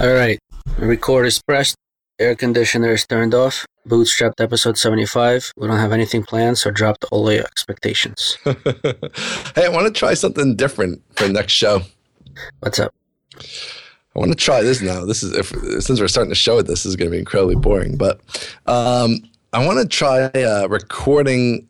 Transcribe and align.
All 0.00 0.12
right. 0.12 0.38
Record 0.78 1.26
is 1.26 1.42
pressed. 1.42 1.74
Air 2.20 2.36
conditioner 2.36 2.92
is 2.92 3.04
turned 3.04 3.34
off. 3.34 3.66
Bootstrapped 3.84 4.40
episode 4.40 4.78
75. 4.78 5.52
We 5.56 5.66
don't 5.66 5.76
have 5.76 5.90
anything 5.90 6.22
planned, 6.22 6.58
so 6.58 6.70
dropped 6.70 7.04
all 7.10 7.32
your 7.32 7.42
expectations. 7.42 8.38
hey, 8.44 9.64
I 9.64 9.68
want 9.70 9.92
to 9.92 9.92
try 9.92 10.14
something 10.14 10.54
different 10.54 11.02
for 11.16 11.26
the 11.26 11.32
next 11.32 11.52
show. 11.52 11.80
What's 12.60 12.78
up? 12.78 12.94
I 13.34 14.20
want 14.20 14.30
to 14.30 14.36
try 14.36 14.62
this 14.62 14.80
now. 14.80 15.04
This 15.04 15.24
is 15.24 15.32
if 15.36 15.48
since 15.82 16.00
we're 16.00 16.06
starting 16.06 16.30
to 16.30 16.36
show 16.36 16.58
it, 16.58 16.68
this 16.68 16.86
is 16.86 16.94
going 16.94 17.10
to 17.10 17.16
be 17.16 17.18
incredibly 17.18 17.56
boring. 17.56 17.96
But 17.96 18.20
um, 18.66 19.18
I 19.52 19.66
want 19.66 19.80
to 19.80 19.88
try 19.88 20.26
uh, 20.26 20.68
recording 20.68 21.66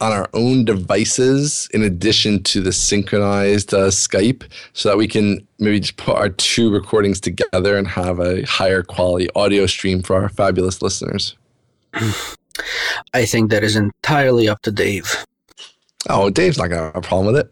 on 0.00 0.12
our 0.12 0.28
own 0.34 0.64
devices 0.64 1.68
in 1.72 1.82
addition 1.82 2.42
to 2.42 2.60
the 2.60 2.72
synchronized 2.72 3.72
uh, 3.72 3.88
Skype 3.88 4.44
so 4.72 4.90
that 4.90 4.98
we 4.98 5.08
can 5.08 5.46
maybe 5.58 5.80
just 5.80 5.96
put 5.96 6.16
our 6.16 6.28
two 6.28 6.70
recordings 6.70 7.20
together 7.20 7.76
and 7.76 7.88
have 7.88 8.20
a 8.20 8.42
higher 8.42 8.82
quality 8.82 9.28
audio 9.34 9.66
stream 9.66 10.02
for 10.02 10.16
our 10.16 10.28
fabulous 10.28 10.82
listeners. 10.82 11.34
I 13.14 13.24
think 13.24 13.50
that 13.50 13.64
is 13.64 13.76
entirely 13.76 14.48
up 14.48 14.62
to 14.62 14.70
Dave. 14.70 15.24
Oh, 16.08 16.30
Dave's 16.30 16.58
not 16.58 16.68
to 16.68 16.76
have 16.76 16.96
a 16.96 17.00
problem 17.00 17.26
with 17.26 17.36
it. 17.36 17.50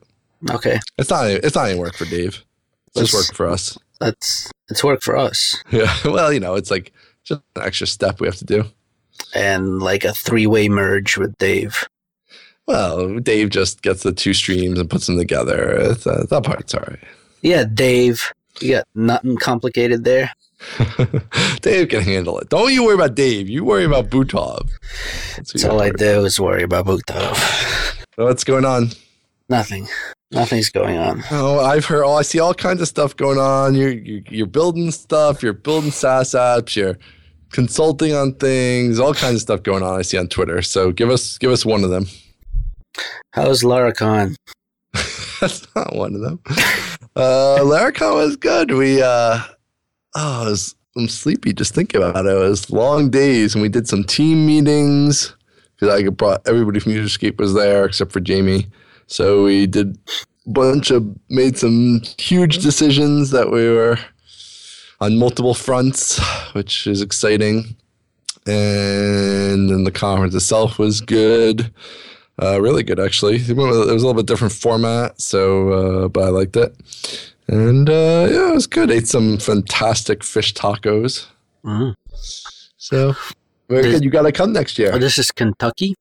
Okay. 0.51 0.79
It's 0.99 1.11
not 1.11 1.27
it's 1.31 1.55
not 1.55 1.71
any 1.71 1.79
work 1.79 1.95
for 1.95 2.05
Dave. 2.05 2.45
It's 2.89 3.11
just 3.11 3.15
work 3.15 3.35
for 3.35 3.49
us. 3.49 3.79
That's 4.01 4.51
it's 4.69 4.85
work 4.85 5.03
for 5.03 5.17
us. 5.17 5.63
Yeah. 5.71 5.95
Well, 6.05 6.33
you 6.33 6.41
know, 6.41 6.55
it's 6.55 6.71
like 6.71 6.93
just 7.25 7.41
an 7.57 7.63
extra 7.63 7.87
step 7.87 8.21
we 8.21 8.29
have 8.29 8.37
to 8.37 8.45
do. 8.45 8.65
And 9.35 9.81
like 9.81 10.05
a 10.05 10.13
three 10.13 10.47
way 10.47 10.69
merge 10.69 11.17
with 11.17 11.37
Dave. 11.39 11.87
Well, 12.67 13.19
Dave 13.21 13.51
just 13.51 13.83
gets 13.83 14.03
the 14.03 14.13
two 14.13 14.33
streams 14.33 14.79
and 14.79 14.89
puts 14.89 15.07
them 15.07 15.19
together. 15.19 15.73
It's, 15.73 16.07
uh, 16.07 16.25
that 16.31 16.45
part's 16.45 16.75
all 16.75 16.85
right. 16.89 16.99
Yeah, 17.43 17.65
Dave. 17.65 18.33
You 18.61 18.77
got 18.77 18.89
nothing 18.95 19.37
complicated 19.37 20.05
there. 20.05 20.33
Dave 21.61 21.89
can 21.89 22.01
handle 22.03 22.39
it. 22.39 22.49
Don't 22.49 22.73
you 22.73 22.85
worry 22.85 22.95
about 22.95 23.15
Dave. 23.15 23.49
You 23.49 23.65
worry 23.65 23.85
about 23.85 24.09
Butov. 24.09 24.71
That's, 25.37 25.53
That's 25.53 25.65
all 25.65 25.81
I 25.81 25.87
worry 25.89 25.93
do 25.99 26.25
is 26.25 26.41
worry 26.41 26.63
about 26.63 26.87
Butov. 26.87 27.33
about. 28.17 28.27
What's 28.27 28.45
going 28.45 28.65
on? 28.65 28.91
Nothing. 29.49 29.89
Nothing's 30.31 30.71
going 30.71 30.97
on. 30.97 31.23
Oh, 31.31 31.61
I've 31.61 31.85
heard. 31.85 32.05
Oh, 32.05 32.15
I 32.15 32.23
see 32.23 32.41
all 32.41 32.55
kinds 32.55 32.81
of 32.81 32.89
stuff 32.89 33.15
going 33.17 33.39
on. 33.39 33.75
You're 33.75 33.93
you're, 33.93 34.23
you're 34.31 34.47
building 34.47 34.91
stuff. 34.91 35.43
You're 35.43 35.53
building 35.53 35.91
SaaS 35.91 36.31
apps. 36.31 36.75
You're 36.77 36.99
consulting 37.51 38.15
on 38.15 38.35
things. 38.35 38.99
All 38.99 39.15
kinds 39.15 39.37
of 39.37 39.41
stuff 39.43 39.63
going 39.63 39.83
on. 39.83 39.99
I 39.99 40.03
see 40.03 40.17
on 40.17 40.29
Twitter. 40.29 40.63
So 40.63 40.93
give 40.93 41.11
us 41.11 41.39
give 41.39 41.51
us 41.51 41.65
one 41.67 41.85
of 41.85 41.91
them. 41.91 42.07
How's 43.33 43.63
Laracon? 43.63 44.37
That's 45.41 45.67
not 45.75 45.95
one 45.95 46.15
of 46.15 46.21
them. 46.21 46.41
Uh, 47.17 47.59
Laracon 47.61 48.15
was 48.15 48.37
good. 48.37 48.73
We, 48.73 49.03
uh, 49.03 49.41
oh, 50.15 50.45
was, 50.45 50.75
I'm 50.97 51.09
sleepy 51.09 51.53
just 51.53 51.75
thinking 51.75 52.03
about 52.03 52.27
it. 52.27 52.33
It 52.33 52.39
was 52.39 52.71
long 52.71 53.11
days 53.11 53.55
and 53.55 53.63
we 53.63 53.69
did 53.69 53.89
some 53.89 54.05
team 54.05 54.47
meetings 54.47 55.35
because 55.75 55.93
I 55.93 56.09
brought 56.09 56.47
everybody 56.47 56.81
from 56.81 56.93
Userscape 56.93 57.39
was 57.39 57.55
there 57.55 57.85
except 57.85 58.13
for 58.13 58.21
Jamie. 58.21 58.67
So 59.07 59.45
we 59.45 59.67
did 59.67 59.99
a 60.47 60.51
bunch 60.51 60.91
of, 60.91 61.07
made 61.29 61.59
some 61.59 62.01
huge 62.19 62.59
decisions 62.59 63.31
that 63.31 63.51
we 63.51 63.69
were 63.69 63.99
on 65.01 65.19
multiple 65.19 65.55
fronts, 65.55 66.21
which 66.55 66.87
is 66.87 67.03
exciting. 67.03 67.77
And 68.47 69.71
then 69.71 69.85
the 69.85 69.93
conference 69.93 70.35
itself 70.35 70.79
was 70.79 71.01
good. 71.01 71.73
Uh, 72.43 72.61
really 72.61 72.83
good, 72.83 72.99
actually. 72.99 73.37
It 73.37 73.57
was 73.57 73.77
a 73.77 73.95
little 73.95 74.15
bit 74.15 74.27
different 74.27 74.53
format, 74.53 75.21
so 75.21 75.71
uh, 76.05 76.09
but 76.09 76.25
I 76.25 76.29
liked 76.29 76.57
it. 76.57 76.75
And 77.47 77.89
uh, 77.89 78.27
yeah, 78.31 78.51
it 78.51 78.55
was 78.55 78.67
good. 78.67 78.91
Ate 78.91 79.07
some 79.07 79.39
fantastic 79.39 80.25
fish 80.25 80.53
tacos. 80.55 81.27
Mm. 81.65 81.95
So 82.77 83.15
very 83.69 83.83
This- 83.83 83.93
good. 83.95 84.05
You 84.05 84.11
got 84.11 84.23
to 84.23 84.33
come 84.33 84.53
next 84.53 84.79
Oh, 84.81 84.83
year. 84.83 84.99
this 84.99 85.19
is 85.19 85.31
Kentucky, 85.31 85.95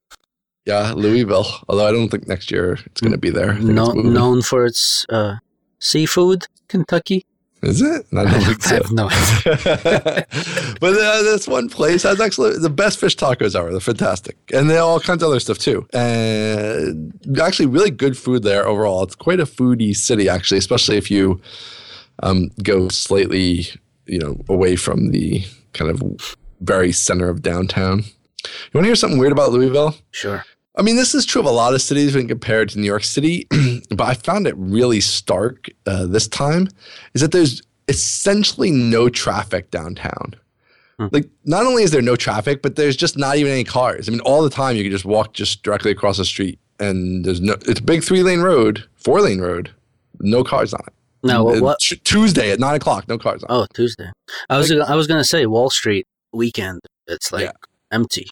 Yeah, 0.66 0.94
Louisville. 0.96 1.46
Although 1.70 1.88
I 1.88 1.92
don't 1.92 2.10
think 2.10 2.28
next 2.28 2.50
year 2.52 2.80
it's 2.86 3.02
going 3.02 3.12
to 3.12 3.18
be 3.18 3.30
there. 3.30 3.54
No, 3.56 3.92
known 3.92 4.42
for 4.42 4.66
its 4.66 5.06
uh, 5.10 5.36
seafood. 5.80 6.48
Kentucky. 6.68 7.26
Is 7.64 7.82
it? 7.82 8.06
I 8.14 8.26
don't 8.26 8.42
think 8.42 8.62
so. 8.64 8.82
no 8.92 9.08
but 10.80 10.94
uh, 10.98 11.24
this 11.24 11.48
one 11.48 11.70
place 11.70 12.04
has 12.04 12.20
actually 12.20 12.58
the 12.58 12.70
best 12.70 13.00
fish 13.00 13.16
tacos 13.16 13.56
ever. 13.56 13.72
They're 13.72 13.80
fantastic, 13.80 14.38
and 14.54 14.70
they 14.70 14.76
have 14.76 14.84
all 14.84 15.00
kinds 15.00 15.24
of 15.24 15.30
other 15.30 15.40
stuff 15.40 15.58
too. 15.58 15.88
And 15.94 17.14
actually, 17.42 17.68
really 17.68 17.92
good 17.92 18.18
food 18.18 18.44
there 18.44 18.68
overall. 18.68 19.04
It's 19.04 19.16
quite 19.16 19.40
a 19.40 19.46
foodie 19.46 19.96
city, 19.96 20.28
actually, 20.28 20.58
especially 20.58 20.98
if 20.98 21.10
you 21.10 21.42
um, 22.22 22.50
go 22.62 22.90
slightly, 22.90 23.66
you 24.08 24.20
know, 24.20 24.38
away 24.50 24.76
from 24.76 25.12
the 25.12 25.44
kind 25.72 25.90
of 25.90 26.36
very 26.60 26.92
center 26.92 27.30
of 27.30 27.42
downtown. 27.42 28.00
You 28.00 28.72
want 28.74 28.84
to 28.84 28.90
hear 28.90 28.96
something 28.96 29.20
weird 29.20 29.32
about 29.32 29.52
Louisville? 29.52 29.96
Sure. 30.12 30.44
I 30.76 30.82
mean, 30.82 30.96
this 30.96 31.14
is 31.14 31.26
true 31.26 31.40
of 31.42 31.46
a 31.46 31.52
lot 31.52 31.74
of 31.74 31.82
cities 31.82 32.16
when 32.16 32.28
compared 32.28 32.70
to 32.70 32.80
New 32.80 32.88
York 32.88 33.04
City, 33.04 33.48
but 33.90 34.02
I 34.02 34.14
found 34.16 34.48
it 34.48 34.56
really 34.58 35.02
stark 35.02 35.68
uh, 35.86 36.06
this 36.08 36.28
time. 36.28 36.68
Is 37.14 37.22
that 37.22 37.32
there's 37.32 37.62
essentially 37.88 38.72
no 38.72 39.10
traffic 39.10 39.70
downtown. 39.72 40.36
Hmm. 40.98 41.08
Like, 41.12 41.30
not 41.46 41.66
only 41.66 41.84
is 41.84 41.92
there 41.92 42.02
no 42.02 42.16
traffic, 42.16 42.62
but 42.62 42.76
there's 42.76 42.96
just 42.96 43.18
not 43.18 43.38
even 43.38 43.52
any 43.52 43.64
cars. 43.64 44.08
I 44.08 44.12
mean, 44.12 44.22
all 44.22 44.42
the 44.44 44.50
time 44.50 44.76
you 44.76 44.84
can 44.84 44.92
just 44.92 45.06
walk 45.06 45.34
just 45.34 45.64
directly 45.64 45.92
across 45.92 46.18
the 46.18 46.26
street, 46.26 46.60
and 46.80 47.24
there's 47.26 47.42
no. 47.42 47.54
It's 47.68 47.80
a 47.80 47.84
big 47.84 48.04
three 48.04 48.24
lane 48.24 48.42
road, 48.42 48.84
four 48.96 49.22
lane 49.22 49.42
road, 49.42 49.72
no 50.22 50.44
cars 50.44 50.74
on 50.74 50.82
it. 50.88 50.94
No, 51.26 51.44
what? 51.44 51.80
t- 51.80 51.96
Tuesday 52.04 52.52
at 52.52 52.60
nine 52.60 52.76
o'clock, 52.76 53.08
no 53.08 53.18
cars 53.18 53.44
on. 53.44 53.56
it. 53.56 53.60
Oh, 53.62 53.66
Tuesday. 53.74 54.10
I 54.50 54.58
was 54.58 54.72
I 54.72 54.96
was 54.96 55.08
gonna 55.08 55.24
say 55.24 55.46
Wall 55.46 55.70
Street 55.70 56.06
weekend. 56.34 56.80
It's 57.08 57.32
like 57.32 57.44
Yeah. 57.46 57.52
empty. 57.92 58.28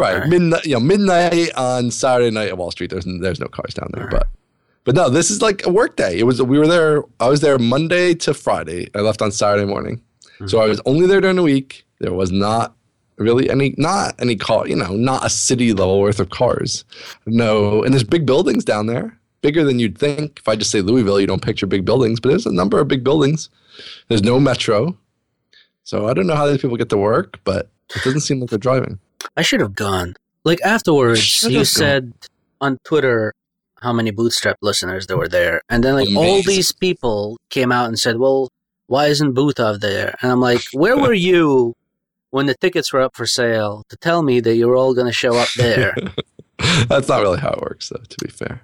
Right, 0.00 0.14
Alright. 0.14 0.30
midnight. 0.30 0.64
You 0.64 0.74
know, 0.74 0.80
midnight 0.80 1.52
on 1.56 1.90
Saturday 1.90 2.30
night 2.30 2.48
at 2.48 2.56
Wall 2.56 2.70
Street. 2.70 2.90
There's 2.90 3.04
there's 3.04 3.38
no 3.38 3.48
cars 3.48 3.74
down 3.74 3.90
there, 3.92 4.04
Alright. 4.04 4.20
but 4.20 4.28
but 4.84 4.94
no, 4.94 5.10
this 5.10 5.30
is 5.30 5.42
like 5.42 5.66
a 5.66 5.70
work 5.70 5.96
day. 5.96 6.18
It 6.18 6.24
was 6.24 6.40
we 6.40 6.58
were 6.58 6.66
there. 6.66 7.02
I 7.20 7.28
was 7.28 7.40
there 7.42 7.58
Monday 7.58 8.14
to 8.14 8.32
Friday. 8.32 8.88
I 8.94 9.00
left 9.00 9.20
on 9.20 9.30
Saturday 9.30 9.66
morning, 9.66 10.00
so 10.46 10.58
I 10.58 10.62
mm-hmm. 10.62 10.70
was 10.70 10.80
only 10.86 11.06
there 11.06 11.20
during 11.20 11.36
the 11.36 11.42
week. 11.42 11.84
There 11.98 12.14
was 12.14 12.32
not 12.32 12.74
really 13.18 13.50
any 13.50 13.74
not 13.76 14.14
any 14.18 14.36
car. 14.36 14.66
You 14.66 14.76
know, 14.76 14.96
not 14.96 15.24
a 15.24 15.28
city 15.28 15.74
level 15.74 16.00
worth 16.00 16.18
of 16.18 16.30
cars. 16.30 16.84
No, 17.26 17.82
and 17.82 17.92
there's 17.92 18.04
big 18.04 18.24
buildings 18.24 18.64
down 18.64 18.86
there, 18.86 19.18
bigger 19.42 19.64
than 19.64 19.78
you'd 19.78 19.98
think. 19.98 20.38
If 20.38 20.48
I 20.48 20.56
just 20.56 20.70
say 20.70 20.80
Louisville, 20.80 21.20
you 21.20 21.26
don't 21.26 21.42
picture 21.42 21.66
big 21.66 21.84
buildings, 21.84 22.20
but 22.20 22.30
there's 22.30 22.46
a 22.46 22.52
number 22.54 22.80
of 22.80 22.88
big 22.88 23.04
buildings. 23.04 23.50
There's 24.08 24.22
no 24.22 24.40
metro, 24.40 24.96
so 25.84 26.08
I 26.08 26.14
don't 26.14 26.26
know 26.26 26.36
how 26.36 26.46
these 26.46 26.62
people 26.62 26.78
get 26.78 26.88
to 26.88 26.96
work, 26.96 27.38
but 27.44 27.68
it 27.94 28.02
doesn't 28.02 28.20
seem 28.20 28.40
like 28.40 28.48
they're 28.48 28.58
driving. 28.58 28.98
I 29.36 29.42
should 29.42 29.60
have 29.60 29.74
gone. 29.74 30.14
Like 30.44 30.60
afterwards, 30.62 31.42
you 31.42 31.64
said 31.64 32.12
on 32.60 32.78
Twitter 32.84 33.34
how 33.80 33.92
many 33.92 34.10
Bootstrap 34.10 34.58
listeners 34.62 35.06
there 35.06 35.16
were 35.16 35.28
there, 35.28 35.62
and 35.68 35.84
then 35.84 35.94
like 35.94 36.08
all 36.16 36.42
these 36.42 36.72
people 36.72 37.38
came 37.50 37.72
out 37.72 37.88
and 37.88 37.98
said, 37.98 38.18
"Well, 38.18 38.48
why 38.86 39.06
isn't 39.06 39.34
Butov 39.34 39.80
there?" 39.80 40.14
And 40.20 40.32
I'm 40.32 40.40
like, 40.40 40.62
"Where 40.72 40.96
were 40.96 41.12
you 41.28 41.74
when 42.30 42.46
the 42.46 42.54
tickets 42.54 42.92
were 42.92 43.00
up 43.00 43.14
for 43.16 43.26
sale 43.26 43.84
to 43.88 43.96
tell 43.96 44.22
me 44.22 44.40
that 44.40 44.56
you 44.56 44.68
were 44.68 44.76
all 44.76 44.94
going 44.94 45.06
to 45.06 45.12
show 45.12 45.36
up 45.36 45.48
there?" 45.56 45.94
That's 46.88 47.08
not 47.08 47.22
really 47.22 47.40
how 47.40 47.50
it 47.50 47.62
works, 47.62 47.88
though, 47.88 48.02
to 48.06 48.16
be 48.24 48.30
fair. 48.30 48.62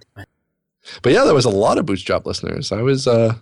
But 1.02 1.12
yeah, 1.12 1.24
there 1.24 1.34
was 1.34 1.44
a 1.44 1.50
lot 1.50 1.78
of 1.78 1.86
Bootstrap 1.86 2.26
listeners. 2.26 2.72
I 2.72 2.82
was, 2.82 3.06
uh, 3.06 3.34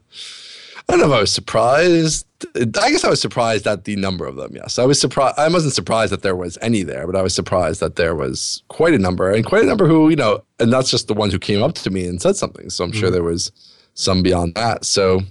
I 0.88 0.92
don't 0.92 1.00
know 1.00 1.06
if 1.06 1.12
I 1.12 1.20
was 1.20 1.32
surprised. 1.32 2.26
I 2.56 2.91
guess 2.91 3.05
I 3.05 3.10
was 3.10 3.21
surprised 3.21 3.66
at 3.66 3.84
the 3.84 3.97
number 3.97 4.27
of 4.27 4.37
them. 4.37 4.53
Yes, 4.55 4.78
I 4.78 4.84
was 4.84 5.00
surprised. 5.00 5.38
I 5.38 5.49
wasn't 5.49 5.75
surprised 5.75 6.12
that 6.12 6.22
there 6.22 6.37
was 6.37 6.56
any 6.62 6.82
there, 6.82 7.06
but 7.06 7.16
I 7.16 7.22
was 7.22 7.34
surprised 7.34 7.81
that 7.81 7.97
there 7.97 8.15
was 8.15 8.62
quite 8.69 8.94
a 8.94 8.99
number, 8.99 9.31
and 9.31 9.44
quite 9.44 9.62
a 9.62 9.66
number 9.66 9.87
who, 9.87 10.09
you 10.10 10.16
know, 10.16 10.43
and 10.60 10.72
that's 10.72 10.91
just 10.91 11.09
the 11.09 11.15
ones 11.15 11.32
who 11.32 11.38
came 11.38 11.62
up 11.62 11.75
to 11.75 11.91
me 11.91 12.06
and 12.06 12.21
said 12.21 12.37
something. 12.37 12.71
So 12.71 12.84
I'm 12.84 12.93
sure 12.93 13.09
Mhm. 13.09 13.12
there 13.12 13.22
was 13.22 13.53
some 13.94 14.22
beyond 14.22 14.55
that. 14.55 14.84
So 14.84 15.22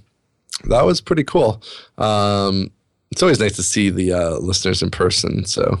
that 0.64 0.84
was 0.84 1.00
pretty 1.00 1.24
cool. 1.24 1.62
Um, 1.98 2.70
it's 3.10 3.22
always 3.22 3.40
nice 3.40 3.56
to 3.56 3.62
see 3.62 3.90
the 3.90 4.12
uh, 4.12 4.36
listeners 4.38 4.82
in 4.82 4.90
person. 4.90 5.44
So 5.44 5.80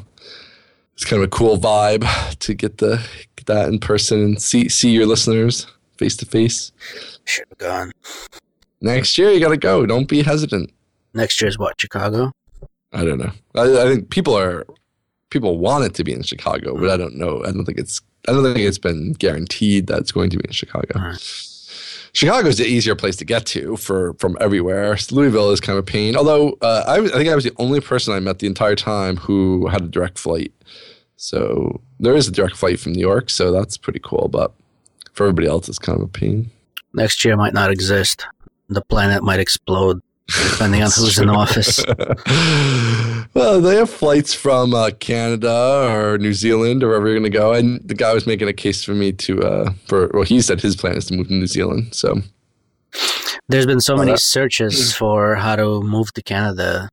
it's 0.94 1.04
kind 1.04 1.20
of 1.22 1.26
a 1.26 1.30
cool 1.30 1.58
vibe 1.58 2.04
to 2.38 2.54
get 2.54 2.78
the 2.78 3.04
get 3.36 3.46
that 3.46 3.68
in 3.68 3.78
person 3.78 4.20
and 4.20 4.40
see 4.42 4.68
see 4.68 4.90
your 4.90 5.06
listeners 5.06 5.66
face 5.98 6.16
to 6.18 6.26
face. 6.26 6.70
should 7.24 7.46
have 7.48 7.58
gone. 7.58 7.92
Next 8.80 9.16
year, 9.16 9.30
you 9.30 9.40
got 9.40 9.48
to 9.48 9.56
go. 9.56 9.86
Don't 9.86 10.06
be 10.08 10.22
hesitant. 10.22 10.70
Next 11.14 11.40
year's 11.40 11.58
what? 11.58 11.80
Chicago. 11.80 12.32
I 12.92 13.04
don't 13.04 13.18
know. 13.18 13.32
I, 13.54 13.62
I 13.82 13.84
think 13.88 14.10
people 14.10 14.36
are 14.36 14.66
people 15.30 15.58
want 15.58 15.84
it 15.84 15.94
to 15.94 16.04
be 16.04 16.12
in 16.12 16.22
Chicago, 16.22 16.78
but 16.78 16.90
I 16.90 16.96
don't 16.96 17.16
know. 17.16 17.42
I 17.44 17.50
don't 17.52 17.64
think 17.64 17.78
it's 17.78 18.00
I 18.28 18.32
don't 18.32 18.42
think 18.44 18.58
it's 18.58 18.78
been 18.78 19.12
guaranteed 19.14 19.86
that 19.88 19.98
it's 20.00 20.12
going 20.12 20.30
to 20.30 20.36
be 20.38 20.44
in 20.46 20.52
Chicago. 20.52 21.12
Chicago 22.12 22.46
is 22.48 22.58
the 22.58 22.64
easier 22.66 22.94
place 22.94 23.16
to 23.16 23.24
get 23.24 23.44
to 23.46 23.76
for 23.76 24.14
from 24.14 24.36
everywhere. 24.40 24.96
Louisville 25.10 25.50
is 25.50 25.60
kind 25.60 25.76
of 25.76 25.82
a 25.82 25.86
pain. 25.86 26.14
Although 26.16 26.56
uh, 26.62 26.84
I, 26.86 27.00
was- 27.00 27.12
I 27.12 27.16
think 27.16 27.28
I 27.28 27.34
was 27.34 27.44
the 27.44 27.52
only 27.58 27.80
person 27.80 28.14
I 28.14 28.20
met 28.20 28.38
the 28.38 28.46
entire 28.46 28.76
time 28.76 29.16
who 29.16 29.66
had 29.66 29.82
a 29.82 29.88
direct 29.88 30.18
flight. 30.18 30.52
So 31.16 31.80
there 31.98 32.14
is 32.14 32.28
a 32.28 32.32
direct 32.32 32.56
flight 32.56 32.78
from 32.78 32.92
New 32.92 33.00
York, 33.00 33.30
so 33.30 33.50
that's 33.50 33.76
pretty 33.76 34.00
cool. 34.02 34.28
But 34.30 34.52
for 35.12 35.24
everybody 35.24 35.48
else, 35.48 35.68
it's 35.68 35.78
kind 35.78 35.98
of 35.98 36.04
a 36.04 36.08
pain. 36.08 36.50
Next 36.92 37.24
year 37.24 37.36
might 37.36 37.54
not 37.54 37.70
exist. 37.70 38.26
The 38.68 38.82
planet 38.82 39.22
might 39.24 39.40
explode 39.40 40.00
depending 40.26 40.82
on 40.82 40.90
who's 40.90 41.18
in 41.18 41.28
office. 41.28 41.84
well, 43.34 43.60
they 43.60 43.76
have 43.76 43.90
flights 43.90 44.34
from 44.34 44.74
uh, 44.74 44.90
Canada 44.98 45.88
or 45.90 46.18
New 46.18 46.32
Zealand 46.32 46.82
or 46.82 46.88
wherever 46.88 47.06
you're 47.06 47.18
going 47.18 47.30
to 47.30 47.38
go. 47.38 47.52
And 47.52 47.80
the 47.86 47.94
guy 47.94 48.14
was 48.14 48.26
making 48.26 48.48
a 48.48 48.52
case 48.52 48.82
for 48.84 48.94
me 48.94 49.12
to, 49.12 49.42
uh, 49.42 49.72
for 49.86 50.10
well, 50.14 50.22
he 50.22 50.40
said 50.40 50.60
his 50.60 50.76
plan 50.76 50.96
is 50.96 51.06
to 51.06 51.14
move 51.14 51.28
to 51.28 51.34
New 51.34 51.46
Zealand. 51.46 51.94
So 51.94 52.22
there's 53.48 53.66
been 53.66 53.80
so 53.80 53.96
many 53.96 54.16
searches 54.16 54.94
for 54.94 55.34
how 55.36 55.56
to 55.56 55.82
move 55.82 56.12
to 56.14 56.22
Canada 56.22 56.88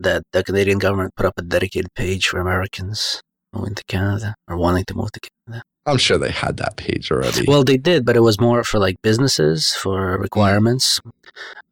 that 0.00 0.24
the 0.32 0.42
Canadian 0.42 0.78
government 0.78 1.14
put 1.16 1.26
up 1.26 1.34
a 1.36 1.42
dedicated 1.42 1.94
page 1.94 2.26
for 2.26 2.40
Americans 2.40 3.22
moving 3.52 3.74
to 3.74 3.84
Canada 3.84 4.34
or 4.48 4.56
wanting 4.56 4.84
to 4.86 4.94
move 4.94 5.12
to 5.12 5.20
Canada. 5.20 5.62
I'm 5.84 5.98
sure 5.98 6.16
they 6.16 6.30
had 6.30 6.58
that 6.58 6.76
page 6.76 7.10
already. 7.10 7.44
Well, 7.46 7.64
they 7.64 7.76
did, 7.76 8.04
but 8.04 8.16
it 8.16 8.20
was 8.20 8.40
more 8.40 8.62
for 8.62 8.78
like 8.78 9.02
businesses 9.02 9.74
for 9.74 10.16
requirements. 10.18 11.00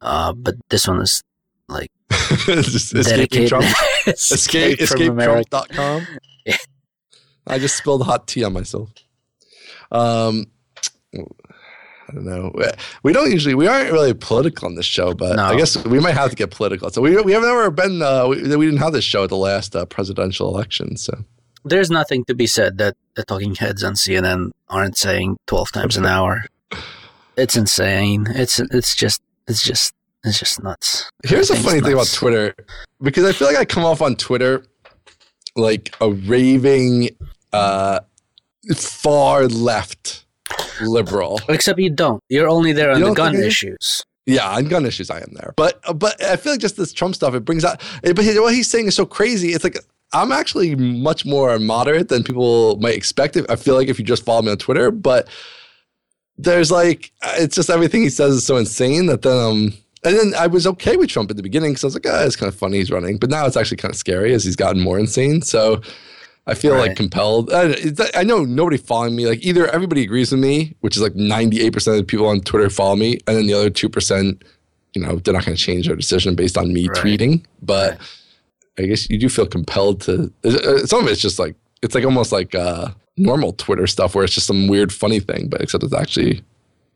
Uh, 0.01 0.33
but 0.33 0.55
this 0.69 0.87
one 0.87 1.01
is 1.01 1.23
like 1.69 1.91
just 2.45 2.93
escaping 2.93 3.47
Trump. 3.47 3.65
escape, 4.07 4.81
escape 4.81 5.13
Trump.com. 5.17 6.07
Yeah. 6.43 6.57
I 7.45 7.59
just 7.59 7.77
spilled 7.77 8.03
hot 8.03 8.27
tea 8.27 8.43
on 8.43 8.53
myself. 8.53 8.89
Um, 9.91 10.47
I 11.13 11.19
don't 12.15 12.25
know. 12.25 12.51
We 13.03 13.13
don't 13.13 13.31
usually, 13.31 13.53
we 13.53 13.67
aren't 13.67 13.91
really 13.91 14.15
political 14.15 14.67
on 14.67 14.73
this 14.73 14.87
show, 14.87 15.13
but 15.13 15.35
no. 15.35 15.43
I 15.43 15.55
guess 15.55 15.77
we 15.85 15.99
might 15.99 16.15
have 16.15 16.31
to 16.31 16.35
get 16.35 16.49
political. 16.49 16.89
So 16.89 16.99
we, 16.99 17.15
we 17.21 17.31
have 17.33 17.43
never 17.43 17.69
been, 17.69 18.01
uh, 18.01 18.27
we, 18.27 18.41
we 18.57 18.65
didn't 18.65 18.79
have 18.79 18.93
this 18.93 19.03
show 19.03 19.23
at 19.23 19.29
the 19.29 19.37
last 19.37 19.75
uh, 19.75 19.85
presidential 19.85 20.47
election. 20.49 20.97
So 20.97 21.23
there's 21.63 21.91
nothing 21.91 22.25
to 22.25 22.33
be 22.33 22.47
said 22.47 22.79
that 22.79 22.95
the 23.15 23.23
talking 23.23 23.55
heads 23.55 23.83
on 23.83 23.93
CNN 23.93 24.51
aren't 24.69 24.97
saying 24.97 25.37
12 25.47 25.71
times 25.71 25.97
an 25.97 26.05
hour. 26.05 26.45
It's 27.37 27.55
insane. 27.55 28.27
It's, 28.29 28.59
it's 28.59 28.95
just, 28.95 29.21
it's 29.47 29.63
just, 29.63 29.93
it's 30.23 30.39
just 30.39 30.61
nuts. 30.63 31.09
Here's 31.23 31.47
the 31.47 31.55
funny 31.55 31.77
nuts. 31.77 31.85
thing 31.85 31.93
about 31.93 32.07
Twitter 32.07 32.55
because 33.01 33.25
I 33.25 33.33
feel 33.33 33.47
like 33.47 33.57
I 33.57 33.65
come 33.65 33.85
off 33.85 34.01
on 34.01 34.15
Twitter 34.15 34.63
like 35.55 35.95
a 35.99 36.11
raving, 36.11 37.09
uh, 37.53 38.01
far 38.75 39.47
left 39.47 40.25
liberal. 40.81 41.39
Except 41.49 41.79
you 41.79 41.89
don't. 41.89 42.21
You're 42.29 42.47
only 42.47 42.73
there 42.73 42.91
on 42.91 43.01
the 43.01 43.13
gun 43.13 43.35
issues. 43.35 44.03
Yeah, 44.25 44.49
on 44.49 44.65
gun 44.65 44.85
issues, 44.85 45.09
I 45.09 45.17
am 45.17 45.33
there. 45.33 45.53
But 45.57 45.81
but 45.97 46.21
I 46.23 46.35
feel 46.35 46.53
like 46.53 46.61
just 46.61 46.77
this 46.77 46.93
Trump 46.93 47.15
stuff, 47.15 47.33
it 47.33 47.43
brings 47.43 47.65
out. 47.65 47.81
But 48.03 48.17
what 48.17 48.53
he's 48.53 48.69
saying 48.69 48.87
is 48.87 48.95
so 48.95 49.05
crazy. 49.05 49.49
It's 49.49 49.63
like 49.63 49.77
I'm 50.13 50.31
actually 50.31 50.75
much 50.75 51.25
more 51.25 51.57
moderate 51.59 52.09
than 52.09 52.23
people 52.23 52.77
might 52.77 52.95
expect. 52.95 53.37
I 53.49 53.55
feel 53.55 53.75
like 53.75 53.87
if 53.87 53.97
you 53.97 54.05
just 54.05 54.25
follow 54.25 54.41
me 54.41 54.51
on 54.51 54.57
Twitter, 54.57 54.91
but 54.91 55.29
there's 56.37 56.71
like 56.71 57.11
it's 57.37 57.55
just 57.55 57.69
everything 57.69 58.01
he 58.01 58.09
says 58.09 58.35
is 58.35 58.45
so 58.45 58.57
insane 58.57 59.05
that 59.05 59.21
then 59.21 59.37
um 59.37 59.73
and 60.03 60.17
then 60.17 60.33
I 60.37 60.47
was 60.47 60.65
okay 60.65 60.97
with 60.97 61.09
Trump 61.09 61.29
at 61.29 61.37
the 61.37 61.43
beginning 61.43 61.71
because 61.71 61.83
I 61.83 61.87
was 61.87 61.93
like, 61.93 62.07
oh, 62.07 62.25
it's 62.25 62.35
kind 62.35 62.51
of 62.51 62.57
funny 62.57 62.77
he's 62.77 62.89
running, 62.89 63.17
but 63.17 63.29
now 63.29 63.45
it's 63.45 63.55
actually 63.55 63.77
kind 63.77 63.93
of 63.93 63.97
scary 63.97 64.33
as 64.33 64.43
he's 64.43 64.55
gotten 64.55 64.81
more 64.81 64.97
insane. 64.97 65.43
So 65.43 65.81
I 66.47 66.55
feel 66.55 66.73
right. 66.73 66.87
like 66.87 66.97
compelled. 66.97 67.51
I, 67.53 67.75
I, 68.15 68.23
know 68.23 68.43
nobody 68.43 68.77
following 68.77 69.15
me. 69.15 69.27
Like 69.27 69.45
either 69.45 69.67
everybody 69.67 70.01
agrees 70.01 70.31
with 70.31 70.41
me, 70.41 70.75
which 70.79 70.95
is 70.95 71.03
like 71.03 71.13
98% 71.13 71.75
of 71.87 71.97
the 71.97 72.03
people 72.03 72.25
on 72.27 72.41
Twitter 72.41 72.67
follow 72.71 72.95
me, 72.95 73.19
and 73.27 73.37
then 73.37 73.45
the 73.45 73.53
other 73.53 73.69
2%, 73.69 74.41
you 74.95 75.01
know, 75.03 75.17
they're 75.17 75.35
not 75.35 75.45
going 75.45 75.55
to 75.55 75.63
change 75.63 75.85
their 75.85 75.95
decision 75.95 76.33
based 76.33 76.57
on 76.57 76.73
me 76.73 76.87
right. 76.87 76.97
tweeting. 76.97 77.45
But 77.61 77.91
right. 77.91 78.20
I 78.81 78.87
guess 78.87 79.09
you 79.09 79.17
do 79.17 79.29
feel 79.29 79.45
compelled 79.45 80.01
to. 80.01 80.31
Uh, 80.43 80.85
some 80.85 81.03
of 81.03 81.07
it's 81.07 81.21
just 81.21 81.39
like, 81.39 81.55
it's 81.81 81.95
like 81.95 82.05
almost 82.05 82.31
like 82.31 82.53
uh, 82.55 82.89
normal 83.17 83.53
Twitter 83.53 83.87
stuff 83.87 84.15
where 84.15 84.23
it's 84.23 84.33
just 84.33 84.47
some 84.47 84.67
weird, 84.67 84.93
funny 84.93 85.19
thing, 85.19 85.47
but 85.47 85.61
except 85.61 85.83
it's 85.83 85.93
actually 85.93 86.43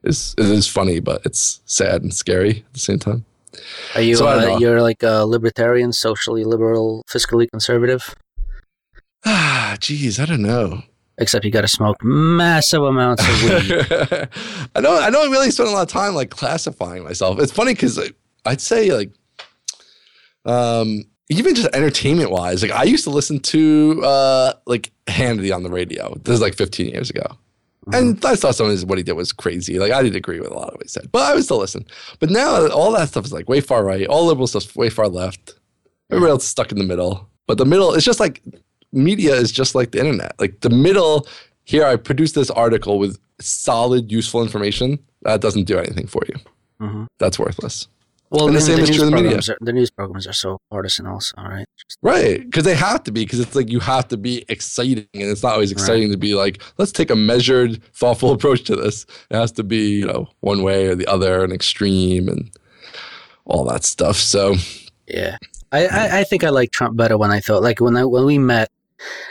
is 0.03 0.35
it 0.37 0.45
is 0.45 0.67
funny, 0.67 0.99
but 0.99 1.25
it's 1.25 1.61
sad 1.65 2.03
and 2.03 2.13
scary 2.13 2.63
at 2.67 2.73
the 2.73 2.79
same 2.79 2.99
time. 2.99 3.25
Are 3.95 4.01
you 4.01 4.15
so 4.15 4.27
uh, 4.27 4.57
you're 4.59 4.81
like 4.81 5.01
a 5.03 5.25
libertarian, 5.25 5.91
socially 5.93 6.43
liberal, 6.43 7.03
fiscally 7.09 7.49
conservative? 7.49 8.15
Ah, 9.27 9.75
geez, 9.79 10.19
I 10.19 10.25
don't 10.27 10.43
know. 10.43 10.83
Except 11.17 11.43
you 11.43 11.49
got 11.49 11.61
to 11.61 11.67
smoke 11.67 11.97
massive 12.03 12.83
amounts 12.83 13.27
of 13.27 13.43
weed. 13.43 13.71
I 14.75 14.81
don't. 14.81 15.01
I 15.01 15.09
don't 15.09 15.31
really 15.31 15.49
spend 15.49 15.69
a 15.69 15.71
lot 15.71 15.81
of 15.81 15.87
time 15.87 16.13
like 16.13 16.29
classifying 16.29 17.03
myself. 17.03 17.39
It's 17.39 17.51
funny 17.51 17.73
because 17.73 17.99
I'd 18.45 18.61
say 18.61 18.91
like, 18.91 19.11
um, 20.45 21.05
even 21.29 21.55
just 21.55 21.73
entertainment 21.73 22.31
wise, 22.31 22.61
like 22.61 22.71
I 22.71 22.83
used 22.83 23.03
to 23.05 23.09
listen 23.09 23.39
to 23.39 24.01
uh 24.03 24.53
like 24.65 24.91
Hannity 25.07 25.53
on 25.53 25.63
the 25.63 25.69
radio. 25.69 26.15
This 26.23 26.35
is 26.35 26.41
like 26.41 26.55
15 26.55 26.87
years 26.87 27.09
ago. 27.09 27.25
Mm-hmm. 27.87 27.95
And 27.95 28.25
I 28.25 28.35
thought 28.35 28.55
some 28.55 28.69
of 28.69 28.83
what 28.83 28.97
he 28.97 29.03
did 29.03 29.13
was 29.13 29.31
crazy. 29.31 29.79
Like 29.79 29.91
I 29.91 30.01
didn't 30.01 30.15
agree 30.15 30.39
with 30.39 30.51
a 30.51 30.53
lot 30.53 30.69
of 30.69 30.75
what 30.75 30.83
he 30.83 30.89
said, 30.89 31.11
but 31.11 31.21
I 31.21 31.35
would 31.35 31.43
still 31.43 31.59
listen. 31.59 31.85
But 32.19 32.29
now 32.29 32.67
all 32.69 32.91
that 32.93 33.09
stuff 33.09 33.25
is 33.25 33.33
like 33.33 33.47
way 33.47 33.61
far 33.61 33.83
right. 33.83 34.07
All 34.07 34.25
liberal 34.25 34.47
stuff's 34.47 34.75
way 34.75 34.89
far 34.89 35.07
left. 35.07 35.55
Everybody 36.11 36.31
else 36.31 36.43
is 36.43 36.49
stuck 36.49 36.71
in 36.71 36.77
the 36.77 36.83
middle. 36.83 37.29
But 37.47 37.57
the 37.57 37.65
middle, 37.65 37.93
it's 37.93 38.05
just 38.05 38.19
like 38.19 38.41
media 38.91 39.35
is 39.35 39.51
just 39.51 39.75
like 39.75 39.91
the 39.91 39.99
internet. 39.99 40.33
Like 40.39 40.61
the 40.61 40.69
middle 40.69 41.27
here, 41.65 41.85
I 41.85 41.95
produced 41.95 42.35
this 42.35 42.49
article 42.49 42.97
with 42.97 43.19
solid, 43.39 44.11
useful 44.11 44.41
information. 44.41 44.99
That 45.21 45.41
doesn't 45.41 45.65
do 45.65 45.77
anything 45.77 46.07
for 46.07 46.21
you. 46.27 46.35
Mm-hmm. 46.81 47.05
That's 47.19 47.37
worthless. 47.37 47.87
Well, 48.31 48.47
and 48.47 48.55
the 48.55 48.61
same 48.61 48.77
the 48.77 48.83
is 48.83 48.95
true 48.95 49.05
of 49.05 49.11
the 49.11 49.15
media. 49.15 49.37
Are, 49.37 49.57
the 49.61 49.71
news 49.71 49.91
programs 49.91 50.27
are 50.27 50.33
so 50.33 50.59
partisan, 50.69 51.05
also, 51.05 51.35
right? 51.37 51.67
Just, 51.77 51.99
right, 52.01 52.43
because 52.43 52.63
they 52.63 52.75
have 52.75 53.03
to 53.03 53.11
be. 53.11 53.23
Because 53.23 53.39
it's 53.39 53.55
like 53.55 53.69
you 53.69 53.79
have 53.79 54.07
to 54.09 54.17
be 54.17 54.43
exciting, 54.49 55.07
and 55.13 55.23
it's 55.23 55.43
not 55.43 55.53
always 55.53 55.71
exciting 55.71 56.09
right. 56.09 56.13
to 56.13 56.17
be 56.17 56.33
like, 56.33 56.61
let's 56.77 56.91
take 56.91 57.11
a 57.11 57.15
measured, 57.15 57.83
thoughtful 57.93 58.31
approach 58.33 58.63
to 58.63 58.75
this. 58.75 59.05
It 59.29 59.35
has 59.35 59.51
to 59.53 59.63
be, 59.63 59.99
you 59.99 60.07
know, 60.07 60.27
one 60.41 60.63
way 60.63 60.87
or 60.87 60.95
the 60.95 61.07
other, 61.07 61.43
an 61.43 61.51
extreme, 61.51 62.27
and 62.27 62.51
all 63.45 63.63
that 63.65 63.83
stuff. 63.83 64.17
So, 64.17 64.55
yeah, 65.07 65.37
I, 65.71 65.87
I, 65.87 66.19
I 66.19 66.23
think 66.23 66.43
I 66.43 66.49
like 66.49 66.71
Trump 66.71 66.97
better 66.97 67.17
when 67.17 67.31
I 67.31 67.39
thought 67.39 67.61
like 67.61 67.79
when 67.79 67.95
I 67.95 68.05
when 68.05 68.25
we 68.25 68.37
met 68.37 68.71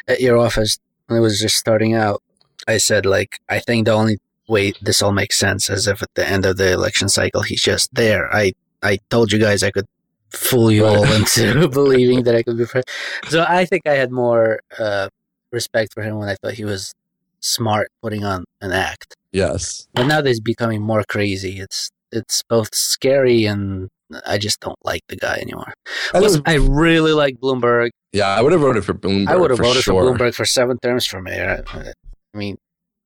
at 0.09 0.21
your 0.21 0.39
office 0.39 0.79
when 1.07 1.19
it 1.19 1.23
was 1.23 1.41
just 1.41 1.57
starting 1.57 1.95
out, 1.95 2.23
I 2.69 2.79
said 2.79 3.07
like 3.07 3.41
I 3.49 3.61
think 3.61 3.87
the 3.87 3.93
only 3.93 4.19
way 4.49 4.73
this 4.83 5.03
all 5.03 5.13
makes 5.13 5.39
sense 5.39 5.71
is 5.71 5.87
if 5.87 6.03
at 6.03 6.15
the 6.15 6.27
end 6.27 6.45
of 6.45 6.57
the 6.59 6.73
election 6.73 7.09
cycle 7.09 7.43
he's 7.43 7.63
just 7.63 7.95
there. 7.95 8.33
I 8.35 8.53
I 8.85 8.99
told 9.11 9.33
you 9.33 9.39
guys 9.39 9.63
I 9.63 9.71
could 9.71 9.87
fool 10.31 10.71
you 10.71 10.85
all 10.87 11.05
into 11.13 11.69
believing 11.73 12.25
that 12.25 12.35
I 12.35 12.43
could 12.43 12.59
be 12.59 12.67
president. 12.67 12.91
So 13.29 13.45
I 13.49 13.65
think 13.65 13.87
I 13.87 13.95
had 13.95 14.13
more 14.13 14.61
uh, 14.79 15.09
respect 15.51 15.95
for 15.95 16.03
him 16.03 16.19
when 16.19 16.29
I 16.29 16.35
thought 16.37 16.53
he 16.53 16.65
was 16.65 16.93
smart 17.41 17.89
putting 18.03 18.25
on 18.25 18.45
an 18.61 18.73
act. 18.73 19.17
Yes. 19.33 19.89
But 19.95 20.07
now 20.07 20.21
that 20.21 20.29
he's 20.29 20.41
becoming 20.41 20.83
more 20.83 21.05
crazy. 21.09 21.59
It's 21.59 21.91
it's 22.13 22.43
both 22.49 22.75
scary 22.75 23.45
and 23.45 23.89
I 24.27 24.39
just 24.39 24.61
don't 24.61 24.79
like 24.85 25.03
the 25.09 25.17
guy 25.17 25.39
anymore. 25.39 25.73
I, 26.13 26.19
Plus, 26.21 26.41
I 26.47 26.55
really 26.55 27.13
like 27.13 27.41
Bloomberg. 27.41 27.91
Yeah, 28.13 28.29
I 28.29 28.41
would 28.43 28.53
have 28.53 28.61
voted 28.61 28.85
for 28.85 28.95
Bloomberg. 28.95 29.29
I 29.29 29.37
would 29.37 29.51
have 29.51 29.59
voted 29.59 29.83
sure. 29.83 30.05
for 30.05 30.17
Bloomberg 30.17 30.35
for 30.35 30.45
seven 30.45 30.79
terms 30.79 31.07
for 31.07 31.21
mayor. 31.21 31.65
I 31.73 31.93
mean, 32.37 32.57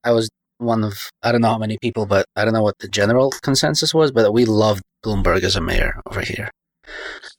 I 0.05 0.13
was 0.13 0.29
one 0.59 0.85
of 0.85 1.11
I 1.23 1.33
don't 1.33 1.41
know 1.41 1.49
how 1.49 1.59
many 1.59 1.79
people, 1.81 2.05
but 2.05 2.27
I 2.37 2.45
don't 2.45 2.53
know 2.53 2.63
what 2.63 2.79
the 2.81 2.89
general 2.89 3.33
consensus 3.43 3.95
was, 3.95 4.13
but 4.13 4.33
we 4.33 4.45
loved 4.45 4.83
Bloomberg 5.05 5.43
as 5.43 5.57
a 5.57 5.61
mayor 5.61 6.01
over 6.07 6.21
here. 6.21 6.51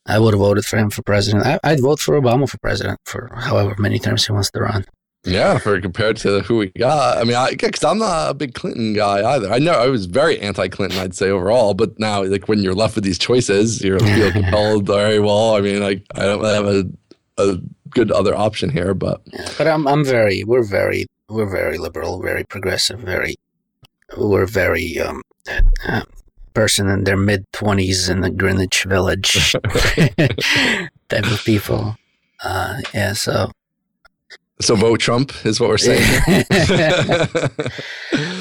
I 0.06 0.20
would 0.20 0.34
have 0.34 0.40
voted 0.40 0.66
for 0.66 0.78
him 0.78 0.90
for 0.90 1.02
president. 1.04 1.46
I, 1.64 1.72
would 1.72 1.82
vote 1.82 2.00
for 2.00 2.20
Obama 2.20 2.50
for 2.50 2.58
president 2.60 3.00
for 3.06 3.32
however 3.36 3.76
many 3.80 4.00
terms 4.00 4.26
he 4.26 4.32
wants 4.32 4.52
to 4.52 4.62
run. 4.62 4.86
Yeah, 5.26 5.58
for 5.58 5.80
compared 5.82 6.16
to 6.18 6.42
who 6.42 6.58
we 6.58 6.70
got. 6.70 7.18
I 7.18 7.24
mean, 7.26 7.36
I 7.36 7.52
because 7.52 7.84
I'm 7.84 7.98
not 7.98 8.30
a 8.30 8.34
big 8.34 8.54
Clinton 8.54 8.94
guy 8.94 9.36
either. 9.36 9.52
I 9.52 9.60
know 9.60 9.74
I 9.74 9.88
was 9.88 10.06
very 10.06 10.40
anti-Clinton, 10.40 10.98
I'd 10.98 11.14
say 11.14 11.30
overall, 11.30 11.74
but 11.74 12.00
now 12.00 12.24
like 12.24 12.48
when 12.48 12.60
you're 12.60 12.74
left 12.74 12.96
with 12.96 13.04
these 13.04 13.20
choices, 13.20 13.84
you're 13.84 14.00
feel 14.16 14.32
compelled. 14.32 14.86
Very 14.86 15.20
well. 15.20 15.56
I 15.56 15.62
mean, 15.62 15.82
like 15.82 16.06
I 16.16 16.24
don't 16.24 16.44
have 16.44 16.66
a 16.66 16.86
a 17.38 17.58
good 17.90 18.12
other 18.12 18.36
option 18.36 18.70
here, 18.70 18.94
but 18.94 19.22
yeah, 19.26 19.50
but 19.58 19.68
I'm 19.68 19.88
I'm 19.88 20.06
very 20.06 20.46
we're 20.46 20.64
very 20.64 21.06
we're 21.28 21.50
very 21.50 21.78
liberal, 21.78 22.22
very 22.22 22.46
progressive, 22.46 23.00
very 23.00 23.36
we're 24.18 24.46
very 24.46 25.00
um, 25.00 25.22
uh, 25.88 26.02
person 26.54 26.88
in 26.88 27.04
their 27.04 27.18
mid 27.18 27.46
twenties 27.54 28.10
in 28.10 28.22
the 28.22 28.30
Greenwich 28.30 28.84
Village 28.84 29.52
type 31.10 31.32
of 31.32 31.44
people. 31.46 31.96
Uh, 32.44 32.82
yeah, 32.94 33.14
so 33.14 33.52
so 34.62 34.76
vote 34.76 35.00
Trump 35.00 35.34
is 35.46 35.60
what 35.60 35.70
we're 35.70 35.78
saying. 35.78 36.24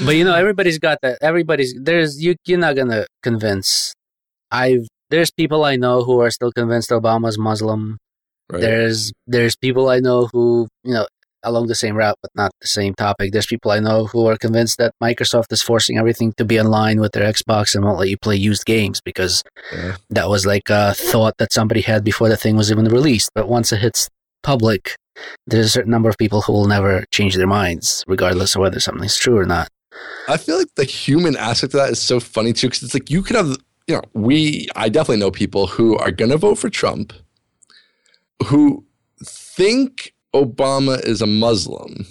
but 0.05 0.17
you 0.17 0.25
know, 0.25 0.35
everybody's 0.35 0.79
got 0.79 0.99
that. 1.03 1.19
Everybody's 1.21 1.75
there's 1.81 2.23
you. 2.23 2.35
You're 2.47 2.59
not 2.59 2.77
gonna 2.77 3.07
convince. 3.23 3.95
I've 4.51 4.89
there's 5.11 5.31
people 5.31 5.65
I 5.65 5.77
know 5.77 6.03
who 6.03 6.21
are 6.21 6.31
still 6.31 6.53
convinced 6.53 6.91
Obama's 6.91 7.39
Muslim. 7.39 7.99
Right. 8.51 8.61
There's 8.61 9.13
there's 9.27 9.57
people 9.57 9.89
I 9.89 10.01
know 10.01 10.29
who 10.33 10.69
you 10.83 10.95
know 10.95 11.07
along 11.43 11.67
the 11.67 11.75
same 11.75 11.97
route, 11.97 12.19
but 12.23 12.31
not 12.35 12.53
the 12.61 12.67
same 12.67 12.95
topic. 12.95 13.33
There's 13.33 13.47
people 13.47 13.71
I 13.71 13.81
know 13.81 14.07
who 14.07 14.27
are 14.27 14.37
convinced 14.37 14.79
that 14.79 14.95
Microsoft 15.03 15.53
is 15.53 15.63
forcing 15.63 15.99
everything 15.99 16.33
to 16.37 16.45
be 16.45 16.57
in 16.57 16.67
line 16.67 17.01
with 17.01 17.13
their 17.13 17.31
Xbox 17.31 17.75
and 17.75 17.85
won't 17.85 17.99
let 17.99 18.09
you 18.09 18.17
play 18.17 18.37
used 18.37 18.65
games 18.65 19.01
because 19.01 19.45
yeah. 19.73 19.97
that 20.11 20.29
was 20.29 20.47
like 20.47 20.69
a 20.71 20.95
thought 20.95 21.35
that 21.39 21.53
somebody 21.53 21.81
had 21.81 22.05
before 22.05 22.29
the 22.29 22.37
thing 22.37 22.57
was 22.57 22.71
even 22.71 22.85
released. 22.87 23.31
But 23.35 23.49
once 23.49 23.73
it 23.73 23.81
hits 23.81 24.09
public, 24.43 24.97
there's 25.47 25.67
a 25.67 25.71
certain 25.71 25.91
number 25.91 26.09
of 26.09 26.19
people 26.19 26.43
who 26.43 26.53
will 26.53 26.67
never 26.67 27.05
change 27.11 27.35
their 27.35 27.47
minds, 27.47 28.05
regardless 28.07 28.55
of 28.55 28.61
whether 28.61 28.81
something's 28.81 29.17
true 29.17 29.39
or 29.39 29.45
not. 29.45 29.69
I 30.29 30.37
feel 30.37 30.59
like 30.59 30.75
the 30.77 30.85
human 30.85 31.37
aspect 31.37 31.75
of 31.75 31.81
that 31.81 31.91
is 31.91 32.01
so 32.01 32.21
funny 32.21 32.53
too, 32.53 32.69
because 32.69 32.83
it's 32.83 32.95
like 32.95 33.11
you 33.11 33.23
could 33.23 33.37
have 33.37 33.57
you 33.89 33.95
know, 33.95 34.03
we, 34.13 34.69
I 34.77 34.91
definitely 34.91 35.21
know 35.21 35.31
people 35.31 35.67
who 35.67 35.97
are 35.97 36.11
going 36.11 36.31
to 36.31 36.37
vote 36.37 36.57
for 36.57 36.69
Trump 36.69 37.13
who 38.47 38.85
think 39.25 40.15
Obama 40.35 41.03
is 41.05 41.23
a 41.23 41.27
Muslim. 41.27 42.07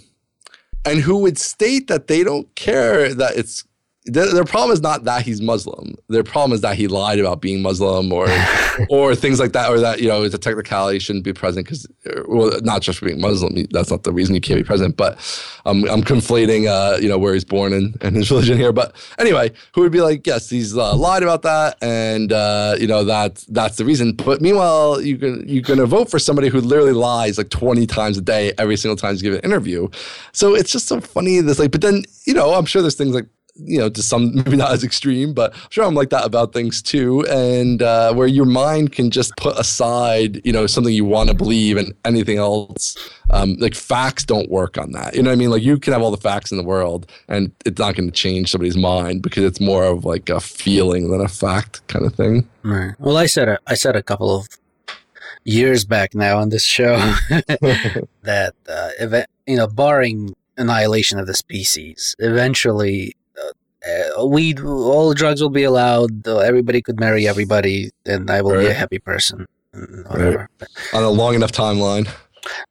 And 0.86 1.00
who 1.00 1.18
would 1.20 1.38
state 1.38 1.88
that 1.88 2.08
they 2.08 2.24
don't 2.24 2.54
care 2.56 3.14
that 3.14 3.36
it's 3.36 3.66
their, 4.08 4.34
their, 4.34 4.44
problem 4.46 4.72
is 4.72 4.82
not 4.82 5.04
that 5.04 5.24
he's 5.24 5.42
Muslim. 5.42 5.96
Their 6.08 6.24
problem 6.24 6.54
is 6.54 6.62
that 6.62 6.78
he 6.78 6.88
lied 6.88 7.20
about 7.20 7.42
being 7.42 7.62
Muslim 7.62 8.12
or 8.12 8.28
or 8.90 9.16
things 9.16 9.40
like 9.40 9.52
that, 9.54 9.70
or 9.70 9.80
that 9.80 10.00
you 10.02 10.08
know 10.08 10.24
it's 10.24 10.34
a 10.34 10.38
technicality 10.38 11.00
shouldn't 11.00 11.26
be 11.26 11.34
present 11.34 11.66
because 11.66 11.86
well, 12.28 12.60
not 12.62 12.82
just 12.82 13.00
for 13.00 13.06
being 13.06 13.20
Muslim. 13.22 13.66
That's 13.72 13.92
not 13.92 14.04
the 14.04 14.14
reason 14.14 14.34
you 14.34 14.42
can't 14.42 14.60
be 14.60 14.64
present. 14.64 14.98
But 14.98 15.18
um, 15.66 15.86
I'm 15.90 16.04
conflating 16.04 16.68
uh, 16.68 16.98
you 16.98 17.10
know 17.10 17.18
where 17.18 17.34
he's 17.34 17.44
born 17.44 17.74
and, 17.74 17.98
and 18.02 18.16
his 18.16 18.32
religion 18.32 18.58
here. 18.58 18.72
But 18.72 18.96
anyway, 19.20 19.52
who 19.74 19.82
would 19.82 19.92
be 19.92 20.02
like, 20.02 20.26
yes, 20.26 20.50
he's 20.50 20.76
uh, 20.76 20.96
lied 20.96 21.24
about 21.24 21.42
that, 21.44 21.78
and 21.82 22.32
uh, 22.32 22.76
you 22.80 22.88
know 22.88 23.04
that 23.04 23.44
that's 23.50 23.78
the 23.78 23.86
reason. 23.86 24.14
But 24.14 24.42
meanwhile, 24.42 25.02
you 25.02 25.18
can 25.18 25.48
you're 25.48 25.64
gonna 25.64 25.86
vote 25.86 26.10
for 26.10 26.20
somebody 26.20 26.50
who 26.50 26.62
literally 26.62 26.94
lies 26.94 27.38
like 27.38 27.50
20 27.50 27.86
times 27.88 28.18
a 28.18 28.22
day 28.22 28.54
every 28.58 28.78
single 28.78 28.96
time 28.96 29.16
you 29.16 29.22
give 29.22 29.34
an 29.34 29.42
interview. 29.42 29.88
So 30.32 30.56
it's 30.56 30.72
just 30.72 30.88
so 30.88 31.02
funny. 31.02 31.42
This 31.42 31.60
like, 31.60 31.72
but 31.72 31.82
then 31.82 32.04
you 32.26 32.34
know 32.34 32.54
I'm 32.54 32.66
sure 32.66 32.82
there's 32.82 32.96
things 32.96 33.14
like 33.14 33.28
you 33.60 33.78
know, 33.78 33.90
to 33.90 34.02
some 34.02 34.36
maybe 34.36 34.58
not 34.58 34.72
as 34.72 34.84
extreme, 34.84 35.34
but 35.34 35.54
I'm 35.54 35.70
sure 35.70 35.86
I'm 35.86 35.96
like 35.96 36.10
that 36.10 36.26
about 36.26 36.54
things 36.54 36.82
too. 36.82 37.26
And 37.28 37.82
uh, 37.82 38.14
where 38.14 38.28
your 38.28 38.46
mind 38.46 38.92
can 38.92 39.12
just 39.12 39.36
put 39.38 39.58
aside, 39.58 40.46
you 40.46 40.52
know, 40.52 40.68
something 40.68 40.94
you 40.94 41.06
want 41.06 41.30
to 41.30 41.36
believe 41.36 41.78
and 41.78 41.94
anything 42.06 42.38
else. 42.38 42.98
Um, 43.30 43.56
like 43.60 43.76
facts 43.76 44.24
don't 44.24 44.50
work 44.50 44.78
on 44.78 44.92
that. 44.94 45.16
You 45.16 45.24
know 45.24 45.30
what 45.30 45.36
I 45.36 45.38
mean? 45.38 45.50
Like 45.50 45.64
you 45.64 45.78
can 45.78 45.94
have 45.94 46.02
all 46.02 46.12
the 46.12 46.18
facts 46.18 46.52
in 46.52 46.58
the 46.58 46.64
world, 46.64 47.12
and 47.28 47.52
it's 47.66 47.80
not 47.80 47.96
going 47.96 48.10
to 48.10 48.16
change 48.16 48.52
somebody's 48.52 48.78
mind 48.78 49.22
because 49.22 49.44
it's 49.44 49.60
more 49.60 49.84
of 49.84 50.06
like 50.06 50.30
a 50.30 50.40
feeling 50.40 51.12
than 51.12 51.22
a 51.22 51.28
fact 51.28 51.86
kind 51.88 52.06
of 52.06 52.16
thing. 52.16 52.48
Right. 52.64 52.94
Well, 53.00 53.18
I 53.18 53.26
said 53.26 53.50
a, 53.50 53.60
I 53.68 53.74
said 53.74 53.96
a 53.96 54.04
couple 54.04 54.36
of 54.36 54.48
years 55.44 55.86
back 55.86 56.14
now 56.14 56.40
on 56.40 56.50
this 56.50 56.64
show 56.64 56.98
that 57.30 58.54
uh, 58.70 58.90
if, 59.00 59.26
you 59.46 59.56
know, 59.56 59.68
barring 59.68 60.36
annihilation 60.58 61.20
of 61.20 61.28
the 61.28 61.34
species, 61.34 62.16
eventually 62.20 63.16
uh, 63.88 64.26
weed, 64.26 64.60
all 64.60 65.14
drugs 65.14 65.42
will 65.42 65.50
be 65.50 65.64
allowed. 65.64 66.28
everybody 66.28 66.82
could 66.82 67.00
marry 67.00 67.28
everybody, 67.28 67.90
and 68.06 68.30
I 68.30 68.42
will 68.42 68.54
right. 68.54 68.66
be 68.66 68.68
a 68.68 68.74
happy 68.74 69.00
person. 69.00 69.46
Right. 69.74 70.48
On 70.94 71.04
a 71.04 71.10
long 71.10 71.36
enough 71.36 71.52
timeline. 71.52 72.10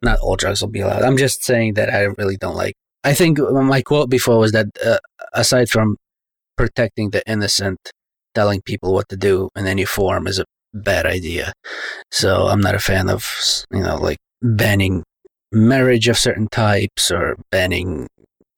Not 0.02 0.18
all 0.20 0.36
drugs 0.36 0.60
will 0.60 0.68
be 0.68 0.80
allowed. 0.80 1.02
I'm 1.02 1.16
just 1.16 1.44
saying 1.44 1.74
that 1.74 1.92
I 1.92 2.02
really 2.02 2.36
don't 2.36 2.56
like. 2.56 2.74
I 3.04 3.14
think 3.14 3.38
my 3.38 3.82
quote 3.82 4.10
before 4.10 4.38
was 4.38 4.52
that 4.52 4.66
uh, 4.84 4.98
aside 5.32 5.68
from 5.68 5.96
protecting 6.56 7.10
the 7.10 7.22
innocent, 7.26 7.78
telling 8.34 8.62
people 8.62 8.92
what 8.92 9.08
to 9.10 9.16
do 9.16 9.50
in 9.54 9.66
any 9.66 9.84
form 9.84 10.26
is 10.26 10.38
a 10.38 10.44
bad 10.72 11.06
idea. 11.06 11.52
So 12.10 12.46
I'm 12.48 12.60
not 12.60 12.74
a 12.74 12.78
fan 12.78 13.08
of 13.08 13.26
you 13.70 13.82
know 13.82 13.96
like 13.96 14.18
banning 14.42 15.04
marriage 15.52 16.08
of 16.08 16.18
certain 16.18 16.48
types 16.48 17.10
or 17.10 17.36
banning 17.50 18.08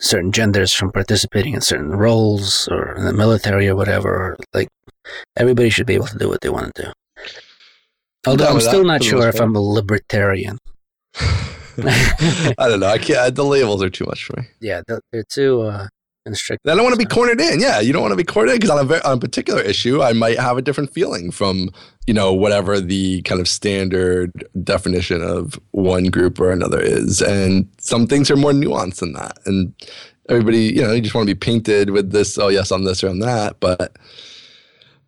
certain 0.00 0.33
genders 0.33 0.73
from 0.73 0.93
participating 0.93 1.55
in 1.55 1.61
certain 1.61 1.90
roles 1.90 2.69
or 2.69 2.95
in 2.95 3.05
the 3.05 3.12
military 3.12 3.69
or 3.69 3.76
whatever. 3.76 4.37
Like 4.55 4.69
everybody 5.37 5.71
should 5.71 5.87
be 5.87 5.95
able 5.95 6.07
to 6.07 6.19
do 6.19 6.28
what 6.28 6.40
they 6.40 6.50
want 6.50 6.75
to 6.75 6.83
do. 6.83 6.93
Although 8.26 8.49
I'm 8.49 8.61
still 8.61 8.85
not 8.85 9.02
sure 9.02 9.28
if 9.28 9.40
I'm 9.40 9.55
a 9.55 9.61
libertarian. 9.61 10.59
I 11.81 12.55
don't 12.59 12.81
know. 12.81 12.88
I 12.88 12.99
can't. 12.99 13.35
The 13.35 13.45
labels 13.45 13.83
are 13.83 13.90
too 13.90 14.05
much 14.07 14.25
for 14.25 14.40
me. 14.40 14.47
Yeah, 14.61 14.83
they're 14.87 15.25
too 15.28 15.62
uh, 15.62 15.88
I 16.66 16.75
don't 16.75 16.82
want 16.82 16.94
to 16.94 16.99
be 16.99 17.04
cornered 17.04 17.40
in. 17.40 17.61
Yeah, 17.61 17.80
you 17.80 17.92
don't 17.92 18.02
want 18.02 18.12
to 18.12 18.16
be 18.16 18.25
cornered 18.25 18.52
in 18.52 18.56
because 18.58 18.70
on 18.70 18.90
a 18.90 19.06
on 19.06 19.18
a 19.18 19.20
particular 19.20 19.61
issue, 19.61 20.02
I 20.02 20.12
might 20.12 20.38
have 20.38 20.56
a 20.56 20.62
different 20.62 20.92
feeling 20.92 21.30
from 21.30 21.70
you 22.06 22.14
know 22.14 22.32
whatever 22.32 22.80
the 22.80 23.23
kind 23.23 23.40
of 23.40 23.49
standard 23.49 24.32
definition 24.62 25.23
of 25.23 25.58
one 25.73 26.04
group 26.04 26.40
or 26.40 26.50
another 26.50 26.80
is, 26.80 27.20
and 27.23 27.68
some 27.78 28.06
things 28.06 28.30
are 28.30 28.37
more 28.37 28.52
nuanced 28.52 29.00
than 29.00 29.12
that. 29.14 29.38
And 29.47 29.75
everybody, 30.28 30.64
you 30.64 30.82
know, 30.82 30.92
you 30.92 31.00
just 31.00 31.14
want 31.14 31.28
to 31.28 31.35
be 31.35 31.38
painted 31.38 31.90
with 31.90 32.12
this. 32.12 32.38
Oh 32.38 32.49
yes, 32.49 32.70
I'm 32.70 32.85
this 32.85 33.02
or 33.02 33.08
I'm 33.08 33.20
that. 33.20 33.61
But 33.61 33.97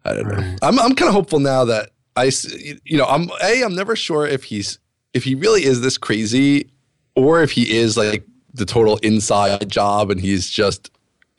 I 0.05 0.15
don't 0.15 0.29
know. 0.29 0.57
I'm 0.63 0.79
I'm 0.79 0.95
kind 0.95 1.09
of 1.09 1.15
hopeful 1.15 1.41
now 1.41 1.65
that 1.65 1.91
I, 2.17 2.31
you 2.85 2.99
know, 2.99 3.07
I'm 3.07 3.31
a. 3.43 3.65
I'm 3.65 3.75
never 3.75 3.97
sure 3.97 4.27
if 4.27 4.45
he's 4.45 4.79
if 5.15 5.25
he 5.25 5.35
really 5.35 5.65
is 5.65 5.81
this 5.81 5.99
crazy, 5.99 6.71
or 7.15 7.43
if 7.43 7.53
he 7.53 7.77
is 7.77 7.97
like 7.97 8.25
the 8.53 8.67
total 8.67 8.97
inside 8.99 9.69
job 9.69 10.11
and 10.11 10.21
he's 10.21 10.49
just 10.49 10.91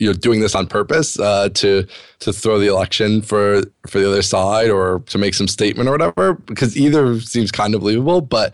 you 0.01 0.07
know 0.07 0.13
doing 0.13 0.39
this 0.39 0.55
on 0.55 0.65
purpose 0.65 1.19
uh, 1.19 1.47
to 1.49 1.85
to 2.19 2.33
throw 2.33 2.57
the 2.59 2.67
election 2.67 3.21
for 3.21 3.61
for 3.87 3.99
the 3.99 4.07
other 4.09 4.23
side 4.23 4.71
or 4.71 5.03
to 5.05 5.17
make 5.19 5.35
some 5.35 5.47
statement 5.47 5.87
or 5.87 5.91
whatever. 5.91 6.33
Because 6.33 6.75
either 6.75 7.21
seems 7.21 7.51
kind 7.51 7.73
of 7.73 7.81
believable, 7.81 8.21
but. 8.21 8.53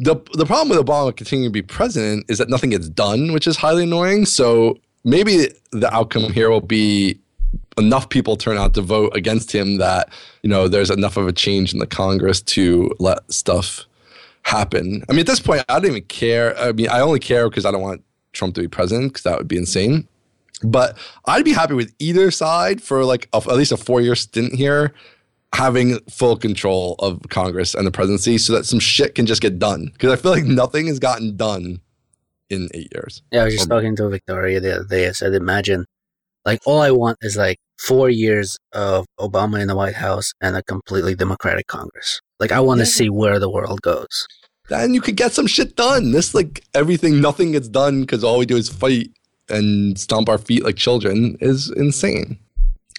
The, 0.00 0.14
the 0.34 0.46
problem 0.46 0.68
with 0.68 0.78
Obama 0.78 1.16
continuing 1.16 1.50
to 1.50 1.52
be 1.52 1.60
president 1.60 2.26
is 2.28 2.38
that 2.38 2.48
nothing 2.48 2.70
gets 2.70 2.88
done, 2.88 3.32
which 3.32 3.48
is 3.48 3.56
highly 3.56 3.82
annoying. 3.82 4.26
So 4.26 4.78
maybe 5.02 5.48
the 5.72 5.92
outcome 5.92 6.32
here 6.32 6.50
will 6.50 6.60
be 6.60 7.18
enough 7.78 8.08
people 8.08 8.36
turn 8.36 8.56
out 8.56 8.74
to 8.74 8.80
vote 8.80 9.16
against 9.16 9.52
him 9.52 9.78
that 9.78 10.10
you 10.42 10.50
know 10.50 10.68
there's 10.68 10.90
enough 10.90 11.16
of 11.16 11.26
a 11.26 11.32
change 11.32 11.72
in 11.72 11.80
the 11.80 11.86
Congress 11.86 12.40
to 12.42 12.94
let 12.98 13.18
stuff 13.32 13.86
happen. 14.42 15.04
I 15.08 15.12
mean, 15.12 15.20
at 15.20 15.26
this 15.26 15.40
point, 15.40 15.64
I 15.68 15.80
don't 15.80 15.90
even 15.90 16.04
care. 16.04 16.56
I 16.58 16.72
mean, 16.72 16.88
I 16.88 17.00
only 17.00 17.20
care 17.20 17.48
because 17.48 17.64
I 17.64 17.70
don't 17.70 17.82
want 17.82 18.02
Trump 18.32 18.54
to 18.54 18.60
be 18.60 18.68
president 18.68 19.12
because 19.12 19.24
that 19.24 19.38
would 19.38 19.48
be 19.48 19.56
insane. 19.56 20.07
But 20.62 20.98
I'd 21.26 21.44
be 21.44 21.52
happy 21.52 21.74
with 21.74 21.94
either 21.98 22.30
side 22.30 22.82
for 22.82 23.04
like 23.04 23.28
a, 23.32 23.36
at 23.36 23.56
least 23.56 23.72
a 23.72 23.76
four 23.76 24.00
year 24.00 24.14
stint 24.14 24.54
here, 24.54 24.92
having 25.54 25.98
full 26.10 26.36
control 26.36 26.96
of 26.98 27.20
Congress 27.30 27.74
and 27.74 27.86
the 27.86 27.90
presidency 27.90 28.38
so 28.38 28.52
that 28.54 28.66
some 28.66 28.80
shit 28.80 29.14
can 29.14 29.26
just 29.26 29.40
get 29.40 29.58
done. 29.58 29.90
Because 29.92 30.12
I 30.12 30.16
feel 30.16 30.32
like 30.32 30.44
nothing 30.44 30.86
has 30.88 30.98
gotten 30.98 31.36
done 31.36 31.80
in 32.50 32.68
eight 32.74 32.88
years. 32.94 33.22
Yeah, 33.30 33.42
I 33.42 33.44
was 33.44 33.54
just 33.54 33.66
or, 33.66 33.76
talking 33.76 33.96
to 33.96 34.08
Victoria 34.08 34.60
the 34.60 34.76
other 34.76 34.88
day. 34.88 35.08
I 35.08 35.12
said, 35.12 35.34
imagine, 35.34 35.84
like, 36.44 36.60
all 36.66 36.80
I 36.80 36.90
want 36.90 37.18
is 37.22 37.36
like 37.36 37.58
four 37.78 38.08
years 38.08 38.56
of 38.72 39.06
Obama 39.20 39.60
in 39.60 39.68
the 39.68 39.76
White 39.76 39.94
House 39.94 40.32
and 40.40 40.56
a 40.56 40.62
completely 40.62 41.14
Democratic 41.14 41.66
Congress. 41.66 42.20
Like, 42.40 42.52
I 42.52 42.60
want 42.60 42.78
to 42.78 42.84
yeah. 42.84 42.90
see 42.90 43.10
where 43.10 43.38
the 43.38 43.50
world 43.50 43.82
goes. 43.82 44.26
Then 44.68 44.92
you 44.92 45.00
could 45.00 45.16
get 45.16 45.32
some 45.32 45.46
shit 45.46 45.76
done. 45.76 46.12
This, 46.12 46.34
like, 46.34 46.62
everything, 46.74 47.20
nothing 47.20 47.52
gets 47.52 47.68
done 47.68 48.02
because 48.02 48.22
all 48.22 48.38
we 48.38 48.46
do 48.46 48.56
is 48.56 48.68
fight 48.68 49.10
and 49.48 49.98
stomp 49.98 50.28
our 50.28 50.38
feet 50.38 50.64
like 50.64 50.76
children 50.76 51.36
is 51.40 51.70
insane. 51.70 52.38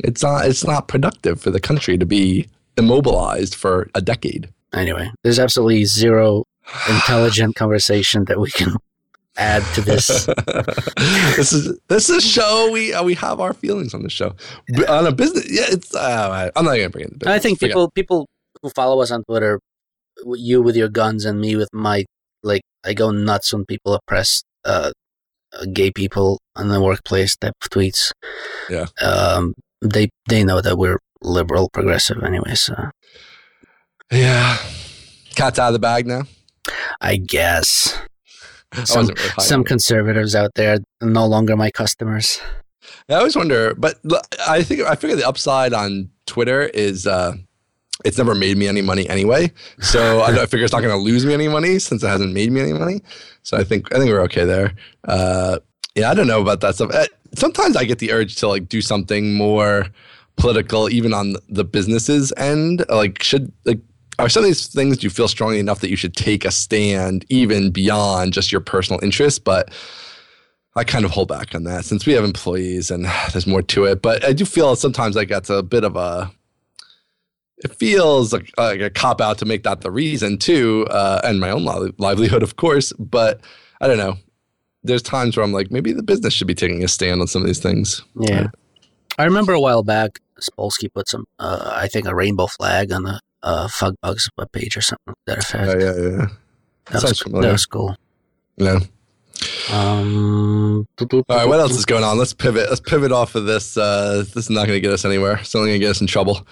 It's 0.04 0.24
not, 0.24 0.46
it's 0.46 0.66
not 0.66 0.88
productive 0.88 1.42
for 1.42 1.52
the 1.52 1.60
country 1.60 1.98
to 1.98 2.06
be 2.06 2.48
immobilized 2.78 3.56
for 3.56 3.90
a 3.96 4.02
decade. 4.02 4.50
Anyway, 4.74 5.12
there's 5.24 5.40
absolutely 5.40 5.86
zero 5.86 6.46
intelligent 6.90 7.56
conversation 7.56 8.26
that 8.26 8.40
we 8.40 8.52
can 8.52 8.76
add 9.38 9.64
to 9.74 9.82
this. 9.82 10.26
this 11.36 11.54
is 11.54 11.78
this 11.88 12.10
is 12.10 12.18
a 12.18 12.22
show 12.22 12.70
we 12.72 12.94
uh, 12.94 13.04
we 13.04 13.16
have 13.16 13.40
our 13.40 13.54
feelings 13.54 13.94
on 13.94 14.04
the 14.04 14.10
show 14.10 14.36
on 14.88 15.08
a 15.08 15.12
business. 15.12 15.50
Yeah, 15.50 15.66
it's. 15.68 15.94
Uh, 15.96 16.52
I'm 16.56 16.66
not 16.66 16.76
gonna 16.76 16.90
bring 16.90 17.06
it. 17.06 17.28
I 17.28 17.40
think 17.40 17.60
people 17.60 17.90
people 17.92 18.28
who 18.62 18.70
follow 18.70 19.02
us 19.02 19.12
on 19.12 19.24
Twitter, 19.24 19.60
you 20.26 20.62
with 20.62 20.76
your 20.76 20.90
guns 20.90 21.26
and 21.26 21.40
me 21.40 21.56
with 21.56 21.70
my 21.74 22.06
like, 22.44 22.62
I 22.86 22.94
go 22.94 23.12
nuts 23.12 23.54
when 23.54 23.66
people 23.66 23.94
oppress 23.94 24.44
uh, 24.66 24.92
gay 25.74 25.92
people 25.92 26.40
in 26.58 26.70
the 26.70 26.82
workplace 26.82 27.36
type 27.36 27.54
of 27.62 27.70
tweets. 27.70 28.12
Yeah. 28.70 28.86
Um, 29.02 29.54
they 29.82 30.10
they 30.28 30.44
know 30.44 30.62
that 30.62 30.78
we're 30.78 31.00
liberal, 31.22 31.70
progressive 31.70 32.24
anyway. 32.24 32.56
So. 32.56 32.76
Yeah. 34.12 34.58
Cat's 35.36 35.60
out 35.60 35.68
of 35.68 35.74
the 35.74 35.80
bag 35.80 36.08
now. 36.08 36.24
I 37.02 37.18
guess. 37.18 37.98
Some, 38.84 39.08
really 39.08 39.20
some 39.40 39.64
conservatives 39.64 40.36
out 40.36 40.52
there 40.54 40.78
no 41.02 41.26
longer 41.26 41.58
my 41.58 41.72
customers. 41.72 42.40
I 43.10 43.16
always 43.16 43.36
wonder, 43.36 43.74
but 43.74 43.98
I 44.48 44.62
think 44.62 44.82
I 44.82 44.94
figure 44.94 45.16
the 45.16 45.28
upside 45.28 45.74
on 45.74 46.12
Twitter 46.28 46.62
is 46.62 47.08
uh, 47.08 47.34
it's 48.06 48.18
never 48.18 48.34
made 48.34 48.58
me 48.58 48.68
any 48.68 48.82
money 48.82 49.08
anyway. 49.10 49.52
So 49.82 50.22
I, 50.22 50.46
figure 50.46 50.64
it's 50.64 50.74
not 50.74 50.82
going 50.82 50.96
to 50.96 51.02
lose 51.02 51.26
me 51.26 51.34
any 51.34 51.48
money 51.48 51.80
since 51.80 52.04
it 52.04 52.08
hasn't 52.08 52.34
made 52.34 52.52
me 52.52 52.62
any 52.62 52.74
money. 52.74 53.02
So 53.44 53.58
I 53.58 53.64
think 53.64 53.94
I 53.94 53.98
think 53.98 54.10
we're 54.10 54.22
okay 54.24 54.46
there. 54.46 54.74
Uh, 55.06 55.60
yeah, 55.96 56.10
I 56.10 56.14
don't 56.14 56.28
know 56.28 56.42
about 56.42 56.62
that 56.62 56.76
stuff. 56.76 56.92
Uh, 56.94 57.08
sometimes 57.36 57.76
I 57.76 57.84
get 57.84 58.00
the 58.00 58.12
urge 58.12 58.36
to 58.38 58.48
like 58.48 58.70
do 58.70 58.82
something 58.82 59.34
more 59.34 59.88
political, 60.38 60.90
even 60.90 61.14
on 61.14 61.36
the 61.50 61.66
businesses 61.66 62.32
end. 62.38 62.86
Like, 62.90 63.22
should 63.22 63.52
like 63.66 63.80
are 64.18 64.30
some 64.30 64.44
of 64.44 64.50
these 64.50 64.68
things 64.68 64.98
do 64.98 65.06
you 65.06 65.10
feel 65.10 65.28
strongly 65.28 65.60
enough 65.60 65.80
that 65.80 65.90
you 65.90 65.96
should 65.96 66.16
take 66.16 66.46
a 66.46 66.52
stand 66.52 67.26
even 67.30 67.72
beyond 67.72 68.34
just 68.34 68.52
your 68.52 68.62
personal 68.62 69.02
interests? 69.04 69.40
But 69.40 69.74
I 70.76 70.84
kind 70.84 71.06
of 71.06 71.12
hold 71.12 71.28
back 71.28 71.56
on 71.56 71.64
that 71.64 71.86
since 71.86 72.06
we 72.06 72.14
have 72.14 72.24
employees 72.24 72.92
and 72.92 73.06
there's 73.34 73.48
more 73.48 73.62
to 73.64 73.86
it. 73.86 74.02
But 74.02 74.24
I 74.24 74.34
do 74.34 74.46
feel 74.46 74.76
sometimes 74.76 75.16
like 75.16 75.30
that's 75.30 75.50
a 75.50 75.64
bit 75.64 75.84
of 75.84 75.96
a 75.96 76.32
it 77.60 77.76
feels 77.76 78.34
like, 78.34 78.52
like 78.58 78.82
a 78.82 78.90
cop 78.90 79.22
out 79.22 79.38
to 79.40 79.46
make 79.46 79.64
that 79.64 79.82
the 79.82 79.92
reason 79.92 80.38
too, 80.38 80.88
uh, 80.90 81.22
and 81.24 81.40
my 81.40 81.50
own 81.50 81.66
li- 81.66 81.94
livelihood, 81.98 82.44
of 82.44 82.56
course. 82.56 82.94
But 82.94 83.42
I 83.82 83.88
don't 83.88 83.98
know. 83.98 84.18
There's 84.84 85.02
times 85.02 85.36
where 85.36 85.44
I'm 85.44 85.52
like, 85.52 85.72
maybe 85.72 85.92
the 85.92 86.04
business 86.04 86.34
should 86.34 86.48
be 86.48 86.56
taking 86.56 86.84
a 86.84 86.88
stand 86.88 87.20
on 87.20 87.28
some 87.28 87.42
of 87.42 87.48
these 87.48 87.60
things. 87.60 88.02
Yeah, 88.16 88.48
I 89.18 89.26
remember 89.26 89.54
a 89.54 89.60
while 89.60 89.84
back 89.84 90.20
Spolsky 90.40 90.92
put 90.92 91.10
some, 91.10 91.26
uh, 91.38 91.72
I 91.76 91.88
think, 91.88 92.08
a 92.08 92.16
rainbow 92.16 92.48
flag 92.48 92.92
on 92.92 93.04
the 93.04 93.20
uh, 93.44 93.68
FogBugz 93.68 94.30
webpage 94.40 94.78
or 94.78 94.82
something 94.82 95.08
like 95.08 95.18
that 95.28 95.38
effect. 95.40 95.82
Yeah, 95.82 95.94
yeah, 95.94 96.18
yeah. 96.18 96.28
That, 96.86 97.02
Sounds 97.02 97.04
was, 97.04 97.20
familiar. 97.20 97.48
that 97.48 97.52
was 97.52 97.66
cool. 97.66 97.96
Yeah. 98.58 98.80
Um, 99.72 100.88
All 101.00 101.24
right, 101.30 101.48
what 101.48 101.60
else 101.60 101.72
is 101.72 101.86
going 101.86 102.04
on? 102.04 102.18
Let's 102.18 102.34
pivot. 102.34 102.70
Let's 102.70 102.82
pivot 102.82 103.12
off 103.12 103.36
of 103.36 103.46
this. 103.46 103.78
Uh, 103.78 104.24
this 104.34 104.36
is 104.36 104.50
not 104.50 104.68
going 104.68 104.78
to 104.78 104.82
get 104.82 104.92
us 104.92 105.06
anywhere. 105.06 105.38
It's 105.38 105.54
only 105.56 105.70
going 105.70 105.80
to 105.80 105.86
get 105.86 105.92
us 105.92 106.02
in 106.02 106.08
trouble. 106.08 106.46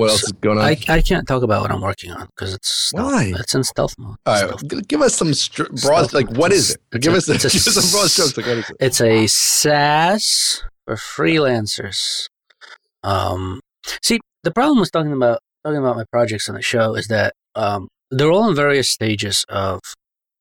What 0.00 0.10
else 0.10 0.22
is 0.22 0.32
going 0.32 0.56
on? 0.56 0.64
I, 0.64 0.76
I 0.88 1.02
can't 1.02 1.28
talk 1.28 1.42
about 1.42 1.60
what 1.60 1.70
I'm 1.70 1.82
working 1.82 2.10
on 2.10 2.26
because 2.34 2.54
it's 2.54 2.68
stealth. 2.88 3.12
Why? 3.12 3.32
It's 3.36 3.54
in 3.54 3.62
stealth 3.64 3.94
mode. 3.98 4.16
All 4.24 4.32
right, 4.48 4.58
Stealth. 4.58 4.88
give 4.88 5.02
us 5.02 5.14
some 5.14 5.34
str- 5.34 5.64
broad. 5.82 6.14
Like, 6.14 6.30
what 6.30 6.52
is 6.52 6.70
it? 6.90 7.00
Give 7.02 7.12
a- 7.12 7.18
us, 7.18 7.26
give 7.28 7.44
a 7.44 7.50
some 7.50 7.90
broad 8.00 8.10
strokes. 8.10 8.34
Like, 8.34 8.46
what 8.46 8.56
is 8.58 8.70
it? 8.70 8.76
It's 8.80 9.00
a 9.02 9.26
SaaS 9.26 10.64
for 10.86 10.96
freelancers. 10.96 12.28
Um, 13.02 13.60
see, 14.02 14.20
the 14.42 14.50
problem 14.50 14.80
with 14.80 14.90
talking 14.90 15.12
about 15.12 15.40
talking 15.64 15.78
about 15.78 15.96
my 15.96 16.04
projects 16.10 16.48
on 16.48 16.54
the 16.54 16.62
show 16.62 16.94
is 16.94 17.08
that 17.08 17.34
um, 17.54 17.88
they're 18.10 18.32
all 18.32 18.48
in 18.48 18.54
various 18.54 18.88
stages 18.88 19.44
of 19.50 19.80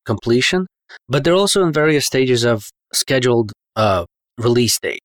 completion, 0.05 0.67
but 1.09 1.25
they're 1.25 1.33
also 1.33 1.65
in 1.65 1.73
various 1.73 2.05
stages 2.05 2.45
of 2.45 2.69
scheduled 2.93 3.51
uh, 3.75 4.05
release 4.37 4.79
date. 4.79 5.01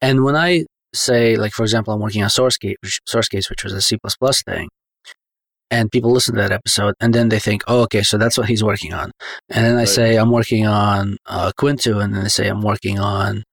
And 0.00 0.24
when 0.24 0.34
I 0.34 0.64
say, 0.94 1.36
like 1.36 1.52
for 1.52 1.62
example, 1.62 1.94
I'm 1.94 2.00
working 2.00 2.22
on 2.22 2.28
SourceGate, 2.28 2.76
which, 2.82 3.00
SourceGates, 3.08 3.50
which 3.50 3.64
was 3.64 3.72
a 3.72 3.80
C 3.80 3.98
thing, 4.46 4.68
and 5.70 5.90
people 5.90 6.10
listen 6.10 6.34
to 6.34 6.40
that 6.40 6.52
episode, 6.52 6.94
and 7.00 7.14
then 7.14 7.28
they 7.28 7.38
think, 7.38 7.62
oh, 7.68 7.82
okay, 7.82 8.02
so 8.02 8.18
that's 8.18 8.36
what 8.36 8.48
he's 8.48 8.64
working 8.64 8.92
on. 8.92 9.12
And 9.48 9.64
then 9.64 9.76
I 9.76 9.84
say 9.84 10.16
I'm 10.16 10.30
working 10.32 10.66
on 10.66 11.16
uh, 11.26 11.52
Quintu, 11.58 12.02
and 12.02 12.14
then 12.14 12.24
they 12.24 12.28
say 12.28 12.48
I'm 12.48 12.62
working 12.62 12.98
on 12.98 13.44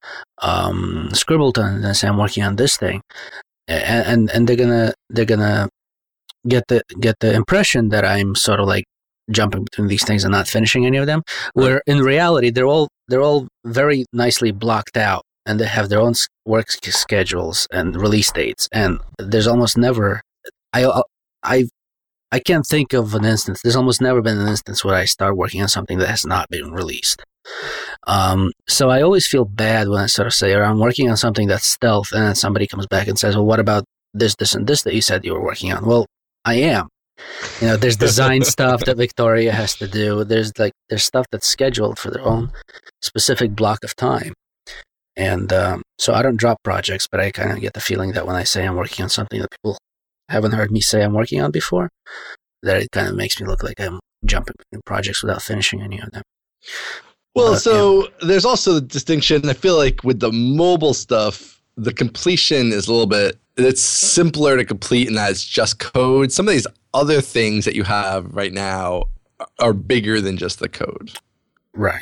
um, 0.42 1.10
Scribbleton, 1.12 1.76
and 1.76 1.84
then 1.84 1.90
they 1.90 1.94
say 1.94 2.08
I'm 2.08 2.18
working 2.18 2.44
on 2.44 2.56
this 2.56 2.78
thing, 2.78 3.02
and, 3.68 4.08
and 4.08 4.32
and 4.32 4.48
they're 4.48 4.56
gonna 4.56 4.94
they're 5.10 5.26
gonna 5.26 5.70
get 6.48 6.64
the 6.68 6.82
get 7.00 7.16
the 7.20 7.34
impression 7.34 7.90
that 7.90 8.06
I'm 8.06 8.36
sort 8.36 8.60
of 8.60 8.68
like 8.68 8.86
jumping 9.30 9.64
between 9.66 9.88
these 9.88 10.06
things 10.06 10.24
and 10.24 10.32
not 10.32 10.48
finishing 10.48 10.86
any 10.86 10.98
of 10.98 11.06
them. 11.06 11.22
Where 11.54 11.82
in 11.86 12.00
reality, 12.00 12.50
they're 12.50 12.66
all 12.66 12.88
they're 13.08 13.22
all 13.22 13.48
very 13.66 14.06
nicely 14.12 14.52
blocked 14.52 14.98
out, 14.98 15.24
and 15.48 15.60
they 15.60 15.66
have 15.66 15.90
their 15.90 16.02
own 16.02 16.14
work 16.46 16.70
schedules 16.70 17.68
and 17.72 17.96
release 17.96 18.32
dates. 18.32 18.68
And 18.72 19.00
there's 19.18 19.48
almost 19.48 19.78
never 19.78 20.22
I 20.74 21.02
I 21.44 21.66
I 22.32 22.40
can't 22.40 22.66
think 22.66 22.94
of 22.94 23.16
an 23.16 23.26
instance. 23.26 23.62
There's 23.62 23.76
almost 23.76 24.02
never 24.02 24.22
been 24.22 24.38
an 24.38 24.48
instance 24.48 24.84
where 24.84 24.96
I 24.96 25.06
start 25.06 25.38
working 25.38 25.62
on 25.62 25.70
something 25.70 25.98
that 26.00 26.10
has 26.10 26.26
not 26.26 26.50
been 26.50 26.72
released. 26.72 27.24
Um, 28.06 28.52
so 28.68 28.90
I 28.90 29.02
always 29.02 29.26
feel 29.26 29.46
bad 29.46 29.88
when 29.88 30.02
I 30.02 30.08
sort 30.08 30.28
of 30.28 30.34
say, 30.34 30.54
or 30.54 30.64
I'm 30.64 30.80
working 30.80 31.10
on 31.10 31.16
something 31.16 31.48
that's 31.48 31.66
stealth, 31.66 32.12
and 32.12 32.24
then 32.24 32.36
somebody 32.36 32.68
comes 32.68 32.86
back 32.86 33.08
and 33.08 33.18
says, 33.18 33.36
well, 33.36 33.46
what 33.46 33.62
about 33.62 33.86
this, 34.14 34.36
this, 34.36 34.54
and 34.54 34.68
this 34.68 34.82
that 34.84 34.94
you 34.94 35.02
said 35.02 35.24
you 35.24 35.34
were 35.34 35.44
working 35.44 35.72
on? 35.72 35.86
Well, 35.86 36.06
I 36.44 36.56
am. 36.56 36.90
You 37.62 37.68
know, 37.68 37.78
there's 37.78 37.96
design 37.96 38.44
stuff 38.56 38.84
that 38.86 38.98
Victoria 38.98 39.54
has 39.54 39.76
to 39.76 39.88
do. 39.88 40.26
There's 40.26 40.52
like 40.60 40.74
there's 40.90 41.06
stuff 41.06 41.26
that's 41.32 41.48
scheduled 41.48 41.98
for 41.98 42.12
their 42.12 42.24
own 42.24 42.52
specific 43.02 43.56
block 43.56 43.84
of 43.84 43.96
time. 43.96 44.34
And 45.18 45.52
um, 45.52 45.82
so 45.98 46.14
I 46.14 46.22
don't 46.22 46.38
drop 46.38 46.62
projects, 46.64 47.08
but 47.08 47.20
I 47.20 47.32
kind 47.32 47.52
of 47.52 47.60
get 47.60 47.74
the 47.74 47.82
feeling 47.82 48.12
that 48.12 48.28
when 48.28 48.36
I 48.36 48.44
say 48.44 48.66
I'm 48.66 48.76
working 48.76 49.04
on 49.04 49.10
something 49.10 49.42
that 49.42 49.52
people 49.52 49.78
haven't 50.30 50.52
heard 50.52 50.72
me 50.72 50.80
say 50.80 51.04
I'm 51.04 51.14
working 51.14 51.42
on 51.42 51.52
before, 51.52 51.90
that 52.62 52.82
it 52.82 52.92
kind 52.92 53.08
of 53.08 53.16
makes 53.16 53.42
me 53.42 53.48
look 53.48 53.64
like 53.64 53.80
I'm 53.80 54.00
jumping 54.26 54.54
between 54.58 54.82
projects 54.86 55.24
without 55.24 55.42
finishing 55.42 55.82
any 55.82 56.00
of 56.00 56.12
them. 56.12 56.22
Well, 57.34 57.54
Uh, 57.54 57.58
so 57.58 58.08
there's 58.22 58.46
also 58.46 58.74
the 58.74 58.82
distinction. 58.82 59.48
I 59.50 59.54
feel 59.54 59.76
like 59.76 60.04
with 60.04 60.20
the 60.20 60.32
mobile 60.32 60.94
stuff, 60.94 61.62
the 61.76 61.94
completion 61.94 62.72
is 62.72 62.88
a 62.88 62.92
little 62.92 63.08
bit. 63.08 63.38
It's 63.58 63.82
simpler 63.82 64.56
to 64.58 64.66
complete, 64.66 65.08
and 65.08 65.18
that 65.18 65.32
it's 65.32 65.44
just 65.44 65.80
code. 65.80 66.32
Some 66.32 66.48
of 66.48 66.54
these 66.54 66.68
other 66.94 67.22
things 67.22 67.66
that 67.66 67.76
you 67.76 67.84
have 67.84 68.36
right 68.36 68.54
now 68.54 69.06
are 69.60 69.74
bigger 69.74 70.22
than 70.22 70.38
just 70.38 70.60
the 70.60 70.70
code. 70.70 71.12
Right. 71.74 72.02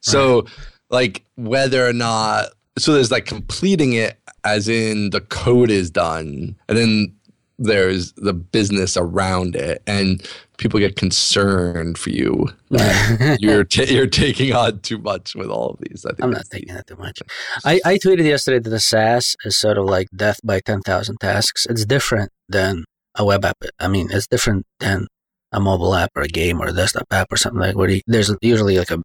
So, 0.00 0.46
like 0.90 1.24
whether 1.36 1.86
or 1.86 1.92
not, 1.92 2.48
so 2.78 2.92
there's 2.92 3.10
like 3.10 3.26
completing 3.26 3.92
it 3.92 4.18
as 4.44 4.68
in 4.68 5.10
the 5.10 5.20
code 5.20 5.70
is 5.70 5.90
done, 5.90 6.56
and 6.68 6.78
then 6.78 7.14
there's 7.58 8.12
the 8.12 8.32
business 8.32 8.96
around 8.96 9.56
it, 9.56 9.82
and 9.86 10.26
people 10.58 10.78
get 10.78 10.96
concerned 10.96 11.98
for 11.98 12.10
you. 12.10 12.48
you're 13.40 13.64
ta 13.64 13.82
you're 13.82 14.06
taking 14.06 14.52
on 14.52 14.80
too 14.80 14.98
much 14.98 15.34
with 15.34 15.48
all 15.48 15.70
of 15.70 15.78
these. 15.80 16.04
I 16.04 16.10
think 16.10 16.22
I'm 16.22 16.30
not 16.30 16.44
taking 16.50 16.74
it 16.74 16.86
too 16.86 16.96
much. 16.96 17.20
I, 17.64 17.80
I 17.84 17.98
tweeted 17.98 18.24
yesterday 18.24 18.58
that 18.60 18.70
the 18.70 18.80
SaaS 18.80 19.34
is 19.44 19.56
sort 19.58 19.78
of 19.78 19.86
like 19.86 20.08
death 20.14 20.40
by 20.44 20.60
10,000 20.60 21.16
tasks. 21.20 21.66
It's 21.66 21.84
different 21.84 22.30
than 22.48 22.84
a 23.14 23.24
web 23.24 23.44
app. 23.44 23.56
I 23.78 23.88
mean, 23.88 24.08
it's 24.10 24.26
different 24.26 24.66
than 24.80 25.06
a 25.52 25.60
mobile 25.60 25.94
app 25.94 26.10
or 26.14 26.22
a 26.22 26.28
game 26.28 26.60
or 26.60 26.68
a 26.68 26.72
desktop 26.72 27.06
app 27.10 27.32
or 27.32 27.36
something 27.36 27.60
like 27.60 27.76
where 27.76 27.88
you, 27.88 28.00
there's 28.06 28.34
usually 28.42 28.78
like 28.78 28.90
a, 28.90 29.02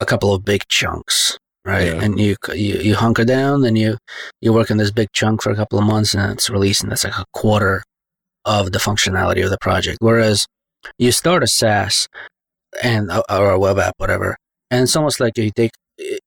a 0.00 0.06
couple 0.06 0.34
of 0.34 0.44
big 0.44 0.66
chunks, 0.68 1.38
right? 1.64 1.86
Yeah. 1.86 2.02
And 2.02 2.18
you, 2.18 2.36
you 2.54 2.74
you 2.78 2.94
hunker 2.94 3.24
down 3.24 3.64
and 3.64 3.76
you 3.76 3.98
you 4.40 4.52
work 4.52 4.70
on 4.70 4.76
this 4.76 4.90
big 4.90 5.08
chunk 5.12 5.42
for 5.42 5.50
a 5.50 5.56
couple 5.56 5.78
of 5.78 5.84
months 5.84 6.14
and 6.14 6.32
it's 6.32 6.50
released 6.50 6.82
and 6.82 6.90
that's 6.90 7.04
like 7.04 7.18
a 7.18 7.24
quarter 7.32 7.82
of 8.44 8.72
the 8.72 8.78
functionality 8.78 9.44
of 9.44 9.50
the 9.50 9.58
project. 9.60 9.98
Whereas 10.00 10.46
you 10.98 11.12
start 11.12 11.42
a 11.42 11.46
SaaS 11.46 12.08
and 12.82 13.10
uh, 13.10 13.22
or 13.30 13.50
a 13.50 13.58
web 13.58 13.78
app, 13.78 13.94
whatever, 13.98 14.36
and 14.70 14.84
it's 14.84 14.96
almost 14.96 15.20
like 15.20 15.36
you 15.36 15.50
take, 15.50 15.72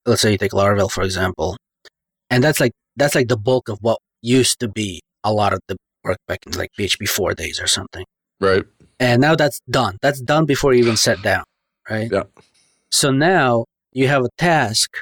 let's 0.06 0.22
say 0.22 0.32
you 0.32 0.38
take 0.38 0.52
Laravel 0.52 0.92
for 0.92 1.04
example, 1.04 1.58
and 2.30 2.44
that's 2.44 2.60
like 2.60 2.74
that's 2.96 3.16
like 3.16 3.28
the 3.28 3.38
bulk 3.38 3.70
of 3.70 3.80
what 3.82 4.00
used 4.22 4.60
to 4.60 4.68
be 4.68 5.02
a 5.24 5.32
lot 5.32 5.54
of 5.54 5.60
the 5.68 5.78
work 6.04 6.18
back 6.28 6.40
in 6.46 6.54
like 6.54 6.72
PHP 6.78 7.08
four 7.08 7.34
days 7.34 7.60
or 7.62 7.68
something. 7.68 8.06
right. 8.40 8.64
And 9.00 9.20
now 9.20 9.34
that's 9.36 9.62
done. 9.68 9.98
That's 10.04 10.22
done 10.22 10.46
before 10.46 10.74
you 10.74 10.80
even 10.84 10.96
sat 10.96 11.24
down, 11.24 11.44
right? 11.90 12.08
Yeah. 12.12 12.24
So 12.92 13.12
now 13.12 13.66
you 13.92 14.08
have 14.08 14.24
a 14.24 14.30
task 14.38 14.98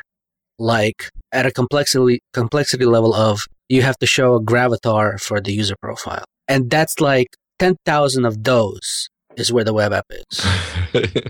like 0.58 1.10
at 1.32 1.46
a 1.46 1.52
complexity 1.52 2.22
complexity 2.34 2.86
level 2.86 3.14
of 3.14 3.42
you 3.68 3.82
have 3.82 3.98
to 3.98 4.06
show 4.06 4.36
a 4.36 4.42
gravatar 4.42 5.20
for 5.20 5.40
the 5.40 5.54
user 5.54 5.76
profile. 5.82 6.26
And 6.48 6.70
that's 6.70 7.00
like 7.00 7.28
10,000 7.60 8.26
of 8.26 8.44
those 8.44 9.10
is 9.38 9.54
where 9.54 9.64
the 9.64 9.74
web 9.74 9.94
app 9.94 10.06
is. 10.10 10.46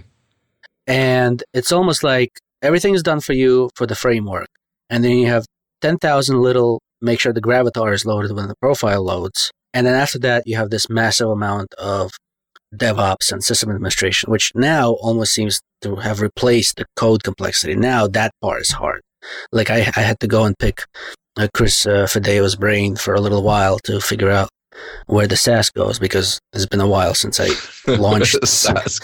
and 0.87 1.43
it's 1.53 1.71
almost 1.71 2.03
like 2.03 2.31
everything 2.61 2.93
is 2.93 3.03
done 3.03 3.19
for 3.19 3.33
you 3.33 3.69
for 3.75 3.85
the 3.85 3.95
framework. 3.95 4.47
And 4.89 5.03
then 5.03 5.17
you 5.17 5.27
have 5.27 5.45
10,000 5.81 6.41
little 6.41 6.81
make 7.01 7.19
sure 7.19 7.33
the 7.33 7.41
gravatar 7.41 7.93
is 7.93 8.05
loaded 8.05 8.31
when 8.31 8.47
the 8.47 8.55
profile 8.61 9.03
loads. 9.03 9.51
And 9.73 9.85
then 9.85 9.95
after 9.95 10.19
that, 10.19 10.43
you 10.45 10.55
have 10.57 10.69
this 10.69 10.89
massive 10.89 11.29
amount 11.29 11.73
of 11.75 12.11
DevOps 12.75 13.31
and 13.31 13.43
system 13.43 13.69
administration, 13.71 14.31
which 14.31 14.51
now 14.55 14.91
almost 15.01 15.33
seems 15.33 15.61
to 15.81 15.95
have 15.97 16.21
replaced 16.21 16.77
the 16.77 16.85
code 16.95 17.23
complexity. 17.23 17.75
Now 17.75 18.07
that 18.07 18.31
part 18.41 18.61
is 18.61 18.71
hard. 18.71 19.01
Like 19.51 19.69
I, 19.69 19.79
I 19.95 20.01
had 20.01 20.19
to 20.21 20.27
go 20.27 20.45
and 20.45 20.57
pick 20.57 20.83
uh, 21.37 21.47
Chris 21.53 21.85
uh, 21.85 22.05
Fideo's 22.05 22.55
brain 22.55 22.95
for 22.95 23.13
a 23.13 23.21
little 23.21 23.43
while 23.43 23.79
to 23.79 23.99
figure 23.99 24.29
out 24.29 24.49
where 25.07 25.27
the 25.27 25.35
SaaS 25.35 25.69
goes 25.69 25.99
because 25.99 26.39
it's 26.53 26.65
been 26.65 26.79
a 26.81 26.87
while 26.87 27.13
since 27.13 27.39
I 27.39 27.49
launched. 27.97 28.45
SaaS. 28.47 28.99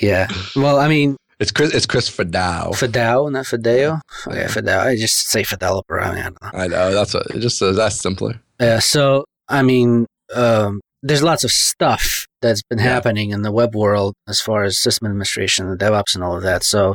yeah. 0.00 0.26
Well, 0.56 0.78
I 0.80 0.88
mean, 0.88 1.16
It's 1.38 1.52
Chris. 1.52 1.72
It's 1.74 1.86
Chris 1.86 2.08
Fidao. 2.10 2.70
Fidao, 2.72 3.30
not 3.30 3.44
Fideo. 3.44 4.00
Okay, 4.26 4.44
Fidao. 4.44 4.80
I 4.86 4.96
just 4.96 5.28
say 5.30 5.42
developer. 5.42 6.00
I 6.00 6.14
mean, 6.14 6.18
I 6.18 6.22
don't 6.30 6.42
know. 6.42 6.58
I 6.58 6.66
know 6.68 6.94
that's 6.94 7.14
what 7.14 7.26
it 7.34 7.40
just 7.40 7.58
says. 7.58 7.76
That's 7.76 7.96
simpler. 7.96 8.40
Yeah, 8.60 8.78
so 8.80 9.24
I 9.48 9.62
mean, 9.62 10.06
um, 10.34 10.80
there's 11.02 11.22
lots 11.22 11.44
of 11.44 11.52
stuff 11.52 12.26
that's 12.44 12.62
been 12.70 12.78
Yeah. 12.78 12.92
happening 12.94 13.30
in 13.30 13.42
the 13.42 13.52
web 13.60 13.74
world 13.74 14.14
as 14.32 14.38
far 14.40 14.62
as 14.64 14.78
system 14.86 15.06
administration 15.06 15.66
and 15.68 15.78
DevOps 15.78 16.14
and 16.14 16.22
all 16.24 16.36
of 16.36 16.42
that. 16.42 16.62
So, 16.64 16.94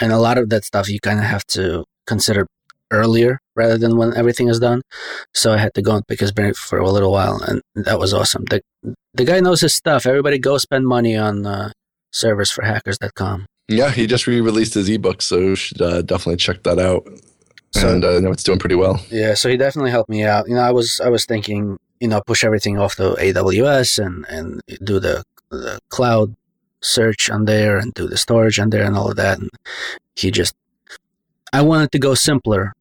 and 0.00 0.12
a 0.12 0.18
lot 0.18 0.36
of 0.38 0.48
that 0.50 0.64
stuff 0.64 0.88
you 0.88 1.00
kind 1.00 1.18
of 1.18 1.24
have 1.34 1.44
to 1.58 1.84
consider 2.06 2.46
earlier 2.92 3.38
rather 3.54 3.78
than 3.78 3.96
when 3.96 4.16
everything 4.16 4.48
is 4.48 4.58
done. 4.58 4.80
So 5.34 5.52
I 5.52 5.58
had 5.58 5.74
to 5.74 5.82
go 5.82 5.94
and 5.96 6.06
pick 6.08 6.20
his 6.20 6.32
brain 6.32 6.54
for 6.54 6.78
a 6.78 6.90
little 6.90 7.12
while, 7.12 7.40
and 7.46 7.60
that 7.86 7.98
was 7.98 8.12
awesome. 8.12 8.44
The 8.50 8.60
the 9.14 9.24
guy 9.24 9.40
knows 9.40 9.60
his 9.60 9.74
stuff. 9.74 10.06
Everybody 10.06 10.38
go 10.38 10.58
spend 10.58 10.86
money 10.86 11.16
on 11.16 11.46
uh, 11.46 11.70
servers 12.12 12.50
for 12.50 12.62
hackers.com. 12.64 13.46
Yeah, 13.68 13.90
he 13.90 14.06
just 14.06 14.26
re-released 14.26 14.74
his 14.74 14.88
ebook, 14.88 15.22
so 15.22 15.38
you 15.38 15.54
should 15.56 15.80
uh, 15.80 16.02
definitely 16.02 16.36
check 16.46 16.62
that 16.64 16.78
out. 16.78 17.02
So- 17.72 17.88
and 17.92 18.04
uh, 18.04 18.16
I 18.16 18.18
know 18.20 18.32
it's 18.32 18.42
doing 18.42 18.58
pretty 18.58 18.74
well. 18.74 19.00
Yeah, 19.10 19.34
so 19.34 19.48
he 19.48 19.56
definitely 19.56 19.92
helped 19.92 20.10
me 20.10 20.24
out. 20.24 20.48
You 20.48 20.56
know, 20.56 20.62
I 20.62 20.72
was 20.72 21.00
I 21.04 21.08
was 21.08 21.24
thinking, 21.24 21.76
you 22.00 22.08
know, 22.08 22.20
push 22.26 22.44
everything 22.44 22.78
off 22.78 22.96
to 22.96 23.14
AWS 23.20 24.04
and 24.04 24.24
and 24.28 24.60
do 24.82 24.98
the 25.00 25.24
the 25.50 25.78
cloud 25.88 26.34
search 26.80 27.28
on 27.30 27.44
there 27.44 27.76
and 27.78 27.92
do 27.94 28.08
the 28.08 28.16
storage 28.16 28.58
on 28.58 28.70
there 28.70 28.84
and 28.84 28.96
all 28.96 29.10
of 29.10 29.16
that. 29.16 29.38
And 29.38 29.50
he 30.16 30.30
just, 30.30 30.54
I 31.52 31.60
wanted 31.60 31.92
to 31.92 31.98
go 31.98 32.14
simpler, 32.14 32.72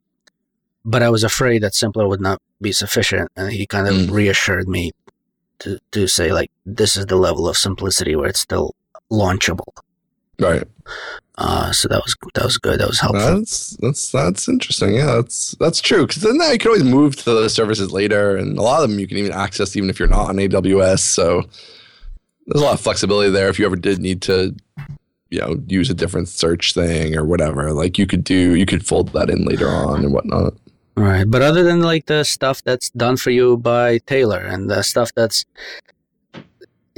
but 0.85 1.03
I 1.03 1.09
was 1.09 1.23
afraid 1.23 1.61
that 1.63 1.75
simpler 1.75 2.07
would 2.07 2.21
not 2.21 2.39
be 2.61 2.71
sufficient. 2.71 3.29
And 3.35 3.51
he 3.51 3.65
kind 3.67 3.87
of 3.87 3.93
Mm. 3.95 4.11
reassured 4.11 4.67
me 4.69 4.91
to 5.59 5.79
to 5.91 6.07
say 6.07 6.31
like 6.31 6.51
this 6.65 6.95
is 6.95 7.05
the 7.07 7.17
level 7.17 7.47
of 7.49 7.57
simplicity 7.57 8.15
where 8.15 8.29
it's 8.29 8.39
still 8.39 8.73
launchable. 9.11 9.73
Right. 10.39 10.63
Uh, 11.37 11.71
so 11.71 11.87
that 11.87 12.01
was 12.03 12.15
that 12.33 12.43
was 12.43 12.57
good. 12.57 12.79
That 12.79 12.87
was 12.87 12.99
helpful. 12.99 13.37
That's 13.37 13.77
that's 13.77 14.11
that's 14.11 14.49
interesting. 14.49 14.95
Yeah, 14.95 15.15
that's 15.15 15.51
that's 15.59 15.79
true. 15.79 16.05
Because 16.05 16.21
then 16.21 16.35
you 16.35 16.57
can 16.57 16.69
always 16.69 16.83
move 16.83 17.15
to 17.17 17.25
those 17.25 17.53
services 17.53 17.91
later, 17.91 18.35
and 18.35 18.57
a 18.57 18.61
lot 18.61 18.83
of 18.83 18.89
them 18.89 18.99
you 18.99 19.07
can 19.07 19.17
even 19.17 19.31
access 19.31 19.75
even 19.77 19.89
if 19.89 19.99
you're 19.99 20.09
not 20.09 20.29
on 20.29 20.35
AWS. 20.35 20.99
So 20.99 21.43
there's 22.47 22.61
a 22.61 22.65
lot 22.65 22.73
of 22.73 22.81
flexibility 22.81 23.29
there. 23.29 23.47
If 23.47 23.57
you 23.57 23.65
ever 23.65 23.75
did 23.75 23.99
need 23.99 24.21
to, 24.23 24.55
you 25.29 25.39
know, 25.39 25.61
use 25.67 25.89
a 25.89 25.93
different 25.93 26.27
search 26.27 26.73
thing 26.73 27.15
or 27.15 27.23
whatever, 27.23 27.71
like 27.71 27.97
you 27.97 28.07
could 28.07 28.23
do, 28.23 28.55
you 28.55 28.65
could 28.65 28.85
fold 28.85 29.09
that 29.13 29.29
in 29.29 29.45
later 29.45 29.69
on 29.69 30.03
and 30.03 30.13
whatnot. 30.13 30.53
Right. 30.97 31.23
But 31.25 31.41
other 31.41 31.63
than 31.63 31.81
like 31.81 32.07
the 32.07 32.25
stuff 32.25 32.61
that's 32.63 32.89
done 32.89 33.15
for 33.15 33.29
you 33.29 33.55
by 33.55 33.99
Taylor 33.99 34.39
and 34.39 34.69
the 34.69 34.83
stuff 34.83 35.13
that's 35.15 35.45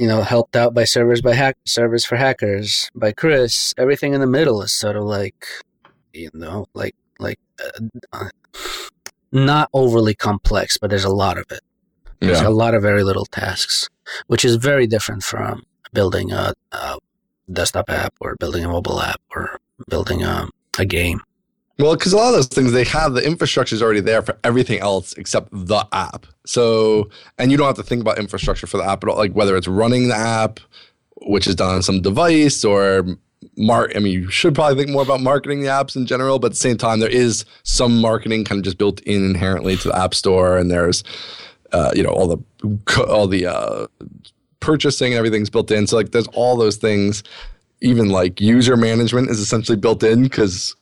you 0.02 0.08
know 0.08 0.22
helped 0.22 0.56
out 0.56 0.74
by 0.74 0.82
servers 0.82 1.20
by 1.22 1.32
hack 1.32 1.56
servers 1.64 2.04
for 2.04 2.16
hackers 2.16 2.90
by 2.92 3.12
Chris, 3.12 3.72
everything 3.78 4.14
in 4.14 4.20
the 4.20 4.26
middle 4.38 4.60
is 4.60 4.72
sort 4.72 4.96
of 4.96 5.04
like 5.04 5.46
you 6.12 6.28
know 6.34 6.66
like 6.74 6.96
like 7.20 7.38
uh, 7.64 7.84
uh 8.12 8.28
not 9.30 9.70
overly 9.72 10.14
complex, 10.28 10.76
but 10.76 10.90
there's 10.90 11.04
a 11.04 11.16
lot 11.24 11.38
of 11.38 11.46
it. 11.56 11.60
There's 12.20 12.40
Yeah. 12.40 12.48
a 12.48 12.56
lot 12.62 12.74
of 12.74 12.82
very 12.82 13.04
little 13.04 13.26
tasks, 13.26 13.88
which 14.26 14.44
is 14.44 14.56
very 14.56 14.86
different 14.88 15.22
from 15.22 15.62
building 15.92 16.32
a, 16.32 16.52
a 16.72 16.98
desktop 17.50 17.88
app 17.88 18.12
or 18.20 18.34
building 18.42 18.64
a 18.64 18.68
mobile 18.68 19.00
app 19.00 19.20
or 19.34 19.60
building 19.88 20.22
a, 20.22 20.48
a 20.78 20.84
game. 20.84 21.20
Well, 21.82 21.96
because 21.96 22.12
a 22.12 22.16
lot 22.16 22.28
of 22.28 22.34
those 22.34 22.46
things 22.46 22.70
they 22.70 22.84
have 22.84 23.14
the 23.14 23.26
infrastructure 23.26 23.74
is 23.74 23.82
already 23.82 23.98
there 23.98 24.22
for 24.22 24.38
everything 24.44 24.78
else 24.78 25.14
except 25.14 25.48
the 25.50 25.84
app. 25.90 26.26
So, 26.46 27.10
and 27.38 27.50
you 27.50 27.56
don't 27.56 27.66
have 27.66 27.74
to 27.74 27.82
think 27.82 28.00
about 28.00 28.20
infrastructure 28.20 28.68
for 28.68 28.76
the 28.76 28.84
app 28.84 29.02
at 29.02 29.10
all, 29.10 29.16
like 29.16 29.32
whether 29.32 29.56
it's 29.56 29.66
running 29.66 30.06
the 30.06 30.14
app, 30.14 30.60
which 31.22 31.48
is 31.48 31.56
done 31.56 31.74
on 31.74 31.82
some 31.82 32.00
device, 32.00 32.64
or 32.64 33.04
mark. 33.56 33.96
I 33.96 33.98
mean, 33.98 34.12
you 34.12 34.30
should 34.30 34.54
probably 34.54 34.76
think 34.76 34.90
more 34.90 35.02
about 35.02 35.22
marketing 35.22 35.60
the 35.60 35.66
apps 35.66 35.96
in 35.96 36.06
general, 36.06 36.38
but 36.38 36.46
at 36.46 36.52
the 36.52 36.58
same 36.58 36.78
time, 36.78 37.00
there 37.00 37.10
is 37.10 37.44
some 37.64 38.00
marketing 38.00 38.44
kind 38.44 38.60
of 38.60 38.64
just 38.64 38.78
built 38.78 39.00
in 39.00 39.24
inherently 39.24 39.76
to 39.78 39.88
the 39.88 39.98
app 39.98 40.14
store, 40.14 40.58
and 40.58 40.70
there's, 40.70 41.02
uh, 41.72 41.90
you 41.96 42.04
know, 42.04 42.10
all 42.10 42.28
the 42.28 43.04
all 43.08 43.26
the 43.26 43.46
uh, 43.46 43.88
purchasing 44.60 45.14
and 45.14 45.18
everything's 45.18 45.50
built 45.50 45.68
in. 45.72 45.88
So, 45.88 45.96
like, 45.96 46.12
there's 46.12 46.28
all 46.28 46.56
those 46.56 46.76
things. 46.76 47.24
Even 47.80 48.10
like 48.10 48.40
user 48.40 48.76
management 48.76 49.30
is 49.30 49.40
essentially 49.40 49.76
built 49.76 50.04
in 50.04 50.22
because 50.22 50.76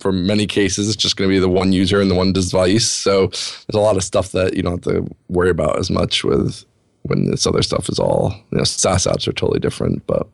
for 0.00 0.12
many 0.12 0.46
cases, 0.46 0.88
it's 0.88 0.96
just 0.96 1.16
going 1.16 1.28
to 1.30 1.34
be 1.34 1.38
the 1.38 1.48
one 1.48 1.72
user 1.72 2.00
and 2.00 2.10
the 2.10 2.14
one 2.14 2.32
device. 2.32 2.86
So 2.86 3.26
there's 3.28 3.74
a 3.74 3.80
lot 3.80 3.96
of 3.96 4.02
stuff 4.04 4.32
that 4.32 4.54
you 4.56 4.62
don't 4.62 4.84
have 4.84 4.94
to 4.94 5.08
worry 5.28 5.50
about 5.50 5.78
as 5.78 5.90
much 5.90 6.24
with 6.24 6.64
when 7.02 7.30
this 7.30 7.46
other 7.46 7.62
stuff 7.62 7.88
is 7.88 7.98
all 7.98 8.34
you 8.50 8.58
know. 8.58 8.64
SaaS 8.64 9.06
apps 9.06 9.28
are 9.28 9.32
totally 9.32 9.60
different, 9.60 10.06
but 10.06 10.26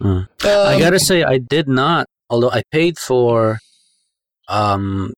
Hmm. 0.00 0.06
Um, 0.08 0.28
I 0.44 0.78
gotta 0.78 0.98
say, 1.00 1.22
I 1.22 1.38
did 1.38 1.68
not. 1.68 2.06
Although 2.28 2.50
I 2.50 2.62
paid 2.70 2.98
for, 2.98 3.60
um, 4.48 5.14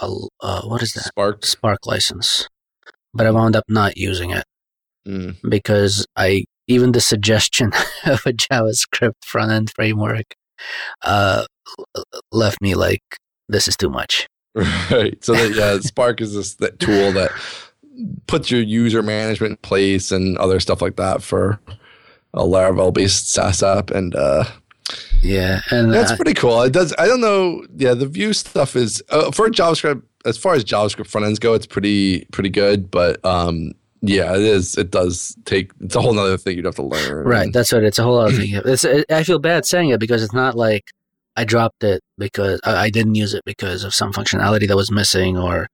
a, 0.00 0.10
uh, 0.40 0.62
what 0.62 0.82
is 0.82 0.92
that 0.92 1.04
Spark. 1.04 1.44
Spark 1.44 1.86
license, 1.86 2.48
but 3.12 3.26
I 3.26 3.30
wound 3.30 3.54
up 3.56 3.64
not 3.68 3.96
using 3.98 4.30
it 4.30 4.44
Mm. 5.06 5.36
because 5.48 6.06
I 6.16 6.44
even 6.68 6.92
the 6.92 7.00
suggestion 7.00 7.72
of 8.06 8.24
a 8.24 8.32
JavaScript 8.32 9.24
front 9.24 9.50
end 9.52 9.72
framework, 9.74 10.34
uh, 11.02 11.44
left 12.32 12.60
me 12.60 12.74
like 12.74 13.02
this 13.48 13.68
is 13.68 13.76
too 13.76 13.90
much. 13.90 14.26
Right. 14.54 15.22
So 15.24 15.34
that, 15.34 15.54
yeah, 15.54 15.78
Spark 15.80 16.20
is 16.20 16.34
this 16.34 16.54
that 16.56 16.80
tool 16.80 17.12
that 17.12 17.30
puts 18.26 18.50
your 18.50 18.60
user 18.60 19.02
management 19.02 19.52
in 19.52 19.56
place 19.58 20.10
and 20.12 20.36
other 20.38 20.60
stuff 20.60 20.82
like 20.82 20.96
that 20.96 21.22
for 21.22 21.60
a 22.34 22.40
Laravel 22.40 22.92
based 22.92 23.30
SaaS 23.30 23.62
app, 23.62 23.90
and 23.90 24.14
uh, 24.14 24.44
Yeah, 25.22 25.60
and 25.70 25.92
That's 25.92 26.12
uh, 26.12 26.16
pretty 26.16 26.34
cool. 26.34 26.62
It 26.62 26.72
does. 26.72 26.94
I 26.98 27.06
don't 27.06 27.20
know. 27.20 27.64
Yeah, 27.76 27.94
the 27.94 28.06
Vue 28.06 28.32
stuff 28.32 28.76
is 28.76 29.02
uh, 29.10 29.30
for 29.30 29.48
JavaScript. 29.48 30.02
As 30.24 30.36
far 30.36 30.54
as 30.54 30.64
JavaScript 30.64 31.06
front 31.06 31.26
ends 31.26 31.38
go, 31.38 31.54
it's 31.54 31.66
pretty 31.66 32.24
pretty 32.32 32.50
good. 32.50 32.90
But 32.90 33.24
um, 33.24 33.72
yeah, 34.00 34.34
it 34.34 34.42
is. 34.42 34.76
It 34.78 34.90
does 34.90 35.36
take. 35.44 35.72
It's 35.80 35.94
a 35.96 36.00
whole 36.00 36.18
other 36.18 36.36
thing 36.38 36.56
you'd 36.56 36.64
have 36.64 36.76
to 36.76 36.82
learn. 36.82 37.24
Right. 37.24 37.52
That's 37.52 37.72
what 37.72 37.82
it's 37.84 37.98
a 37.98 38.02
whole 38.02 38.18
other 38.18 38.32
thing. 38.32 38.54
It's, 38.64 38.84
I 38.84 39.22
feel 39.22 39.38
bad 39.38 39.66
saying 39.66 39.90
it 39.90 40.00
because 40.00 40.22
it's 40.22 40.32
not 40.34 40.54
like 40.56 40.84
I 41.36 41.44
dropped 41.44 41.84
it 41.84 42.00
because 42.16 42.60
I, 42.64 42.84
I 42.84 42.90
didn't 42.90 43.14
use 43.14 43.34
it 43.34 43.42
because 43.44 43.84
of 43.84 43.94
some 43.94 44.12
functionality 44.12 44.66
that 44.68 44.76
was 44.76 44.90
missing 44.90 45.36
or 45.38 45.68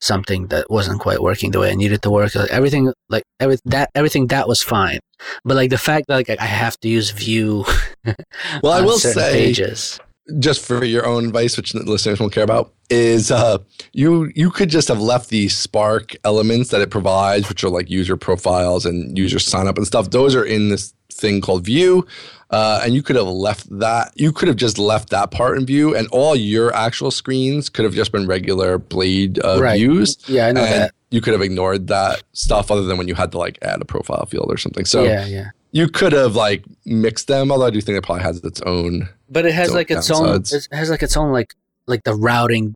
something 0.00 0.46
that 0.48 0.70
wasn't 0.70 1.00
quite 1.00 1.20
working 1.22 1.50
the 1.50 1.60
way 1.60 1.70
I 1.70 1.74
needed 1.74 2.02
to 2.02 2.10
work. 2.10 2.34
Like, 2.34 2.50
everything 2.50 2.92
like 3.08 3.24
every 3.38 3.58
that 3.66 3.90
everything 3.94 4.28
that 4.28 4.48
was 4.48 4.62
fine, 4.62 5.00
but 5.44 5.56
like 5.56 5.70
the 5.70 5.78
fact 5.78 6.06
that 6.08 6.16
like 6.16 6.30
I 6.30 6.44
have 6.44 6.78
to 6.80 6.88
use 6.88 7.10
Vue. 7.10 7.64
Well, 8.62 8.72
I 8.72 8.80
will 8.80 8.98
say- 8.98 9.32
pages. 9.32 10.00
Just 10.38 10.64
for 10.64 10.84
your 10.84 11.06
own 11.06 11.26
advice, 11.26 11.56
which 11.56 11.72
the 11.72 11.80
listeners 11.82 12.20
won't 12.20 12.32
care 12.32 12.44
about, 12.44 12.72
is 12.88 13.30
uh, 13.30 13.58
you 13.92 14.30
you 14.34 14.50
could 14.50 14.68
just 14.68 14.88
have 14.88 15.00
left 15.00 15.30
the 15.30 15.48
Spark 15.48 16.14
elements 16.24 16.70
that 16.70 16.80
it 16.80 16.90
provides, 16.90 17.48
which 17.48 17.64
are 17.64 17.70
like 17.70 17.90
user 17.90 18.16
profiles 18.16 18.86
and 18.86 19.16
user 19.18 19.38
sign 19.38 19.66
up 19.66 19.76
and 19.76 19.86
stuff. 19.86 20.10
Those 20.10 20.34
are 20.34 20.44
in 20.44 20.68
this 20.68 20.92
thing 21.12 21.40
called 21.40 21.64
Vue, 21.64 22.06
uh, 22.50 22.80
and 22.84 22.94
you 22.94 23.02
could 23.02 23.16
have 23.16 23.26
left 23.26 23.66
that. 23.78 24.12
You 24.14 24.32
could 24.32 24.48
have 24.48 24.56
just 24.56 24.78
left 24.78 25.10
that 25.10 25.30
part 25.30 25.58
in 25.58 25.66
Vue, 25.66 25.94
and 25.94 26.06
all 26.08 26.34
your 26.36 26.74
actual 26.74 27.10
screens 27.10 27.68
could 27.68 27.84
have 27.84 27.94
just 27.94 28.12
been 28.12 28.26
regular 28.26 28.78
Blade 28.78 29.38
uh, 29.44 29.58
Right. 29.60 29.76
views. 29.78 30.16
Yeah, 30.26 30.46
I 30.48 30.52
know 30.52 30.62
and 30.62 30.82
that. 30.82 30.94
you 31.10 31.20
could 31.20 31.32
have 31.32 31.42
ignored 31.42 31.88
that 31.88 32.22
stuff, 32.32 32.70
other 32.70 32.82
than 32.82 32.96
when 32.98 33.08
you 33.08 33.14
had 33.14 33.32
to 33.32 33.38
like 33.38 33.58
add 33.62 33.80
a 33.80 33.84
profile 33.84 34.26
field 34.26 34.46
or 34.50 34.56
something. 34.56 34.84
So 34.84 35.04
yeah, 35.04 35.26
yeah. 35.26 35.50
you 35.72 35.88
could 35.88 36.12
have 36.12 36.34
like 36.36 36.64
mixed 36.84 37.26
them. 37.28 37.52
Although 37.52 37.66
I 37.66 37.70
do 37.70 37.80
think 37.80 37.98
it 37.98 38.04
probably 38.04 38.22
has 38.24 38.42
its 38.44 38.60
own. 38.62 39.08
But 39.30 39.46
it 39.46 39.54
has 39.54 39.72
like 39.72 39.90
its 39.90 40.10
own. 40.10 40.42
It 40.42 40.68
has 40.72 40.90
like 40.90 41.02
its 41.02 41.16
own 41.16 41.32
like 41.32 41.54
like 41.86 42.02
the 42.04 42.14
routing 42.14 42.74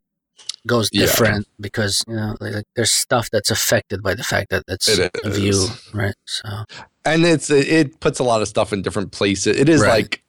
goes 0.66 0.88
Yeah. 0.92 1.02
different 1.06 1.46
because 1.60 2.02
you 2.08 2.14
know 2.16 2.36
like, 2.40 2.54
like 2.54 2.64
there's 2.74 2.92
stuff 2.92 3.28
that's 3.30 3.50
affected 3.50 4.02
by 4.02 4.14
the 4.14 4.24
fact 4.24 4.50
that 4.50 4.62
it's 4.68 4.88
It 4.88 5.10
a 5.24 5.30
Vue, 5.30 5.66
right? 5.92 6.14
So 6.26 6.48
and 7.04 7.24
it's 7.26 7.50
it, 7.50 7.68
it 7.68 8.00
puts 8.00 8.18
a 8.18 8.24
lot 8.24 8.40
of 8.40 8.48
stuff 8.48 8.72
in 8.72 8.80
different 8.82 9.12
places. 9.12 9.58
It 9.58 9.68
is 9.68 9.82
Right. 9.82 9.90
like 10.04 10.22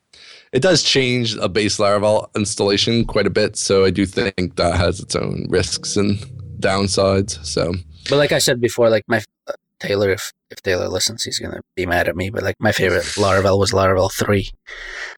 it 0.52 0.62
does 0.62 0.84
change 0.84 1.36
a 1.38 1.48
base 1.50 1.78
Laravel 1.78 2.28
installation 2.36 3.06
quite 3.06 3.28
a 3.28 3.30
bit. 3.30 3.56
So 3.56 3.86
I 3.86 3.92
do 3.92 4.06
think 4.06 4.56
that 4.56 4.76
has 4.76 5.00
its 5.00 5.16
own 5.16 5.46
risks 5.50 5.96
and 5.96 6.18
downsides. 6.60 7.44
So 7.46 7.74
But 8.10 8.18
like 8.18 8.32
I 8.32 8.40
said 8.40 8.60
before, 8.60 8.90
like 8.90 9.04
my 9.08 9.22
uh, 9.48 9.54
Taylor, 9.80 10.10
if 10.10 10.32
if 10.56 10.62
Taylor 10.64 10.88
listens, 10.88 11.24
he's 11.24 11.40
gonna 11.40 11.62
be 11.76 11.86
mad 11.86 12.08
at 12.08 12.16
me. 12.16 12.30
But 12.30 12.44
like 12.44 12.56
my 12.60 12.72
favorite 12.72 13.04
Laravel 13.18 13.60
was 13.60 13.72
Laravel 13.72 14.12
three, 14.12 14.50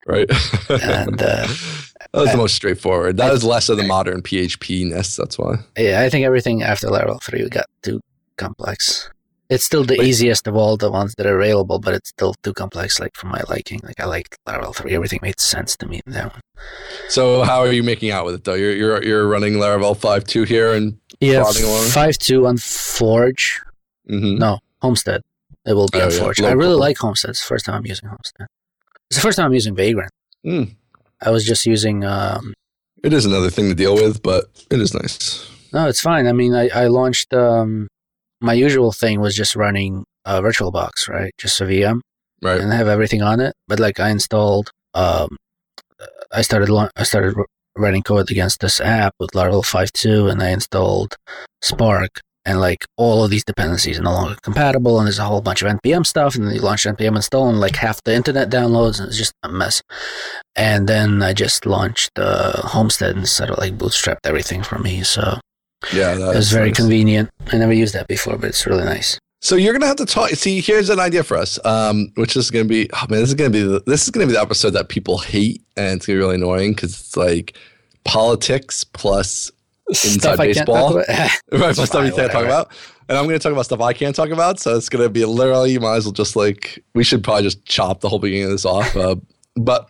right, 0.05 0.29
and 0.69 1.21
uh, 1.21 1.47
that 2.13 2.21
was 2.21 2.31
the 2.31 2.37
most 2.37 2.55
straightforward. 2.55 3.17
That 3.17 3.31
was 3.31 3.43
less 3.43 3.69
of 3.69 3.77
the 3.77 3.83
modern 3.83 4.21
PHP 4.21 4.87
ness. 4.89 5.15
That's 5.15 5.37
why. 5.37 5.55
yeah, 5.77 6.01
I 6.01 6.09
think 6.09 6.25
everything 6.25 6.63
after 6.63 6.87
Laravel 6.87 7.21
three 7.21 7.47
got 7.49 7.65
too 7.83 8.01
complex. 8.37 9.09
It's 9.49 9.63
still 9.63 9.85
the 9.85 9.95
Wait. 9.97 10.05
easiest 10.09 10.45
of 10.47 10.57
all 10.57 10.75
the 10.75 10.91
ones 10.91 11.15
that 11.17 11.25
are 11.25 11.39
available, 11.39 11.79
but 11.79 11.93
it's 11.93 12.09
still 12.09 12.33
too 12.43 12.53
complex. 12.53 12.99
Like 12.99 13.15
for 13.15 13.27
my 13.27 13.41
liking, 13.47 13.79
like 13.81 13.97
I 13.97 14.05
liked 14.05 14.35
Laravel 14.45 14.75
three. 14.75 14.93
Everything 14.93 15.19
made 15.21 15.39
sense 15.39 15.77
to 15.77 15.87
me 15.87 16.01
in 16.05 16.11
that 16.11 16.33
one. 16.33 16.41
So 17.07 17.43
how 17.43 17.59
are 17.61 17.71
you 17.71 17.81
making 17.81 18.11
out 18.11 18.25
with 18.25 18.35
it 18.35 18.43
though? 18.43 18.55
You're 18.55 18.73
you're 18.75 19.03
you're 19.03 19.27
running 19.27 19.53
Laravel 19.53 19.95
five 19.95 20.25
two 20.25 20.43
here, 20.43 20.73
and 20.73 20.97
Yeah, 21.21 21.45
five 21.45 22.17
two 22.17 22.45
on 22.45 22.57
Forge. 22.57 23.61
mhm. 24.09 24.37
No, 24.37 24.59
Homestead. 24.81 25.21
It 25.65 25.73
will 25.73 25.87
be 25.87 25.99
Oh, 25.99 26.05
on 26.27 26.33
yeah, 26.37 26.47
I 26.47 26.51
really 26.53 26.75
like 26.75 26.97
Homestead. 26.97 27.31
It's 27.31 27.41
the 27.41 27.47
first 27.47 27.65
time 27.65 27.75
I'm 27.75 27.85
using 27.85 28.09
Homestead. 28.09 28.47
It's 29.09 29.17
the 29.17 29.21
first 29.21 29.37
time 29.37 29.45
I'm 29.47 29.53
using 29.53 29.75
Vagrant. 29.75 30.11
Mm. 30.45 30.75
I 31.21 31.29
was 31.31 31.45
just 31.45 31.65
using. 31.65 32.03
Um, 32.05 32.53
it 33.03 33.13
is 33.13 33.25
another 33.25 33.49
thing 33.49 33.69
to 33.69 33.75
deal 33.75 33.95
with, 33.95 34.21
but 34.21 34.45
it 34.71 34.79
is 34.79 34.93
nice. 34.93 35.49
no, 35.73 35.87
it's 35.87 36.01
fine. 36.01 36.27
I 36.27 36.31
mean, 36.33 36.53
I, 36.53 36.69
I 36.69 36.87
launched. 36.87 37.33
Um, 37.33 37.87
my 38.41 38.53
usual 38.53 38.91
thing 38.91 39.19
was 39.19 39.35
just 39.35 39.55
running 39.55 40.05
a 40.25 40.41
VirtualBox, 40.41 41.09
right? 41.09 41.31
Just 41.37 41.59
a 41.61 41.63
VM 41.65 42.01
Right. 42.41 42.59
and 42.61 42.71
have 42.71 42.87
everything 42.87 43.21
on 43.23 43.39
it. 43.39 43.53
But 43.67 43.79
like, 43.79 43.99
I 43.99 44.09
installed. 44.09 44.69
Um, 44.93 45.37
I 46.31 46.41
started. 46.43 46.69
I 46.95 47.03
started 47.03 47.35
writing 47.75 48.03
code 48.03 48.29
against 48.31 48.59
this 48.59 48.79
app 48.81 49.13
with 49.19 49.31
Laravel 49.31 49.63
5.2, 49.63 50.31
and 50.31 50.41
I 50.41 50.49
installed 50.49 51.15
Spark. 51.61 52.21
And 52.47 52.61
like 52.61 52.85
all 52.95 53.23
of 53.25 53.29
these 53.29 53.43
dependencies 53.43 53.99
are 53.99 54.03
no 54.03 54.13
longer 54.13 54.37
compatible, 54.41 54.97
and 54.97 55.05
there's 55.05 55.19
a 55.19 55.25
whole 55.25 55.41
bunch 55.41 55.61
of 55.61 55.67
npm 55.79 56.05
stuff. 56.05 56.33
And 56.35 56.47
then 56.47 56.55
you 56.55 56.61
launch 56.61 56.83
npm 56.85 57.15
install, 57.17 57.49
and 57.49 57.59
like 57.59 57.75
half 57.75 58.01
the 58.03 58.15
internet 58.15 58.49
downloads, 58.49 58.99
and 58.99 59.09
it's 59.09 59.17
just 59.17 59.33
a 59.43 59.49
mess. 59.49 59.81
And 60.55 60.87
then 60.87 61.21
I 61.21 61.33
just 61.33 61.65
launched 61.65 62.11
uh, 62.17 62.61
Homestead 62.67 63.15
and 63.17 63.27
sort 63.27 63.49
of 63.49 63.57
like 63.57 63.77
bootstrapped 63.77 64.25
everything 64.25 64.63
for 64.63 64.79
me. 64.79 65.03
So 65.03 65.39
Yeah, 65.93 66.15
that 66.15 66.31
it 66.33 66.35
was 66.37 66.51
very 66.51 66.69
nice. 66.69 66.77
convenient. 66.77 67.29
I 67.51 67.57
never 67.57 67.73
used 67.73 67.93
that 67.95 68.07
before, 68.07 68.37
but 68.37 68.47
it's 68.49 68.65
really 68.65 68.85
nice. 68.85 69.19
So 69.41 69.55
you're 69.55 69.73
gonna 69.73 69.85
have 69.85 69.97
to 69.97 70.05
talk. 70.05 70.29
See, 70.31 70.61
here's 70.61 70.89
an 70.89 70.99
idea 70.99 71.23
for 71.23 71.37
us, 71.37 71.59
um, 71.65 72.11
which 72.15 72.35
is 72.37 72.49
gonna 72.49 72.65
be. 72.65 72.89
Oh 72.93 73.05
man, 73.09 73.19
this 73.19 73.29
is 73.29 73.35
gonna 73.35 73.49
be 73.51 73.61
the, 73.61 73.83
this 73.85 74.03
is 74.03 74.09
gonna 74.09 74.25
be 74.25 74.33
the 74.33 74.41
episode 74.41 74.71
that 74.71 74.87
people 74.89 75.17
hate, 75.19 75.61
and 75.75 75.97
it's 75.97 76.07
gonna 76.07 76.17
be 76.17 76.21
really 76.23 76.35
annoying 76.35 76.71
because 76.73 76.99
it's 76.99 77.15
like 77.17 77.55
politics 78.05 78.83
plus 78.85 79.51
inside 79.89 80.37
baseball, 80.37 80.95
right? 80.95 81.75
Stuff 81.75 82.05
you 82.05 82.13
can't 82.13 82.31
talk 82.31 82.45
about, 82.45 82.71
and 83.09 83.17
I'm 83.17 83.25
gonna 83.25 83.39
talk 83.39 83.51
about 83.51 83.65
stuff 83.65 83.81
I 83.81 83.93
can't 83.93 84.15
talk 84.15 84.29
about. 84.29 84.59
So 84.59 84.75
it's 84.75 84.89
gonna 84.89 85.09
be 85.09 85.25
literally. 85.25 85.71
You 85.71 85.79
might 85.79 85.97
as 85.97 86.05
well 86.05 86.13
just 86.13 86.35
like 86.35 86.83
we 86.93 87.03
should 87.03 87.23
probably 87.23 87.43
just 87.43 87.65
chop 87.65 88.01
the 88.01 88.09
whole 88.09 88.19
beginning 88.19 88.45
of 88.45 88.51
this 88.51 88.65
off. 88.65 88.95
Uh, 88.95 89.15
but 89.55 89.89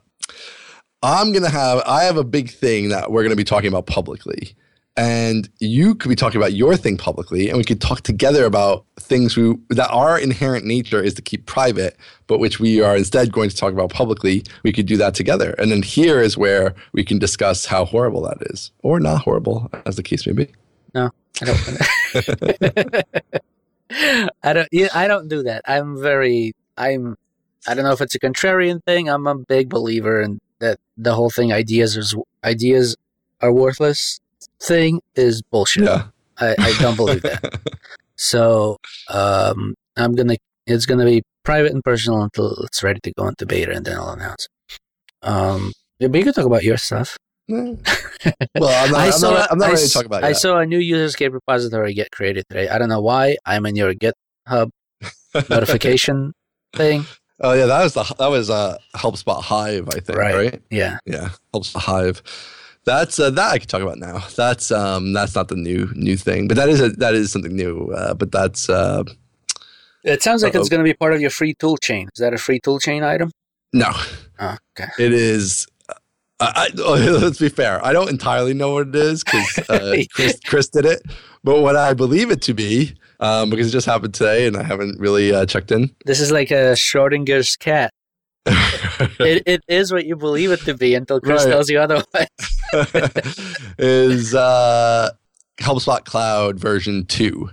I'm 1.03 1.31
gonna 1.31 1.49
have 1.49 1.81
I 1.85 2.03
have 2.03 2.17
a 2.17 2.23
big 2.23 2.49
thing 2.49 2.89
that 2.89 3.11
we're 3.11 3.23
gonna 3.23 3.35
be 3.35 3.43
talking 3.43 3.69
about 3.69 3.85
publicly. 3.85 4.55
And 4.97 5.47
you 5.59 5.93
could 5.93 6.09
be 6.09 6.15
talking 6.15 6.41
about 6.41 6.53
your 6.53 6.75
thing 6.75 6.97
publicly, 6.97 7.49
and 7.49 7.57
we 7.57 7.63
could 7.63 7.79
talk 7.79 8.01
together 8.01 8.45
about 8.45 8.83
things 8.99 9.37
we, 9.37 9.55
that 9.69 9.91
our 9.91 10.19
inherent 10.19 10.65
nature 10.65 11.03
is 11.03 11.13
to 11.13 11.21
keep 11.21 11.45
private, 11.45 11.95
but 12.25 12.39
which 12.39 12.59
we 12.59 12.81
are 12.81 12.97
instead 12.97 13.31
going 13.31 13.51
to 13.51 13.55
talk 13.55 13.71
about 13.71 13.91
publicly. 13.91 14.43
We 14.63 14.73
could 14.73 14.87
do 14.87 14.97
that 14.97 15.13
together. 15.13 15.51
And 15.59 15.71
then 15.71 15.83
here 15.83 16.19
is 16.19 16.35
where 16.35 16.73
we 16.93 17.03
can 17.03 17.19
discuss 17.19 17.67
how 17.67 17.85
horrible 17.85 18.23
that 18.23 18.37
is, 18.49 18.71
or 18.81 18.99
not 18.99 19.21
horrible, 19.21 19.69
as 19.85 19.97
the 19.97 20.03
case 20.03 20.25
may 20.25 20.33
be. 20.33 20.51
No, 20.95 21.11
I 21.41 21.45
don't. 21.45 23.03
I 24.43 24.53
don't. 24.53 24.67
Yeah, 24.71 24.87
I 24.95 25.07
don't 25.07 25.27
do 25.27 25.43
that. 25.43 25.61
I'm 25.67 26.01
very. 26.01 26.55
I'm. 26.75 27.17
I 27.67 27.75
don't 27.75 27.83
know 27.83 27.91
if 27.91 28.01
it's 28.01 28.15
a 28.15 28.19
contrarian 28.19 28.83
thing. 28.83 29.09
I'm 29.09 29.27
a 29.27 29.35
big 29.35 29.69
believer 29.69 30.21
in 30.21 30.39
that 30.57 30.79
the 30.97 31.13
whole 31.13 31.29
thing 31.29 31.53
ideas 31.53 31.95
is 31.95 32.15
ideas 32.43 32.95
are 33.41 33.53
worthless 33.53 34.19
thing 34.61 35.01
is 35.15 35.41
bullshit. 35.41 35.83
Yeah. 35.83 36.05
I, 36.39 36.55
I 36.57 36.73
don't 36.79 36.95
believe 36.95 37.21
that. 37.23 37.59
so 38.15 38.77
um, 39.09 39.75
I'm 39.95 40.13
gonna. 40.15 40.37
It's 40.65 40.85
gonna 40.85 41.05
be 41.05 41.23
private 41.43 41.71
and 41.71 41.83
personal 41.83 42.21
until 42.21 42.53
it's 42.65 42.83
ready 42.83 42.99
to 43.01 43.13
go 43.13 43.27
into 43.27 43.45
beta, 43.45 43.71
and 43.71 43.85
then 43.85 43.97
I'll 43.97 44.09
announce. 44.09 44.47
Um, 45.21 45.71
but 45.99 46.13
you 46.13 46.23
can 46.23 46.33
talk 46.33 46.45
about 46.45 46.63
your 46.63 46.77
stuff. 46.77 47.17
well, 47.49 47.77
I'm 48.57 48.91
not, 48.91 48.95
I 48.95 49.09
saw, 49.09 49.29
I'm 49.29 49.33
not, 49.33 49.51
I'm 49.51 49.57
not 49.57 49.69
ready 49.69 49.87
to 49.87 49.89
talk 49.89 50.05
about 50.05 50.23
it. 50.23 50.27
I 50.27 50.33
saw 50.33 50.59
a 50.59 50.65
new 50.65 50.79
userscape 50.79 51.31
repository 51.31 51.93
get 51.93 52.11
created 52.11 52.45
today. 52.49 52.67
I 52.67 52.77
don't 52.77 52.89
know 52.89 52.99
why. 52.99 53.37
I'm 53.45 53.65
in 53.65 53.77
your 53.77 53.93
GitHub 53.93 54.71
notification 55.49 56.33
thing. 56.75 57.05
Oh 57.39 57.53
yeah, 57.53 57.67
that 57.67 57.83
was 57.83 57.93
the 57.93 58.03
that 58.19 58.27
was 58.27 58.49
a 58.49 58.53
uh 58.53 58.77
HelpSpot 58.95 59.41
Hive, 59.41 59.87
I 59.89 59.99
think, 59.99 60.17
right? 60.17 60.35
right? 60.35 60.61
Yeah, 60.69 60.97
yeah, 61.05 61.29
HelpSpot 61.53 61.79
Hive. 61.79 62.21
That's 62.87 63.19
uh, 63.19 63.29
that 63.31 63.51
I 63.51 63.57
can 63.59 63.67
talk 63.67 63.81
about 63.81 63.99
now. 63.99 64.23
That's 64.37 64.71
um 64.71 65.11
that's 65.11 65.35
not 65.35 65.49
the 65.49 65.57
new 65.57 65.91
new 65.93 66.15
thing, 66.15 66.47
but 66.47 66.55
that 66.55 66.69
is 66.69 66.79
a, 66.79 66.89
that 66.91 67.15
is 67.15 67.33
something 67.33 67.53
new. 67.53 67.91
Uh, 67.91 68.13
but 68.13 68.31
that's 68.31 68.69
uh, 68.69 69.03
it 70.05 70.23
sounds 70.23 70.41
like 70.41 70.55
uh, 70.55 70.59
it's 70.59 70.69
going 70.69 70.79
to 70.79 70.85
be 70.85 70.93
part 70.93 71.11
of 71.11 71.19
your 71.19 71.29
free 71.29 71.53
tool 71.53 71.75
chain. 71.75 72.07
Is 72.15 72.19
that 72.19 72.33
a 72.33 72.37
free 72.37 72.61
tool 72.61 72.79
chain 72.79 73.03
item? 73.03 73.31
No. 73.73 73.91
Oh, 74.39 74.55
okay. 74.79 74.89
It 74.97 75.11
is 75.11 75.67
I, 76.39 76.69
let's 76.75 77.39
be 77.39 77.49
fair. 77.49 77.83
I 77.85 77.91
don't 77.91 78.09
entirely 78.09 78.53
know 78.53 78.71
what 78.71 78.87
it 78.87 78.95
is 78.95 79.21
because 79.21 79.69
uh, 79.69 79.97
Chris, 80.13 80.39
Chris, 80.45 80.69
did 80.69 80.85
it, 80.85 81.01
but 81.43 81.61
what 81.61 81.75
I 81.75 81.93
believe 81.93 82.31
it 82.31 82.41
to 82.43 82.53
be, 82.53 82.95
um, 83.19 83.49
because 83.49 83.67
it 83.67 83.71
just 83.71 83.87
happened 83.87 84.13
today 84.13 84.47
and 84.47 84.55
I 84.55 84.63
haven't 84.63 84.97
really 84.97 85.33
uh, 85.33 85.45
checked 85.45 85.71
in. 85.71 85.93
This 86.05 86.21
is 86.21 86.31
like 86.31 86.51
a 86.51 86.73
Schrodinger's 86.73 87.57
cat. 87.57 87.91
it, 88.45 89.43
it 89.45 89.61
is 89.67 89.91
what 89.91 90.05
you 90.05 90.15
believe 90.15 90.51
it 90.51 90.61
to 90.61 90.73
be 90.73 90.95
until 90.95 91.19
Chris 91.19 91.43
right. 91.43 91.51
tells 91.51 91.69
you 91.69 91.79
otherwise. 91.79 92.27
is 93.77 94.33
uh, 94.35 95.11
HelpSpot 95.59 96.03
Cloud 96.05 96.59
version 96.59 97.05
two. 97.05 97.49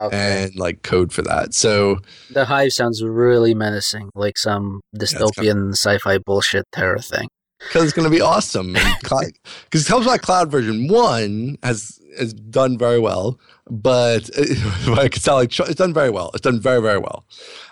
Okay. 0.00 0.44
and 0.44 0.54
like 0.54 0.84
code 0.84 1.12
for 1.12 1.22
that. 1.22 1.54
So 1.54 1.98
the 2.30 2.44
hive 2.44 2.72
sounds 2.72 3.02
really 3.02 3.52
menacing, 3.52 4.10
like 4.14 4.38
some 4.38 4.80
dystopian 4.96 5.42
yeah, 5.42 5.52
kind 5.54 5.68
of, 5.70 5.74
sci-fi 5.74 6.18
bullshit 6.18 6.66
terror 6.70 7.00
thing 7.00 7.26
because 7.58 7.84
it's 7.84 7.92
going 7.92 8.04
to 8.04 8.14
be 8.14 8.20
awesome. 8.20 8.74
Because 9.02 9.32
HelpSpot 9.88 10.20
Cloud 10.20 10.50
version 10.50 10.88
one 10.88 11.56
has 11.62 12.00
has 12.18 12.32
done 12.32 12.78
very 12.78 12.98
well, 12.98 13.38
but 13.70 14.28
it, 14.34 14.58
I 14.98 15.08
could 15.08 15.22
tell 15.22 15.36
like 15.36 15.58
it's 15.58 15.74
done 15.74 15.94
very 15.94 16.10
well. 16.10 16.30
It's 16.34 16.42
done 16.42 16.60
very 16.60 16.80
very 16.80 16.98
well. 16.98 17.24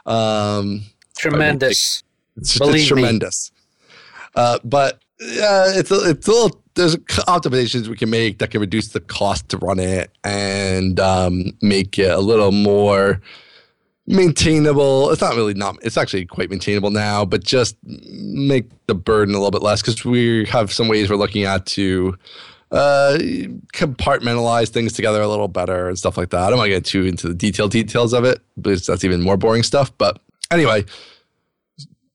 Um, 0.06 0.82
tremendous. 1.16 2.02
It's, 2.36 2.58
Believe 2.58 2.76
it's 2.76 2.88
tremendous. 2.88 3.50
Uh, 4.34 4.58
but 4.62 5.00
yeah, 5.20 5.72
it's 5.74 5.90
a, 5.90 6.10
it's 6.10 6.28
a 6.28 6.30
little. 6.30 6.62
There's 6.76 6.96
optimizations 6.96 7.88
we 7.88 7.96
can 7.96 8.10
make 8.10 8.38
that 8.38 8.50
can 8.50 8.60
reduce 8.60 8.88
the 8.88 9.00
cost 9.00 9.48
to 9.48 9.58
run 9.58 9.80
it 9.80 10.10
and 10.22 11.00
um, 11.00 11.52
make 11.60 11.98
it 11.98 12.10
a 12.10 12.20
little 12.20 12.52
more 12.52 13.20
maintainable. 14.06 15.10
It's 15.10 15.20
not 15.20 15.34
really 15.34 15.54
not. 15.54 15.76
It's 15.82 15.96
actually 15.96 16.26
quite 16.26 16.50
maintainable 16.50 16.90
now, 16.90 17.24
but 17.24 17.42
just 17.42 17.76
make 17.82 18.70
the 18.86 18.94
burden 18.94 19.34
a 19.34 19.38
little 19.38 19.50
bit 19.50 19.62
less 19.62 19.82
because 19.82 20.04
we 20.04 20.44
have 20.46 20.72
some 20.72 20.88
ways 20.88 21.10
we're 21.10 21.16
looking 21.16 21.44
at 21.44 21.66
to 21.66 22.16
uh, 22.70 23.18
compartmentalize 23.72 24.68
things 24.68 24.92
together 24.92 25.20
a 25.20 25.28
little 25.28 25.48
better 25.48 25.88
and 25.88 25.98
stuff 25.98 26.16
like 26.16 26.30
that. 26.30 26.40
I 26.40 26.50
don't 26.50 26.58
want 26.58 26.68
to 26.68 26.74
get 26.74 26.84
too 26.84 27.04
into 27.04 27.28
the 27.28 27.34
detailed 27.34 27.70
details 27.70 28.12
of 28.12 28.24
it 28.24 28.40
because 28.60 28.86
that's 28.86 29.04
even 29.04 29.22
more 29.22 29.36
boring 29.36 29.62
stuff. 29.62 29.96
But 29.98 30.20
anyway, 30.50 30.84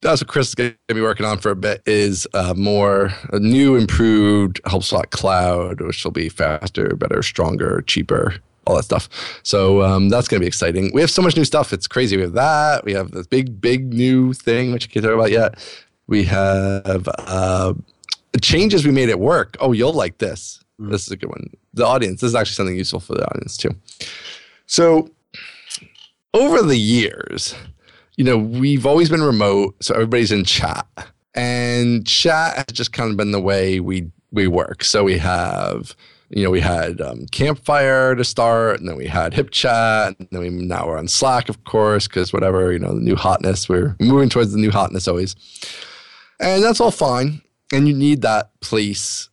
that's 0.01 0.21
what 0.21 0.27
Chris 0.27 0.49
is 0.49 0.55
going 0.55 0.75
to 0.87 0.95
be 0.95 1.01
working 1.01 1.25
on 1.25 1.37
for 1.37 1.51
a 1.51 1.55
bit 1.55 1.81
is 1.85 2.27
uh, 2.33 2.53
more 2.57 3.13
a 3.31 3.39
new 3.39 3.75
improved 3.75 4.61
HelpSpot 4.63 5.09
Cloud, 5.11 5.81
which 5.81 6.03
will 6.03 6.11
be 6.11 6.27
faster, 6.27 6.95
better, 6.95 7.21
stronger, 7.21 7.81
cheaper, 7.85 8.35
all 8.65 8.75
that 8.75 8.83
stuff. 8.83 9.09
So 9.43 9.83
um, 9.83 10.09
that's 10.09 10.27
going 10.27 10.39
to 10.39 10.43
be 10.43 10.47
exciting. 10.47 10.91
We 10.93 11.01
have 11.01 11.11
so 11.11 11.21
much 11.21 11.37
new 11.37 11.45
stuff. 11.45 11.71
It's 11.71 11.87
crazy. 11.87 12.17
We 12.17 12.23
have 12.23 12.33
that. 12.33 12.83
We 12.83 12.93
have 12.93 13.11
this 13.11 13.27
big, 13.27 13.61
big 13.61 13.93
new 13.93 14.33
thing, 14.33 14.71
which 14.71 14.89
I 14.89 14.91
can't 14.91 15.05
talk 15.05 15.13
about 15.13 15.31
yet. 15.31 15.59
We 16.07 16.23
have 16.23 17.07
uh, 17.19 17.73
changes 18.41 18.85
we 18.85 18.91
made 18.91 19.09
at 19.09 19.19
work. 19.19 19.55
Oh, 19.59 19.71
you'll 19.71 19.93
like 19.93 20.17
this. 20.17 20.63
Mm. 20.79 20.91
This 20.91 21.03
is 21.03 21.11
a 21.11 21.17
good 21.17 21.29
one. 21.29 21.51
The 21.73 21.85
audience. 21.85 22.21
This 22.21 22.29
is 22.29 22.35
actually 22.35 22.55
something 22.55 22.75
useful 22.75 22.99
for 22.99 23.13
the 23.13 23.25
audience 23.29 23.55
too. 23.55 23.75
So 24.65 25.09
over 26.33 26.63
the 26.63 26.77
years, 26.77 27.55
you 28.15 28.23
know, 28.23 28.37
we've 28.37 28.85
always 28.85 29.09
been 29.09 29.21
remote, 29.21 29.75
so 29.81 29.93
everybody's 29.93 30.31
in 30.31 30.45
chat. 30.45 30.85
And 31.33 32.05
chat 32.05 32.57
has 32.57 32.65
just 32.73 32.91
kind 32.91 33.09
of 33.11 33.17
been 33.17 33.31
the 33.31 33.41
way 33.41 33.79
we 33.79 34.11
we 34.31 34.47
work. 34.47 34.83
So 34.83 35.03
we 35.03 35.17
have 35.17 35.95
you 36.31 36.43
know, 36.43 36.49
we 36.49 36.61
had 36.61 37.01
um, 37.01 37.25
Campfire 37.27 38.15
to 38.15 38.23
start, 38.23 38.79
and 38.79 38.87
then 38.87 38.95
we 38.95 39.05
had 39.05 39.33
HipChat, 39.33 40.17
and 40.17 40.27
then 40.31 40.39
we 40.39 40.49
now 40.49 40.87
we're 40.87 40.97
on 40.97 41.09
Slack, 41.09 41.49
of 41.49 41.63
course, 41.65 42.07
because 42.07 42.31
whatever, 42.31 42.71
you 42.71 42.79
know, 42.79 42.95
the 42.95 43.01
new 43.01 43.17
hotness, 43.17 43.67
we're 43.67 43.97
moving 43.99 44.29
towards 44.29 44.53
the 44.53 44.57
new 44.57 44.71
hotness 44.71 45.09
always. 45.09 45.35
And 46.39 46.63
that's 46.63 46.79
all 46.79 46.91
fine. 46.91 47.41
And 47.73 47.87
you 47.87 47.93
need 47.93 48.21
that 48.21 48.49
place 48.61 49.29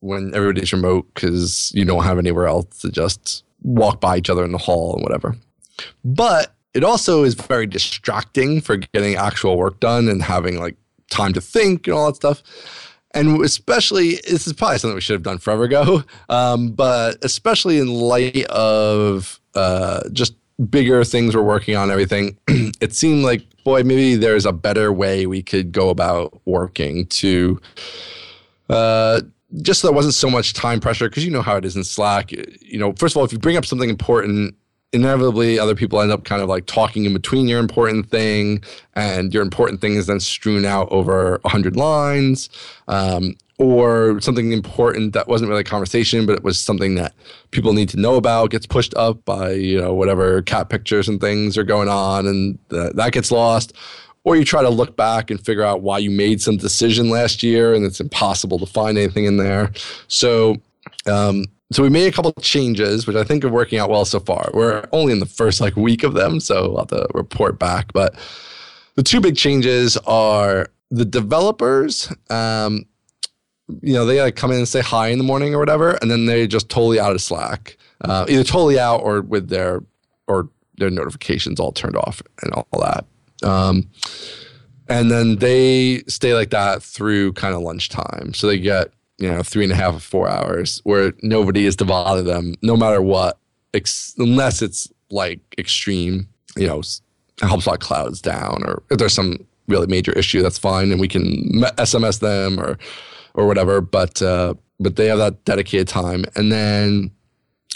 when 0.00 0.34
everybody's 0.34 0.72
remote 0.72 1.06
because 1.14 1.70
you 1.74 1.84
don't 1.84 2.04
have 2.04 2.18
anywhere 2.18 2.46
else 2.46 2.80
to 2.80 2.90
just 2.90 3.44
walk 3.62 4.00
by 4.00 4.16
each 4.16 4.30
other 4.30 4.44
in 4.44 4.52
the 4.52 4.58
hall 4.58 4.94
and 4.94 5.02
whatever. 5.02 5.36
But 6.04 6.52
it 6.74 6.84
also 6.84 7.24
is 7.24 7.34
very 7.34 7.66
distracting 7.66 8.60
for 8.60 8.76
getting 8.76 9.16
actual 9.16 9.56
work 9.56 9.80
done 9.80 10.08
and 10.08 10.22
having 10.22 10.58
like 10.58 10.76
time 11.10 11.32
to 11.32 11.40
think 11.40 11.86
and 11.86 11.94
all 11.94 12.06
that 12.06 12.16
stuff. 12.16 12.42
And 13.12 13.42
especially 13.42 14.16
this 14.28 14.46
is 14.46 14.52
probably 14.52 14.78
something 14.78 14.94
we 14.94 15.00
should 15.00 15.14
have 15.14 15.24
done 15.24 15.38
forever 15.38 15.64
ago 15.64 16.04
um, 16.28 16.70
but 16.70 17.18
especially 17.22 17.78
in 17.78 17.88
light 17.88 18.44
of 18.46 19.40
uh, 19.54 20.08
just 20.12 20.34
bigger 20.70 21.02
things 21.04 21.34
we're 21.34 21.42
working 21.42 21.74
on 21.74 21.90
everything 21.90 22.36
it 22.48 22.94
seemed 22.94 23.24
like 23.24 23.42
boy 23.64 23.82
maybe 23.82 24.14
there's 24.14 24.44
a 24.44 24.52
better 24.52 24.92
way 24.92 25.26
we 25.26 25.42
could 25.42 25.72
go 25.72 25.88
about 25.88 26.38
working 26.44 27.06
to 27.06 27.58
uh, 28.68 29.22
just 29.62 29.80
so 29.80 29.88
there 29.88 29.94
wasn't 29.94 30.14
so 30.14 30.30
much 30.30 30.52
time 30.52 30.80
pressure 30.80 31.08
because 31.08 31.24
you 31.24 31.30
know 31.30 31.42
how 31.42 31.56
it 31.56 31.64
is 31.64 31.76
in 31.76 31.84
slack. 31.84 32.30
You 32.30 32.78
know 32.78 32.92
first 32.92 33.14
of 33.14 33.18
all 33.18 33.24
if 33.24 33.32
you 33.32 33.38
bring 33.38 33.56
up 33.56 33.66
something 33.66 33.90
important 33.90 34.54
inevitably 34.92 35.58
other 35.58 35.74
people 35.74 36.00
end 36.00 36.10
up 36.10 36.24
kind 36.24 36.42
of 36.42 36.48
like 36.48 36.66
talking 36.66 37.04
in 37.04 37.12
between 37.12 37.46
your 37.46 37.60
important 37.60 38.10
thing 38.10 38.62
and 38.94 39.32
your 39.32 39.42
important 39.42 39.80
thing 39.80 39.94
is 39.94 40.06
then 40.06 40.18
strewn 40.18 40.64
out 40.64 40.88
over 40.90 41.38
100 41.42 41.76
lines 41.76 42.48
um, 42.88 43.34
or 43.58 44.20
something 44.20 44.52
important 44.52 45.12
that 45.12 45.28
wasn't 45.28 45.48
really 45.48 45.60
a 45.60 45.64
conversation 45.64 46.26
but 46.26 46.34
it 46.34 46.42
was 46.42 46.60
something 46.60 46.96
that 46.96 47.14
people 47.52 47.72
need 47.72 47.88
to 47.88 48.00
know 48.00 48.16
about 48.16 48.50
gets 48.50 48.66
pushed 48.66 48.94
up 48.94 49.24
by 49.24 49.52
you 49.52 49.80
know 49.80 49.94
whatever 49.94 50.42
cat 50.42 50.68
pictures 50.68 51.08
and 51.08 51.20
things 51.20 51.56
are 51.56 51.64
going 51.64 51.88
on 51.88 52.26
and 52.26 52.58
th- 52.70 52.92
that 52.94 53.12
gets 53.12 53.30
lost. 53.30 53.72
Or 54.22 54.36
you 54.36 54.44
try 54.44 54.60
to 54.60 54.68
look 54.68 54.96
back 54.96 55.30
and 55.30 55.42
figure 55.42 55.62
out 55.62 55.80
why 55.80 55.96
you 55.96 56.10
made 56.10 56.42
some 56.42 56.58
decision 56.58 57.08
last 57.08 57.42
year 57.42 57.72
and 57.72 57.86
it's 57.86 58.00
impossible 58.00 58.58
to 58.58 58.66
find 58.66 58.98
anything 58.98 59.24
in 59.24 59.38
there. 59.38 59.72
So 60.08 60.56
um, 61.06 61.46
so 61.72 61.82
we 61.82 61.88
made 61.88 62.06
a 62.06 62.12
couple 62.12 62.32
of 62.36 62.42
changes, 62.42 63.06
which 63.06 63.16
I 63.16 63.24
think 63.24 63.44
are 63.44 63.48
working 63.48 63.78
out 63.78 63.90
well 63.90 64.04
so 64.04 64.18
far. 64.18 64.50
We're 64.52 64.84
only 64.92 65.12
in 65.12 65.20
the 65.20 65.26
first 65.26 65.60
like 65.60 65.76
week 65.76 66.02
of 66.02 66.14
them, 66.14 66.40
so 66.40 66.72
I'll 66.72 66.78
have 66.78 66.88
to 66.88 67.06
report 67.14 67.58
back. 67.58 67.92
But 67.92 68.14
the 68.96 69.02
two 69.02 69.20
big 69.20 69.36
changes 69.36 69.96
are 69.98 70.66
the 70.90 71.04
developers. 71.04 72.12
Um, 72.28 72.86
you 73.82 73.94
know, 73.94 74.04
they 74.04 74.20
like 74.20 74.34
come 74.34 74.50
in 74.50 74.58
and 74.58 74.68
say 74.68 74.80
hi 74.80 75.08
in 75.08 75.18
the 75.18 75.24
morning 75.24 75.54
or 75.54 75.58
whatever, 75.58 75.92
and 76.02 76.10
then 76.10 76.26
they 76.26 76.48
just 76.48 76.68
totally 76.68 76.98
out 76.98 77.12
of 77.12 77.22
Slack, 77.22 77.76
uh, 78.00 78.26
either 78.28 78.42
totally 78.42 78.78
out 78.78 79.02
or 79.02 79.20
with 79.22 79.48
their 79.48 79.80
or 80.26 80.48
their 80.78 80.90
notifications 80.90 81.60
all 81.60 81.70
turned 81.70 81.96
off 81.96 82.20
and 82.42 82.52
all 82.52 82.66
that. 82.80 83.04
Um, 83.48 83.88
and 84.88 85.08
then 85.08 85.36
they 85.36 86.02
stay 86.08 86.34
like 86.34 86.50
that 86.50 86.82
through 86.82 87.34
kind 87.34 87.54
of 87.54 87.62
lunchtime. 87.62 88.34
So 88.34 88.48
they 88.48 88.58
get 88.58 88.92
you 89.20 89.30
know 89.30 89.42
three 89.42 89.64
and 89.64 89.72
a 89.72 89.76
half 89.76 89.94
or 89.94 90.00
four 90.00 90.28
hours 90.28 90.80
where 90.84 91.12
nobody 91.22 91.66
is 91.66 91.76
to 91.76 91.84
bother 91.84 92.22
them 92.22 92.54
no 92.62 92.76
matter 92.76 93.00
what 93.00 93.38
ex- 93.74 94.14
unless 94.18 94.62
it's 94.62 94.88
like 95.10 95.40
extreme 95.58 96.28
you 96.56 96.66
know 96.66 96.80
HelpSpot 97.36 97.78
clouds 97.78 98.20
down 98.20 98.62
or 98.64 98.82
if 98.90 98.98
there's 98.98 99.14
some 99.14 99.46
really 99.70 99.86
major 99.86 100.12
issue, 100.12 100.42
that's 100.42 100.58
fine, 100.58 100.90
and 100.90 101.00
we 101.00 101.08
can 101.08 101.62
SMS 101.78 102.20
them 102.20 102.60
or 102.60 102.76
or 103.34 103.46
whatever. 103.46 103.80
But 103.80 104.20
uh, 104.20 104.54
but 104.78 104.96
they 104.96 105.06
have 105.06 105.18
that 105.18 105.44
dedicated 105.44 105.88
time, 105.88 106.24
and 106.34 106.52
then 106.52 107.10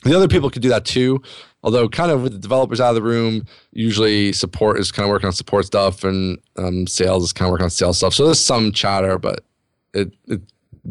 the 0.03 0.15
other 0.15 0.29
people 0.29 0.51
could 0.51 0.63
do 0.63 0.69
that 0.69 0.85
too. 0.85 1.23
Although, 1.63 1.89
kind 1.89 2.11
of 2.11 2.23
with 2.23 2.33
the 2.33 2.39
developers 2.39 2.79
out 2.79 2.91
of 2.91 2.97
the 2.97 3.03
room, 3.03 3.47
usually 3.73 4.35
support 4.35 4.79
is 4.79 4.93
kind 4.93 5.05
of 5.05 5.11
working 5.11 5.29
on 5.29 5.33
support 5.33 5.65
stuff, 5.65 6.05
and 6.05 6.39
um, 6.57 6.87
sales 6.87 7.25
is 7.25 7.33
kind 7.33 7.49
of 7.49 7.53
working 7.53 7.65
on 7.65 7.71
sales 7.71 7.97
stuff. 7.97 8.13
So 8.13 8.27
there's 8.27 8.41
some 8.41 8.71
chatter, 8.73 9.19
but 9.19 9.45
it, 9.95 10.13
it 10.27 10.43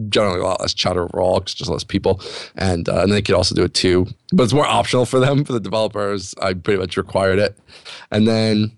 generally 0.10 0.40
a 0.40 0.44
lot 0.44 0.62
less 0.62 0.74
chatter 0.74 1.04
overall 1.04 1.40
because 1.40 1.54
just 1.54 1.70
less 1.70 1.84
people, 1.84 2.22
and 2.56 2.90
uh, 2.90 3.02
and 3.02 3.12
they 3.12 3.22
could 3.22 3.36
also 3.36 3.56
do 3.56 3.64
it 3.64 3.74
too. 3.74 4.08
But 4.32 4.44
it's 4.44 4.54
more 4.54 4.66
optional 4.66 5.06
for 5.06 5.20
them. 5.20 5.44
For 5.44 5.54
the 5.54 5.60
developers, 5.60 6.34
I 6.42 6.54
pretty 6.54 6.80
much 6.80 6.98
required 6.98 7.40
it. 7.40 7.58
And 8.12 8.28
then 8.28 8.72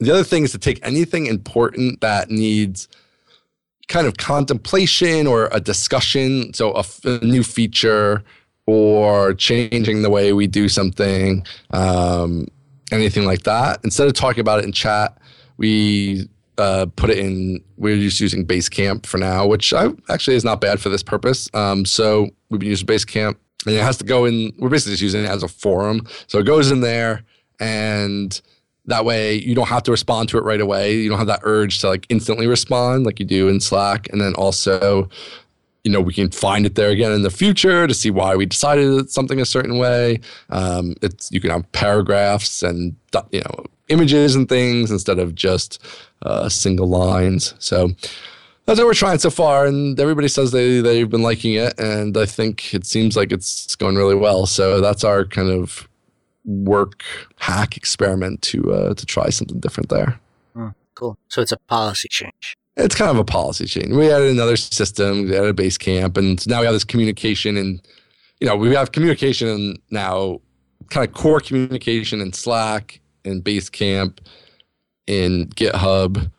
the 0.00 0.10
other 0.10 0.24
thing 0.24 0.44
is 0.44 0.52
to 0.52 0.58
take 0.58 0.80
anything 0.82 1.26
important 1.26 2.00
that 2.00 2.30
needs 2.30 2.88
kind 3.88 4.06
of 4.06 4.16
contemplation 4.16 5.26
or 5.26 5.48
a 5.52 5.60
discussion. 5.60 6.52
So 6.54 6.74
a, 6.74 6.84
a 7.04 7.24
new 7.24 7.42
feature 7.42 8.24
or 8.66 9.34
changing 9.34 10.02
the 10.02 10.10
way 10.10 10.32
we 10.32 10.46
do 10.46 10.68
something, 10.68 11.44
um, 11.70 12.46
anything 12.90 13.24
like 13.24 13.42
that. 13.42 13.80
Instead 13.84 14.06
of 14.06 14.14
talking 14.14 14.40
about 14.40 14.60
it 14.60 14.64
in 14.64 14.72
chat, 14.72 15.18
we 15.56 16.28
uh, 16.58 16.86
put 16.96 17.10
it 17.10 17.18
in. 17.18 17.62
We're 17.76 17.96
just 17.96 18.20
using 18.20 18.46
Basecamp 18.46 19.06
for 19.06 19.18
now, 19.18 19.46
which 19.46 19.72
I, 19.72 19.90
actually 20.08 20.36
is 20.36 20.44
not 20.44 20.60
bad 20.60 20.80
for 20.80 20.88
this 20.88 21.02
purpose. 21.02 21.48
Um, 21.54 21.84
so 21.84 22.28
we've 22.50 22.60
been 22.60 22.68
using 22.68 22.86
Basecamp, 22.86 23.36
and 23.66 23.74
it 23.74 23.82
has 23.82 23.96
to 23.98 24.04
go 24.04 24.24
in. 24.24 24.52
We're 24.58 24.68
basically 24.68 24.92
just 24.92 25.02
using 25.02 25.24
it 25.24 25.30
as 25.30 25.42
a 25.42 25.48
forum, 25.48 26.06
so 26.26 26.38
it 26.38 26.44
goes 26.44 26.70
in 26.70 26.80
there, 26.80 27.22
and 27.60 28.40
that 28.86 29.04
way 29.04 29.34
you 29.34 29.54
don't 29.54 29.68
have 29.68 29.84
to 29.84 29.90
respond 29.92 30.28
to 30.30 30.38
it 30.38 30.44
right 30.44 30.60
away. 30.60 30.96
You 30.96 31.08
don't 31.08 31.18
have 31.18 31.28
that 31.28 31.40
urge 31.44 31.78
to 31.80 31.88
like 31.88 32.06
instantly 32.08 32.46
respond 32.46 33.06
like 33.06 33.20
you 33.20 33.26
do 33.26 33.48
in 33.48 33.60
Slack, 33.60 34.08
and 34.10 34.20
then 34.20 34.34
also 34.34 35.08
you 35.84 35.90
know, 35.90 36.00
we 36.00 36.12
can 36.12 36.30
find 36.30 36.64
it 36.64 36.74
there 36.76 36.90
again 36.90 37.12
in 37.12 37.22
the 37.22 37.30
future 37.30 37.86
to 37.86 37.94
see 37.94 38.10
why 38.10 38.36
we 38.36 38.46
decided 38.46 39.10
something 39.10 39.40
a 39.40 39.44
certain 39.44 39.78
way. 39.78 40.20
Um, 40.50 40.94
it's 41.02 41.30
you 41.32 41.40
can 41.40 41.50
have 41.50 41.70
paragraphs 41.72 42.62
and 42.62 42.94
you 43.30 43.40
know 43.40 43.64
images 43.88 44.34
and 44.36 44.48
things 44.48 44.90
instead 44.90 45.18
of 45.18 45.34
just 45.34 45.82
uh, 46.22 46.48
single 46.48 46.88
lines. 46.88 47.54
So 47.58 47.88
that's 48.66 48.78
what 48.78 48.86
we're 48.86 48.94
trying 48.94 49.18
so 49.18 49.30
far, 49.30 49.66
and 49.66 49.98
everybody 49.98 50.28
says 50.28 50.52
they 50.52 50.80
they've 50.80 51.10
been 51.10 51.22
liking 51.22 51.54
it, 51.54 51.78
and 51.78 52.16
I 52.16 52.26
think 52.26 52.74
it 52.74 52.86
seems 52.86 53.16
like 53.16 53.32
it's 53.32 53.74
going 53.76 53.96
really 53.96 54.14
well. 54.14 54.46
So 54.46 54.80
that's 54.80 55.04
our 55.04 55.24
kind 55.24 55.50
of 55.50 55.88
work 56.44 57.04
hack 57.38 57.76
experiment 57.76 58.42
to 58.42 58.72
uh, 58.72 58.94
to 58.94 59.06
try 59.06 59.30
something 59.30 59.60
different 59.60 59.88
there. 59.88 60.20
Mm, 60.56 60.74
cool. 60.94 61.18
So 61.28 61.42
it's 61.42 61.52
a 61.52 61.58
policy 61.68 62.08
change 62.08 62.56
it's 62.74 62.94
kind 62.94 63.10
of 63.10 63.18
a 63.18 63.24
policy 63.24 63.66
change. 63.66 63.92
We 63.92 64.10
added 64.10 64.30
another 64.30 64.56
system, 64.56 65.28
we 65.28 65.36
added 65.36 65.60
a 65.60 65.62
Basecamp, 65.62 66.16
and 66.16 66.46
now 66.48 66.60
we 66.60 66.64
have 66.64 66.74
this 66.74 66.84
communication 66.84 67.58
and 67.58 67.86
you 68.42 68.48
know, 68.48 68.56
we 68.56 68.74
have 68.74 68.90
communication 68.90 69.76
now, 69.92 70.40
kind 70.90 71.06
of 71.06 71.14
core 71.14 71.38
communication 71.38 72.20
in 72.20 72.32
Slack, 72.32 73.00
in 73.24 73.40
Basecamp, 73.40 74.18
in 75.06 75.48
GitHub, 75.48 76.30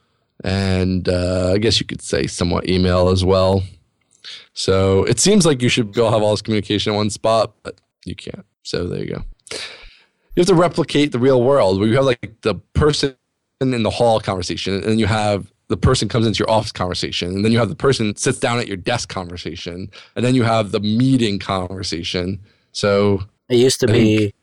and 0.43 1.07
uh, 1.07 1.51
I 1.53 1.57
guess 1.57 1.79
you 1.79 1.85
could 1.85 2.01
say 2.01 2.27
somewhat 2.27 2.69
email 2.69 3.09
as 3.09 3.23
well. 3.23 3.63
So 4.53 5.03
it 5.03 5.19
seems 5.19 5.45
like 5.45 5.61
you 5.61 5.69
should 5.69 5.93
go 5.93 6.09
have 6.09 6.21
all 6.21 6.31
this 6.31 6.41
communication 6.41 6.93
in 6.93 6.97
one 6.97 7.09
spot, 7.09 7.53
but 7.63 7.79
you 8.05 8.15
can't. 8.15 8.45
So 8.63 8.87
there 8.87 8.99
you 8.99 9.15
go. 9.15 9.23
You 10.35 10.41
have 10.41 10.47
to 10.47 10.55
replicate 10.55 11.11
the 11.11 11.19
real 11.19 11.43
world 11.43 11.79
where 11.79 11.87
you 11.87 11.95
have 11.95 12.05
like 12.05 12.41
the 12.41 12.55
person 12.73 13.15
in 13.61 13.83
the 13.83 13.89
hall 13.89 14.19
conversation 14.19 14.73
and 14.73 14.83
then 14.83 14.99
you 14.99 15.05
have 15.05 15.51
the 15.69 15.77
person 15.77 16.09
comes 16.09 16.27
into 16.27 16.39
your 16.39 16.49
office 16.49 16.71
conversation 16.71 17.29
and 17.29 17.45
then 17.45 17.51
you 17.51 17.57
have 17.57 17.69
the 17.69 17.75
person 17.75 18.15
sits 18.15 18.39
down 18.39 18.59
at 18.59 18.67
your 18.67 18.75
desk 18.75 19.07
conversation 19.07 19.89
and 20.15 20.25
then 20.25 20.35
you 20.35 20.43
have 20.43 20.71
the 20.71 20.81
meeting 20.81 21.39
conversation 21.39 22.39
so 22.73 23.23
it 23.47 23.55
used 23.55 23.79
to 23.79 23.87
be 23.87 24.33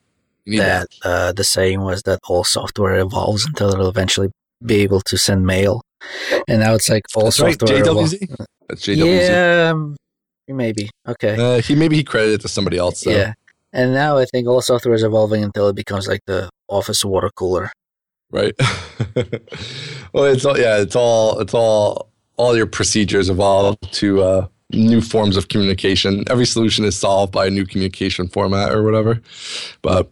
that, 0.47 0.89
that. 1.03 1.09
Uh, 1.09 1.33
the 1.33 1.45
saying 1.45 1.81
was 1.81 2.03
that 2.03 2.19
all 2.29 2.45
software 2.45 2.99
evolves 2.99 3.47
until 3.47 3.71
it'll 3.71 3.89
eventually 3.89 4.31
be 4.65 4.77
able 4.77 5.01
to 5.01 5.17
send 5.17 5.47
mail 5.47 5.83
and 6.49 6.61
now 6.61 6.75
it's 6.75 6.89
like 6.89 7.05
all 7.15 7.25
That's 7.25 7.37
software 7.37 7.77
right. 7.77 7.85
JWZ? 7.85 8.37
That's 8.69 8.87
JWZ. 8.87 9.29
yeah 9.29 9.71
um, 9.73 9.97
maybe 10.49 10.91
okay 11.07 11.37
uh, 11.37 11.61
he 11.63 11.75
maybe 11.75 11.97
he 11.97 12.05
credited 12.05 12.41
it 12.41 12.43
to 12.43 12.49
somebody 12.49 12.77
else 12.77 13.01
so. 13.01 13.11
yeah 13.11 13.35
and 13.73 13.95
now 13.95 14.19
i 14.19 14.25
think 14.25 14.49
all 14.49 14.61
software 14.61 14.95
is 14.95 15.05
evolving 15.05 15.45
until 15.45 15.69
it 15.69 15.77
becomes 15.77 16.09
like 16.09 16.21
the 16.27 16.51
office 16.69 17.05
water 17.05 17.31
cooler 17.37 17.71
right? 18.31 18.55
well, 20.13 20.25
it's 20.25 20.45
all 20.45 20.59
yeah, 20.59 20.79
it's 20.79 20.97
all 20.97 21.39
it's 21.41 21.55
all 21.55 22.11
all 22.37 22.57
your 22.57 22.67
procedures 22.67 23.29
evolve 23.29 23.79
to 23.93 24.23
uh, 24.23 24.47
new 24.73 25.01
forms 25.01 25.37
of 25.37 25.49
communication. 25.49 26.25
Every 26.31 26.47
solution 26.47 26.85
is 26.85 26.97
solved 26.97 27.33
by 27.33 27.47
a 27.47 27.51
new 27.51 27.67
communication 27.67 28.29
format 28.29 28.73
or 28.73 28.83
whatever. 28.83 29.21
But 29.83 30.11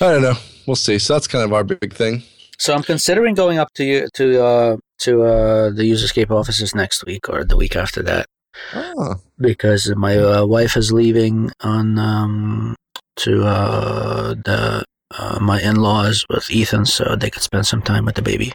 I 0.00 0.12
don't 0.12 0.22
know. 0.22 0.34
We'll 0.66 0.76
see. 0.76 0.98
So 0.98 1.14
that's 1.14 1.26
kind 1.26 1.44
of 1.44 1.52
our 1.52 1.64
big 1.64 1.92
thing. 1.92 2.22
So 2.58 2.74
I'm 2.74 2.82
considering 2.82 3.34
going 3.34 3.58
up 3.58 3.72
to 3.74 3.84
you 3.84 4.08
to 4.14 4.44
uh, 4.44 4.76
to 4.98 5.22
uh, 5.22 5.70
the 5.70 5.90
Userscape 5.90 6.30
offices 6.30 6.74
next 6.74 7.04
week 7.06 7.28
or 7.28 7.44
the 7.44 7.56
week 7.56 7.76
after 7.76 8.02
that. 8.02 8.26
Oh. 8.74 9.16
Because 9.38 9.94
my 9.96 10.16
uh, 10.18 10.44
wife 10.44 10.76
is 10.76 10.92
leaving 10.92 11.50
on 11.60 11.98
um, 11.98 12.76
to 13.16 13.44
uh, 13.44 14.34
the 14.34 14.84
uh, 15.16 15.38
my 15.40 15.60
in-laws 15.60 16.26
with 16.28 16.50
Ethan, 16.50 16.84
so 16.86 17.16
they 17.16 17.30
could 17.30 17.42
spend 17.42 17.66
some 17.66 17.82
time 17.82 18.04
with 18.04 18.14
the 18.14 18.22
baby. 18.22 18.52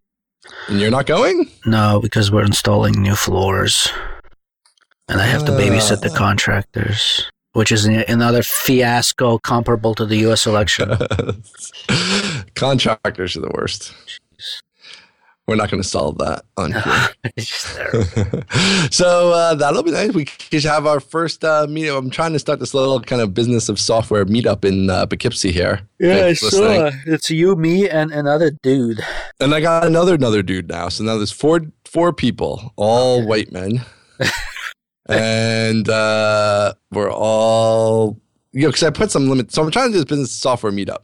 And 0.68 0.80
you're 0.80 0.92
not 0.92 1.06
going? 1.06 1.50
No, 1.66 2.00
because 2.02 2.32
we're 2.32 2.46
installing 2.46 3.02
new 3.02 3.16
floors, 3.16 3.90
and 5.08 5.20
I 5.20 5.26
have 5.26 5.46
to 5.46 5.52
babysit 5.52 6.02
the 6.02 6.12
ah. 6.12 6.16
contractors, 6.16 7.30
which 7.54 7.72
is 7.72 7.86
another 7.86 8.44
fiasco 8.44 9.38
comparable 9.40 9.96
to 9.96 10.06
the 10.06 10.18
U.S. 10.18 10.46
election. 10.46 10.90
contractors 12.56 13.38
are 13.38 13.42
the 13.42 13.52
worst. 13.54 13.94
We're 15.46 15.58
not 15.58 15.70
going 15.70 15.84
to 15.84 15.88
solve 15.88 16.20
that 16.20 16.46
on 16.56 16.72
here. 17.36 18.88
so 18.92 19.34
uh, 19.34 19.56
that'll 19.56 19.84
be 19.84 19.92
nice. 19.92 20.14
We 20.14 20.24
could 20.24 20.64
have 20.64 20.88
our 20.88 21.02
first 21.02 21.44
uh, 21.44 21.68
meetup. 21.68 21.98
I'm 21.98 22.10
trying 22.10 22.32
to 22.32 22.40
start 22.40 22.62
this 22.62 22.74
little 22.74 23.02
kind 23.02 23.22
of 23.22 23.34
business 23.34 23.68
of 23.68 23.78
software 23.78 24.26
meetup 24.26 24.64
in 24.64 24.90
uh, 24.90 25.06
Poughkeepsie 25.06 25.52
here. 25.52 25.82
Yeah, 26.00 26.28
I 26.28 26.34
saw. 26.34 26.92
It's 27.06 27.30
you, 27.30 27.58
me, 27.58 27.90
and 27.90 28.12
another 28.12 28.52
dude. 28.52 29.02
And 29.42 29.54
I 29.54 29.60
got 29.60 29.86
another 29.86 30.16
another 30.16 30.44
dude 30.44 30.70
now. 30.70 30.88
So 30.88 31.04
now 31.04 31.18
there's 31.18 31.32
four 31.32 31.60
four 31.84 32.14
people, 32.14 32.72
all 32.78 33.18
okay. 33.18 33.26
white 33.26 33.52
men, 33.52 33.82
and 35.08 35.88
uh, 35.90 36.74
we're 36.92 37.12
all 37.12 38.20
you 38.52 38.62
know 38.64 38.70
because 38.70 38.84
I 38.84 38.90
put 38.90 39.12
some 39.12 39.30
limits. 39.30 39.56
So 39.56 39.64
I'm 39.64 39.72
trying 39.72 39.88
to 39.88 39.94
do 39.94 39.98
this 40.00 40.06
business 40.06 40.32
software 40.32 40.72
meetup 40.72 41.04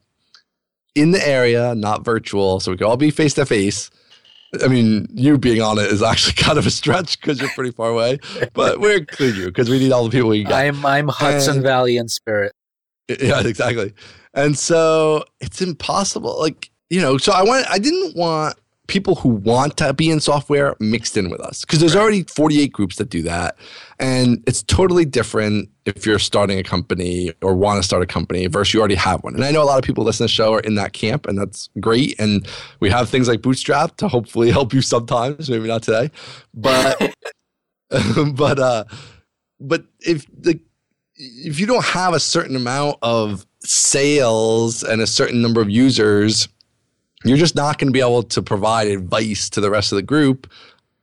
in 0.96 1.12
the 1.12 1.28
area, 1.28 1.76
not 1.76 2.04
virtual, 2.04 2.60
so 2.60 2.72
we 2.72 2.78
could 2.78 2.88
all 2.88 2.98
be 2.98 3.12
face 3.12 3.34
to 3.36 3.46
face 3.46 3.90
I 4.64 4.68
mean, 4.68 5.08
you 5.14 5.38
being 5.38 5.62
on 5.62 5.78
it 5.78 5.86
is 5.86 6.02
actually 6.02 6.34
kind 6.44 6.58
of 6.58 6.66
a 6.66 6.72
stretch 6.72 7.20
because 7.20 7.40
you're 7.40 7.50
pretty 7.50 7.72
far 7.72 7.90
away, 7.90 8.20
but 8.54 8.80
we're 8.80 8.98
including 8.98 9.42
you 9.42 9.48
because 9.48 9.70
we 9.70 9.80
need 9.80 9.92
all 9.92 10.04
the 10.04 10.10
people 10.10 10.30
we 10.30 10.44
got. 10.44 10.54
I'm 10.54 10.86
I'm 10.86 11.08
Hudson 11.08 11.56
and, 11.56 11.64
Valley 11.64 11.98
in 11.98 12.08
spirit. 12.08 12.54
Yeah, 13.08 13.42
exactly. 13.46 13.94
And 14.34 14.58
so 14.58 15.26
it's 15.40 15.62
impossible. 15.62 16.40
Like 16.40 16.72
you 16.90 17.02
know, 17.02 17.18
so 17.18 17.32
I 17.32 17.44
want 17.44 17.68
I 17.70 17.78
didn't 17.78 18.16
want 18.16 18.58
people 18.89 19.15
who 19.15 19.30
want 19.30 19.78
to 19.78 19.93
be 19.93 20.10
in 20.10 20.19
software 20.19 20.75
mixed 20.80 21.15
in 21.15 21.30
with 21.30 21.39
us 21.39 21.62
because 21.62 21.80
there's 21.80 21.95
right. 21.95 22.02
already 22.02 22.23
48 22.23 22.73
groups 22.73 22.95
that 22.97 23.10
do 23.10 23.21
that 23.21 23.56
and 23.99 24.43
it's 24.47 24.63
totally 24.63 25.06
different 25.06 25.69
if 25.86 26.06
you're 26.06 26.19
starting 26.19 26.58
a 26.58 26.63
company 26.63 27.32
or 27.41 27.56
want 27.56 27.78
to 27.78 27.84
start 27.84 28.02
a 28.02 28.08
company 28.08 28.47
versus 28.47 28.73
you 28.73 28.80
already 28.80 28.95
have 28.95 29.23
one 29.23 29.36
and 29.36 29.45
i 29.45 29.52
know 29.52 29.62
a 29.62 29.65
lot 29.65 29.78
of 29.78 29.84
people 29.84 30.04
listen 30.04 30.25
to 30.25 30.32
the 30.32 30.34
show 30.34 30.54
are 30.54 30.60
in 30.62 30.75
that 30.75 30.91
camp 30.91 31.28
and 31.28 31.38
that's 31.38 31.69
great 31.80 32.19
and 32.19 32.47
we 32.80 32.89
have 32.89 33.08
things 33.08 33.28
like 33.28 33.41
bootstrap 33.41 33.95
to 33.95 34.08
hopefully 34.08 34.52
help 34.60 34.73
you 34.73 34.82
sometimes 34.82 35.49
maybe 35.49 35.67
not 35.67 35.84
today 35.84 36.10
but 36.54 37.13
but 38.34 38.60
uh 38.60 38.84
but 39.60 39.86
if 39.99 40.25
the 40.36 40.60
if 41.15 41.60
you 41.60 41.67
don't 41.67 41.86
have 41.86 42.13
a 42.13 42.19
certain 42.19 42.56
amount 42.56 42.97
of 43.02 43.45
sales 43.59 44.84
and 44.84 45.01
a 45.01 45.07
certain 45.07 45.41
number 45.41 45.61
of 45.61 45.70
users 45.70 46.47
you're 47.24 47.38
just 47.38 47.55
not 47.55 47.78
going 47.78 47.88
to 47.88 47.93
be 47.93 47.99
able 47.99 48.24
to 48.24 48.41
provide 48.41 48.88
advice 48.88 49.49
to 49.49 49.61
the 49.61 49.70
rest 49.70 49.91
of 49.91 49.97
the 49.97 50.03
group, 50.03 50.49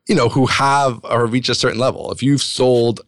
you 0.09 0.15
know, 0.15 0.29
who 0.29 0.47
have 0.47 1.01
or 1.05 1.27
reach 1.27 1.49
a 1.49 1.55
certain 1.55 1.79
level. 1.79 2.11
If 2.11 2.23
you've 2.23 2.43
sold, 2.43 3.01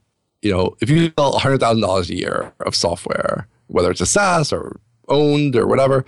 you 0.43 0.53
know, 0.53 0.77
if 0.81 0.91
you 0.91 1.13
sell 1.19 1.39
$100,000 1.39 2.11
a 2.11 2.15
year 2.15 2.53
of 2.61 2.75
software, 2.75 3.47
whether 3.69 3.91
it's 3.91 4.01
a 4.01 4.07
SaaS 4.07 4.53
or 4.53 4.81
owned 5.09 5.57
or 5.57 5.67
whatever, 5.67 6.05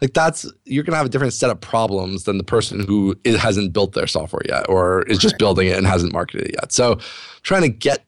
like 0.00 0.12
that's, 0.12 0.50
you're 0.64 0.84
going 0.84 0.92
to 0.92 0.98
have 0.98 1.06
a 1.06 1.10
different 1.10 1.32
set 1.32 1.50
of 1.50 1.60
problems 1.60 2.24
than 2.24 2.38
the 2.38 2.44
person 2.44 2.86
who 2.86 3.16
hasn't 3.24 3.72
built 3.72 3.94
their 3.94 4.06
software 4.06 4.42
yet 4.46 4.68
or 4.68 5.02
is 5.04 5.18
just 5.18 5.38
building 5.38 5.68
it 5.68 5.76
and 5.76 5.86
hasn't 5.86 6.12
marketed 6.12 6.48
it 6.48 6.54
yet. 6.54 6.70
So 6.70 6.98
trying 7.42 7.62
to 7.62 7.68
get 7.68 8.04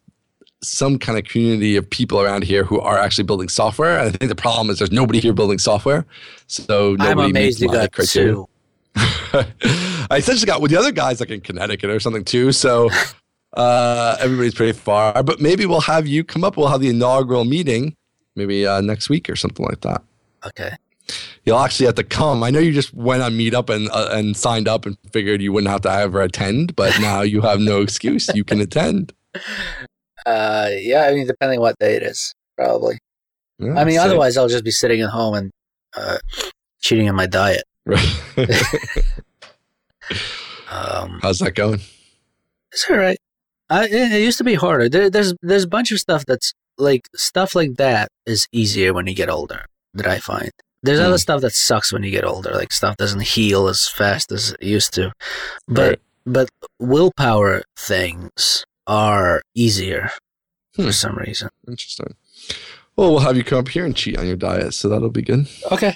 some 0.62 0.98
kind 0.98 1.18
of 1.18 1.24
community 1.24 1.76
of 1.76 1.88
people 1.88 2.20
around 2.20 2.42
here 2.44 2.64
who 2.64 2.80
are 2.80 2.98
actually 2.98 3.24
building 3.24 3.48
software. 3.48 3.98
And 3.98 4.08
I 4.08 4.10
think 4.10 4.28
the 4.28 4.34
problem 4.34 4.70
is 4.70 4.78
there's 4.78 4.92
nobody 4.92 5.20
here 5.20 5.32
building 5.32 5.58
software. 5.58 6.04
So 6.48 6.96
nobody 6.96 7.10
I'm 7.10 7.18
amazed 7.30 7.60
you 7.60 7.68
got 7.68 7.92
criteria. 7.92 8.32
two. 8.34 8.48
I 8.96 10.16
essentially 10.16 10.46
got 10.46 10.60
with 10.60 10.70
the 10.70 10.78
other 10.78 10.92
guys 10.92 11.20
like 11.20 11.30
in 11.30 11.40
Connecticut 11.40 11.90
or 11.90 12.00
something 12.00 12.24
too. 12.24 12.52
So 12.52 12.90
uh, 13.52 14.16
everybody's 14.18 14.54
pretty 14.54 14.72
far. 14.72 15.22
But 15.22 15.40
maybe 15.40 15.66
we'll 15.66 15.82
have 15.82 16.06
you 16.06 16.24
come 16.24 16.42
up. 16.42 16.56
We'll 16.56 16.68
have 16.68 16.80
the 16.80 16.88
inaugural 16.88 17.44
meeting 17.44 17.94
maybe 18.34 18.66
uh, 18.66 18.80
next 18.80 19.10
week 19.10 19.28
or 19.28 19.36
something 19.36 19.66
like 19.66 19.82
that. 19.82 20.02
Okay. 20.46 20.72
You'll 21.44 21.58
actually 21.58 21.86
have 21.86 21.96
to 21.96 22.04
come. 22.04 22.42
I 22.42 22.50
know 22.50 22.60
you 22.60 22.72
just 22.72 22.94
went 22.94 23.22
on 23.22 23.32
Meetup 23.32 23.74
and 23.74 23.90
uh, 23.90 24.08
and 24.12 24.36
signed 24.36 24.68
up 24.68 24.86
and 24.86 24.96
figured 25.12 25.42
you 25.42 25.52
wouldn't 25.52 25.70
have 25.70 25.82
to 25.82 25.90
ever 25.90 26.22
attend, 26.22 26.76
but 26.76 26.98
now 27.00 27.22
you 27.22 27.42
have 27.42 27.60
no 27.60 27.82
excuse. 27.82 28.28
You 28.34 28.44
can 28.44 28.60
attend. 28.60 29.12
Uh, 30.26 30.68
yeah, 30.72 31.04
I 31.04 31.14
mean, 31.14 31.26
depending 31.26 31.60
what 31.60 31.78
day 31.78 31.96
it 31.96 32.02
is, 32.02 32.34
probably. 32.56 32.98
Yeah, 33.58 33.74
I 33.74 33.84
mean, 33.84 33.98
otherwise 33.98 34.36
I'll 34.36 34.48
just 34.48 34.64
be 34.64 34.70
sitting 34.70 35.00
at 35.00 35.10
home 35.10 35.34
and 35.34 35.50
uh, 35.98 36.18
cheating 36.80 37.08
on 37.08 37.16
my 37.16 37.26
diet. 37.26 37.64
Right. 37.84 38.16
um, 40.70 41.18
How's 41.22 41.38
that 41.38 41.54
going? 41.54 41.80
It's 42.72 42.86
all 42.90 42.96
right. 42.96 43.18
I, 43.70 43.86
it, 43.86 44.12
it 44.12 44.22
used 44.22 44.38
to 44.38 44.44
be 44.44 44.54
harder. 44.54 44.88
There, 44.88 45.10
there's 45.10 45.34
there's 45.42 45.64
a 45.64 45.68
bunch 45.68 45.92
of 45.92 45.98
stuff 45.98 46.24
that's 46.26 46.52
like 46.78 47.08
stuff 47.14 47.54
like 47.54 47.76
that 47.76 48.08
is 48.26 48.46
easier 48.52 48.92
when 48.92 49.06
you 49.06 49.14
get 49.14 49.28
older. 49.30 49.66
That 49.94 50.06
I 50.06 50.18
find. 50.18 50.50
There's 50.82 51.00
mm. 51.00 51.04
other 51.04 51.18
stuff 51.18 51.40
that 51.40 51.52
sucks 51.52 51.92
when 51.92 52.02
you 52.02 52.10
get 52.10 52.24
older. 52.24 52.52
Like 52.52 52.72
stuff 52.72 52.96
doesn't 52.96 53.22
heal 53.22 53.68
as 53.68 53.88
fast 53.88 54.30
as 54.30 54.52
it 54.52 54.62
used 54.62 54.94
to. 54.94 55.12
But 55.66 55.88
right. 55.88 56.00
but 56.24 56.50
willpower 56.78 57.62
things 57.76 58.64
are 58.86 59.42
easier 59.54 60.10
hmm. 60.76 60.84
for 60.84 60.92
some 60.92 61.16
reason. 61.16 61.48
Interesting. 61.66 62.14
Well, 62.98 63.10
we'll 63.12 63.20
have 63.20 63.36
you 63.36 63.44
come 63.44 63.60
up 63.60 63.68
here 63.68 63.84
and 63.84 63.94
cheat 63.94 64.18
on 64.18 64.26
your 64.26 64.34
diet, 64.34 64.74
so 64.74 64.88
that'll 64.88 65.08
be 65.08 65.22
good. 65.22 65.48
Okay. 65.70 65.94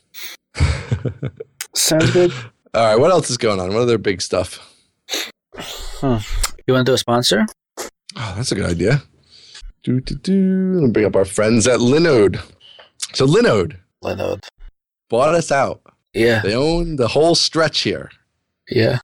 Sounds 1.75 2.13
good. 2.13 2.33
All 2.75 2.85
right. 2.87 2.97
What 2.99 3.11
else 3.11 3.29
is 3.29 3.39
going 3.39 3.59
on? 3.59 3.73
What 3.75 3.83
other 3.83 3.99
big 3.99 4.23
stuff? 4.23 4.61
Hmm. 5.57 6.19
You 6.67 6.75
want 6.75 6.87
to 6.87 6.91
do 6.91 6.95
a 6.95 6.99
sponsor? 6.99 7.47
Oh, 8.17 8.35
that's 8.37 8.53
a 8.53 8.55
good 8.55 8.71
idea. 8.71 9.03
Do 9.83 10.01
do 10.01 10.15
do. 10.15 10.75
Let 10.75 10.85
me 10.85 10.91
bring 10.93 11.07
up 11.07 11.17
our 11.17 11.25
friends 11.25 11.67
at 11.67 11.81
Linode. 11.81 12.39
So 13.15 13.27
Linode. 13.27 13.79
Linode. 14.05 14.47
Bought 15.09 15.35
us 15.35 15.51
out. 15.51 15.81
Yeah. 16.13 16.41
They 16.43 16.55
own 16.55 16.97
the 16.97 17.09
whole 17.09 17.35
stretch 17.35 17.81
here. 17.81 18.11
Yeah. 18.69 18.99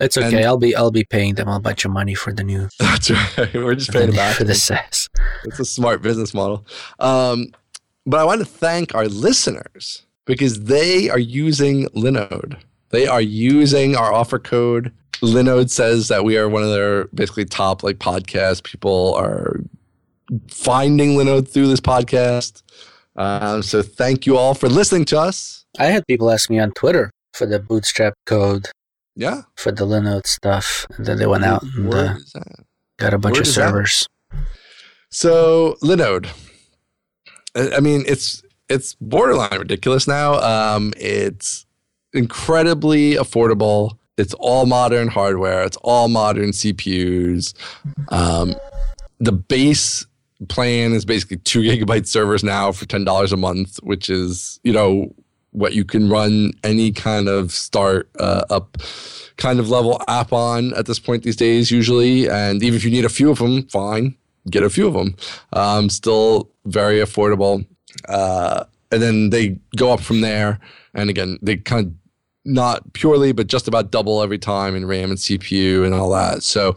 It's 0.00 0.16
okay. 0.16 0.36
And 0.36 0.44
I'll 0.44 0.58
be 0.58 0.74
I'll 0.74 0.90
be 0.90 1.04
paying 1.04 1.34
them 1.34 1.48
a 1.48 1.60
bunch 1.60 1.84
of 1.84 1.90
money 1.90 2.14
for 2.14 2.32
the 2.32 2.42
new. 2.42 2.68
That's 2.78 3.10
right. 3.10 3.54
We're 3.54 3.74
just 3.74 3.92
paying 3.92 4.08
them 4.08 4.16
back 4.16 4.36
for 4.36 4.44
the 4.44 4.54
SaaS. 4.54 5.08
It's 5.44 5.60
a 5.60 5.64
smart 5.64 6.02
business 6.02 6.34
model. 6.34 6.66
Um, 6.98 7.48
but 8.06 8.20
I 8.20 8.24
want 8.24 8.40
to 8.40 8.46
thank 8.46 8.94
our 8.94 9.06
listeners 9.06 10.04
because 10.24 10.64
they 10.64 11.08
are 11.10 11.18
using 11.18 11.86
Linode. 11.88 12.58
They 12.90 13.06
are 13.06 13.20
using 13.20 13.96
our 13.96 14.12
offer 14.12 14.38
code. 14.38 14.92
Linode 15.22 15.70
says 15.70 16.08
that 16.08 16.24
we 16.24 16.36
are 16.36 16.48
one 16.48 16.62
of 16.62 16.70
their 16.70 17.06
basically 17.08 17.44
top 17.44 17.82
like 17.82 17.98
podcasts. 17.98 18.62
People 18.62 19.14
are 19.14 19.60
finding 20.48 21.10
Linode 21.10 21.48
through 21.48 21.68
this 21.68 21.80
podcast. 21.80 22.62
Um, 23.16 23.62
so 23.62 23.80
thank 23.80 24.26
you 24.26 24.36
all 24.36 24.54
for 24.54 24.68
listening 24.68 25.04
to 25.06 25.18
us. 25.18 25.64
I 25.78 25.86
had 25.86 26.06
people 26.06 26.30
ask 26.30 26.50
me 26.50 26.58
on 26.58 26.72
Twitter 26.72 27.10
for 27.32 27.46
the 27.46 27.60
bootstrap 27.60 28.14
code 28.26 28.68
yeah. 29.16 29.42
For 29.56 29.72
the 29.72 29.86
Linode 29.86 30.26
stuff. 30.26 30.86
And 30.96 31.06
then 31.06 31.18
they 31.18 31.26
went 31.26 31.44
out 31.44 31.62
and 31.62 31.92
uh, 31.92 32.14
got 32.98 33.14
a 33.14 33.18
bunch 33.18 33.38
of 33.38 33.46
servers. 33.46 34.08
That? 34.30 34.38
So 35.10 35.76
Linode. 35.82 36.28
I 37.56 37.78
mean, 37.80 38.04
it's 38.06 38.42
it's 38.68 38.94
borderline 39.00 39.58
ridiculous 39.58 40.08
now. 40.08 40.34
Um, 40.40 40.92
it's 40.96 41.66
incredibly 42.12 43.14
affordable. 43.14 43.98
It's 44.16 44.34
all 44.34 44.66
modern 44.66 45.08
hardware. 45.08 45.62
It's 45.64 45.76
all 45.78 46.08
modern 46.08 46.50
CPUs. 46.50 47.54
Um, 48.08 48.54
the 49.20 49.32
base 49.32 50.06
plan 50.48 50.92
is 50.92 51.04
basically 51.04 51.38
two 51.38 51.60
gigabyte 51.62 52.06
servers 52.06 52.42
now 52.42 52.72
for 52.72 52.86
ten 52.86 53.04
dollars 53.04 53.32
a 53.32 53.36
month, 53.36 53.78
which 53.82 54.10
is 54.10 54.58
you 54.64 54.72
know 54.72 55.14
what 55.54 55.72
you 55.72 55.84
can 55.84 56.08
run 56.08 56.52
any 56.62 56.90
kind 56.92 57.28
of 57.28 57.52
start 57.52 58.10
uh, 58.18 58.44
up 58.50 58.76
kind 59.36 59.58
of 59.58 59.70
level 59.70 60.00
app 60.08 60.32
on 60.32 60.74
at 60.74 60.86
this 60.86 60.98
point 60.98 61.22
these 61.22 61.36
days 61.36 61.70
usually. 61.70 62.28
And 62.28 62.62
even 62.62 62.76
if 62.76 62.84
you 62.84 62.90
need 62.90 63.04
a 63.04 63.08
few 63.08 63.30
of 63.30 63.38
them 63.38 63.62
fine 63.68 64.16
get 64.50 64.62
a 64.62 64.70
few 64.70 64.86
of 64.86 64.94
them. 64.94 65.16
Um, 65.52 65.88
still 65.88 66.50
very 66.66 66.98
affordable. 66.98 67.66
Uh, 68.08 68.64
and 68.90 69.00
then 69.00 69.30
they 69.30 69.58
go 69.76 69.92
up 69.92 70.00
from 70.00 70.20
there. 70.20 70.60
And 70.92 71.10
again 71.10 71.38
they 71.42 71.56
kind 71.56 71.86
of 71.86 71.92
not 72.44 72.92
purely 72.92 73.32
but 73.32 73.46
just 73.46 73.66
about 73.66 73.90
double 73.90 74.22
every 74.22 74.38
time 74.38 74.76
in 74.76 74.84
ram 74.86 75.10
and 75.10 75.18
cpu 75.18 75.84
and 75.84 75.94
all 75.94 76.10
that. 76.10 76.42
So 76.42 76.76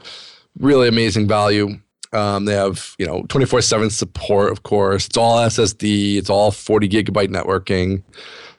really 0.60 0.88
amazing 0.88 1.28
value. 1.28 1.80
Um, 2.14 2.46
they 2.46 2.54
have 2.54 2.96
you 2.98 3.06
know 3.06 3.24
24 3.28 3.62
7 3.62 3.90
support 3.90 4.52
of 4.52 4.64
course. 4.64 5.08
It's 5.08 5.18
all 5.18 5.38
ssd 5.38 6.18
it's 6.18 6.30
all 6.30 6.52
40 6.52 6.88
gigabyte 6.88 7.28
networking 7.28 8.02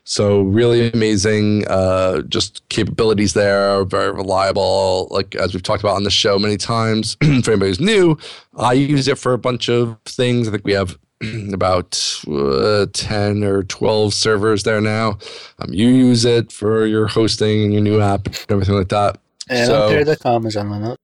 so 0.08 0.40
really 0.40 0.90
amazing, 0.90 1.68
uh, 1.68 2.22
just 2.22 2.66
capabilities 2.70 3.34
there, 3.34 3.84
very 3.84 4.10
reliable. 4.10 5.06
Like 5.10 5.34
as 5.34 5.52
we've 5.52 5.62
talked 5.62 5.82
about 5.82 5.96
on 5.96 6.04
the 6.04 6.10
show 6.10 6.38
many 6.38 6.56
times, 6.56 7.18
for 7.20 7.26
anybody 7.26 7.66
who's 7.66 7.78
new, 7.78 8.16
I 8.56 8.72
use 8.72 9.06
it 9.06 9.18
for 9.18 9.34
a 9.34 9.38
bunch 9.38 9.68
of 9.68 9.98
things. 10.06 10.48
I 10.48 10.52
think 10.52 10.64
we 10.64 10.72
have 10.72 10.98
about 11.52 12.22
uh, 12.26 12.86
10 12.90 13.44
or 13.44 13.64
12 13.64 14.14
servers 14.14 14.62
there 14.62 14.80
now. 14.80 15.18
Um, 15.58 15.74
you 15.74 15.88
use 15.88 16.24
it 16.24 16.52
for 16.52 16.86
your 16.86 17.06
hosting 17.06 17.64
and 17.64 17.74
your 17.74 17.82
new 17.82 18.00
app 18.00 18.28
and 18.28 18.46
everything 18.48 18.76
like 18.76 18.88
that. 18.88 19.18
And 19.50 19.66
so, 19.66 19.90
Ampere.com 19.90 20.46
is 20.46 20.56
on 20.56 20.70
the 20.70 20.96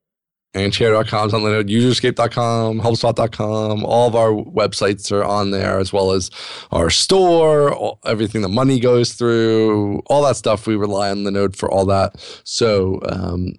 note 0.54 0.64
and 0.64 0.74
share.com 0.74 1.28
is 1.28 1.34
on 1.34 1.42
Linode, 1.42 1.68
userscape.com, 1.68 2.80
HelpSpot.com. 2.80 3.84
All 3.84 4.08
of 4.08 4.14
our 4.14 4.30
websites 4.30 5.10
are 5.12 5.24
on 5.24 5.50
there, 5.50 5.78
as 5.78 5.92
well 5.92 6.12
as 6.12 6.30
our 6.72 6.90
store, 6.90 7.72
all, 7.72 7.98
everything 8.04 8.42
the 8.42 8.48
money 8.48 8.80
goes 8.80 9.14
through, 9.14 9.98
all 10.06 10.22
that 10.24 10.36
stuff. 10.36 10.66
We 10.66 10.76
rely 10.76 11.10
on 11.10 11.18
Linode 11.18 11.56
for 11.56 11.70
all 11.70 11.86
that. 11.86 12.16
So 12.44 13.00
um, 13.08 13.54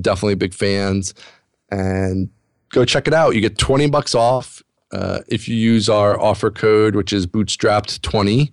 definitely 0.00 0.36
big 0.36 0.54
fans. 0.54 1.14
And 1.70 2.30
go 2.70 2.84
check 2.84 3.06
it 3.06 3.14
out. 3.14 3.34
You 3.34 3.40
get 3.40 3.58
20 3.58 3.88
bucks 3.90 4.14
off 4.14 4.62
uh, 4.92 5.20
if 5.28 5.48
you 5.48 5.56
use 5.56 5.88
our 5.88 6.18
offer 6.18 6.50
code, 6.50 6.96
which 6.96 7.12
is 7.12 7.26
bootstrapped20. 7.26 8.50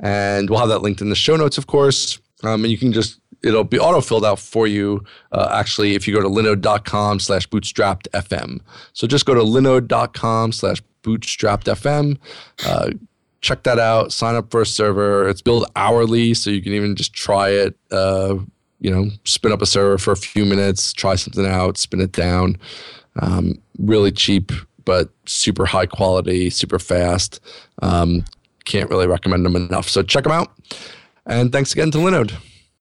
And 0.00 0.50
we'll 0.50 0.58
have 0.60 0.68
that 0.68 0.82
linked 0.82 1.00
in 1.00 1.08
the 1.08 1.16
show 1.16 1.36
notes, 1.36 1.58
of 1.58 1.66
course. 1.66 2.20
Um, 2.44 2.62
and 2.64 2.70
you 2.70 2.78
can 2.78 2.92
just 2.92 3.17
it'll 3.42 3.64
be 3.64 3.78
auto 3.78 4.00
filled 4.00 4.24
out 4.24 4.38
for 4.38 4.66
you 4.66 5.02
uh, 5.32 5.48
actually 5.52 5.94
if 5.94 6.06
you 6.08 6.14
go 6.14 6.20
to 6.20 6.28
linode.com 6.28 7.20
slash 7.20 7.48
bootstrapped 7.48 8.08
fm 8.10 8.60
so 8.92 9.06
just 9.06 9.26
go 9.26 9.34
to 9.34 9.42
linode.com 9.42 10.52
slash 10.52 10.82
bootstrapped 11.02 11.64
fm 11.64 12.16
uh, 12.66 12.90
check 13.40 13.62
that 13.62 13.78
out 13.78 14.12
sign 14.12 14.34
up 14.34 14.50
for 14.50 14.60
a 14.60 14.66
server. 14.66 15.28
It's 15.28 15.42
billed 15.42 15.70
hourly 15.76 16.34
so 16.34 16.50
you 16.50 16.62
can 16.62 16.72
even 16.72 16.96
just 16.96 17.12
try 17.12 17.50
it 17.50 17.76
uh, 17.90 18.36
you 18.80 18.90
know 18.90 19.10
spin 19.24 19.52
up 19.52 19.62
a 19.62 19.66
server 19.66 19.98
for 19.98 20.12
a 20.12 20.16
few 20.16 20.44
minutes 20.44 20.92
try 20.92 21.14
something 21.14 21.46
out 21.46 21.78
spin 21.78 22.00
it 22.00 22.12
down. 22.12 22.56
Um, 23.20 23.60
really 23.78 24.12
cheap 24.12 24.52
but 24.84 25.10
super 25.26 25.66
high 25.66 25.86
quality 25.86 26.50
super 26.50 26.78
fast. 26.78 27.40
Um, 27.82 28.24
can't 28.64 28.90
really 28.90 29.06
recommend 29.06 29.46
them 29.46 29.56
enough. 29.56 29.88
So 29.88 30.02
check 30.02 30.24
them 30.24 30.32
out. 30.32 30.52
And 31.26 31.52
thanks 31.52 31.72
again 31.72 31.90
to 31.92 31.98
linode 31.98 32.34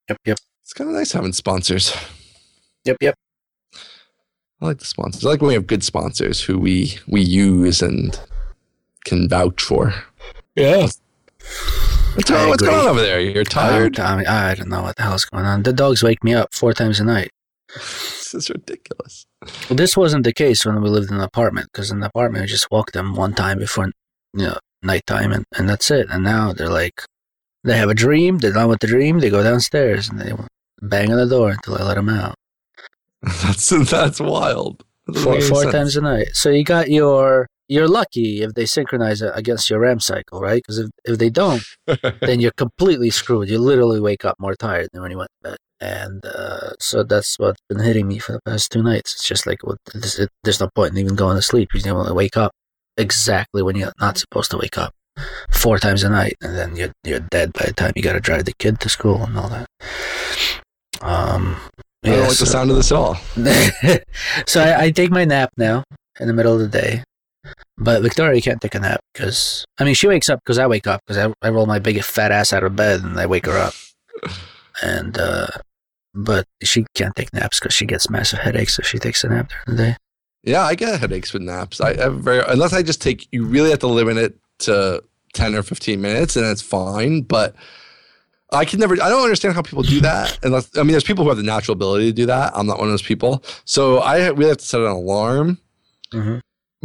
Yep, 0.09 0.17
yep. 0.25 0.37
It's 0.63 0.73
kind 0.73 0.89
of 0.89 0.95
nice 0.95 1.11
having 1.11 1.33
sponsors. 1.33 1.95
Yep, 2.85 2.97
yep. 3.01 3.15
I 4.61 4.65
like 4.65 4.79
the 4.79 4.85
sponsors. 4.85 5.25
I 5.25 5.29
like 5.29 5.41
when 5.41 5.49
we 5.49 5.53
have 5.53 5.67
good 5.67 5.83
sponsors 5.83 6.41
who 6.41 6.57
we 6.57 6.97
we 7.07 7.21
use 7.21 7.81
and 7.81 8.19
can 9.05 9.29
vouch 9.29 9.61
for. 9.61 9.93
Yeah. 10.55 10.87
What's, 12.15 12.31
going, 12.31 12.49
what's 12.49 12.63
going 12.63 12.79
on 12.79 12.87
over 12.87 13.01
there? 13.01 13.19
You're 13.19 13.43
tired? 13.43 13.99
I, 13.99 14.23
I, 14.23 14.51
I 14.51 14.55
don't 14.55 14.69
know 14.69 14.81
what 14.81 14.95
the 14.95 15.03
hell's 15.03 15.25
going 15.25 15.45
on. 15.45 15.63
The 15.63 15.71
dogs 15.71 16.01
wake 16.01 16.23
me 16.23 16.33
up 16.33 16.53
four 16.53 16.73
times 16.73 16.99
a 16.99 17.03
night. 17.03 17.29
this 17.75 18.33
is 18.33 18.49
ridiculous. 18.49 19.27
Well, 19.69 19.77
this 19.77 19.95
wasn't 19.95 20.23
the 20.23 20.33
case 20.33 20.65
when 20.65 20.81
we 20.81 20.89
lived 20.89 21.11
in 21.11 21.17
an 21.17 21.21
apartment 21.21 21.69
because 21.71 21.91
in 21.91 21.99
the 21.99 22.07
apartment 22.07 22.43
we 22.43 22.47
just 22.47 22.71
walked 22.71 22.93
them 22.93 23.15
one 23.15 23.33
time 23.33 23.59
before 23.59 23.91
you 24.33 24.47
know 24.47 24.57
nighttime 24.81 25.31
and, 25.31 25.45
and 25.55 25.69
that's 25.69 25.91
it. 25.91 26.07
And 26.09 26.23
now 26.23 26.53
they're 26.53 26.69
like 26.69 27.03
they 27.67 27.77
have 27.77 27.89
a 27.89 27.93
dream. 27.93 28.37
They're 28.37 28.53
done 28.53 28.69
with 28.69 28.79
the 28.79 28.87
dream. 28.87 29.19
They 29.19 29.29
go 29.29 29.43
downstairs 29.43 30.09
and 30.09 30.19
they 30.19 30.33
bang 30.81 31.11
on 31.11 31.17
the 31.17 31.27
door 31.27 31.51
until 31.51 31.75
I 31.77 31.83
let 31.83 31.95
them 31.95 32.09
out. 32.09 32.35
that's 33.21 33.69
that's 33.91 34.19
wild. 34.19 34.83
four, 35.21 35.41
four 35.41 35.71
times 35.71 35.95
a 35.95 36.01
night. 36.01 36.29
So 36.33 36.49
you 36.49 36.63
got 36.63 36.89
your. 36.89 37.47
You're 37.69 37.89
lucky 37.89 38.43
if 38.43 38.53
they 38.53 38.65
synchronize 38.65 39.21
it 39.21 39.33
against 39.35 39.69
your 39.69 39.79
REM 39.79 39.99
cycle, 39.99 40.39
right? 40.39 40.63
Because 40.65 40.79
if, 40.79 40.89
if 41.03 41.17
they 41.17 41.29
don't, 41.29 41.61
then 42.21 42.39
you're 42.39 42.53
completely 42.55 43.09
screwed. 43.09 43.49
You 43.49 43.59
literally 43.59 43.99
wake 43.99 44.23
up 44.23 44.37
more 44.39 44.55
tired 44.55 44.87
than 44.93 45.01
when 45.01 45.11
you 45.11 45.17
went 45.17 45.31
to 45.43 45.49
bed. 45.49 45.57
And 45.81 46.25
uh, 46.25 46.75
so 46.79 47.03
that's 47.03 47.37
what's 47.37 47.59
been 47.67 47.81
hitting 47.81 48.07
me 48.07 48.19
for 48.19 48.31
the 48.31 48.39
past 48.45 48.71
two 48.71 48.81
nights. 48.81 49.15
It's 49.15 49.27
just 49.27 49.45
like, 49.45 49.65
well, 49.65 49.75
it, 49.93 50.29
there's 50.45 50.61
no 50.61 50.69
point 50.73 50.93
in 50.93 50.99
even 50.99 51.15
going 51.15 51.35
to 51.35 51.41
sleep. 51.41 51.67
Because 51.69 51.85
you 51.85 51.91
only 51.91 52.13
wake 52.13 52.37
up 52.37 52.53
exactly 52.95 53.61
when 53.61 53.75
you're 53.75 53.91
not 53.99 54.17
supposed 54.17 54.51
to 54.51 54.57
wake 54.57 54.77
up 54.77 54.93
four 55.51 55.79
times 55.79 56.03
a 56.03 56.09
night, 56.09 56.35
and 56.41 56.55
then 56.55 56.75
you're 56.75 56.91
you're 57.03 57.19
dead 57.19 57.53
by 57.53 57.65
the 57.65 57.73
time 57.73 57.93
you 57.95 58.01
got 58.01 58.13
to 58.13 58.19
drive 58.19 58.45
the 58.45 58.53
kid 58.59 58.79
to 58.81 58.89
school 58.89 59.23
and 59.23 59.37
all 59.37 59.49
that. 59.49 59.67
Um, 61.01 61.57
I 62.03 62.09
don't 62.09 62.27
like 62.27 62.37
the 62.37 62.45
sound 62.45 62.69
of 62.69 62.77
this 62.77 62.91
at 62.91 62.97
all. 62.97 63.15
so 64.45 64.61
I, 64.61 64.85
I 64.85 64.91
take 64.91 65.11
my 65.11 65.25
nap 65.25 65.51
now 65.57 65.83
in 66.19 66.27
the 66.27 66.33
middle 66.33 66.53
of 66.53 66.59
the 66.59 66.67
day. 66.67 67.03
But 67.77 68.01
Victoria 68.01 68.41
can't 68.41 68.59
take 68.59 68.75
a 68.75 68.79
nap 68.79 68.99
because 69.13 69.65
I 69.79 69.83
mean 69.83 69.93
she 69.93 70.07
wakes 70.07 70.29
up 70.29 70.39
because 70.43 70.57
I 70.57 70.67
wake 70.67 70.87
up 70.87 71.01
because 71.05 71.17
I, 71.17 71.33
I 71.45 71.49
roll 71.49 71.65
my 71.65 71.79
big 71.79 72.01
fat 72.03 72.31
ass 72.31 72.51
out 72.51 72.63
of 72.63 72.75
bed 72.75 73.01
and 73.01 73.19
I 73.19 73.25
wake 73.25 73.45
her 73.45 73.57
up, 73.57 73.73
and 74.81 75.17
uh, 75.17 75.47
but 76.13 76.45
she 76.63 76.85
can't 76.93 77.15
take 77.15 77.31
naps 77.33 77.59
because 77.59 77.73
she 77.73 77.85
gets 77.85 78.09
massive 78.09 78.39
headaches 78.39 78.79
if 78.79 78.87
she 78.87 78.97
takes 78.97 79.23
a 79.23 79.29
nap 79.29 79.49
during 79.49 79.77
the 79.77 79.83
day. 79.83 79.97
Yeah, 80.43 80.63
I 80.63 80.75
get 80.75 80.99
headaches 80.99 81.31
with 81.33 81.43
naps. 81.43 81.79
I 81.79 81.95
have 81.95 82.19
very 82.19 82.43
unless 82.47 82.73
I 82.73 82.81
just 82.81 83.01
take. 83.01 83.27
You 83.31 83.45
really 83.45 83.69
have 83.69 83.79
to 83.79 83.87
limit 83.87 84.17
it 84.17 84.37
to 84.59 85.03
ten 85.33 85.55
or 85.55 85.63
fifteen 85.63 86.01
minutes, 86.01 86.35
and 86.35 86.45
it's 86.45 86.61
fine. 86.61 87.21
But 87.21 87.55
I 88.51 88.65
can 88.65 88.79
never. 88.79 88.93
I 89.01 89.09
don't 89.09 89.23
understand 89.23 89.55
how 89.55 89.61
people 89.61 89.83
do 89.83 89.99
that. 90.01 90.39
Unless 90.43 90.77
I 90.77 90.81
mean, 90.83 90.91
there's 90.91 91.03
people 91.03 91.23
who 91.23 91.29
have 91.29 91.37
the 91.37 91.43
natural 91.43 91.73
ability 91.73 92.05
to 92.07 92.13
do 92.13 92.25
that. 92.27 92.53
I'm 92.55 92.65
not 92.67 92.77
one 92.79 92.87
of 92.87 92.93
those 92.93 93.01
people. 93.01 93.43
So 93.65 93.97
I 93.97 94.27
really 94.29 94.49
have 94.49 94.57
to 94.57 94.65
set 94.65 94.81
an 94.81 94.87
alarm 94.87 95.57
Mm-hmm. 96.13 96.37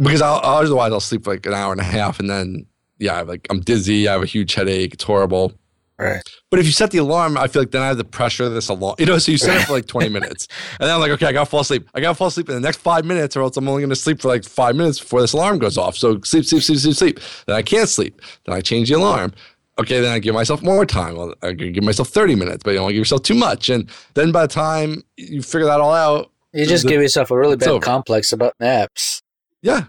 because 0.03 0.21
I'll, 0.21 0.41
otherwise 0.43 0.91
I'll 0.91 0.99
sleep 0.99 1.25
like 1.25 1.45
an 1.45 1.53
hour 1.53 1.71
and 1.71 1.79
a 1.79 1.85
half, 1.85 2.19
and 2.19 2.29
then 2.29 2.65
yeah, 2.99 3.21
like 3.21 3.47
I'm 3.49 3.61
dizzy. 3.61 4.07
I 4.07 4.11
have 4.13 4.21
a 4.23 4.25
huge 4.25 4.53
headache. 4.53 4.93
It's 4.93 5.03
horrible. 5.05 5.53
Right. 5.99 6.21
But 6.49 6.59
if 6.59 6.65
you 6.65 6.71
set 6.71 6.91
the 6.91 6.97
alarm, 6.97 7.37
I 7.37 7.47
feel 7.47 7.61
like 7.61 7.71
then 7.71 7.81
I 7.81 7.87
have 7.87 7.97
the 7.97 8.03
pressure 8.03 8.43
of 8.45 8.53
this 8.53 8.67
alarm. 8.67 8.95
You 8.99 9.05
know, 9.05 9.17
so 9.19 9.31
you 9.31 9.37
set 9.37 9.61
it 9.61 9.65
for 9.67 9.73
like 9.73 9.85
20 9.85 10.09
minutes. 10.17 10.47
And 10.79 10.87
then 10.87 10.95
I'm 10.95 10.99
like, 10.99 11.11
okay, 11.11 11.27
I 11.27 11.31
gotta 11.31 11.49
fall 11.49 11.59
asleep. 11.61 11.87
I 11.93 12.01
gotta 12.01 12.15
fall 12.15 12.27
asleep 12.27 12.49
in 12.49 12.55
the 12.55 12.61
next 12.61 12.77
five 12.79 13.05
minutes, 13.05 13.37
or 13.37 13.41
else 13.41 13.55
I'm 13.57 13.67
only 13.67 13.83
gonna 13.83 13.95
sleep 13.95 14.21
for 14.21 14.27
like 14.27 14.43
five 14.43 14.75
minutes 14.75 14.99
before 14.99 15.21
this 15.21 15.33
alarm 15.33 15.59
goes 15.59 15.77
off. 15.77 15.95
So 15.95 16.19
sleep, 16.21 16.45
sleep, 16.45 16.63
sleep, 16.63 16.79
sleep, 16.79 16.95
sleep. 16.95 17.19
Then 17.45 17.55
I 17.55 17.61
can't 17.61 17.87
sleep. 17.87 18.21
Then 18.45 18.55
I 18.55 18.61
change 18.61 18.89
the 18.89 18.95
alarm. 18.95 19.33
Okay, 19.79 20.01
then 20.01 20.11
I 20.11 20.19
give 20.19 20.33
myself 20.35 20.61
more 20.61 20.85
time. 20.85 21.15
Well, 21.15 21.33
I 21.41 21.53
give 21.53 21.83
myself 21.83 22.09
30 22.09 22.35
minutes, 22.35 22.63
but 22.63 22.71
you 22.71 22.75
don't 22.77 22.83
want 22.83 22.91
to 22.91 22.95
give 22.95 23.01
yourself 23.01 23.23
too 23.23 23.33
much. 23.35 23.69
And 23.69 23.89
then 24.15 24.31
by 24.31 24.41
the 24.43 24.53
time 24.53 25.03
you 25.17 25.41
figure 25.41 25.65
that 25.65 25.79
all 25.79 25.93
out, 25.93 26.31
You 26.53 26.65
just 26.67 26.83
The- 26.83 26.89
give 26.89 27.01
yourself 27.01 27.31
a 27.31 27.37
really 27.37 27.55
bad 27.55 27.69
over. 27.69 27.79
complex 27.83 28.31
about 28.31 28.53
naps. 28.59 29.21
yeah. 29.61 29.85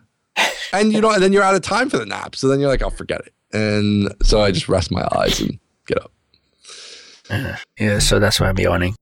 And 0.72 0.92
you 0.92 1.00
know, 1.00 1.11
and 1.12 1.22
then 1.22 1.32
you're 1.32 1.42
out 1.42 1.55
of 1.55 1.61
time 1.62 1.88
for 1.90 1.98
the 1.98 2.07
nap. 2.07 2.34
So 2.34 2.48
then 2.48 2.59
you're 2.61 2.68
like, 2.70 2.82
I'll 2.82 2.90
forget 2.90 3.20
it. 3.20 3.32
And 3.52 4.12
so 4.22 4.40
I 4.42 4.50
just 4.50 4.68
rest 4.68 4.90
my 4.90 5.07
eyes 5.12 5.40
and 5.40 5.59
get 5.87 5.99
up. 6.03 6.11
Yeah, 7.78 7.99
so 7.99 8.18
that's 8.18 8.39
why 8.39 8.49
I'm 8.49 8.59
yawning. 8.59 8.95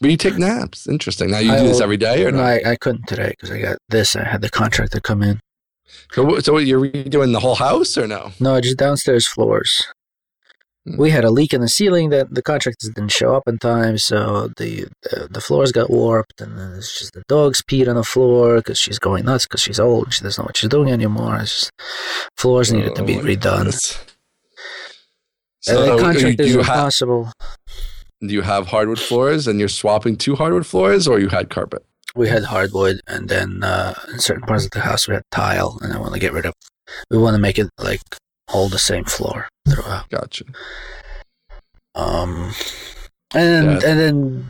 But 0.00 0.10
you 0.10 0.16
take 0.16 0.38
naps. 0.38 0.88
Interesting. 0.88 1.30
Now 1.30 1.38
you 1.38 1.52
I 1.52 1.58
do 1.60 1.64
this 1.68 1.76
will- 1.76 1.82
every 1.84 1.96
day 1.96 2.24
or 2.24 2.32
No. 2.32 2.42
I, 2.42 2.72
I 2.72 2.76
couldn't 2.76 3.06
today 3.06 3.30
because 3.30 3.50
I 3.50 3.60
got 3.60 3.78
this. 3.88 4.16
I 4.16 4.24
had 4.24 4.40
the 4.40 4.50
contractor 4.50 5.00
come 5.00 5.22
in. 5.22 5.38
So, 6.12 6.38
so 6.40 6.56
you're 6.58 6.80
redoing 6.80 7.32
the 7.32 7.40
whole 7.40 7.54
house 7.56 7.96
or 7.98 8.06
no? 8.08 8.32
No, 8.40 8.60
just 8.60 8.78
downstairs 8.78 9.26
floors. 9.28 9.86
Hmm. 10.88 10.96
We 10.96 11.10
had 11.10 11.22
a 11.24 11.30
leak 11.30 11.52
in 11.54 11.60
the 11.60 11.68
ceiling 11.68 12.10
that 12.10 12.34
the 12.34 12.42
contractors 12.42 12.90
didn't 12.92 13.12
show 13.12 13.36
up 13.36 13.44
in 13.46 13.58
time, 13.58 13.98
so 13.98 14.48
the 14.56 14.86
the, 15.02 15.28
the 15.30 15.40
floors 15.40 15.70
got 15.70 15.90
warped, 15.90 16.40
and 16.40 16.58
then 16.58 16.72
it's 16.72 16.98
just 16.98 17.12
the 17.12 17.22
dogs 17.28 17.62
peed 17.62 17.88
on 17.88 17.94
the 17.96 18.02
floor 18.02 18.56
because 18.56 18.78
she's 18.80 18.98
going 18.98 19.24
nuts 19.26 19.46
because 19.46 19.60
she's 19.60 19.78
old. 19.78 20.06
and 20.06 20.14
She 20.14 20.24
doesn't 20.24 20.42
know 20.42 20.46
what 20.46 20.56
she's 20.56 20.70
doing 20.70 20.90
anymore. 20.90 21.36
It's 21.36 21.54
just 21.70 21.72
floors 22.36 22.72
needed 22.72 22.96
to 22.96 23.04
be 23.04 23.18
Oh 23.18 23.20
redone. 23.22 23.56
goodness. 23.58 23.98
And 25.68 25.76
So 25.78 25.96
the 25.96 26.02
contract 26.02 26.40
is 26.40 26.48
you 26.52 26.58
have, 26.62 26.66
impossible. 26.76 27.32
do 28.20 28.32
you 28.34 28.42
have 28.42 28.66
hardwood 28.68 28.98
floors 28.98 29.46
and 29.46 29.58
you're 29.58 29.68
swapping 29.68 30.16
to 30.18 30.34
hardwood 30.36 30.66
floors 30.66 31.06
or 31.08 31.18
you 31.20 31.28
had 31.28 31.50
carpet? 31.50 31.84
We 32.14 32.28
had 32.28 32.44
hardwood, 32.44 33.00
and 33.06 33.28
then 33.30 33.62
uh, 33.64 33.94
in 34.12 34.18
certain 34.18 34.42
parts 34.42 34.66
of 34.66 34.70
the 34.72 34.80
house 34.80 35.08
we 35.08 35.14
had 35.14 35.22
tile, 35.30 35.78
and 35.80 35.94
I 35.94 35.98
want 35.98 36.12
to 36.12 36.20
get 36.20 36.32
rid 36.34 36.44
of. 36.44 36.52
We 37.10 37.16
want 37.16 37.34
to 37.36 37.40
make 37.40 37.58
it 37.58 37.70
like 37.78 38.02
all 38.52 38.68
the 38.68 38.78
same 38.78 39.04
floor 39.04 39.48
throughout. 39.66 40.10
Gotcha. 40.10 40.44
Um, 41.94 42.52
and 43.34 43.66
Yeah. 43.80 43.88
and 43.88 43.98
then 44.00 44.48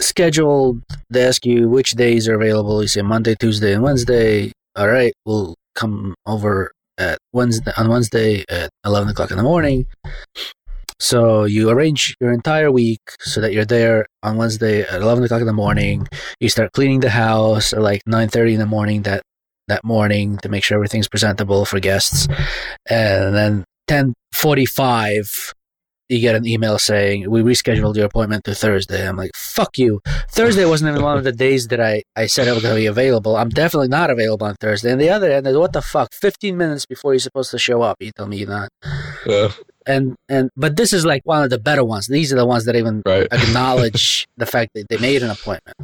scheduled. 0.00 0.82
They 1.10 1.24
ask 1.24 1.46
you 1.46 1.68
which 1.68 1.92
days 1.92 2.28
are 2.28 2.34
available. 2.34 2.82
You 2.82 2.88
say 2.88 3.02
Monday, 3.02 3.34
Tuesday, 3.38 3.72
and 3.72 3.82
Wednesday. 3.82 4.52
All 4.76 4.88
right, 4.88 5.12
we'll 5.24 5.54
come 5.74 6.14
over 6.26 6.72
at 6.98 7.18
Wednesday 7.32 7.72
on 7.76 7.88
Wednesday 7.88 8.44
at 8.48 8.70
eleven 8.84 9.08
o'clock 9.08 9.30
in 9.30 9.36
the 9.36 9.42
morning. 9.42 9.86
So 10.98 11.44
you 11.44 11.68
arrange 11.68 12.16
your 12.20 12.32
entire 12.32 12.70
week 12.70 13.00
so 13.20 13.40
that 13.42 13.52
you're 13.52 13.66
there 13.66 14.06
on 14.22 14.38
Wednesday 14.38 14.80
at 14.82 15.02
eleven 15.02 15.24
o'clock 15.24 15.40
in 15.40 15.46
the 15.46 15.52
morning. 15.52 16.08
You 16.40 16.48
start 16.48 16.72
cleaning 16.72 17.00
the 17.00 17.10
house 17.10 17.72
at 17.72 17.82
like 17.82 18.02
nine 18.06 18.28
thirty 18.28 18.54
in 18.54 18.60
the 18.60 18.66
morning 18.66 19.02
that 19.02 19.22
that 19.68 19.84
morning 19.84 20.38
to 20.38 20.48
make 20.48 20.64
sure 20.64 20.76
everything's 20.76 21.08
presentable 21.08 21.64
for 21.64 21.80
guests, 21.80 22.28
and 22.88 23.34
then 23.34 23.64
ten 23.86 24.14
forty 24.32 24.66
five 24.66 25.52
you 26.08 26.20
get 26.20 26.34
an 26.34 26.46
email 26.46 26.78
saying 26.78 27.28
we 27.30 27.42
rescheduled 27.42 27.96
your 27.96 28.06
appointment 28.06 28.44
to 28.44 28.54
Thursday. 28.54 29.06
I'm 29.06 29.16
like, 29.16 29.32
fuck 29.34 29.76
you. 29.78 30.00
Thursday 30.30 30.64
wasn't 30.64 30.90
even 30.90 31.02
one 31.02 31.18
of 31.18 31.24
the 31.24 31.32
days 31.32 31.68
that 31.68 31.80
I, 31.80 32.02
I 32.14 32.26
said 32.26 32.48
I 32.48 32.52
was 32.52 32.62
going 32.62 32.74
to 32.74 32.80
be 32.80 32.86
available. 32.86 33.36
I'm 33.36 33.48
definitely 33.48 33.88
not 33.88 34.10
available 34.10 34.46
on 34.46 34.54
Thursday. 34.56 34.92
And 34.92 35.00
the 35.00 35.10
other 35.10 35.30
end, 35.30 35.46
is, 35.46 35.56
what 35.56 35.72
the 35.72 35.82
fuck? 35.82 36.12
15 36.12 36.56
minutes 36.56 36.86
before 36.86 37.12
you're 37.12 37.20
supposed 37.20 37.50
to 37.50 37.58
show 37.58 37.82
up, 37.82 37.96
you 38.00 38.12
tell 38.12 38.26
me 38.26 38.38
you're 38.38 38.48
not. 38.48 38.68
Yeah, 39.26 39.52
And 39.86 40.14
and 40.28 40.50
but 40.56 40.76
this 40.76 40.92
is 40.92 41.04
like 41.04 41.22
one 41.24 41.42
of 41.42 41.50
the 41.50 41.58
better 41.58 41.84
ones. 41.84 42.06
These 42.06 42.32
are 42.32 42.36
the 42.36 42.46
ones 42.46 42.64
that 42.66 42.76
even 42.76 43.02
right. 43.04 43.26
acknowledge 43.32 44.26
the 44.36 44.46
fact 44.46 44.72
that 44.74 44.86
they 44.88 44.98
made 44.98 45.22
an 45.22 45.30
appointment. 45.30 45.76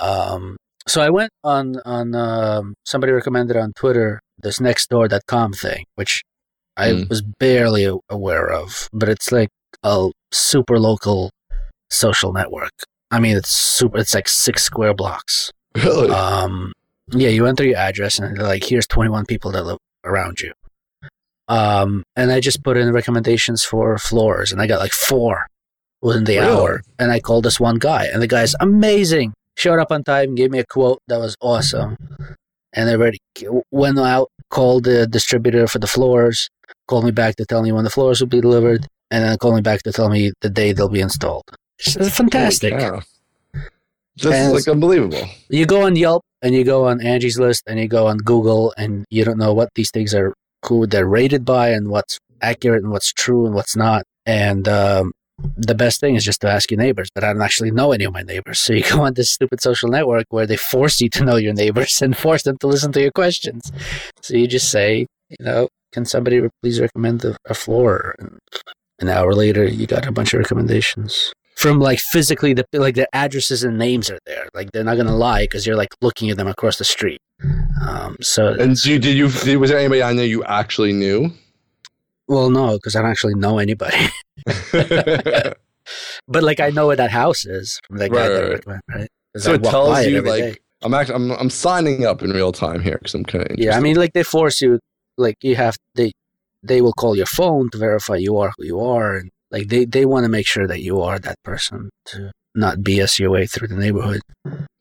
Um, 0.00 0.56
so 0.86 1.00
I 1.00 1.10
went 1.10 1.30
on 1.44 1.76
on 1.84 2.14
um, 2.14 2.74
somebody 2.84 3.12
recommended 3.12 3.56
on 3.56 3.72
Twitter 3.74 4.20
this 4.38 4.58
nextdoor.com 4.58 5.52
thing, 5.52 5.84
which 5.94 6.22
I 6.76 6.88
Mm. 6.90 7.08
was 7.08 7.22
barely 7.22 7.88
aware 8.08 8.50
of, 8.50 8.88
but 8.92 9.08
it's 9.08 9.30
like 9.30 9.50
a 9.82 10.10
super 10.32 10.78
local 10.78 11.30
social 11.90 12.32
network. 12.32 12.72
I 13.10 13.20
mean, 13.20 13.36
it's 13.36 13.50
super. 13.50 13.98
It's 13.98 14.14
like 14.14 14.28
six 14.28 14.62
square 14.62 14.94
blocks. 14.94 15.50
Really? 15.76 16.10
Um, 16.10 16.72
yeah, 17.10 17.28
you 17.28 17.46
enter 17.46 17.64
your 17.64 17.76
address 17.76 18.18
and 18.18 18.36
they're 18.36 18.46
like, 18.46 18.64
here's 18.64 18.86
21 18.86 19.26
people 19.26 19.50
that 19.52 19.64
live 19.64 19.78
around 20.04 20.40
you. 20.40 20.52
Um, 21.48 22.02
and 22.16 22.30
I 22.32 22.40
just 22.40 22.62
put 22.62 22.76
in 22.76 22.92
recommendations 22.92 23.64
for 23.64 23.98
floors 23.98 24.52
and 24.52 24.60
I 24.62 24.66
got 24.66 24.80
like 24.80 24.92
four 24.92 25.46
within 26.00 26.24
the 26.24 26.38
Really? 26.38 26.46
hour. 26.50 26.82
And 26.98 27.10
I 27.12 27.20
called 27.20 27.44
this 27.44 27.60
one 27.60 27.78
guy 27.78 28.06
and 28.06 28.22
the 28.22 28.26
guy's 28.26 28.54
amazing. 28.60 29.34
Showed 29.58 29.78
up 29.78 29.92
on 29.92 30.02
time, 30.04 30.34
gave 30.34 30.50
me 30.50 30.58
a 30.60 30.64
quote 30.64 31.00
that 31.08 31.18
was 31.18 31.36
awesome. 31.42 31.96
And 32.74 32.88
I 32.88 32.94
already 32.94 33.18
went 33.70 33.98
out, 33.98 34.30
called 34.50 34.84
the 34.84 35.06
distributor 35.06 35.66
for 35.66 35.78
the 35.78 35.86
floors, 35.86 36.48
called 36.86 37.04
me 37.04 37.10
back 37.10 37.36
to 37.36 37.44
tell 37.46 37.62
me 37.62 37.72
when 37.72 37.84
the 37.84 37.90
floors 37.90 38.20
will 38.20 38.28
be 38.28 38.40
delivered, 38.40 38.86
and 39.10 39.24
then 39.24 39.36
called 39.38 39.54
me 39.56 39.60
back 39.60 39.82
to 39.82 39.92
tell 39.92 40.08
me 40.08 40.32
the 40.40 40.50
day 40.50 40.72
they'll 40.72 40.88
be 40.88 41.00
installed. 41.00 41.44
It's 41.78 42.16
fantastic. 42.16 42.72
This 44.16 44.26
And- 44.26 44.54
is 44.56 44.66
like 44.66 44.68
unbelievable. 44.68 45.24
you 45.48 45.66
go 45.66 45.82
on 45.86 45.96
Yelp 45.96 46.22
and 46.42 46.54
you 46.54 46.64
go 46.64 46.86
on 46.86 47.00
Angie's 47.00 47.38
List 47.38 47.62
and 47.66 47.78
you 47.80 47.88
go 47.88 48.06
on 48.06 48.18
Google 48.18 48.74
and 48.76 49.04
you 49.10 49.24
don't 49.24 49.38
know 49.38 49.54
what 49.54 49.70
these 49.74 49.90
things 49.90 50.14
are, 50.14 50.34
who 50.66 50.86
they're 50.86 51.06
rated 51.08 51.44
by, 51.44 51.70
and 51.70 51.88
what's 51.88 52.18
accurate 52.42 52.82
and 52.82 52.92
what's 52.92 53.12
true 53.12 53.46
and 53.46 53.54
what's 53.54 53.74
not. 53.76 54.04
And 54.26 54.68
um, 54.68 55.12
the 55.38 55.74
best 55.74 56.00
thing 56.00 56.14
is 56.14 56.24
just 56.24 56.40
to 56.42 56.48
ask 56.48 56.70
your 56.70 56.78
neighbors, 56.78 57.08
but 57.14 57.24
I 57.24 57.32
don't 57.32 57.42
actually 57.42 57.70
know 57.70 57.92
any 57.92 58.04
of 58.04 58.12
my 58.12 58.22
neighbors. 58.22 58.60
So 58.60 58.72
you 58.72 58.82
go 58.82 59.02
on 59.02 59.14
this 59.14 59.30
stupid 59.30 59.60
social 59.60 59.88
network 59.88 60.26
where 60.30 60.46
they 60.46 60.56
force 60.56 61.00
you 61.00 61.08
to 61.10 61.24
know 61.24 61.36
your 61.36 61.54
neighbors 61.54 62.00
and 62.02 62.16
force 62.16 62.42
them 62.42 62.58
to 62.58 62.66
listen 62.66 62.92
to 62.92 63.00
your 63.00 63.12
questions. 63.12 63.72
So 64.20 64.36
you 64.36 64.46
just 64.46 64.70
say, 64.70 65.06
you 65.28 65.36
know, 65.40 65.68
can 65.92 66.04
somebody 66.04 66.40
please 66.62 66.80
recommend 66.80 67.24
a, 67.24 67.54
floor? 67.54 68.14
And 68.18 68.38
an 68.98 69.08
hour 69.08 69.34
later, 69.34 69.64
you 69.64 69.86
got 69.86 70.06
a 70.06 70.12
bunch 70.12 70.32
of 70.32 70.38
recommendations 70.38 71.32
from 71.56 71.80
like 71.80 71.98
physically 71.98 72.54
the 72.54 72.64
like 72.72 72.94
their 72.94 73.08
addresses 73.12 73.62
and 73.62 73.78
names 73.78 74.10
are 74.10 74.18
there. 74.24 74.48
Like 74.54 74.72
they're 74.72 74.84
not 74.84 74.96
gonna 74.96 75.16
lie 75.16 75.42
because 75.44 75.66
you're 75.66 75.76
like 75.76 75.90
looking 76.00 76.30
at 76.30 76.36
them 76.36 76.48
across 76.48 76.78
the 76.78 76.84
street. 76.84 77.20
Um, 77.86 78.16
so 78.20 78.54
And 78.54 78.82
you, 78.84 78.98
did 78.98 79.16
you? 79.16 79.58
Was 79.58 79.70
there 79.70 79.78
anybody 79.78 80.02
I 80.02 80.12
know 80.12 80.22
you 80.22 80.44
actually 80.44 80.92
knew? 80.92 81.30
Well, 82.32 82.50
no, 82.50 82.72
because 82.76 82.96
I 82.96 83.02
don't 83.02 83.10
actually 83.10 83.34
know 83.34 83.58
anybody. 83.58 83.96
but 86.28 86.42
like 86.42 86.60
I 86.60 86.70
know 86.70 86.86
where 86.86 86.96
that 86.96 87.10
house 87.10 87.44
is 87.44 87.80
from 87.86 87.98
that 87.98 88.10
guy 88.10 88.28
Right, 88.28 88.28
that 88.28 88.34
right, 88.34 88.42
right. 88.42 88.52
recommend, 88.52 88.82
right? 88.88 89.08
'Cause 89.34 89.44
so 89.44 89.52
I 89.52 89.54
it 89.54 89.64
tells 89.64 90.06
you 90.06 90.16
every 90.18 90.30
like 90.30 90.40
day. 90.40 90.56
I'm 90.82 90.94
actually 90.94 91.14
I'm 91.16 91.30
I'm 91.32 91.50
signing 91.50 92.04
up 92.06 92.22
in 92.22 92.30
real 92.30 92.52
time 92.52 92.80
here 92.80 92.98
because 92.98 93.14
I'm 93.14 93.24
kind 93.24 93.50
of 93.50 93.58
Yeah, 93.58 93.76
I 93.76 93.80
mean, 93.80 93.96
like 93.96 94.12
they 94.12 94.22
force 94.24 94.60
you, 94.60 94.78
like 95.16 95.36
you 95.42 95.56
have 95.56 95.76
they 95.94 96.12
they 96.62 96.80
will 96.80 96.92
call 96.92 97.16
your 97.16 97.26
phone 97.26 97.70
to 97.70 97.78
verify 97.78 98.16
you 98.16 98.36
are 98.38 98.52
who 98.56 98.64
you 98.64 98.80
are, 98.80 99.16
and 99.18 99.30
like 99.50 99.68
they 99.68 99.84
they 99.84 100.04
want 100.06 100.24
to 100.24 100.28
make 100.28 100.46
sure 100.46 100.66
that 100.66 100.80
you 100.80 101.00
are 101.00 101.18
that 101.18 101.36
person 101.44 101.90
to 102.06 102.30
not 102.54 102.78
BS 102.78 103.18
your 103.18 103.30
way 103.30 103.46
through 103.46 103.68
the 103.68 103.76
neighborhood. 103.76 104.20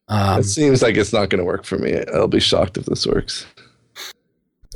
Um, 0.07 0.39
it 0.41 0.43
seems 0.43 0.81
like 0.81 0.97
it's 0.97 1.13
not 1.13 1.29
going 1.29 1.39
to 1.39 1.45
work 1.45 1.63
for 1.63 1.77
me. 1.77 2.03
I'll 2.13 2.27
be 2.27 2.39
shocked 2.41 2.77
if 2.77 2.85
this 2.85 3.07
works. 3.07 3.45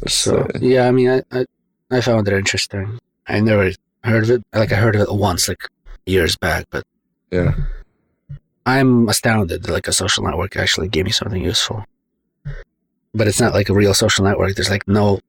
Let's 0.01 0.13
so 0.13 0.47
yeah, 0.61 0.87
I 0.87 0.91
mean, 0.91 1.09
I, 1.09 1.21
I 1.31 1.45
I 1.91 2.01
found 2.01 2.27
it 2.27 2.33
interesting. 2.33 2.99
I 3.27 3.39
never 3.39 3.71
heard 4.03 4.23
of 4.23 4.29
it. 4.31 4.43
Like 4.53 4.71
I 4.71 4.75
heard 4.75 4.95
of 4.95 5.01
it 5.01 5.13
once, 5.13 5.47
like 5.47 5.67
years 6.05 6.35
back, 6.35 6.65
but 6.69 6.83
yeah, 7.31 7.53
I'm 8.65 9.07
astounded 9.09 9.63
that 9.63 9.71
like 9.71 9.87
a 9.87 9.93
social 9.93 10.23
network 10.23 10.55
actually 10.55 10.87
gave 10.87 11.05
me 11.05 11.11
something 11.11 11.43
useful. 11.43 11.85
But 13.13 13.27
it's 13.27 13.39
not 13.39 13.53
like 13.53 13.69
a 13.69 13.73
real 13.73 13.93
social 13.93 14.25
network. 14.25 14.55
There's 14.55 14.69
like 14.69 14.87
no 14.87 15.19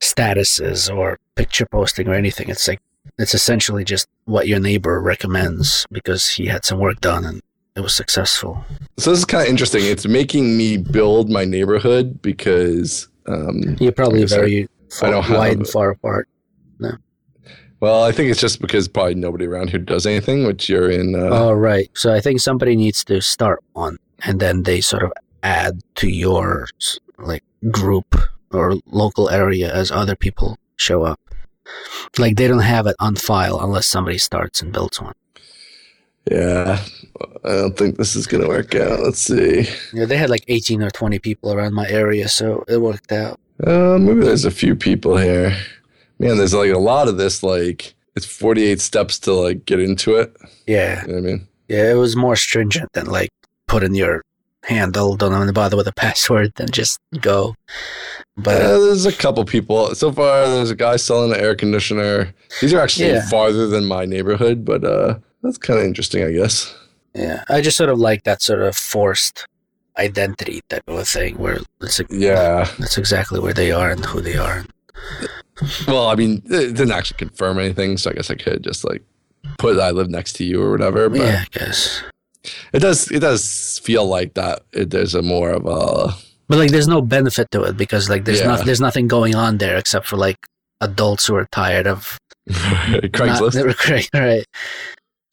statuses 0.00 0.94
or 0.94 1.18
picture 1.34 1.66
posting 1.66 2.08
or 2.08 2.14
anything. 2.14 2.48
It's 2.48 2.68
like 2.68 2.80
it's 3.18 3.34
essentially 3.34 3.84
just 3.84 4.06
what 4.24 4.46
your 4.46 4.60
neighbor 4.60 5.00
recommends 5.00 5.86
because 5.90 6.28
he 6.28 6.46
had 6.46 6.64
some 6.64 6.78
work 6.78 7.00
done 7.00 7.24
and 7.24 7.40
it 7.76 7.80
was 7.80 7.94
successful. 7.94 8.64
So 8.98 9.10
this 9.10 9.20
is 9.20 9.24
kind 9.24 9.44
of 9.44 9.48
interesting. 9.48 9.84
It's 9.84 10.06
making 10.06 10.56
me 10.56 10.76
build 10.76 11.28
my 11.28 11.44
neighborhood 11.44 12.22
because 12.22 13.08
um, 13.26 13.76
You're 13.80 13.92
probably 13.92 14.24
very 14.24 14.68
far, 14.90 15.10
don't 15.10 15.22
have 15.24 15.36
wide 15.38 15.56
and 15.56 15.68
far 15.68 15.90
apart. 15.90 16.28
No. 16.78 16.92
Well, 17.80 18.02
I 18.04 18.12
think 18.12 18.30
it's 18.30 18.40
just 18.40 18.60
because 18.60 18.88
probably 18.88 19.14
nobody 19.14 19.46
around 19.46 19.70
here 19.70 19.78
does 19.80 20.06
anything, 20.06 20.46
which 20.46 20.68
you're 20.68 20.90
in. 20.90 21.14
Uh, 21.14 21.28
Oh, 21.30 21.52
right. 21.52 21.90
So 21.94 22.14
I 22.14 22.20
think 22.20 22.40
somebody 22.40 22.76
needs 22.76 23.04
to 23.04 23.20
start 23.20 23.62
one, 23.72 23.98
and 24.24 24.40
then 24.40 24.62
they 24.62 24.80
sort 24.80 25.02
of 25.02 25.12
add 25.42 25.80
to 25.96 26.08
your 26.08 26.66
like 27.18 27.44
group 27.70 28.14
or 28.52 28.76
local 28.86 29.28
area 29.28 29.72
as 29.72 29.90
other 29.90 30.16
people 30.16 30.56
show 30.76 31.02
up. 31.02 31.20
Like 32.18 32.36
they 32.36 32.46
don't 32.48 32.60
have 32.60 32.86
it 32.86 32.96
on 33.00 33.16
file 33.16 33.60
unless 33.60 33.86
somebody 33.86 34.18
starts 34.18 34.62
and 34.62 34.72
builds 34.72 35.00
one. 35.00 35.14
yeah, 36.30 36.78
I 37.44 37.48
don't 37.48 37.76
think 37.76 37.96
this 37.96 38.16
is 38.16 38.26
gonna 38.26 38.48
work 38.48 38.74
out. 38.74 39.00
Let's 39.00 39.18
see. 39.20 39.66
Yeah, 39.92 40.06
they 40.06 40.16
had 40.16 40.30
like 40.30 40.44
18 40.48 40.82
or 40.82 40.90
20 40.90 41.18
people 41.18 41.52
around 41.52 41.74
my 41.74 41.86
area, 41.88 42.28
so 42.28 42.64
it 42.68 42.78
worked 42.80 43.12
out. 43.12 43.38
Uh, 43.62 43.98
maybe 44.00 44.20
there's 44.20 44.44
a 44.44 44.50
few 44.50 44.74
people 44.74 45.16
here. 45.16 45.56
Man, 46.18 46.36
there's 46.38 46.54
like 46.54 46.70
a 46.72 46.78
lot 46.78 47.08
of 47.08 47.16
this. 47.18 47.42
Like 47.42 47.94
it's 48.16 48.26
48 48.26 48.80
steps 48.80 49.18
to 49.20 49.32
like 49.32 49.64
get 49.66 49.80
into 49.80 50.16
it. 50.16 50.34
Yeah, 50.66 51.02
You 51.02 51.08
know 51.08 51.14
what 51.14 51.18
I 51.18 51.32
mean? 51.32 51.48
yeah, 51.68 51.90
it 51.90 51.94
was 51.94 52.16
more 52.16 52.36
stringent 52.36 52.92
than 52.92 53.06
like 53.06 53.30
putting 53.68 53.94
your 53.94 54.22
handle, 54.64 55.14
don't 55.16 55.34
even 55.34 55.52
bother 55.52 55.76
with 55.76 55.86
a 55.88 55.92
password, 55.96 56.52
then 56.56 56.68
just 56.70 56.98
go. 57.20 57.54
But 58.36 58.62
uh, 58.62 58.78
there's 58.80 59.06
a 59.06 59.12
couple 59.12 59.44
people 59.44 59.94
so 59.94 60.10
far. 60.12 60.46
There's 60.48 60.70
a 60.70 60.74
guy 60.76 60.96
selling 60.96 61.32
an 61.32 61.40
air 61.40 61.54
conditioner. 61.54 62.34
These 62.60 62.72
are 62.72 62.80
actually 62.80 63.10
Yeah. 63.10 63.28
farther 63.28 63.66
than 63.68 63.84
my 63.84 64.04
neighborhood, 64.04 64.64
but 64.64 64.84
uh, 64.84 65.18
that's 65.42 65.58
kind 65.58 65.78
of 65.78 65.84
interesting, 65.86 66.24
I 66.24 66.32
guess. 66.32 66.74
yeah, 67.14 67.44
I 67.48 67.60
just 67.60 67.76
sort 67.76 67.90
of 67.90 67.98
like 67.98 68.24
that 68.24 68.42
sort 68.42 68.62
of 68.62 68.74
forced 68.76 69.46
identity 69.98 70.60
type 70.68 70.82
of 70.88 70.98
a 70.98 71.04
thing 71.04 71.36
where 71.38 71.58
it's 71.80 71.98
like, 71.98 72.08
Yeah. 72.10 72.68
that's 72.78 72.98
exactly 72.98 73.40
where 73.40 73.52
they 73.54 73.70
are 73.72 73.90
and 73.90 74.04
who 74.04 74.20
they 74.20 74.36
are. 74.36 74.64
Well, 75.86 76.08
I 76.08 76.14
mean, 76.16 76.42
it 76.46 76.74
didn't 76.74 76.90
actually 76.92 77.18
confirm 77.18 77.58
anything, 77.58 77.96
so 77.96 78.10
I 78.10 78.14
guess 78.14 78.30
I 78.30 78.34
could 78.34 78.64
just 78.64 78.84
like 78.84 79.02
put 79.58 79.78
I 79.78 79.90
live 79.90 80.10
next 80.10 80.32
to 80.34 80.44
you 80.44 80.60
or 80.62 80.70
whatever. 80.70 81.08
But 81.08 81.18
yeah, 81.20 81.44
I 81.46 81.58
guess. 81.58 82.02
it 82.72 82.80
does 82.80 83.10
it 83.10 83.20
does 83.20 83.78
feel 83.84 84.04
like 84.06 84.34
that. 84.34 84.62
It, 84.72 84.90
there's 84.90 85.14
a 85.14 85.22
more 85.22 85.50
of 85.50 85.64
a 85.66 86.12
But 86.48 86.58
like, 86.58 86.70
there's 86.72 86.88
no 86.88 87.00
benefit 87.00 87.50
to 87.52 87.62
it 87.62 87.76
because 87.76 88.08
like 88.10 88.24
there's 88.24 88.40
Yeah. 88.40 88.46
not 88.48 88.64
there's 88.66 88.80
nothing 88.80 89.06
going 89.06 89.34
on 89.36 89.58
there 89.58 89.76
except 89.76 90.06
for 90.06 90.16
like 90.16 90.38
adults 90.80 91.26
who 91.26 91.36
are 91.36 91.46
tired 91.52 91.86
of 91.86 92.18
Craigslist. 92.50 93.54
Not, 93.64 93.88
right, 93.88 94.08
right. 94.12 94.44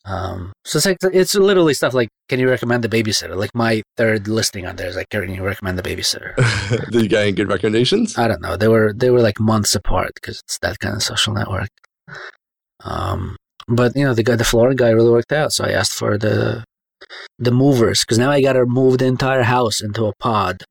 Um, 0.03 0.51
so 0.65 0.77
it's 0.77 0.85
like 0.87 0.97
it's 1.13 1.35
literally 1.35 1.73
stuff 1.75 1.93
like, 1.93 2.09
can 2.27 2.39
you 2.39 2.49
recommend 2.49 2.83
the 2.83 2.89
babysitter? 2.89 3.35
Like 3.35 3.51
my 3.53 3.83
third 3.97 4.27
listing 4.27 4.65
on 4.65 4.75
there 4.75 4.87
is 4.87 4.95
like, 4.95 5.09
can 5.09 5.31
you 5.33 5.43
recommend 5.43 5.77
the 5.77 5.83
babysitter? 5.83 6.35
Did 6.91 7.03
you 7.03 7.07
get 7.09 7.21
any 7.21 7.31
good 7.33 7.49
recommendations? 7.49 8.17
I 8.17 8.27
don't 8.27 8.41
know. 8.41 8.57
They 8.57 8.67
were 8.67 8.93
they 8.95 9.09
were 9.11 9.21
like 9.21 9.39
months 9.39 9.75
apart 9.75 10.11
because 10.15 10.39
it's 10.39 10.57
that 10.63 10.79
kind 10.79 10.95
of 10.95 11.03
social 11.03 11.33
network. 11.33 11.69
Um, 12.83 13.35
but 13.67 13.95
you 13.95 14.03
know 14.03 14.13
the 14.13 14.23
guy, 14.23 14.35
the 14.35 14.43
flooring 14.43 14.77
guy, 14.77 14.89
really 14.89 15.11
worked 15.11 15.31
out. 15.31 15.53
So 15.53 15.65
I 15.65 15.71
asked 15.71 15.93
for 15.93 16.17
the 16.17 16.63
the 17.37 17.51
movers 17.51 18.01
because 18.01 18.17
now 18.17 18.31
I 18.31 18.41
got 18.41 18.53
to 18.53 18.65
move 18.65 18.97
the 18.99 19.05
entire 19.05 19.43
house 19.43 19.81
into 19.81 20.05
a 20.05 20.13
pod 20.19 20.63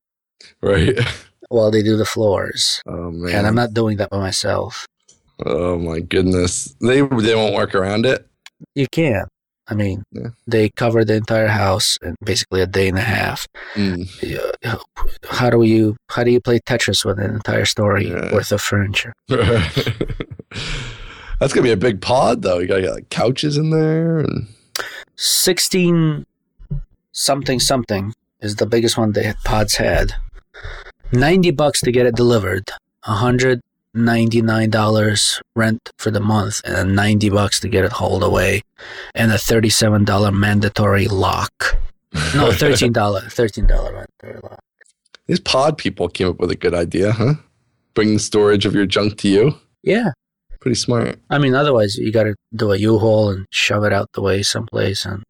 Right. 0.62 0.98
while 1.48 1.70
they 1.70 1.82
do 1.82 1.96
the 1.96 2.04
floors, 2.04 2.80
Oh 2.86 3.10
man. 3.10 3.34
and 3.34 3.46
I'm 3.46 3.54
not 3.54 3.74
doing 3.74 3.96
that 3.98 4.10
by 4.10 4.18
myself. 4.18 4.86
Oh 5.44 5.78
my 5.78 6.00
goodness. 6.00 6.74
They 6.80 7.00
they 7.02 7.34
won't 7.34 7.54
work 7.54 7.74
around 7.74 8.06
it. 8.06 8.26
You 8.74 8.86
can. 8.90 9.26
I 9.68 9.74
mean, 9.74 10.02
Yeah. 10.10 10.30
they 10.48 10.68
cover 10.70 11.04
the 11.04 11.14
entire 11.14 11.46
house 11.46 11.96
in 12.02 12.16
basically 12.24 12.60
a 12.60 12.66
day 12.66 12.88
and 12.88 12.98
a 12.98 13.02
half. 13.02 13.46
Mm. 13.74 14.08
How 15.28 15.48
do 15.50 15.62
you 15.62 15.96
how 16.08 16.24
do 16.24 16.32
you 16.32 16.40
play 16.40 16.58
Tetris 16.58 17.04
with 17.04 17.20
an 17.20 17.30
entire 17.34 17.64
story 17.64 18.10
worth 18.10 18.50
of 18.50 18.60
furniture? 18.60 19.12
That's 19.28 19.62
gonna 21.54 21.62
be 21.62 21.70
a 21.70 21.76
big 21.76 22.00
pod, 22.02 22.42
though. 22.42 22.58
You 22.58 22.66
gotta 22.66 22.82
get 22.82 22.94
like 22.94 23.10
couches 23.10 23.56
in 23.56 23.70
there, 23.70 24.18
and 24.18 24.48
Sixteen 25.16 26.26
something 27.12 27.60
something 27.60 28.12
is 28.40 28.56
the 28.56 28.66
biggest 28.66 28.98
one 28.98 29.12
the 29.12 29.36
pods 29.44 29.76
had. 29.76 30.14
Ninety 31.12 31.50
bucks 31.50 31.80
to 31.82 31.92
get 31.92 32.06
it 32.06 32.16
delivered. 32.16 32.70
hundred 33.04 33.60
ninety 33.94 34.42
nine 34.42 34.70
dollars 34.70 35.40
rent 35.56 35.90
for 35.98 36.10
the 36.10 36.20
month, 36.20 36.60
and 36.64 36.74
then 36.74 36.94
ninety 36.94 37.30
bucks 37.30 37.60
to 37.60 37.68
get 37.68 37.84
it 37.84 37.92
hauled 37.92 38.22
away, 38.22 38.62
and 39.14 39.32
a 39.32 39.38
thirty 39.38 39.68
seven 39.70 40.04
dollar 40.04 40.30
mandatory 40.32 41.06
lock. 41.08 41.78
No, 42.34 42.52
thirteen 42.52 42.92
dollar 42.92 43.20
thirteen 43.22 43.66
dollar 43.66 43.92
mandatory 43.92 44.40
lock. 44.42 44.60
these 45.26 45.40
pod 45.40 45.78
people 45.78 46.08
came 46.08 46.28
up 46.28 46.38
with 46.38 46.50
a 46.50 46.56
good 46.56 46.74
idea, 46.74 47.12
huh? 47.12 47.34
Bring 47.94 48.14
the 48.14 48.18
storage 48.20 48.66
of 48.66 48.74
your 48.74 48.86
junk 48.86 49.18
to 49.18 49.28
you. 49.28 49.54
Yeah, 49.82 50.10
Pretty 50.60 50.74
smart. 50.76 51.18
I 51.30 51.38
mean, 51.38 51.54
otherwise 51.54 51.96
you 51.96 52.12
got 52.12 52.24
to 52.24 52.34
do 52.54 52.70
a 52.72 52.76
U-Haul 52.76 53.30
and 53.30 53.46
shove 53.50 53.82
it 53.84 53.92
out 53.94 54.10
the 54.12 54.20
way 54.20 54.42
someplace 54.42 55.06
and 55.06 55.22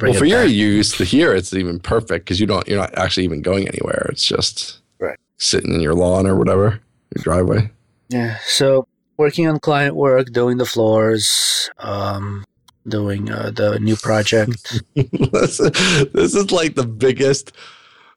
well, 0.00 0.14
for 0.14 0.24
your 0.24 0.44
back. 0.44 0.50
use, 0.50 0.96
to 0.96 1.04
here 1.04 1.32
it's 1.34 1.52
even 1.54 1.78
perfect 1.78 2.24
because 2.24 2.40
you 2.40 2.46
don't 2.46 2.66
you're 2.66 2.78
not 2.80 2.96
actually 2.98 3.22
even 3.24 3.40
going 3.42 3.68
anywhere. 3.68 4.06
It's 4.10 4.24
just 4.24 4.80
Right. 4.98 5.18
sitting 5.38 5.72
in 5.74 5.80
your 5.80 5.94
lawn 5.94 6.26
or 6.26 6.34
whatever, 6.36 6.80
your 7.14 7.22
driveway. 7.22 7.70
Yeah. 8.14 8.38
So 8.46 8.86
working 9.16 9.48
on 9.48 9.58
client 9.58 9.96
work, 9.96 10.30
doing 10.30 10.58
the 10.58 10.64
floors, 10.64 11.68
um, 11.78 12.44
doing 12.86 13.28
uh, 13.28 13.50
the 13.50 13.80
new 13.80 13.96
project. 13.96 14.80
this, 14.94 15.58
this 15.58 16.34
is 16.36 16.52
like 16.52 16.76
the 16.76 16.86
biggest 16.86 17.50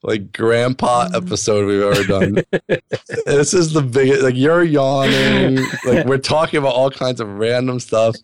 like 0.04 0.32
grandpa 0.32 1.10
episode 1.16 1.66
we've 1.66 1.82
ever 1.82 2.04
done. 2.04 2.44
this 3.26 3.56
is 3.56 3.74
the 3.74 3.82
biggest 3.82 4.22
like 4.22 4.36
you're 4.36 4.64
yawning. 4.64 5.66
Like 5.84 6.06
we're 6.06 6.20
talking 6.20 6.60
about 6.60 6.76
all 6.76 6.92
kinds 6.92 7.20
of 7.20 7.28
random 7.28 7.80
stuff. 7.80 8.16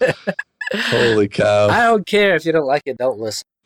Holy 0.75 1.27
cow. 1.27 1.69
I 1.69 1.85
don't 1.85 2.05
care 2.05 2.35
if 2.35 2.45
you 2.45 2.51
don't 2.51 2.67
like 2.67 2.83
it. 2.85 2.99
Don't 2.99 3.17
listen. 3.19 3.47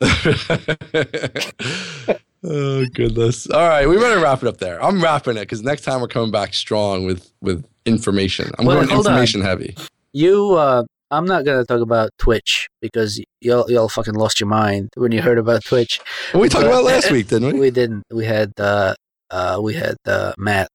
oh 2.42 2.86
goodness. 2.94 3.50
All 3.50 3.68
right, 3.68 3.86
we 3.86 3.98
better 3.98 4.20
wrap 4.20 4.42
it 4.42 4.48
up 4.48 4.56
there. 4.56 4.82
I'm 4.82 5.02
wrapping 5.02 5.36
it 5.36 5.40
because 5.40 5.62
next 5.62 5.82
time 5.82 6.00
we're 6.00 6.08
coming 6.08 6.30
back 6.30 6.54
strong 6.54 7.04
with 7.04 7.30
with 7.42 7.66
information. 7.88 8.50
I'm 8.58 8.66
Well, 8.66 8.76
going 8.76 8.88
hold 8.88 9.06
on. 9.06 9.12
information 9.12 9.40
heavy. 9.42 9.76
You, 10.12 10.54
uh, 10.54 10.84
I'm 11.10 11.24
not 11.24 11.44
gonna 11.44 11.64
talk 11.64 11.80
about 11.80 12.10
Twitch 12.18 12.68
because 12.82 13.20
y'all 13.40 13.70
y'all 13.70 13.88
fucking 13.88 14.14
lost 14.14 14.40
your 14.40 14.48
mind 14.48 14.90
when 14.96 15.10
you 15.12 15.22
heard 15.22 15.38
about 15.38 15.64
Twitch. 15.64 16.00
We 16.34 16.48
talked 16.48 16.66
about 16.66 16.84
last 16.84 17.10
week, 17.10 17.28
didn't 17.28 17.54
we? 17.54 17.60
We 17.60 17.70
didn't. 17.70 18.04
We 18.12 18.24
had 18.26 18.52
uh, 18.58 18.94
uh, 19.30 19.58
we 19.62 19.74
had 19.74 19.96
uh, 20.06 20.32
Matt 20.36 20.68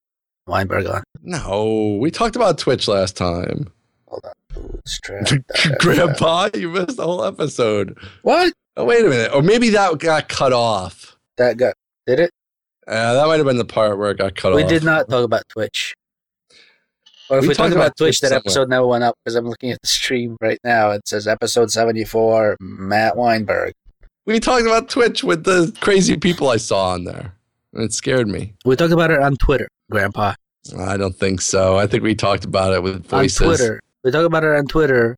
Weinberg 0.48 0.88
on. 0.88 1.04
No, 1.22 1.98
we 2.02 2.10
talked 2.12 2.36
about 2.36 2.58
Twitch 2.58 2.88
last 2.88 3.16
time. 3.16 3.72
Hold 4.08 4.26
on. 4.26 4.34
Grandpa, 5.80 6.50
you 6.54 6.70
missed 6.70 6.98
the 6.98 7.04
whole 7.04 7.24
episode. 7.24 7.98
What? 8.24 8.54
Oh, 8.76 8.86
wait 8.86 9.06
a 9.06 9.10
minute. 9.10 9.32
Or 9.34 9.42
maybe 9.42 9.70
that 9.70 9.98
got 10.00 10.30
cut 10.30 10.54
off. 10.54 11.16
That 11.38 11.58
got 11.58 11.76
did 12.08 12.20
it? 12.20 12.32
Uh, 12.88 13.14
that 13.14 13.28
might 13.28 13.38
have 13.38 13.46
been 13.46 13.58
the 13.58 13.66
part 13.66 13.98
where 13.98 14.12
it 14.12 14.18
got 14.18 14.36
cut 14.36 14.54
We 14.56 14.64
off. 14.64 14.70
We 14.70 14.74
did 14.76 14.84
not 14.84 15.10
talk 15.10 15.24
about 15.24 15.44
Twitch. 15.50 15.96
Or 17.34 17.40
if 17.40 17.42
We 17.42 17.48
we, 17.48 17.54
talked 17.56 17.58
talked 17.58 17.74
about 17.74 17.86
about 17.88 17.98
Twitch, 17.98 18.20
that 18.20 18.28
somewhere. 18.28 18.38
episode 18.46 18.70
never 18.70 18.86
went 18.86 19.04
up 19.04 19.16
because 19.26 19.34
I'm 19.36 19.48
looking 19.48 19.72
at 19.72 19.82
the 19.82 19.88
stream 19.88 20.38
right 20.40 20.60
now. 20.64 20.92
It 20.92 21.08
says 21.08 21.28
episode 21.28 21.72
74, 21.72 22.58
Matt 22.60 23.18
Weinberg. 23.18 23.74
We 24.28 24.40
talked 24.40 24.68
about 24.68 24.88
Twitch 24.88 25.24
with 25.24 25.44
the 25.44 25.76
crazy 25.82 26.16
people 26.16 26.50
I 26.50 26.58
saw 26.58 26.90
on 26.92 27.06
there. 27.06 27.34
It 27.74 27.92
scared 27.92 28.28
me. 28.28 28.54
We 28.66 28.76
talked 28.76 28.94
about 28.94 29.10
it 29.10 29.20
on 29.20 29.36
Twitter, 29.38 29.68
Grandpa. 29.90 30.36
I 30.78 30.96
don't 30.96 31.16
think 31.16 31.42
so. 31.42 31.76
I 31.76 31.88
think 31.88 32.04
we 32.04 32.14
talked 32.14 32.46
about 32.46 32.72
it 32.72 32.84
with 32.84 33.04
voices. 33.08 33.42
On 33.42 33.48
Twitter. 33.48 33.80
We 34.04 34.12
talked 34.12 34.28
about 34.28 34.44
it 34.44 34.56
on 34.56 34.68
Twitter 34.68 35.16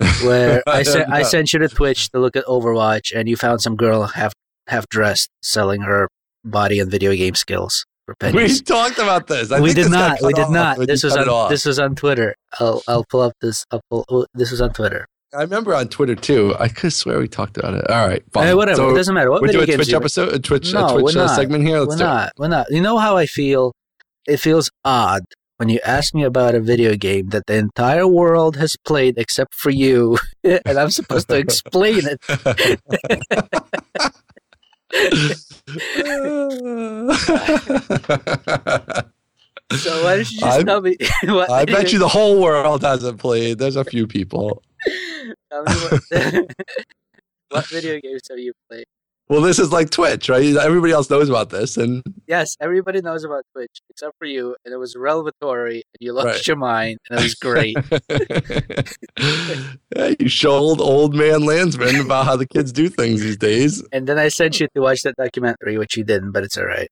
where 0.22 0.62
I 0.66 0.84
sent 0.84 1.10
I 1.12 1.22
sent 1.34 1.52
you 1.52 1.58
to 1.58 1.68
Twitch 1.68 2.08
to 2.12 2.18
look 2.18 2.34
at 2.34 2.46
Overwatch 2.46 3.12
and 3.14 3.28
you 3.28 3.36
found 3.36 3.60
some 3.60 3.76
girl 3.76 4.04
half 4.04 4.32
half 4.68 4.88
dressed 4.88 5.28
selling 5.42 5.82
her 5.82 6.08
body 6.44 6.80
and 6.80 6.90
video 6.90 7.14
game 7.14 7.34
skills 7.34 7.84
We 8.32 8.58
talked 8.60 8.98
about 8.98 9.26
this. 9.26 9.52
I 9.52 9.60
we 9.60 9.68
did 9.74 9.84
this 9.84 9.90
not. 9.90 10.18
We 10.22 10.32
did 10.32 10.50
not. 10.50 10.78
This 10.78 11.04
was 11.04 11.16
on 11.16 11.50
this 11.50 11.64
was 11.64 11.78
on 11.78 11.94
Twitter. 11.94 12.34
I'll 12.58 12.82
I'll 12.88 13.04
pull 13.04 13.20
up 13.20 13.34
this. 13.40 13.64
I'll 13.70 13.82
pull, 13.90 14.04
oh, 14.08 14.26
this 14.34 14.50
was 14.50 14.60
on 14.60 14.72
Twitter. 14.72 15.06
I 15.34 15.42
remember 15.42 15.74
on 15.74 15.88
Twitter 15.88 16.14
too. 16.14 16.54
I 16.58 16.68
could 16.68 16.92
swear 16.92 17.18
we 17.18 17.28
talked 17.28 17.58
about 17.58 17.74
it. 17.74 17.90
All 17.90 18.08
right, 18.08 18.22
fine. 18.32 18.46
Hey, 18.46 18.54
whatever. 18.54 18.76
So 18.76 18.90
it 18.90 18.94
doesn't 18.94 19.14
matter. 19.14 19.30
What 19.30 19.42
we're 19.42 19.48
doing 19.48 19.68
a 19.68 19.74
Twitch 19.74 19.92
episode, 19.92 20.32
a 20.32 20.38
Twitch, 20.38 20.72
No, 20.72 20.86
a 20.86 20.94
we're 20.94 21.00
Twitch 21.02 21.16
uh, 21.16 21.28
segment 21.28 21.66
here. 21.66 21.80
Let's 21.80 21.90
we're 21.90 21.96
do 21.96 22.04
it. 22.04 22.06
not. 22.06 22.32
We're 22.38 22.48
not. 22.48 22.66
You 22.70 22.80
know 22.80 22.96
how 22.96 23.16
I 23.16 23.26
feel? 23.26 23.74
It 24.26 24.38
feels 24.38 24.70
odd 24.84 25.24
when 25.58 25.68
you 25.68 25.80
ask 25.84 26.14
me 26.14 26.22
about 26.22 26.54
a 26.54 26.60
video 26.60 26.94
game 26.96 27.28
that 27.30 27.44
the 27.46 27.56
entire 27.56 28.06
world 28.06 28.56
has 28.56 28.76
played 28.84 29.18
except 29.18 29.54
for 29.54 29.70
you, 29.70 30.16
and 30.44 30.78
I'm 30.78 30.90
supposed 30.90 31.28
to 31.28 31.36
explain 31.36 32.02
it. 32.06 32.20
So 39.72 40.02
why 40.02 40.16
don't 40.16 40.30
you 40.30 40.38
just 40.40 40.58
I- 40.60 40.62
tell 40.62 40.80
me? 40.80 40.96
what 41.24 41.50
I 41.50 41.64
bet 41.66 41.92
you 41.92 41.98
the 41.98 42.08
whole 42.08 42.40
world 42.40 42.82
hasn't 42.82 43.18
played. 43.18 43.58
There's 43.58 43.76
a 43.76 43.84
few 43.84 44.06
people. 44.06 44.62
Tell 45.50 45.62
me 45.62 45.72
what, 45.72 46.02
what 47.50 47.66
video 47.66 48.00
games 48.00 48.22
have 48.30 48.38
you 48.38 48.52
played? 48.68 48.86
Well, 49.28 49.42
this 49.42 49.58
is 49.58 49.70
like 49.72 49.90
Twitch, 49.90 50.28
right? 50.30 50.56
Everybody 50.56 50.92
else 50.92 51.10
knows 51.10 51.28
about 51.28 51.50
this, 51.50 51.76
and 51.76 52.02
Yes, 52.26 52.56
everybody 52.60 53.00
knows 53.02 53.24
about 53.24 53.44
Twitch 53.52 53.80
except 53.90 54.16
for 54.18 54.24
you, 54.26 54.56
and 54.64 54.72
it 54.72 54.78
was 54.78 54.96
revelatory, 54.96 55.74
and 55.76 55.98
you 56.00 56.12
lost 56.12 56.26
Right. 56.26 56.46
your 56.46 56.56
mind, 56.56 56.98
and 57.10 57.20
it 57.20 57.22
was 57.22 57.34
great. 57.34 57.76
yeah, 59.96 60.14
you 60.18 60.28
showed 60.28 60.80
old 60.80 61.14
man 61.14 61.44
Landsman 61.44 61.96
about 62.00 62.26
how 62.26 62.36
the 62.36 62.46
kids 62.46 62.72
do 62.72 62.88
things 62.88 63.20
these 63.20 63.36
days. 63.36 63.82
and 63.92 64.06
then 64.06 64.18
I 64.18 64.28
sent 64.28 64.60
you 64.60 64.68
to 64.74 64.80
watch 64.80 65.02
that 65.02 65.16
documentary, 65.16 65.78
which 65.78 65.96
you 65.96 66.04
didn't, 66.04 66.32
but 66.32 66.42
it's 66.44 66.56
all 66.56 66.64
right. 66.66 66.88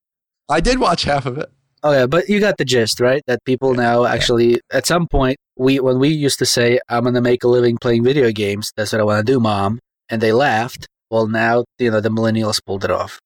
I 0.49 0.61
did 0.61 0.79
watch 0.79 1.05
half 1.05 1.27
of 1.27 1.39
it. 1.39 1.51
Oh 1.83 1.93
yeah, 1.93 2.07
but 2.07 2.29
you 2.29 2.41
got 2.41 2.57
the 2.59 2.65
gist, 2.65 3.01
right? 3.01 3.23
That 3.27 3.45
people 3.45 3.75
now 3.75 4.05
actually, 4.05 4.61
at 4.73 4.87
some 4.87 5.07
point, 5.07 5.37
we 5.57 5.79
when 5.81 5.99
we 5.99 6.09
used 6.09 6.39
to 6.41 6.47
say, 6.47 6.79
"I'm 6.89 7.05
gonna 7.05 7.21
make 7.21 7.45
a 7.45 7.49
living 7.49 7.77
playing 7.81 8.03
video 8.05 8.31
games," 8.33 8.73
that's 8.77 8.93
what 8.93 9.01
I 9.01 9.05
want 9.05 9.25
to 9.27 9.33
do, 9.33 9.39
mom, 9.41 9.79
and 10.09 10.21
they 10.21 10.33
laughed. 10.33 10.89
Well, 11.11 11.27
now 11.27 11.65
you 11.79 11.91
know 11.91 12.01
the 12.01 12.09
millennials 12.09 12.61
pulled 12.65 12.85
it 12.85 12.91
off. 12.91 13.21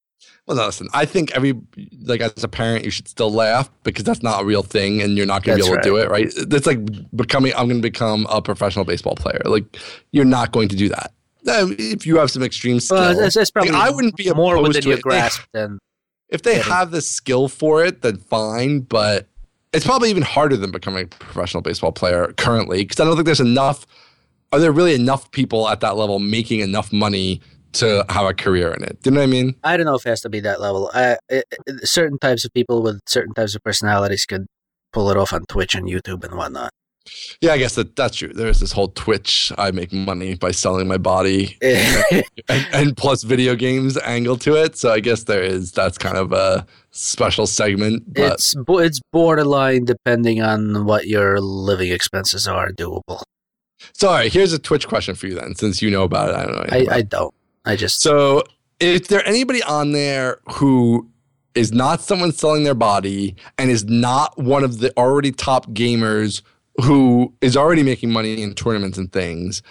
Well, 0.47 0.57
no, 0.57 0.67
listen. 0.67 0.89
I 0.93 1.05
think 1.05 1.31
every 1.33 1.55
like 2.03 2.21
as 2.21 2.43
a 2.43 2.49
parent, 2.49 2.85
you 2.85 2.91
should 2.91 3.09
still 3.09 3.33
laugh 3.33 3.71
because 3.85 4.05
that's 4.05 4.23
not 4.23 4.43
a 4.43 4.45
real 4.45 4.63
thing, 4.63 5.01
and 5.01 5.17
you're 5.17 5.27
not 5.27 5.45
going 5.45 5.59
to 5.59 5.65
be 5.65 5.71
That's 5.71 5.87
able 5.87 5.97
to 5.97 6.03
do 6.03 6.05
it, 6.05 6.11
right? 6.11 6.33
It's 6.37 6.67
like 6.67 6.81
becoming. 7.15 7.53
I'm 7.55 7.69
going 7.69 7.81
to 7.81 7.89
become 7.89 8.27
a 8.29 8.43
professional 8.43 8.85
baseball 8.85 9.15
player. 9.15 9.41
Like 9.45 9.79
you're 10.13 10.25
not 10.25 10.53
going 10.53 10.69
to 10.71 10.77
do 10.77 10.89
that. 10.89 11.13
If 11.45 12.07
you 12.07 12.19
have 12.19 12.31
some 12.31 12.43
extreme 12.43 12.81
skill, 12.81 12.99
Well, 13.17 13.31
probably 13.53 13.71
I 13.71 13.91
wouldn't 13.91 14.17
be 14.17 14.31
more 14.33 14.61
within 14.61 14.83
your 14.83 14.99
grasp 14.99 15.43
than 15.53 15.79
if 16.29 16.43
they 16.43 16.57
Getting- 16.57 16.73
have 16.73 16.91
the 16.91 17.01
skill 17.01 17.49
for 17.49 17.85
it, 17.85 18.03
then 18.03 18.17
fine. 18.19 18.81
But 18.81 19.27
it's 19.73 19.87
probably 19.87 20.11
even 20.11 20.23
harder 20.23 20.57
than 20.57 20.71
becoming 20.71 21.05
a 21.05 21.07
professional 21.07 21.63
baseball 21.63 21.93
player 21.93 22.35
currently 22.37 22.79
because 22.85 23.01
I 23.01 23.05
don't 23.05 23.15
think 23.15 23.27
there's 23.27 23.41
enough. 23.41 23.87
Are 24.53 24.59
there 24.59 24.73
really 24.73 24.95
enough 24.95 25.31
people 25.31 25.69
at 25.69 25.79
that 25.81 25.97
level 25.97 26.19
making 26.19 26.59
enough 26.59 26.93
money 26.93 27.41
to 27.75 28.05
have 28.09 28.27
a 28.27 28.35
career 28.35 28.73
in 28.73 28.83
it? 28.85 29.03
Do 29.03 29.11
you 29.11 29.15
know 29.15 29.21
what 29.21 29.29
I 29.29 29.31
mean? 29.31 29.55
I 29.65 29.77
don't 29.77 29.87
know 29.87 29.95
if 29.95 30.07
it 30.07 30.11
has 30.11 30.21
to 30.23 30.29
be 30.29 30.41
that 30.41 30.61
level. 30.61 30.91
I, 30.95 31.17
it, 31.29 31.45
it- 31.67 31.89
certain 31.89 32.19
types 32.19 32.45
of 32.45 32.53
people 32.53 32.83
with 32.83 33.01
certain 33.07 33.35
types 33.35 33.55
of 33.55 33.63
personalities 33.63 34.27
could 34.27 34.47
pull 34.93 35.11
it 35.11 35.17
off 35.17 35.33
on 35.33 35.45
Twitch 35.49 35.75
and 35.75 35.87
YouTube 35.87 36.25
and 36.25 36.37
whatnot. 36.37 36.71
Yeah, 37.41 37.53
I 37.53 37.59
guess 37.59 37.77
that 37.77 37.97
that's 37.97 38.17
true. 38.19 38.33
There's 38.33 38.61
this 38.61 38.73
whole 38.73 38.89
Twitch. 38.89 39.51
I 39.57 39.71
make 39.71 39.91
money 39.91 40.35
by 40.35 40.51
selling 40.51 40.87
my 40.87 40.99
body, 40.99 41.57
and, 41.63 42.25
and 42.73 42.97
plus 42.97 43.23
video 43.23 43.57
games 43.57 43.97
angle 43.99 44.37
to 44.39 44.55
it. 44.55 44.77
So 44.77 44.93
I 44.93 45.01
guess 45.01 45.25
there 45.25 45.43
is 45.43 45.73
that's 45.73 45.97
kind 45.97 46.19
of 46.19 46.33
a 46.33 46.67
special 46.91 47.47
segment. 47.47 48.03
But 48.15 48.35
it's 48.35 48.55
it's 48.69 49.01
borderline 49.13 49.87
depending 49.87 50.43
on 50.43 50.85
what 50.85 51.07
your 51.07 51.41
living 51.41 51.91
expenses 51.91 52.47
are 52.47 52.71
doable. 52.71 53.23
Sorry, 53.95 54.29
here's 54.29 54.53
a 54.53 54.59
Twitch 54.59 54.87
question 54.87 55.15
for 55.15 55.27
you 55.27 55.35
then, 55.35 55.55
since 55.55 55.81
you 55.81 55.91
know 55.91 56.03
about 56.03 56.29
it. 56.29 56.35
I 56.37 56.45
don't 56.45 56.55
know. 56.55 56.93
I, 56.93 56.97
I 56.99 57.03
don't. 57.03 57.35
I 57.71 57.77
just 57.77 58.01
So, 58.01 58.43
is 58.81 59.03
there 59.03 59.27
anybody 59.27 59.63
on 59.63 59.93
there 59.93 60.41
who 60.53 61.09
is 61.55 61.73
not 61.73 62.01
someone 62.01 62.33
selling 62.33 62.65
their 62.65 62.75
body 62.75 63.37
and 63.59 63.71
is 63.71 63.85
not 63.85 64.37
one 64.39 64.65
of 64.65 64.79
the 64.79 64.93
already 64.97 65.31
top 65.33 65.67
gamers 65.71 66.43
who 66.83 67.33
is 67.41 67.57
already 67.57 67.83
making 67.83 68.11
money 68.11 68.43
in 68.43 68.55
tournaments 68.55 68.99
and 68.99 69.13
things 69.13 69.63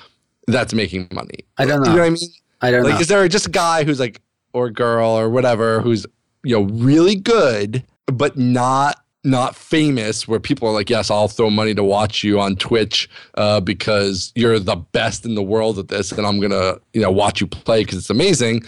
that's 0.48 0.74
making 0.74 1.08
money? 1.12 1.40
I 1.58 1.66
don't 1.66 1.82
know. 1.84 1.90
You 1.92 1.96
know. 1.98 2.02
what 2.04 2.08
I 2.08 2.10
mean? 2.12 2.30
I 2.62 2.72
don't 2.72 2.84
Like, 2.84 2.94
know. 2.96 3.00
is 3.00 3.08
there 3.08 3.28
just 3.28 3.48
a 3.48 3.52
guy 3.52 3.84
who's 3.84 4.00
like, 4.00 4.22
or 4.54 4.70
girl 4.70 5.10
or 5.10 5.30
whatever, 5.30 5.82
who's 5.82 6.06
you 6.44 6.56
know 6.56 6.64
really 6.74 7.16
good 7.16 7.84
but 8.08 8.38
not 8.38 8.96
not 9.24 9.56
famous 9.56 10.28
where 10.28 10.40
people 10.40 10.68
are 10.68 10.74
like 10.74 10.90
yes 10.90 11.12
i'll 11.12 11.28
throw 11.28 11.50
money 11.50 11.74
to 11.74 11.84
watch 11.84 12.24
you 12.24 12.40
on 12.40 12.56
twitch 12.56 13.10
uh, 13.36 13.60
because 13.60 14.32
you're 14.36 14.60
the 14.60 14.78
best 14.78 15.26
in 15.26 15.36
the 15.36 15.44
world 15.44 15.78
at 15.78 15.90
this 15.90 16.12
and 16.12 16.26
i'm 16.26 16.40
gonna 16.40 16.76
you 16.94 17.02
know 17.02 17.12
watch 17.12 17.42
you 17.42 17.48
play 17.48 17.84
because 17.84 17.98
it's 17.98 18.10
amazing 18.10 18.62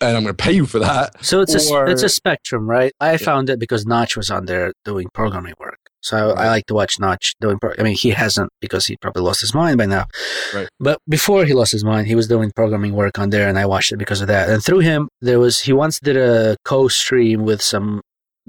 and 0.00 0.16
i'm 0.16 0.22
gonna 0.22 0.32
pay 0.32 0.52
you 0.52 0.64
for 0.64 0.78
that 0.78 1.24
So 1.24 1.40
it's 1.40 1.54
a 1.54 1.84
it's 1.86 2.02
a 2.02 2.08
spectrum, 2.08 2.68
right? 2.68 2.92
I 3.00 3.16
found 3.16 3.50
it 3.50 3.58
because 3.58 3.84
Notch 3.84 4.16
was 4.16 4.30
on 4.30 4.46
there 4.46 4.72
doing 4.84 5.08
programming 5.12 5.54
work. 5.58 5.78
So 6.02 6.30
I, 6.30 6.44
I 6.44 6.48
like 6.48 6.66
to 6.66 6.74
watch 6.74 6.98
Notch 6.98 7.34
doing. 7.40 7.58
Pro- 7.58 7.74
I 7.78 7.82
mean, 7.82 7.94
he 7.94 8.10
hasn't 8.10 8.50
because 8.60 8.86
he 8.86 8.96
probably 8.96 9.22
lost 9.22 9.40
his 9.42 9.54
mind 9.54 9.76
by 9.76 9.86
now. 9.86 10.06
Right. 10.54 10.68
But 10.78 10.98
before 11.08 11.44
he 11.44 11.52
lost 11.52 11.72
his 11.72 11.84
mind, 11.84 12.06
he 12.06 12.14
was 12.14 12.26
doing 12.26 12.50
programming 12.56 12.94
work 12.94 13.18
on 13.18 13.30
there, 13.30 13.48
and 13.48 13.58
I 13.58 13.66
watched 13.66 13.92
it 13.92 13.98
because 13.98 14.22
of 14.22 14.28
that. 14.28 14.48
And 14.48 14.64
through 14.64 14.78
him, 14.78 15.08
there 15.20 15.38
was 15.38 15.60
he 15.60 15.72
once 15.74 16.00
did 16.00 16.16
a 16.16 16.56
co-stream 16.64 17.44
with 17.44 17.60
some 17.60 18.00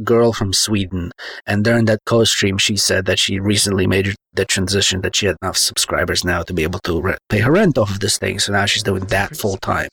girl 0.04 0.34
from 0.34 0.54
Sweden, 0.54 1.12
and 1.46 1.64
during 1.64 1.86
that 1.86 2.00
co-stream, 2.06 2.58
she 2.58 2.76
said 2.78 3.06
that 3.06 3.20
she 3.20 3.40
recently 3.40 3.86
made 3.88 4.16
the 4.34 4.46
transition 4.46 5.02
that 5.02 5.16
she 5.16 5.26
had 5.26 5.36
enough 5.42 5.58
subscribers 5.58 6.24
now 6.24 6.42
to 6.44 6.54
be 6.54 6.64
able 6.64 6.80
to 6.80 7.02
re- 7.02 7.18
pay 7.30 7.40
her 7.40 7.52
rent 7.52 7.78
off 7.78 7.90
of 7.92 8.00
this 8.00 8.18
thing. 8.18 8.40
So 8.40 8.54
now 8.54 8.66
she's 8.66 8.84
doing 8.84 9.06
that 9.08 9.36
full 9.36 9.58
time. 9.58 9.90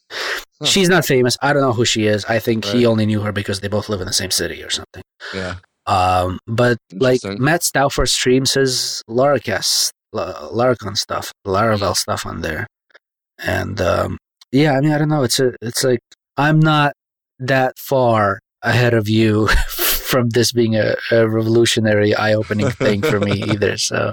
Huh. 0.60 0.66
She's 0.66 0.88
not 0.88 1.04
famous. 1.04 1.36
I 1.42 1.52
don't 1.52 1.62
know 1.62 1.72
who 1.72 1.84
she 1.84 2.06
is. 2.06 2.24
I 2.26 2.38
think 2.38 2.64
he 2.64 2.86
only 2.86 3.06
knew 3.06 3.20
her 3.20 3.32
because 3.32 3.60
they 3.60 3.68
both 3.68 3.88
live 3.88 4.00
in 4.00 4.06
the 4.06 4.12
same 4.12 4.30
city 4.30 4.62
or 4.62 4.70
something. 4.70 5.02
yeah 5.34 5.56
Um, 5.86 6.38
but 6.46 6.78
like. 6.92 7.20
Matt 7.24 7.62
Stauffer 7.62 8.06
streams 8.06 8.54
his 8.54 9.02
Laracast, 9.08 9.90
La- 10.12 10.48
Laracon 10.50 10.96
stuff, 10.96 11.32
Laravel 11.46 11.96
stuff 11.96 12.24
on 12.26 12.40
there, 12.42 12.66
and 13.44 13.80
um, 13.80 14.18
yeah, 14.52 14.72
I 14.76 14.80
mean, 14.80 14.92
I 14.92 14.98
don't 14.98 15.08
know. 15.08 15.22
It's 15.24 15.38
a, 15.40 15.52
it's 15.60 15.82
like 15.84 16.00
I'm 16.36 16.60
not 16.60 16.92
that 17.40 17.78
far 17.78 18.38
ahead 18.62 18.94
of 18.94 19.08
you 19.08 19.48
from 20.08 20.30
this 20.30 20.52
being 20.52 20.74
a, 20.74 20.94
a 21.10 21.28
revolutionary, 21.28 22.14
eye-opening 22.14 22.70
thing 22.70 23.02
for 23.02 23.20
me 23.20 23.42
either. 23.52 23.76
So, 23.76 24.12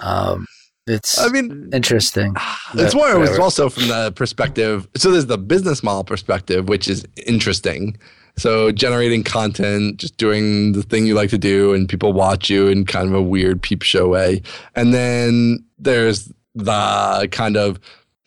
um, 0.00 0.46
it's 0.88 1.16
i 1.20 1.28
mean 1.28 1.70
interesting. 1.72 2.34
it's 2.74 2.94
more 2.94 3.08
it 3.12 3.18
was 3.18 3.38
also 3.38 3.68
from 3.68 3.86
the 3.86 4.10
perspective 4.16 4.88
so 4.96 5.12
there's 5.12 5.26
the 5.26 5.38
business 5.38 5.80
model 5.84 6.02
perspective 6.02 6.68
which 6.68 6.88
is 6.88 7.06
interesting 7.24 7.96
so 8.36 8.72
generating 8.72 9.22
content 9.22 9.98
just 9.98 10.16
doing 10.16 10.72
the 10.72 10.82
thing 10.82 11.06
you 11.06 11.14
like 11.14 11.30
to 11.30 11.38
do 11.38 11.72
and 11.72 11.88
people 11.88 12.12
watch 12.12 12.50
you 12.50 12.66
in 12.66 12.84
kind 12.84 13.06
of 13.06 13.14
a 13.14 13.22
weird 13.22 13.62
peep 13.62 13.82
show 13.82 14.08
way 14.08 14.42
and 14.74 14.92
then 14.92 15.64
there's 15.78 16.32
the 16.56 17.28
kind 17.30 17.56
of 17.56 17.78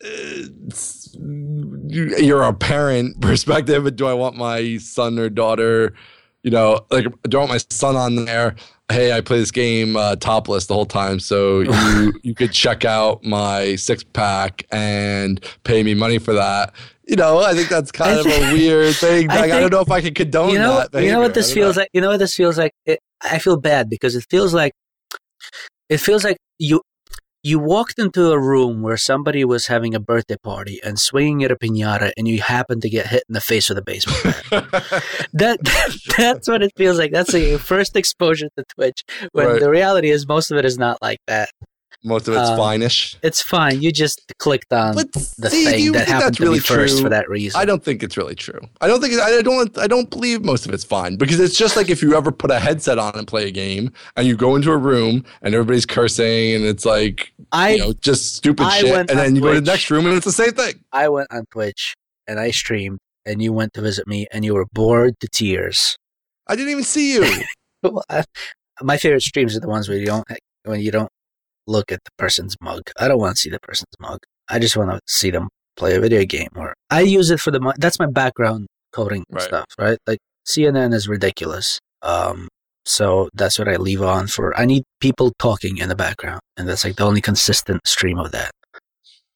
uh, 0.02 0.08
you- 1.88 2.16
you're 2.18 2.42
a 2.42 2.54
parent 2.54 3.20
perspective 3.28 3.84
but 3.84 3.96
do 3.96 4.06
i 4.06 4.14
want 4.14 4.34
my 4.34 4.78
son 4.78 5.18
or 5.18 5.28
daughter 5.28 5.92
you 6.46 6.52
know 6.52 6.78
like 6.92 7.06
don't 7.24 7.40
want 7.40 7.50
my 7.50 7.58
son 7.58 7.96
on 7.96 8.24
there 8.24 8.54
hey 8.90 9.12
i 9.12 9.20
play 9.20 9.36
this 9.36 9.50
game 9.50 9.96
uh, 9.96 10.14
topless 10.14 10.66
the 10.66 10.74
whole 10.74 10.86
time 10.86 11.18
so 11.18 11.60
you 11.60 12.12
you 12.22 12.34
could 12.34 12.52
check 12.52 12.84
out 12.84 13.22
my 13.24 13.74
six 13.74 14.04
pack 14.04 14.64
and 14.70 15.44
pay 15.64 15.82
me 15.82 15.92
money 15.92 16.18
for 16.18 16.32
that 16.32 16.72
you 17.04 17.16
know 17.16 17.40
i 17.40 17.52
think 17.52 17.68
that's 17.68 17.90
kind 17.90 18.12
I 18.12 18.20
of 18.20 18.26
a 18.26 18.52
weird 18.52 18.94
thing 19.04 19.28
I 19.28 19.40
like, 19.40 19.50
I, 19.50 19.58
don't 19.58 19.72
know 19.72 19.80
if 19.80 19.90
i 19.90 20.00
could 20.00 20.14
condone 20.14 20.50
you 20.50 20.60
know, 20.60 20.86
that 20.92 21.02
you 21.02 21.10
know 21.10 21.18
what 21.18 21.34
this 21.34 21.52
feels 21.52 21.74
know. 21.74 21.82
like. 21.82 21.90
You 21.92 22.00
know 22.00 22.10
what 22.10 22.20
this 22.20 22.34
feels 22.34 22.56
like. 22.56 22.72
It, 22.84 23.00
I 23.20 23.38
feel 23.38 23.56
bad 23.56 23.90
because 23.90 24.14
it 24.14 24.24
feels 24.30 24.54
like 24.54 24.72
it 25.88 25.98
feels 25.98 26.22
like 26.22 26.36
you 26.58 26.80
you 27.46 27.58
walked 27.60 27.98
into 27.98 28.30
a 28.32 28.38
room 28.40 28.82
where 28.82 28.96
somebody 28.96 29.44
was 29.44 29.68
having 29.68 29.94
a 29.94 30.00
birthday 30.00 30.36
party 30.42 30.80
and 30.84 30.98
swinging 30.98 31.44
at 31.44 31.52
a 31.52 31.56
pinata, 31.56 32.10
and 32.16 32.26
you 32.26 32.40
happened 32.42 32.82
to 32.82 32.90
get 32.90 33.06
hit 33.06 33.22
in 33.28 33.34
the 33.34 33.40
face 33.40 33.68
with 33.68 33.78
a 33.78 33.82
baseball 33.82 34.16
bat. 34.24 34.64
that 35.32 35.58
that's 36.18 36.48
what 36.48 36.62
it 36.62 36.72
feels 36.76 36.98
like. 36.98 37.12
That's 37.12 37.32
your 37.32 37.58
first 37.60 37.94
exposure 37.96 38.48
to 38.56 38.64
Twitch. 38.74 39.04
When 39.32 39.46
Right. 39.46 39.60
the 39.60 39.70
reality 39.70 40.10
is, 40.10 40.26
most 40.26 40.50
of 40.50 40.58
it 40.58 40.64
is 40.64 40.76
not 40.76 41.00
like 41.00 41.20
that. 41.28 41.50
Most 42.04 42.28
of 42.28 42.34
it's 42.34 42.50
Um, 42.50 42.56
fine-ish 42.56 43.16
It's 43.22 43.40
fine. 43.42 43.80
You 43.82 43.90
just 43.92 44.20
clicked 44.38 44.72
on 44.72 44.94
but 44.94 45.12
the 45.12 45.50
see, 45.50 45.64
do 45.64 45.70
thing 45.70 45.92
that 45.92 45.98
think 45.98 46.08
happened 46.08 46.22
that's 46.22 46.36
to 46.38 46.42
really 46.44 46.58
be 46.58 46.62
first 46.62 46.94
true? 46.96 47.02
for 47.04 47.08
that 47.10 47.28
reason. 47.28 47.60
I 47.60 47.64
don't 47.64 47.82
think 47.82 48.02
it's 48.02 48.16
really 48.16 48.34
true. 48.34 48.60
I 48.80 48.86
don't 48.88 49.00
think 49.00 49.14
I 49.20 49.42
don't 49.42 49.78
I 49.78 49.86
don't 49.86 50.08
believe 50.10 50.44
most 50.44 50.66
of 50.66 50.72
it's 50.74 50.84
fine 50.84 51.16
because 51.16 51.40
it's 51.40 51.56
just 51.56 51.76
like 51.76 51.90
if 51.90 52.02
you 52.02 52.14
ever 52.16 52.30
put 52.32 52.50
a 52.50 52.58
headset 52.58 52.98
on 52.98 53.16
and 53.18 53.26
play 53.26 53.46
a 53.48 53.50
game 53.50 53.92
and 54.16 54.26
you 54.26 54.36
go 54.36 54.56
into 54.56 54.70
a 54.72 54.76
room 54.76 55.24
and 55.42 55.54
everybody's 55.54 55.86
cursing 55.86 56.54
and 56.54 56.64
it's 56.64 56.84
like 56.84 57.32
I 57.52 57.70
you 57.70 57.78
know 57.78 57.92
just 58.00 58.36
stupid 58.36 58.66
I 58.66 58.78
shit 58.80 58.90
went 58.92 59.10
and 59.10 59.18
then 59.18 59.34
you 59.36 59.42
go 59.42 59.54
to 59.54 59.60
the 59.60 59.70
next 59.70 59.90
room 59.90 60.06
and 60.06 60.14
it's 60.16 60.26
the 60.26 60.32
same 60.32 60.52
thing. 60.52 60.74
I 60.92 61.08
went 61.08 61.28
on 61.32 61.44
Twitch 61.50 61.94
and 62.28 62.38
I 62.40 62.50
streamed, 62.50 62.98
and 63.24 63.40
you 63.40 63.52
went 63.52 63.72
to 63.74 63.80
visit 63.80 64.06
me, 64.08 64.26
and 64.32 64.44
you 64.44 64.52
were 64.54 64.66
bored 64.72 65.14
to 65.20 65.28
tears. 65.28 65.96
I 66.48 66.56
didn't 66.56 66.70
even 66.72 66.84
see 66.84 67.14
you. 67.14 67.24
Well, 67.82 68.02
I- 68.10 68.24
my 68.82 68.96
favorite 68.96 69.22
streams 69.22 69.56
are 69.56 69.60
the 69.60 69.68
ones 69.68 69.88
where 69.88 69.96
you 69.98 70.06
don't 70.06 70.24
when 70.64 70.80
you 70.80 70.90
don't 70.90 71.08
look 71.66 71.90
at 71.92 72.00
the 72.04 72.10
person's 72.18 72.56
mug. 72.60 72.82
I 72.98 73.08
don't 73.08 73.18
want 73.18 73.36
to 73.36 73.40
see 73.40 73.50
the 73.50 73.60
person's 73.60 73.94
mug. 74.00 74.20
I 74.48 74.58
just 74.58 74.76
want 74.76 74.90
to 74.90 75.00
see 75.06 75.30
them 75.30 75.48
play 75.76 75.94
a 75.96 76.00
video 76.00 76.24
game. 76.24 76.48
Or 76.54 76.74
I 76.90 77.00
use 77.00 77.30
it 77.30 77.40
for 77.40 77.50
the 77.50 77.74
that's 77.78 77.98
my 77.98 78.06
background 78.06 78.66
coding 78.92 79.24
Right. 79.30 79.42
stuff, 79.42 79.66
right? 79.78 79.98
Like 80.06 80.18
CNN 80.46 80.94
is 80.94 81.08
ridiculous. 81.08 81.80
Um, 82.02 82.48
so 82.84 83.28
that's 83.34 83.58
what 83.58 83.68
I 83.68 83.76
leave 83.76 84.00
on 84.02 84.28
for. 84.28 84.56
I 84.58 84.64
need 84.64 84.84
people 85.00 85.32
talking 85.40 85.78
in 85.78 85.88
the 85.88 85.96
background, 85.96 86.40
and 86.56 86.68
that's 86.68 86.84
like 86.84 86.96
the 86.96 87.04
only 87.04 87.20
consistent 87.20 87.86
stream 87.86 88.18
of 88.18 88.30
that. 88.32 88.52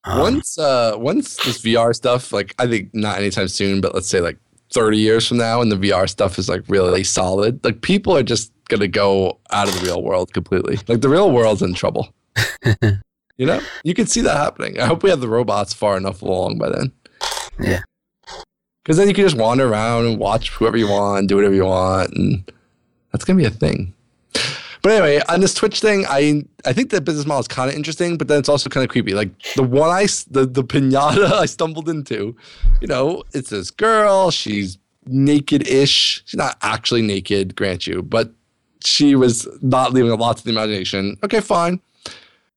Um, 0.05 0.19
once 0.21 0.59
uh 0.59 0.95
once 0.97 1.37
this 1.45 1.61
VR 1.61 1.95
stuff 1.95 2.33
like 2.33 2.55
I 2.59 2.67
think 2.67 2.89
not 2.95 3.19
anytime 3.19 3.49
soon 3.49 3.83
but 3.83 3.95
let's 3.95 4.09
say 4.09 4.21
like 4.21 4.39
30 4.73 4.97
years 4.97 5.29
from 5.29 5.37
now 5.37 5.61
and 5.61 5.71
the 5.71 5.77
VR 5.77 6.09
stuff 6.09 6.39
is 6.39 6.49
like 6.49 6.63
really 6.69 7.05
solid 7.05 7.63
like 7.65 7.83
people 7.83 8.17
are 8.17 8.23
just 8.23 8.51
gonna 8.71 8.89
go 8.89 9.39
out 9.51 9.69
of 9.69 9.75
the 9.79 9.85
real 9.85 10.03
world 10.03 10.33
completely. 10.33 10.79
Like 10.89 11.03
the 11.03 11.11
real 11.11 11.31
world's 11.31 11.61
in 11.61 11.75
trouble. 11.75 12.15
you 13.37 13.47
know, 13.47 13.61
you 13.85 13.95
can 13.95 14.07
see 14.07 14.21
that 14.21 14.37
happening. 14.37 14.79
I 14.79 14.87
hope 14.87 15.03
we 15.03 15.11
have 15.11 15.21
the 15.21 15.29
robots 15.29 15.73
far 15.73 15.97
enough 15.97 16.23
along 16.23 16.59
by 16.59 16.71
then. 16.71 16.93
Yeah. 17.59 17.81
Because 18.83 18.97
then 18.97 19.09
you 19.09 19.15
can 19.15 19.25
just 19.25 19.37
wander 19.37 19.69
around 19.69 20.07
and 20.07 20.19
watch 20.19 20.51
whoever 20.51 20.77
you 20.77 20.89
want, 20.89 21.29
do 21.29 21.37
whatever 21.37 21.55
you 21.55 21.67
want, 21.67 22.13
and 22.15 22.51
that's 23.13 23.25
gonna 23.25 23.37
be 23.37 23.45
a 23.45 23.51
thing. 23.51 23.95
But 24.83 24.93
anyway, 24.93 25.21
on 25.29 25.41
this 25.41 25.53
Twitch 25.53 25.81
thing, 25.81 26.07
I 26.09 26.45
I 26.65 26.73
think 26.73 26.91
the 26.91 27.01
business 27.01 27.27
model 27.27 27.41
is 27.41 27.49
kind 27.49 27.71
of 27.71 27.77
interesting, 27.77 28.17
but 28.17 28.29
then 28.29 28.39
it's 28.39 28.49
also 28.49 28.71
kind 28.71 28.83
of 28.83 28.91
creepy. 28.91 29.13
Like 29.13 29.29
the 29.55 29.63
one 29.63 29.91
I 29.91 30.07
the 30.31 30.47
the 30.47 30.65
pinata 30.65 31.31
I 31.33 31.47
stumbled 31.47 31.89
into, 31.89 32.35
you 32.81 32.89
know, 32.89 33.23
it's 33.35 33.51
this 33.51 33.71
girl. 33.71 34.31
She's 34.31 34.79
naked-ish. 35.07 36.23
She's 36.25 36.37
not 36.37 36.57
actually 36.63 37.03
naked, 37.03 37.57
grant 37.57 37.87
you, 37.87 38.03
but 38.03 38.33
she 38.83 39.15
was 39.15 39.47
not 39.61 39.93
leaving 39.93 40.11
a 40.11 40.15
lot 40.15 40.39
to 40.39 40.45
the 40.45 40.51
imagination. 40.51 41.19
Okay, 41.23 41.41
fine 41.41 41.81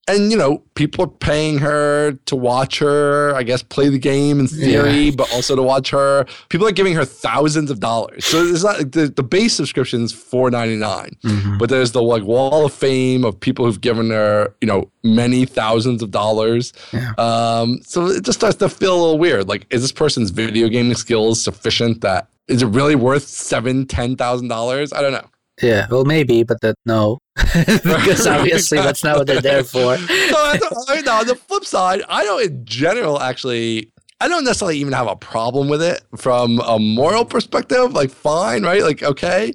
and 0.07 0.31
you 0.31 0.37
know 0.37 0.61
people 0.75 1.05
are 1.05 1.07
paying 1.07 1.57
her 1.59 2.13
to 2.25 2.35
watch 2.35 2.79
her 2.79 3.33
i 3.35 3.43
guess 3.43 3.63
play 3.63 3.89
the 3.89 3.97
game 3.97 4.39
in 4.39 4.47
theory 4.47 5.05
yeah. 5.05 5.11
but 5.15 5.31
also 5.33 5.55
to 5.55 5.63
watch 5.63 5.89
her. 5.89 6.25
People 6.49 6.67
are 6.67 6.71
giving 6.71 6.93
her 6.93 7.05
thousands 7.05 7.71
of 7.71 7.79
dollars. 7.79 8.25
So 8.25 8.43
it's 8.43 8.63
not 8.63 8.91
the, 8.91 9.07
the 9.07 9.23
base 9.23 9.53
subscription 9.53 10.03
is 10.03 10.11
499 10.11 11.17
mm-hmm. 11.23 11.57
but 11.57 11.69
there's 11.69 11.91
the 11.91 12.01
like 12.01 12.23
wall 12.23 12.65
of 12.65 12.73
fame 12.73 13.23
of 13.23 13.39
people 13.39 13.65
who've 13.65 13.81
given 13.81 14.09
her 14.09 14.53
you 14.61 14.67
know 14.67 14.91
many 15.03 15.45
thousands 15.45 16.01
of 16.01 16.11
dollars. 16.11 16.73
Yeah. 16.91 17.13
um, 17.17 17.79
so 17.83 18.07
it 18.07 18.23
just 18.23 18.39
starts 18.39 18.57
to 18.57 18.69
feel 18.69 18.93
a 18.93 19.01
little 19.01 19.19
weird. 19.19 19.47
Like 19.47 19.65
is 19.69 19.81
this 19.81 19.91
person's 19.91 20.29
video 20.29 20.67
gaming 20.69 20.95
skills 20.95 21.41
sufficient 21.41 22.01
that 22.01 22.29
is 22.47 22.61
it 22.61 22.67
really 22.67 22.95
worth 22.95 23.23
seven 23.23 23.85
ten 23.85 24.15
thousand 24.15 24.49
dollars? 24.49 24.93
I 24.93 25.01
don't 25.01 25.13
know. 25.13 25.27
Yeah, 25.61 25.85
well, 25.89 26.03
maybe, 26.03 26.43
but 26.43 26.61
that 26.61 26.75
no, 26.85 27.19
because 27.83 28.27
obviously 28.27 28.77
that's 28.77 29.03
not 29.03 29.17
what 29.17 29.27
they're 29.27 29.41
there 29.41 29.63
for. 29.63 29.97
so, 29.97 30.07
I 30.07 30.59
mean, 30.95 31.07
on 31.07 31.27
the 31.27 31.35
flip 31.35 31.65
side, 31.65 32.01
I 32.07 32.23
don't, 32.23 32.43
in 32.43 32.65
general, 32.65 33.19
actually, 33.19 33.91
I 34.21 34.27
don't 34.27 34.43
necessarily 34.43 34.77
even 34.77 34.93
have 34.93 35.07
a 35.07 35.15
problem 35.15 35.67
with 35.67 35.81
it 35.81 36.01
from 36.15 36.59
a 36.59 36.77
moral 36.77 37.25
perspective. 37.25 37.93
Like, 37.93 38.11
fine, 38.11 38.63
right? 38.63 38.83
Like, 38.83 39.01
okay, 39.01 39.53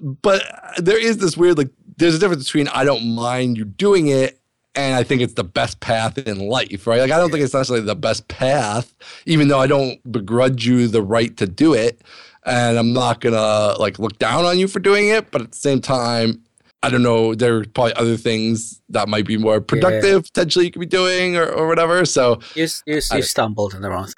but 0.00 0.42
there 0.78 0.98
is 0.98 1.18
this 1.18 1.36
weird, 1.36 1.58
like, 1.58 1.70
there's 1.98 2.16
a 2.16 2.18
difference 2.18 2.44
between 2.44 2.68
I 2.68 2.84
don't 2.84 3.14
mind 3.14 3.56
you 3.56 3.64
doing 3.64 4.08
it 4.08 4.40
and 4.74 4.96
I 4.96 5.02
think 5.02 5.20
it's 5.20 5.34
the 5.34 5.44
best 5.44 5.80
path 5.80 6.16
in 6.18 6.48
life, 6.48 6.86
right? 6.86 7.00
Like 7.00 7.10
I 7.10 7.18
don't 7.18 7.30
think 7.30 7.44
it's 7.44 7.54
necessarily 7.54 7.84
the 7.84 7.94
best 7.94 8.26
path, 8.28 8.94
even 9.26 9.48
though 9.48 9.60
I 9.60 9.66
don't 9.66 10.00
begrudge 10.10 10.66
you 10.66 10.88
the 10.88 11.02
right 11.02 11.36
to 11.36 11.46
do 11.46 11.74
it 11.74 12.00
and 12.44 12.78
I'm 12.78 12.92
not 12.92 13.20
gonna 13.20 13.74
like 13.78 13.98
look 13.98 14.18
down 14.18 14.44
on 14.44 14.58
you 14.58 14.68
for 14.68 14.80
doing 14.80 15.08
it, 15.08 15.30
but 15.30 15.42
at 15.42 15.52
the 15.52 15.58
same 15.58 15.80
time, 15.80 16.42
I 16.82 16.90
don't 16.90 17.02
know, 17.02 17.34
there 17.34 17.58
are 17.58 17.64
probably 17.64 17.94
other 17.94 18.16
things 18.16 18.80
that 18.88 19.08
might 19.08 19.26
be 19.26 19.36
more 19.36 19.60
productive 19.60 20.22
yeah. 20.24 20.30
potentially 20.34 20.64
you 20.66 20.70
could 20.72 20.80
be 20.80 20.86
doing 20.86 21.36
or, 21.36 21.46
or 21.46 21.68
whatever. 21.68 22.04
So 22.04 22.40
you 22.54 22.66
you, 22.86 23.00
you 23.12 23.22
stumbled 23.22 23.74
in 23.74 23.82
the 23.82 23.90
wrong. 23.90 24.12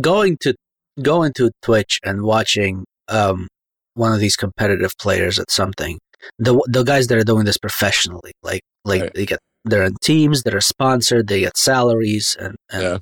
Going 0.00 0.36
to 0.42 0.54
going 1.00 1.32
to 1.34 1.50
Twitch 1.62 2.00
and 2.04 2.22
watching 2.22 2.84
um, 3.08 3.48
one 3.94 4.12
of 4.12 4.20
these 4.20 4.36
competitive 4.36 4.96
players 4.98 5.38
at 5.38 5.50
something. 5.50 5.98
The 6.38 6.62
the 6.68 6.82
guys 6.82 7.06
that 7.06 7.16
are 7.16 7.24
doing 7.24 7.46
this 7.46 7.56
professionally, 7.56 8.32
like 8.42 8.60
like 8.84 9.02
right. 9.02 9.14
they 9.14 9.24
get 9.24 9.38
they're 9.64 9.84
in 9.84 9.94
teams 10.02 10.42
that 10.42 10.54
are 10.54 10.60
sponsored, 10.60 11.28
they 11.28 11.40
get 11.40 11.56
salaries 11.56 12.36
and 12.38 12.56
and, 12.70 12.82
yeah. 12.82 12.98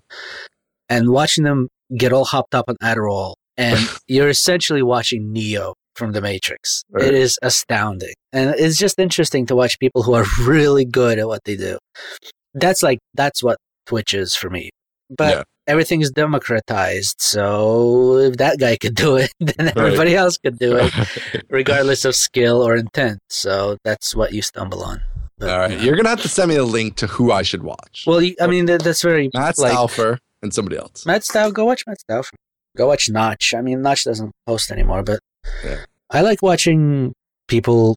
and 0.89 1.11
watching 1.11 1.43
them 1.43 1.69
get 1.97 2.13
all 2.13 2.25
hopped 2.25 2.55
up 2.55 2.67
on 2.69 2.77
Adderall 2.83 3.35
and 3.59 3.79
you're 4.07 4.31
essentially 4.31 4.83
watching 4.83 5.33
Neo 5.33 5.75
from 5.99 6.13
the 6.13 6.23
Matrix. 6.23 6.85
Right. 6.91 7.09
It 7.09 7.15
is 7.15 7.39
astounding. 7.43 8.15
And 8.33 8.55
it's 8.57 8.79
just 8.79 8.99
interesting 8.99 9.45
to 9.47 9.57
watch 9.57 9.79
people 9.79 10.03
who 10.03 10.15
are 10.15 10.25
really 10.47 10.87
good 10.87 11.19
at 11.19 11.27
what 11.27 11.45
they 11.45 11.57
do. 11.57 11.79
That's 12.55 12.83
like 12.83 13.01
that's 13.13 13.43
what 13.43 13.59
Twitch 13.85 14.15
is 14.15 14.35
for 14.35 14.49
me. 14.49 14.71
But 15.11 15.37
yeah. 15.37 15.43
everything 15.67 16.03
is 16.03 16.11
democratized, 16.11 17.17
so 17.19 18.19
if 18.19 18.37
that 18.37 18.59
guy 18.59 18.77
could 18.77 18.95
do 18.95 19.17
it, 19.17 19.33
then 19.41 19.69
everybody 19.69 20.13
right. 20.13 20.21
else 20.21 20.37
could 20.37 20.59
do 20.59 20.77
it, 20.77 20.93
regardless 21.49 22.05
of 22.05 22.15
skill 22.15 22.61
or 22.61 22.77
intent. 22.77 23.21
So 23.31 23.79
that's 23.85 24.15
what 24.15 24.33
you 24.33 24.43
stumble 24.43 24.83
on. 24.83 25.01
But, 25.39 25.51
All 25.51 25.59
right, 25.61 25.71
know. 25.71 25.77
you're 25.79 25.97
gonna 25.97 26.11
have 26.11 26.21
to 26.23 26.29
send 26.29 26.51
me 26.51 26.57
a 26.57 26.65
link 26.65 26.97
to 26.97 27.07
who 27.07 27.33
I 27.33 27.43
should 27.43 27.63
watch. 27.63 28.05
Well, 28.07 28.21
I 28.41 28.47
mean 28.47 28.67
that's 28.67 29.03
very 29.03 29.31
Matt 29.33 29.57
like, 29.59 29.73
Stauffer 29.73 30.19
and 30.43 30.53
somebody 30.53 30.77
else. 30.77 31.07
Matt 31.07 31.25
Stauffer, 31.25 31.53
go 31.53 31.65
watch 31.65 31.85
Matt 31.87 32.01
Stauffer. 32.01 32.37
Go 32.77 32.87
watch 32.87 33.09
Notch. 33.09 33.55
I 33.55 33.61
mean, 33.61 33.83
Notch 33.83 34.05
doesn't 34.05 34.33
post 34.47 34.71
anymore, 34.71 35.03
but 35.03 35.21
yeah. 35.65 35.85
I 36.11 36.21
like 36.21 36.43
watching 36.43 37.15
people. 37.49 37.97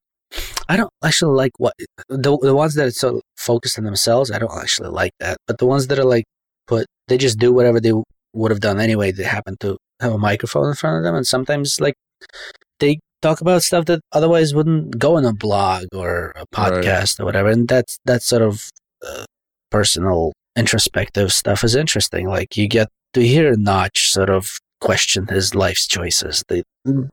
I 0.70 0.78
don't 0.78 0.92
actually 1.04 1.36
like 1.36 1.52
what 1.58 1.74
the 2.08 2.38
the 2.42 2.56
ones 2.56 2.76
that 2.76 2.88
are 2.88 2.92
so 2.92 3.22
focused 3.38 3.78
on 3.78 3.84
themselves. 3.84 4.32
I 4.32 4.40
don't 4.40 4.58
actually 4.58 4.90
like 4.90 5.12
that, 5.20 5.38
but 5.48 5.58
the 5.58 5.66
ones 5.66 5.88
that 5.88 6.00
are 6.00 6.06
like 6.06 6.26
put, 6.68 6.86
they 7.08 7.18
just 7.18 7.38
do 7.38 7.52
whatever 7.52 7.80
they 7.80 7.94
would 8.34 8.52
have 8.52 8.62
done 8.62 8.80
anyway. 8.80 9.12
They 9.12 9.24
happen 9.24 9.58
to 9.60 9.78
have 10.00 10.14
a 10.14 10.18
microphone 10.18 10.70
in 10.70 10.76
front 10.76 10.98
of 10.98 11.04
them, 11.04 11.16
and 11.16 11.28
sometimes 11.28 11.80
like 11.82 11.96
they 12.80 13.00
talk 13.22 13.42
about 13.42 13.64
stuff 13.64 13.86
that 13.86 14.02
otherwise 14.12 14.54
wouldn't 14.54 14.98
go 14.98 15.18
in 15.18 15.26
a 15.26 15.34
blog 15.34 15.86
or 15.94 16.34
a 16.36 16.46
podcast 16.48 17.20
right. 17.20 17.20
or 17.20 17.26
whatever. 17.26 17.50
And 17.50 17.68
that's 17.68 18.00
that 18.06 18.24
sort 18.24 18.42
of 18.42 18.70
uh, 19.06 19.26
personal 19.70 20.34
introspective 20.56 21.32
stuff 21.32 21.64
is 21.64 21.76
interesting. 21.76 22.28
Like 22.28 22.58
you 22.58 22.68
get 22.68 22.90
to 23.14 23.26
hear 23.26 23.56
Notch 23.56 24.12
sort 24.12 24.30
of 24.30 24.60
question 24.80 25.28
his 25.28 25.56
life's 25.56 25.88
choices. 25.88 26.44
They 26.48 26.64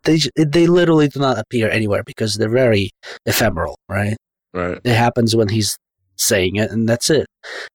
they 0.05 0.19
they 0.37 0.67
literally 0.67 1.09
do 1.09 1.21
not 1.21 1.39
appear 1.39 1.71
anywhere 1.71 2.03
because 2.03 2.35
they're 2.35 2.49
very 2.49 2.91
ephemeral, 3.27 3.77
right? 3.89 4.17
Right. 4.53 4.81
It 4.83 4.95
happens 4.95 5.37
when 5.37 5.49
he's 5.49 5.77
saying 6.17 6.57
it, 6.57 6.71
and 6.71 6.89
that's 6.89 7.11
it. 7.11 7.27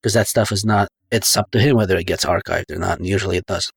Because 0.02 0.14
that 0.14 0.28
stuff 0.28 0.52
is 0.52 0.66
not. 0.66 0.90
It's 1.12 1.38
up 1.38 1.52
to 1.52 1.60
him 1.60 1.78
whether 1.78 1.98
it 1.98 2.08
gets 2.08 2.26
archived 2.26 2.72
or 2.72 2.80
not, 2.80 2.98
and 2.98 3.08
usually 3.08 3.38
it 3.38 3.46
does. 3.46 3.72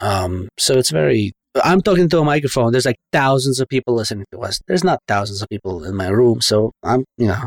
Um. 0.00 0.48
So 0.58 0.78
it's 0.78 0.90
very. 0.90 1.32
I'm 1.62 1.82
talking 1.82 2.08
to 2.08 2.18
a 2.18 2.24
microphone. 2.24 2.72
There's 2.72 2.86
like 2.86 2.96
thousands 3.12 3.60
of 3.60 3.68
people 3.68 3.94
listening 3.94 4.24
to 4.32 4.40
us. 4.40 4.58
There's 4.66 4.82
not 4.82 5.00
thousands 5.06 5.42
of 5.42 5.48
people 5.50 5.84
in 5.84 5.94
my 5.94 6.08
room, 6.08 6.40
so 6.40 6.72
I'm, 6.82 7.04
you 7.18 7.26
know, 7.26 7.46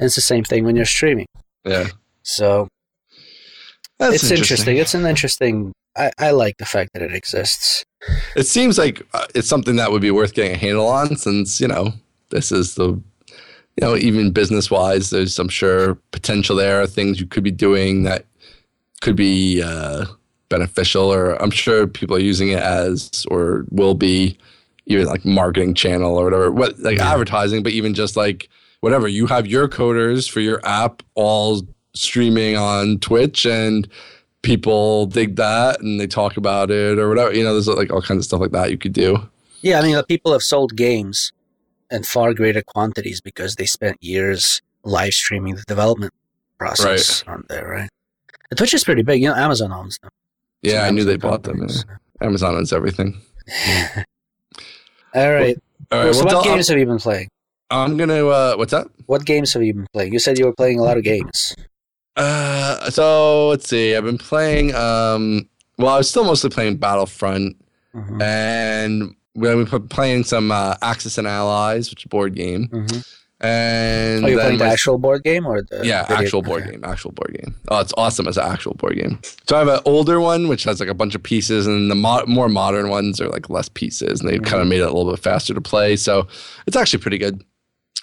it's 0.00 0.16
the 0.16 0.20
same 0.20 0.42
thing 0.42 0.64
when 0.64 0.74
you're 0.74 0.84
streaming. 0.84 1.26
Yeah. 1.64 1.86
So 2.24 2.66
that's 4.10 4.22
it's 4.22 4.30
interesting. 4.30 4.76
interesting. 4.76 4.76
It's 4.78 4.94
an 4.94 5.06
interesting 5.06 5.72
I, 5.96 6.10
I 6.18 6.30
like 6.32 6.56
the 6.58 6.64
fact 6.64 6.92
that 6.94 7.02
it 7.02 7.14
exists. 7.14 7.84
It 8.36 8.46
seems 8.46 8.78
like 8.78 9.02
uh, 9.14 9.26
it's 9.34 9.48
something 9.48 9.76
that 9.76 9.90
would 9.90 10.02
be 10.02 10.10
worth 10.10 10.34
getting 10.34 10.52
a 10.52 10.58
handle 10.58 10.88
on 10.88 11.16
since, 11.16 11.60
you 11.60 11.68
know, 11.68 11.92
this 12.30 12.50
is 12.50 12.74
the, 12.74 12.88
you 12.88 13.80
know, 13.80 13.96
even 13.96 14.30
business 14.30 14.70
wise, 14.70 15.10
there's, 15.10 15.38
I'm 15.38 15.48
sure, 15.48 15.94
potential 16.10 16.56
there, 16.56 16.86
things 16.86 17.20
you 17.20 17.26
could 17.26 17.44
be 17.44 17.50
doing 17.50 18.02
that 18.04 18.26
could 19.00 19.16
be 19.16 19.62
uh, 19.62 20.06
beneficial, 20.48 21.12
or 21.12 21.40
I'm 21.42 21.50
sure 21.50 21.86
people 21.86 22.16
are 22.16 22.20
using 22.20 22.48
it 22.48 22.62
as 22.62 23.24
or 23.30 23.64
will 23.70 23.94
be 23.94 24.36
even 24.86 25.06
like 25.06 25.24
marketing 25.24 25.74
channel 25.74 26.16
or 26.16 26.24
whatever, 26.24 26.50
what 26.50 26.78
like 26.80 26.98
yeah. 26.98 27.12
advertising, 27.12 27.62
but 27.62 27.72
even 27.72 27.94
just 27.94 28.16
like 28.16 28.48
whatever. 28.80 29.08
You 29.08 29.26
have 29.26 29.46
your 29.46 29.68
coders 29.68 30.30
for 30.30 30.40
your 30.40 30.60
app 30.64 31.02
all 31.14 31.62
streaming 31.94 32.56
on 32.56 32.98
Twitch 32.98 33.46
and 33.46 33.88
people 34.42 35.06
dig 35.06 35.36
that 35.36 35.80
and 35.80 35.98
they 35.98 36.06
talk 36.06 36.36
about 36.36 36.70
it 36.70 36.98
or 36.98 37.08
whatever. 37.08 37.34
You 37.34 37.44
know, 37.44 37.52
there's 37.52 37.68
like 37.68 37.92
all 37.92 38.02
kinds 38.02 38.18
of 38.18 38.24
stuff 38.24 38.40
like 38.40 38.52
that 38.52 38.70
you 38.70 38.78
could 38.78 38.92
do. 38.92 39.28
Yeah, 39.62 39.78
I 39.78 39.82
mean, 39.82 40.00
people 40.04 40.32
have 40.32 40.42
sold 40.42 40.76
games 40.76 41.32
in 41.90 42.02
far 42.02 42.34
greater 42.34 42.62
quantities 42.62 43.20
because 43.20 43.56
they 43.56 43.66
spent 43.66 44.02
years 44.02 44.60
live 44.84 45.14
streaming 45.14 45.54
the 45.54 45.62
development 45.62 46.12
process 46.58 47.24
right. 47.26 47.34
on 47.34 47.44
there, 47.48 47.66
right? 47.66 47.90
And 48.50 48.58
Twitch 48.58 48.74
is 48.74 48.84
pretty 48.84 49.02
big. 49.02 49.22
You 49.22 49.28
know, 49.28 49.34
Amazon 49.34 49.72
owns 49.72 49.98
them. 49.98 50.10
Yeah, 50.62 50.84
I 50.84 50.90
knew 50.90 51.04
they 51.04 51.16
bought 51.16 51.44
them. 51.44 51.66
Yeah. 51.68 51.96
Amazon 52.20 52.54
owns 52.54 52.72
everything. 52.72 53.20
all 55.14 55.32
right. 55.32 55.56
Well, 55.90 56.00
all 56.00 56.06
right. 56.06 56.14
so, 56.14 56.24
well, 56.24 56.36
what 56.36 56.44
games 56.44 56.68
have 56.68 56.78
you 56.78 56.86
been 56.86 56.98
playing? 56.98 57.28
I'm 57.70 57.96
gonna. 57.96 58.26
Uh, 58.26 58.54
what's 58.56 58.72
up? 58.72 58.90
What 59.06 59.24
games 59.24 59.52
have 59.54 59.62
you 59.62 59.74
been 59.74 59.86
playing? 59.92 60.12
You 60.12 60.18
said 60.18 60.38
you 60.38 60.46
were 60.46 60.54
playing 60.54 60.78
a 60.78 60.82
lot 60.82 60.96
of 60.96 61.04
games. 61.04 61.54
Uh, 62.16 62.90
so 62.90 63.48
let's 63.48 63.68
see. 63.68 63.94
I've 63.94 64.04
been 64.04 64.18
playing. 64.18 64.74
Um, 64.74 65.48
well, 65.78 65.94
I 65.94 65.98
was 65.98 66.08
still 66.08 66.24
mostly 66.24 66.50
playing 66.50 66.76
Battlefront, 66.76 67.56
mm-hmm. 67.94 68.22
and 68.22 69.14
we've 69.34 69.70
been 69.70 69.88
playing 69.88 70.24
some 70.24 70.52
uh, 70.52 70.76
Axis 70.82 71.18
and 71.18 71.26
Allies, 71.26 71.90
which 71.90 72.02
is 72.02 72.06
a 72.06 72.08
board 72.08 72.34
game. 72.34 72.68
Mm-hmm. 72.68 73.00
And 73.40 74.24
are 74.24 74.30
you 74.30 74.38
playing 74.38 74.58
the 74.58 74.64
actual 74.64 74.96
board 74.96 75.22
game 75.22 75.44
or 75.44 75.60
the 75.62 75.84
yeah 75.84 76.06
actual 76.08 76.40
board 76.40 76.62
okay. 76.62 76.72
game? 76.72 76.84
Actual 76.84 77.10
board 77.10 77.36
game. 77.38 77.54
Oh, 77.68 77.80
it's 77.80 77.92
awesome 77.96 78.26
as 78.26 78.38
an 78.38 78.50
actual 78.50 78.74
board 78.74 78.96
game. 78.96 79.20
So 79.46 79.56
I 79.56 79.58
have 79.58 79.68
an 79.68 79.80
older 79.84 80.18
one 80.20 80.48
which 80.48 80.64
has 80.64 80.80
like 80.80 80.88
a 80.88 80.94
bunch 80.94 81.14
of 81.14 81.22
pieces, 81.22 81.66
and 81.66 81.90
the 81.90 81.94
mo- 81.94 82.24
more 82.26 82.48
modern 82.48 82.88
ones 82.88 83.20
are 83.20 83.28
like 83.28 83.50
less 83.50 83.68
pieces, 83.68 84.20
and 84.20 84.28
they 84.28 84.36
mm-hmm. 84.36 84.44
kind 84.44 84.62
of 84.62 84.68
made 84.68 84.80
it 84.80 84.88
a 84.88 84.92
little 84.92 85.10
bit 85.10 85.20
faster 85.20 85.52
to 85.52 85.60
play. 85.60 85.96
So 85.96 86.26
it's 86.66 86.76
actually 86.76 87.00
pretty 87.00 87.18
good 87.18 87.44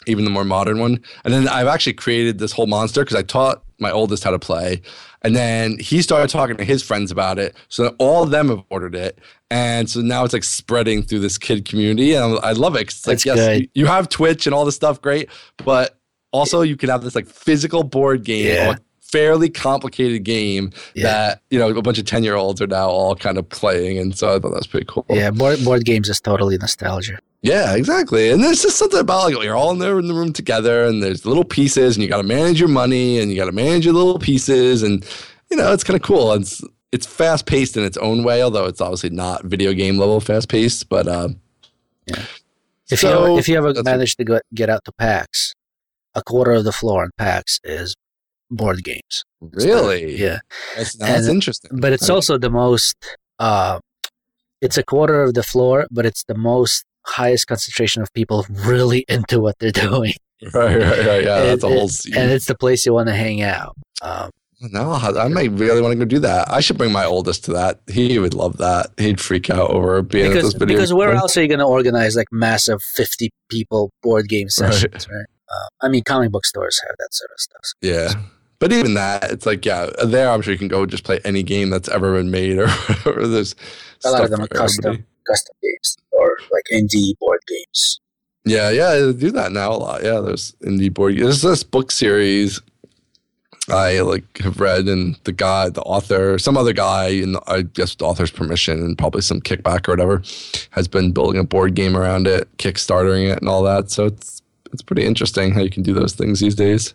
even 0.07 0.26
the 0.26 0.32
more 0.32 0.43
modern 0.43 0.80
one. 0.80 0.99
And 1.24 1.34
then 1.34 1.47
I've 1.47 1.68
actually 1.68 1.93
created 1.93 2.39
this 2.39 2.51
whole 2.51 2.68
monster 2.68 3.01
because 3.01 3.16
I 3.16 3.22
taught 3.22 3.64
my 3.82 3.91
oldest 3.91 4.23
how 4.23 4.32
to 4.32 4.39
play. 4.39 4.82
And 5.23 5.36
then 5.36 5.77
he 5.79 6.01
started 6.01 6.29
talking 6.29 6.57
to 6.57 6.63
his 6.63 6.82
friends 6.82 7.11
about 7.11 7.38
it. 7.38 7.55
So 7.67 7.95
all 7.99 8.23
of 8.23 8.32
them 8.32 8.49
have 8.49 8.63
ordered 8.69 8.95
it. 8.95 9.19
And 9.49 9.89
so 9.89 10.01
now 10.01 10.23
it's 10.23 10.34
like 10.34 10.43
spreading 10.43 11.03
through 11.03 11.19
this 11.19 11.38
kid 11.38 11.65
community. 11.65 12.15
And 12.15 12.39
I 12.39 12.53
love 12.53 12.75
it. 12.75 12.82
It's 12.82 13.05
like, 13.05 13.23
yes, 13.25 13.59
you, 13.59 13.67
you, 13.73 13.86
have 13.86 14.09
Twitch 14.09 14.47
and 14.47 14.55
all 14.55 14.65
this 14.65 14.75
stuff, 14.75 15.01
great. 15.01 15.29
But 15.57 15.99
also, 16.32 16.61
you 16.61 16.77
can 16.77 16.89
have 16.89 17.03
this 17.03 17.13
like 17.13 17.27
physical 17.27 17.84
board 17.84 18.23
game, 18.23 18.47
yeah. 18.47 18.75
fairly 19.01 19.49
complicated 19.49 20.23
game 20.23 20.71
yeah. 20.95 21.03
that, 21.03 21.41
you 21.49 21.59
know, 21.59 21.69
a 21.69 21.82
bunch 21.82 21.99
of 21.99 22.05
10 22.05 22.23
year 22.23 22.36
olds 22.36 22.61
are 22.61 22.67
now 22.67 22.89
all 22.89 23.15
kind 23.15 23.38
of 23.38 23.47
playing. 23.49 23.99
And 23.99 24.17
so 24.17 24.29
I 24.29 24.39
thought 24.39 24.51
that 24.51 24.57
was 24.57 24.67
pretty 24.67 24.88
cool. 24.88 25.05
Yeah, 25.09 25.29
board, 25.29 25.63
board 25.63 25.86
games 25.86 26.09
is 26.09 26.19
totally 26.21 26.57
nostalgia. 26.57 27.19
Yeah, 27.41 27.75
exactly. 27.75 28.29
And 28.29 28.43
there's 28.43 28.61
just 28.61 28.77
something 28.77 28.99
about 28.99 29.33
like 29.33 29.43
you're 29.43 29.55
all 29.55 29.71
in 29.71 29.79
there 29.79 29.97
in 29.97 30.07
the 30.07 30.13
room 30.13 30.31
together, 30.31 30.83
and 30.85 31.01
there's 31.01 31.25
little 31.25 31.43
pieces, 31.43 31.95
and 31.95 32.03
you 32.03 32.09
got 32.09 32.17
to 32.17 32.23
manage 32.23 32.59
your 32.59 32.69
money, 32.69 33.19
and 33.19 33.31
you 33.31 33.37
got 33.37 33.45
to 33.45 33.51
manage 33.51 33.85
your 33.85 33.95
little 33.95 34.19
pieces, 34.19 34.83
and 34.83 35.03
you 35.49 35.57
know 35.57 35.73
it's 35.73 35.83
kind 35.83 35.99
of 35.99 36.03
cool. 36.03 36.33
It's 36.33 36.63
it's 36.91 37.07
fast 37.07 37.47
paced 37.47 37.77
in 37.77 37.83
its 37.83 37.97
own 37.97 38.23
way, 38.23 38.43
although 38.43 38.65
it's 38.65 38.79
obviously 38.79 39.09
not 39.09 39.43
video 39.45 39.73
game 39.73 39.97
level 39.97 40.19
fast 40.19 40.49
paced. 40.49 40.87
But 40.87 41.07
uh, 41.07 41.29
yeah, 42.05 42.23
if 42.91 42.99
so, 42.99 43.25
you 43.25 43.39
if 43.39 43.47
you 43.47 43.57
ever 43.57 43.73
manage 43.81 44.17
to 44.17 44.23
go, 44.23 44.39
get 44.53 44.69
out 44.69 44.85
to 44.85 44.91
PAX, 44.91 45.55
a 46.13 46.21
quarter 46.21 46.51
of 46.51 46.63
the 46.63 46.71
floor 46.71 47.05
in 47.05 47.09
PAX 47.17 47.59
is 47.63 47.95
board 48.51 48.83
games. 48.83 49.25
Really? 49.39 50.15
yeah, 50.15 50.39
that's, 50.75 50.95
that's 50.97 51.25
and, 51.25 51.35
interesting. 51.35 51.71
But 51.73 51.91
it's 51.93 52.09
also 52.09 52.37
the 52.37 52.51
most. 52.51 52.95
Uh, 53.39 53.79
it's 54.61 54.77
a 54.77 54.83
quarter 54.83 55.23
of 55.23 55.33
the 55.33 55.41
floor, 55.41 55.87
but 55.89 56.05
it's 56.05 56.23
the 56.25 56.35
most 56.35 56.85
highest 57.05 57.47
concentration 57.47 58.01
of 58.01 58.13
people 58.13 58.45
really 58.49 59.05
into 59.07 59.39
what 59.39 59.59
they're 59.59 59.71
doing. 59.89 60.13
Right, 60.53 60.77
right, 60.77 61.05
right. 61.05 61.23
Yeah, 61.23 61.41
that's 61.41 61.63
a 61.63 61.67
whole 61.67 61.87
scene. 61.87 62.15
And 62.15 62.31
it's 62.31 62.45
the 62.45 62.55
place 62.55 62.85
you 62.85 62.93
want 62.93 63.09
to 63.09 63.15
hang 63.15 63.41
out. 63.41 63.75
Um, 64.01 64.31
no, 64.69 64.91
I 64.91 65.27
might 65.27 65.51
really 65.51 65.81
want 65.81 65.93
to 65.93 65.97
go 65.97 66.05
do 66.05 66.19
that. 66.19 66.51
I 66.51 66.59
should 66.59 66.77
bring 66.77 66.91
my 66.91 67.03
oldest 67.03 67.45
to 67.45 67.53
that. 67.53 67.81
He 67.91 68.19
would 68.19 68.35
love 68.35 68.57
that. 68.57 68.91
He'd 68.97 69.19
freak 69.19 69.49
out 69.49 69.71
over 69.71 70.01
being 70.03 70.29
because, 70.29 70.45
at 70.45 70.45
this 70.45 70.53
video. 70.53 70.77
Because 70.77 70.93
where 70.93 71.13
else 71.13 71.35
are 71.35 71.41
you 71.41 71.47
going 71.47 71.59
to 71.59 71.65
organize 71.65 72.15
like 72.15 72.27
massive 72.31 72.81
fifty 72.83 73.31
people 73.49 73.91
board 74.03 74.29
game 74.29 74.49
sessions? 74.49 75.07
Right. 75.07 75.15
right? 75.15 75.25
Uh, 75.49 75.85
I 75.85 75.89
mean, 75.89 76.03
comic 76.03 76.31
book 76.31 76.45
stores 76.45 76.79
have 76.87 76.95
that 76.99 77.09
sort 77.11 77.31
of 77.31 77.39
stuff. 77.39 77.61
So. 77.63 77.73
Yeah, 77.81 78.21
but 78.59 78.71
even 78.71 78.93
that, 78.93 79.31
it's 79.31 79.47
like 79.47 79.65
yeah, 79.65 79.89
there 80.05 80.29
I'm 80.29 80.43
sure 80.43 80.53
you 80.53 80.59
can 80.59 80.67
go 80.67 80.85
just 80.85 81.03
play 81.05 81.19
any 81.25 81.41
game 81.41 81.71
that's 81.71 81.89
ever 81.89 82.13
been 82.13 82.29
made, 82.29 82.59
or, 82.59 82.69
or 83.07 83.27
there's 83.27 83.55
a 84.05 84.11
lot 84.11 84.23
of 84.23 84.29
them 84.29 84.41
are 84.41 84.47
custom 84.47 85.05
custom 85.28 85.55
games 85.61 85.97
or 86.11 86.38
like 86.51 86.65
indie 86.74 87.17
board 87.19 87.39
games. 87.47 87.99
Yeah, 88.43 88.72
yeah, 88.72 88.97
they 88.97 89.13
do 89.13 89.32
that 89.32 89.51
now 89.51 89.72
a 89.72 89.78
lot. 89.78 90.03
Yeah, 90.03 90.19
there's 90.19 90.53
indie 90.63 90.93
board. 90.93 91.17
There's 91.17 91.41
this 91.41 91.63
book 91.63 91.91
series 91.91 92.59
I 93.69 94.01
like 94.01 94.39
have 94.39 94.59
read, 94.59 94.88
and 94.88 95.15
the 95.24 95.32
guy, 95.32 95.69
the 95.69 95.84
author, 95.84 96.39
some 96.39 96.57
other 96.57 96.74
guy, 96.74 97.09
and 97.09 97.38
I 97.47 97.61
guess 97.61 97.95
the 97.95 98.05
author's 98.05 98.32
permission 98.32 98.84
and 98.84 98.97
probably 98.97 99.22
some 99.22 99.41
kickback 99.41 99.88
or 99.88 99.91
whatever, 99.91 100.24
has 100.72 100.88
been 100.88 101.11
building 101.11 101.39
a 101.39 101.43
board 101.43 101.76
game 101.76 101.95
around 101.95 102.28
it, 102.28 102.49
kickstartering 102.57 103.32
it, 103.32 103.39
and 103.39 103.47
all 103.47 103.63
that. 103.63 103.91
So 103.91 104.05
it's 104.05 104.41
it's 104.74 104.82
pretty 104.82 105.05
interesting 105.05 105.51
how 105.51 105.61
you 105.61 105.69
can 105.69 105.84
do 105.84 105.93
those 105.93 106.13
things 106.13 106.39
these 106.39 106.55
days 106.55 106.93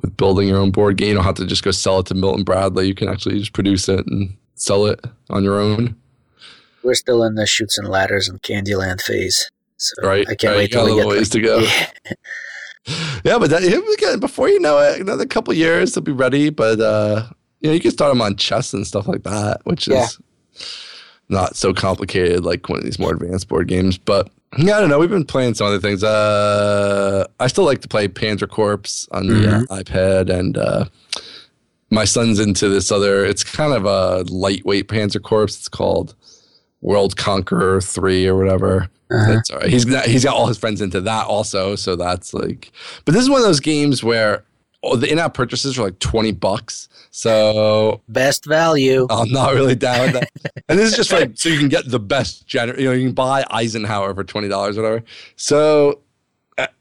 with 0.00 0.16
building 0.16 0.48
your 0.48 0.58
own 0.58 0.70
board 0.70 0.96
game. 0.96 1.08
You 1.08 1.14
don't 1.14 1.24
have 1.24 1.34
to 1.36 1.46
just 1.46 1.64
go 1.64 1.70
sell 1.70 1.98
it 1.98 2.06
to 2.06 2.14
Milton 2.14 2.44
Bradley. 2.44 2.86
You 2.86 2.94
can 2.94 3.08
actually 3.08 3.38
just 3.38 3.52
produce 3.52 3.88
it 3.88 4.06
and 4.06 4.36
sell 4.54 4.86
it 4.86 5.04
on 5.30 5.44
your 5.44 5.60
own 5.60 5.96
we're 6.86 6.94
still 6.94 7.22
in 7.24 7.34
the 7.34 7.46
Chutes 7.46 7.76
and 7.76 7.88
Ladders 7.88 8.28
and 8.28 8.40
Candyland 8.40 9.02
phase. 9.02 9.50
So 9.76 9.94
right, 10.02 10.26
I 10.28 10.34
can't 10.34 10.52
right. 10.52 10.56
wait 10.56 10.72
till 10.72 10.86
we 10.86 10.96
get 10.96 11.06
ways 11.06 11.28
to 11.30 11.40
go. 11.40 11.58
Yeah. 11.58 11.88
yeah, 13.24 13.38
but 13.38 13.50
that, 13.50 14.18
before 14.20 14.48
you 14.48 14.60
know 14.60 14.78
it, 14.78 15.00
another 15.00 15.26
couple 15.26 15.52
years 15.52 15.92
they'll 15.92 16.04
be 16.04 16.12
ready. 16.12 16.50
But 16.50 16.80
uh, 16.80 17.26
you 17.60 17.68
know, 17.68 17.74
you 17.74 17.80
can 17.80 17.90
start 17.90 18.12
them 18.12 18.22
on 18.22 18.36
chess 18.36 18.72
and 18.72 18.86
stuff 18.86 19.08
like 19.08 19.24
that, 19.24 19.60
which 19.64 19.88
yeah. 19.88 20.04
is 20.04 20.18
not 21.28 21.56
so 21.56 21.74
complicated 21.74 22.44
like 22.44 22.68
one 22.68 22.78
of 22.78 22.84
these 22.84 22.98
more 22.98 23.12
advanced 23.12 23.48
board 23.48 23.66
games. 23.66 23.98
But 23.98 24.30
yeah, 24.56 24.76
I 24.76 24.80
don't 24.80 24.88
know. 24.88 25.00
We've 25.00 25.10
been 25.10 25.24
playing 25.24 25.54
some 25.54 25.66
other 25.66 25.80
things. 25.80 26.04
Uh, 26.04 27.26
I 27.40 27.48
still 27.48 27.64
like 27.64 27.80
to 27.80 27.88
play 27.88 28.06
Panzer 28.06 28.48
Corps 28.48 29.08
on 29.10 29.26
the 29.26 29.34
mm-hmm. 29.34 29.72
uh, 29.72 29.78
iPad, 29.78 30.30
and 30.30 30.56
uh, 30.56 30.84
my 31.90 32.04
son's 32.04 32.38
into 32.38 32.68
this 32.68 32.92
other. 32.92 33.24
It's 33.24 33.42
kind 33.42 33.72
of 33.72 33.84
a 33.84 34.22
lightweight 34.30 34.86
Panzer 34.86 35.20
Corps. 35.20 35.44
It's 35.44 35.68
called 35.68 36.14
World 36.86 37.16
Conqueror 37.16 37.80
three 37.80 38.26
or 38.26 38.36
whatever. 38.36 38.88
Uh-huh. 39.10 39.32
That's 39.32 39.50
all 39.50 39.58
right. 39.58 39.68
He's 39.68 39.84
got, 39.84 40.06
he's 40.06 40.24
got 40.24 40.34
all 40.34 40.46
his 40.46 40.56
friends 40.56 40.80
into 40.80 41.00
that 41.02 41.26
also, 41.26 41.74
so 41.74 41.96
that's 41.96 42.32
like. 42.32 42.72
But 43.04 43.12
this 43.12 43.22
is 43.22 43.28
one 43.28 43.40
of 43.40 43.46
those 43.46 43.60
games 43.60 44.04
where 44.04 44.44
oh, 44.84 44.96
the 44.96 45.10
in-app 45.10 45.34
purchases 45.34 45.78
are 45.78 45.82
like 45.82 45.98
twenty 45.98 46.30
bucks. 46.30 46.88
So 47.10 48.02
best 48.08 48.44
value. 48.46 49.06
I'm 49.10 49.30
not 49.30 49.54
really 49.54 49.74
down 49.74 50.00
with 50.00 50.12
that. 50.12 50.30
and 50.68 50.78
this 50.78 50.90
is 50.90 50.96
just 50.96 51.12
like 51.12 51.32
so 51.34 51.48
you 51.48 51.58
can 51.58 51.68
get 51.68 51.90
the 51.90 51.98
best 51.98 52.46
gener. 52.46 52.78
You 52.78 52.86
know, 52.86 52.92
you 52.92 53.08
can 53.08 53.14
buy 53.14 53.44
Eisenhower 53.50 54.14
for 54.14 54.22
twenty 54.22 54.48
dollars, 54.48 54.76
whatever. 54.76 55.02
So 55.34 56.02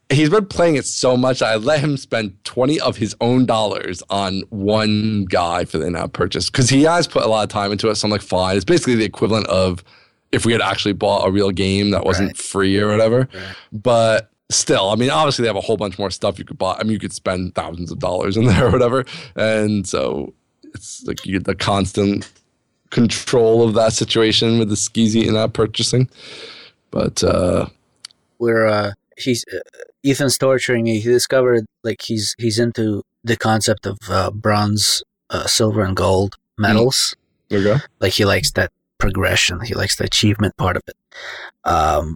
he's 0.10 0.30
been 0.30 0.46
playing 0.46 0.76
it 0.76 0.86
so 0.86 1.18
much 1.18 1.42
I 1.42 1.56
let 1.56 1.80
him 1.80 1.98
spend 1.98 2.44
20 2.44 2.80
of 2.80 2.98
his 2.98 3.16
own 3.22 3.46
dollars 3.46 4.04
on 4.10 4.44
one 4.50 5.26
guy 5.26 5.66
for 5.66 5.78
the 5.78 5.88
in-app 5.88 6.14
purchase 6.14 6.50
because 6.50 6.70
he 6.70 6.84
has 6.84 7.08
put 7.08 7.24
a 7.24 7.28
lot 7.28 7.44
of 7.44 7.50
time 7.50 7.72
into 7.72 7.90
it. 7.90 7.96
So 7.96 8.06
I'm 8.06 8.12
like, 8.12 8.22
fine. 8.22 8.56
It's 8.56 8.66
basically 8.66 8.96
the 8.96 9.06
equivalent 9.06 9.48
of 9.48 9.84
if 10.32 10.46
we 10.46 10.52
had 10.52 10.62
actually 10.62 10.94
bought 10.94 11.28
a 11.28 11.32
real 11.32 11.52
game 11.52 11.92
that 11.92 12.06
wasn't 12.06 12.30
right. 12.30 12.38
free 12.38 12.80
or 12.80 12.88
whatever. 12.88 13.30
Right. 13.34 13.56
But 13.72 14.32
still, 14.50 14.90
I 14.90 14.96
mean, 14.96 15.10
obviously 15.10 15.44
they 15.44 15.48
have 15.48 15.56
a 15.56 15.62
whole 15.62 15.78
bunch 15.78 15.98
more 15.98 16.12
stuff 16.12 16.38
you 16.38 16.46
could 16.46 16.58
buy. 16.58 16.76
I 16.80 16.84
mean, 16.84 16.92
you 16.92 17.00
could 17.00 17.14
spend 17.14 17.56
thousands 17.56 17.92
of 17.92 18.00
dollars 18.00 18.38
in 18.38 18.46
there 18.48 18.68
or 18.68 18.72
whatever. 18.72 19.06
And 19.36 19.88
so 19.88 20.34
it's 20.64 21.04
like 21.08 21.26
you 21.26 21.34
get 21.34 21.46
the 21.46 21.56
constant 21.56 22.30
control 22.92 23.68
of 23.68 23.74
that 23.74 23.94
situation 23.94 24.60
with 24.60 24.70
the 24.70 24.76
skeezy 24.76 25.26
in-app 25.26 25.54
purchasing. 25.54 26.10
But 26.92 27.24
uh, 27.24 27.68
we're 28.40 28.68
uh, 28.68 28.92
he's 29.18 29.44
uh, 29.54 29.60
Ethan's 30.06 30.38
torturing 30.38 30.84
me. 30.84 31.00
He 31.00 31.10
discovered 31.10 31.66
like 31.84 32.02
he's 32.04 32.36
he's 32.38 32.60
into 32.60 33.04
the 33.24 33.36
concept 33.36 33.86
of 33.86 33.98
uh, 34.10 34.32
bronze, 34.32 35.04
uh, 35.30 35.48
silver, 35.48 35.84
and 35.84 35.96
gold 35.96 36.36
medals. 36.58 37.16
There 37.50 37.60
you 37.60 37.66
go. 37.66 37.78
Like 38.00 38.14
he 38.14 38.26
likes 38.26 38.52
that 38.52 38.72
progression. 38.98 39.62
He 39.62 39.74
likes 39.74 39.96
the 39.96 40.06
achievement 40.06 40.56
part 40.58 40.78
of 40.78 40.84
it. 40.88 40.96
Um, 41.64 42.16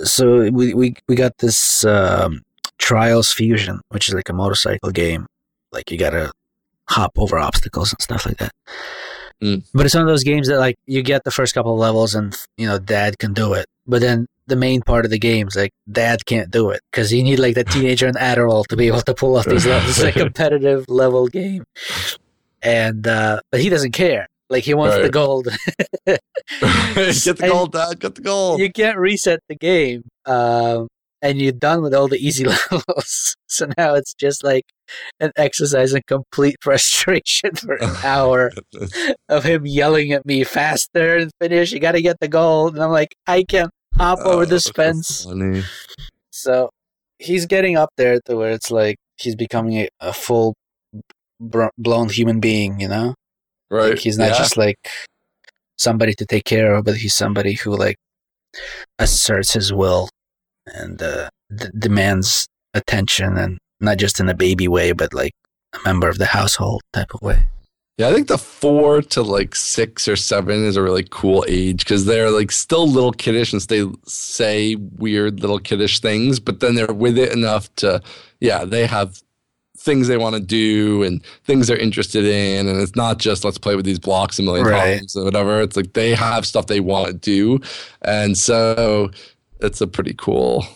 so 0.00 0.50
we 0.50 0.74
we 0.74 0.94
we 1.08 1.14
got 1.14 1.38
this 1.38 1.84
um, 1.84 2.42
Trials 2.78 3.32
Fusion, 3.32 3.80
which 3.88 4.08
is 4.08 4.14
like 4.14 4.28
a 4.28 4.34
motorcycle 4.34 4.90
game. 4.90 5.26
Like 5.72 5.90
you 5.90 5.98
gotta 5.98 6.32
hop 6.88 7.12
over 7.16 7.38
obstacles 7.38 7.92
and 7.92 8.00
stuff 8.00 8.26
like 8.26 8.38
that. 8.38 8.52
Mm. 9.42 9.66
But 9.74 9.86
it's 9.86 9.94
one 9.94 10.02
of 10.02 10.08
those 10.08 10.24
games 10.24 10.48
that 10.48 10.58
like 10.58 10.76
you 10.86 11.02
get 11.02 11.24
the 11.24 11.30
first 11.30 11.54
couple 11.54 11.74
of 11.74 11.78
levels 11.78 12.14
and 12.14 12.36
you 12.56 12.66
know 12.66 12.78
dad 12.78 13.18
can 13.18 13.32
do 13.32 13.52
it, 13.54 13.66
but 13.86 14.00
then 14.00 14.26
the 14.46 14.56
main 14.56 14.80
part 14.80 15.04
of 15.04 15.10
the 15.10 15.18
game 15.18 15.48
is 15.48 15.56
like 15.56 15.72
dad 15.90 16.24
can't 16.24 16.50
do 16.50 16.70
it 16.70 16.80
because 16.90 17.12
you 17.12 17.22
need 17.22 17.38
like 17.38 17.54
the 17.54 17.64
teenager 17.64 18.06
and 18.06 18.16
Adderall 18.16 18.64
to 18.66 18.76
be 18.76 18.86
able 18.86 19.00
to 19.02 19.14
pull 19.14 19.36
off 19.36 19.46
these 19.46 19.66
levels. 19.66 19.98
It's 19.98 20.16
a 20.16 20.18
competitive 20.18 20.84
level 20.88 21.26
game, 21.26 21.64
and 22.62 23.06
uh, 23.06 23.40
but 23.50 23.60
he 23.60 23.68
doesn't 23.68 23.92
care. 23.92 24.28
Like 24.48 24.64
he 24.64 24.74
wants 24.74 24.96
right. 24.96 25.02
the 25.02 25.10
gold. 25.10 25.48
get 26.06 26.20
the 26.60 27.48
gold, 27.48 27.72
Dad. 27.72 27.98
Get 27.98 28.14
the 28.14 28.22
gold. 28.22 28.60
You 28.60 28.72
can't 28.72 28.98
reset 28.98 29.40
the 29.48 29.56
game, 29.56 30.04
um, 30.24 30.86
and 31.20 31.40
you're 31.40 31.52
done 31.52 31.82
with 31.82 31.92
all 31.92 32.06
the 32.06 32.18
easy 32.18 32.44
levels. 32.70 33.36
So 33.48 33.68
now 33.76 33.94
it's 33.94 34.14
just 34.14 34.44
like 34.44 34.64
an 35.18 35.32
exercise 35.36 35.92
in 35.92 36.02
complete 36.06 36.56
frustration 36.60 37.56
for 37.56 37.74
an 37.74 37.96
hour 38.04 38.52
of 39.28 39.42
him 39.42 39.66
yelling 39.66 40.12
at 40.12 40.24
me 40.24 40.44
faster 40.44 41.16
and 41.16 41.32
finish. 41.40 41.72
You 41.72 41.80
got 41.80 41.92
to 41.92 42.02
get 42.02 42.20
the 42.20 42.28
gold, 42.28 42.74
and 42.74 42.84
I'm 42.84 42.92
like, 42.92 43.16
I 43.26 43.42
can't 43.42 43.70
hop 43.96 44.18
oh, 44.22 44.32
over 44.32 44.46
this 44.46 44.68
fence. 44.70 45.24
Funny. 45.24 45.62
So 46.30 46.70
he's 47.18 47.46
getting 47.46 47.76
up 47.76 47.90
there 47.96 48.20
to 48.26 48.36
where 48.36 48.50
it's 48.50 48.70
like 48.70 48.96
he's 49.16 49.34
becoming 49.34 49.78
a, 49.78 49.88
a 50.00 50.12
full 50.12 50.54
blown 51.40 52.08
human 52.08 52.40
being, 52.40 52.80
you 52.80 52.88
know? 52.88 53.14
Right. 53.70 53.90
Like 53.90 53.98
he's 53.98 54.18
not 54.18 54.30
yeah. 54.30 54.38
just 54.38 54.56
like 54.56 54.78
somebody 55.76 56.14
to 56.14 56.26
take 56.26 56.44
care 56.44 56.74
of, 56.74 56.84
but 56.84 56.96
he's 56.96 57.14
somebody 57.14 57.54
who 57.54 57.76
like 57.76 57.96
asserts 58.98 59.52
his 59.52 59.72
will 59.72 60.08
and 60.66 61.02
uh, 61.02 61.28
d- 61.54 61.68
demands 61.78 62.46
attention, 62.74 63.36
and 63.36 63.58
not 63.80 63.98
just 63.98 64.20
in 64.20 64.28
a 64.28 64.34
baby 64.34 64.68
way, 64.68 64.92
but 64.92 65.14
like 65.14 65.32
a 65.74 65.78
member 65.84 66.08
of 66.08 66.18
the 66.18 66.26
household 66.26 66.82
type 66.92 67.14
of 67.14 67.22
way. 67.22 67.46
Yeah, 67.98 68.08
I 68.08 68.12
think 68.12 68.28
the 68.28 68.36
four 68.36 69.00
to 69.00 69.22
like 69.22 69.54
six 69.54 70.06
or 70.06 70.16
seven 70.16 70.64
is 70.64 70.76
a 70.76 70.82
really 70.82 71.06
cool 71.10 71.46
age 71.48 71.78
because 71.78 72.04
they're 72.04 72.30
like 72.30 72.52
still 72.52 72.86
little 72.86 73.12
kiddish 73.12 73.54
and 73.54 73.62
they 73.62 73.86
say 74.04 74.74
weird 74.74 75.40
little 75.40 75.58
kiddish 75.58 76.00
things, 76.00 76.38
but 76.38 76.60
then 76.60 76.74
they're 76.74 76.92
with 76.92 77.16
it 77.16 77.32
enough 77.32 77.74
to, 77.76 78.02
yeah, 78.40 78.66
they 78.66 78.86
have 78.86 79.22
things 79.78 80.08
they 80.08 80.18
want 80.18 80.34
to 80.34 80.42
do 80.42 81.02
and 81.04 81.24
things 81.44 81.68
they're 81.68 81.78
interested 81.78 82.26
in. 82.26 82.68
And 82.68 82.78
it's 82.82 82.96
not 82.96 83.16
just 83.18 83.44
let's 83.44 83.56
play 83.56 83.76
with 83.76 83.86
these 83.86 83.98
blocks 83.98 84.38
a 84.38 84.42
million 84.42 84.66
right. 84.66 84.98
times 84.98 85.16
or 85.16 85.24
whatever. 85.24 85.62
It's 85.62 85.76
like 85.76 85.94
they 85.94 86.14
have 86.14 86.44
stuff 86.44 86.66
they 86.66 86.80
want 86.80 87.06
to 87.06 87.14
do. 87.14 87.60
And 88.02 88.36
so 88.36 89.10
it's 89.60 89.80
a 89.80 89.86
pretty 89.86 90.12
cool, 90.12 90.66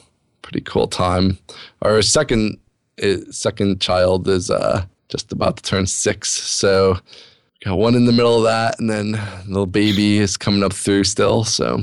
pretty 0.41 0.63
cool 0.63 0.87
time. 0.87 1.37
Our 1.83 2.01
second, 2.01 2.59
eh, 2.97 3.19
second 3.31 3.83
child 3.83 4.27
is, 4.27 4.51
uh, 4.51 4.87
just 5.11 5.33
about 5.33 5.57
to 5.59 5.63
turn 5.63 5.87
six. 5.87 6.31
So 6.31 6.99
got 7.65 7.79
one 7.79 7.95
in 7.95 8.07
the 8.07 8.13
middle 8.13 8.37
of 8.37 8.45
that, 8.45 8.79
and 8.79 8.89
then 8.89 9.13
little 9.47 9.67
baby 9.67 10.19
is 10.19 10.37
coming 10.37 10.63
up 10.63 10.73
through 10.73 11.05
still. 11.05 11.45
So 11.45 11.83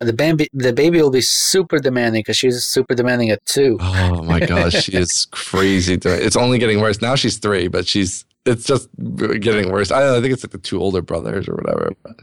the 0.00 0.12
baby, 0.12 0.48
the 0.52 0.72
baby 0.72 1.02
will 1.02 1.10
be 1.10 1.20
super 1.20 1.78
demanding 1.78 2.20
because 2.20 2.36
she's 2.36 2.62
super 2.64 2.94
demanding 2.94 3.30
at 3.30 3.44
two. 3.46 3.78
Oh 3.80 4.22
my 4.22 4.40
gosh, 4.40 4.84
she 4.84 4.92
is 4.92 5.26
crazy. 5.30 5.98
It's 6.02 6.36
only 6.36 6.58
getting 6.58 6.80
worse. 6.80 7.02
Now 7.02 7.14
she's 7.16 7.38
three, 7.38 7.68
but 7.68 7.86
she's 7.86 8.24
it's 8.46 8.64
just 8.64 8.88
getting 8.98 9.70
worse. 9.70 9.90
I, 9.90 10.00
know, 10.00 10.16
I 10.16 10.20
think 10.20 10.32
it's 10.32 10.42
like 10.42 10.52
the 10.52 10.58
two 10.58 10.80
older 10.80 11.02
brothers 11.02 11.48
or 11.48 11.54
whatever. 11.54 11.92
But 12.02 12.16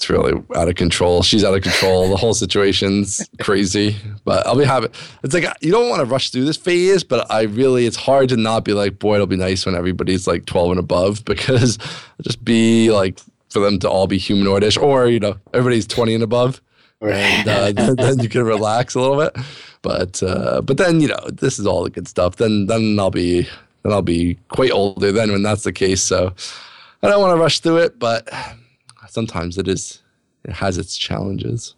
it's 0.00 0.08
really 0.08 0.32
out 0.56 0.66
of 0.66 0.76
control. 0.76 1.22
She's 1.22 1.44
out 1.44 1.54
of 1.54 1.62
control. 1.62 2.08
The 2.08 2.16
whole 2.16 2.32
situation's 2.32 3.28
crazy. 3.38 3.96
But 4.24 4.46
I'll 4.46 4.56
be 4.56 4.64
happy. 4.64 4.86
It's 5.22 5.34
like 5.34 5.44
you 5.60 5.70
don't 5.70 5.90
want 5.90 6.00
to 6.00 6.06
rush 6.06 6.30
through 6.30 6.46
this 6.46 6.56
phase, 6.56 7.04
but 7.04 7.30
I 7.30 7.42
really 7.42 7.84
it's 7.84 7.98
hard 7.98 8.30
to 8.30 8.38
not 8.38 8.64
be 8.64 8.72
like, 8.72 8.98
boy, 8.98 9.16
it'll 9.16 9.26
be 9.26 9.36
nice 9.36 9.66
when 9.66 9.74
everybody's 9.74 10.26
like 10.26 10.46
12 10.46 10.70
and 10.70 10.80
above 10.80 11.22
because 11.26 11.76
just 12.22 12.42
be 12.42 12.90
like 12.90 13.20
for 13.50 13.58
them 13.58 13.78
to 13.80 13.90
all 13.90 14.06
be 14.06 14.18
humanoidish, 14.18 14.82
or 14.82 15.06
you 15.06 15.20
know, 15.20 15.36
everybody's 15.52 15.86
20 15.86 16.14
and 16.14 16.22
above. 16.22 16.62
And 17.02 17.46
uh, 17.46 17.72
then, 17.76 17.96
then 17.96 18.18
you 18.20 18.30
can 18.30 18.44
relax 18.44 18.94
a 18.94 19.00
little 19.00 19.18
bit. 19.18 19.36
But 19.82 20.22
uh, 20.22 20.62
but 20.62 20.78
then 20.78 21.02
you 21.02 21.08
know 21.08 21.28
this 21.30 21.58
is 21.58 21.66
all 21.66 21.84
the 21.84 21.90
good 21.90 22.08
stuff. 22.08 22.36
Then 22.36 22.68
then 22.68 22.98
I'll 22.98 23.10
be 23.10 23.42
then 23.82 23.92
I'll 23.92 24.00
be 24.00 24.38
quite 24.48 24.70
older 24.70 25.12
then 25.12 25.30
when 25.30 25.42
that's 25.42 25.64
the 25.64 25.72
case. 25.72 26.00
So 26.00 26.32
I 27.02 27.08
don't 27.08 27.20
want 27.20 27.36
to 27.36 27.40
rush 27.42 27.60
through 27.60 27.78
it, 27.78 27.98
but 27.98 28.26
sometimes 29.08 29.58
it 29.58 29.68
is 29.68 30.02
it 30.44 30.52
has 30.52 30.78
its 30.78 30.96
challenges. 30.96 31.74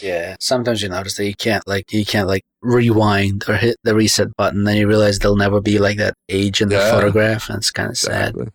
Yeah, 0.00 0.36
sometimes 0.38 0.82
you 0.82 0.88
notice 0.88 1.16
that 1.16 1.26
you 1.26 1.34
can't 1.34 1.66
like 1.66 1.92
you 1.92 2.04
can't 2.04 2.28
like 2.28 2.44
rewind 2.62 3.44
or 3.48 3.56
hit 3.56 3.76
the 3.82 3.94
reset 3.94 4.34
button, 4.36 4.64
then 4.64 4.76
you 4.76 4.86
realize 4.86 5.18
they'll 5.18 5.36
never 5.36 5.60
be 5.60 5.78
like 5.78 5.98
that 5.98 6.14
age 6.28 6.60
in 6.60 6.68
the 6.68 6.76
yeah. 6.76 6.90
photograph, 6.90 7.48
and 7.48 7.58
it's 7.58 7.70
kind 7.70 7.88
of 7.88 7.92
exactly. 7.92 8.44
sad. 8.44 8.52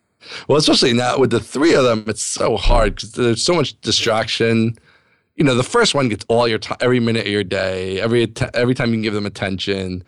Well, 0.47 0.57
especially 0.57 0.93
now 0.93 1.19
with 1.19 1.31
the 1.31 1.39
three 1.39 1.75
of 1.75 1.83
them, 1.83 2.05
it's 2.07 2.25
so 2.25 2.57
hard 2.57 2.95
because 2.95 3.11
there's 3.11 3.43
so 3.43 3.53
much 3.53 3.79
distraction. 3.81 4.77
You 5.35 5.43
know, 5.43 5.55
the 5.55 5.63
first 5.63 5.93
one 5.93 6.07
gets 6.07 6.25
all 6.29 6.47
your 6.47 6.57
time, 6.57 6.77
every 6.79 6.99
minute 6.99 7.25
of 7.25 7.31
your 7.31 7.43
day, 7.43 7.99
every 7.99 8.31
every 8.53 8.73
time 8.73 8.89
you 8.89 8.95
can 8.95 9.01
give 9.01 9.13
them 9.13 9.25
attention 9.25 10.03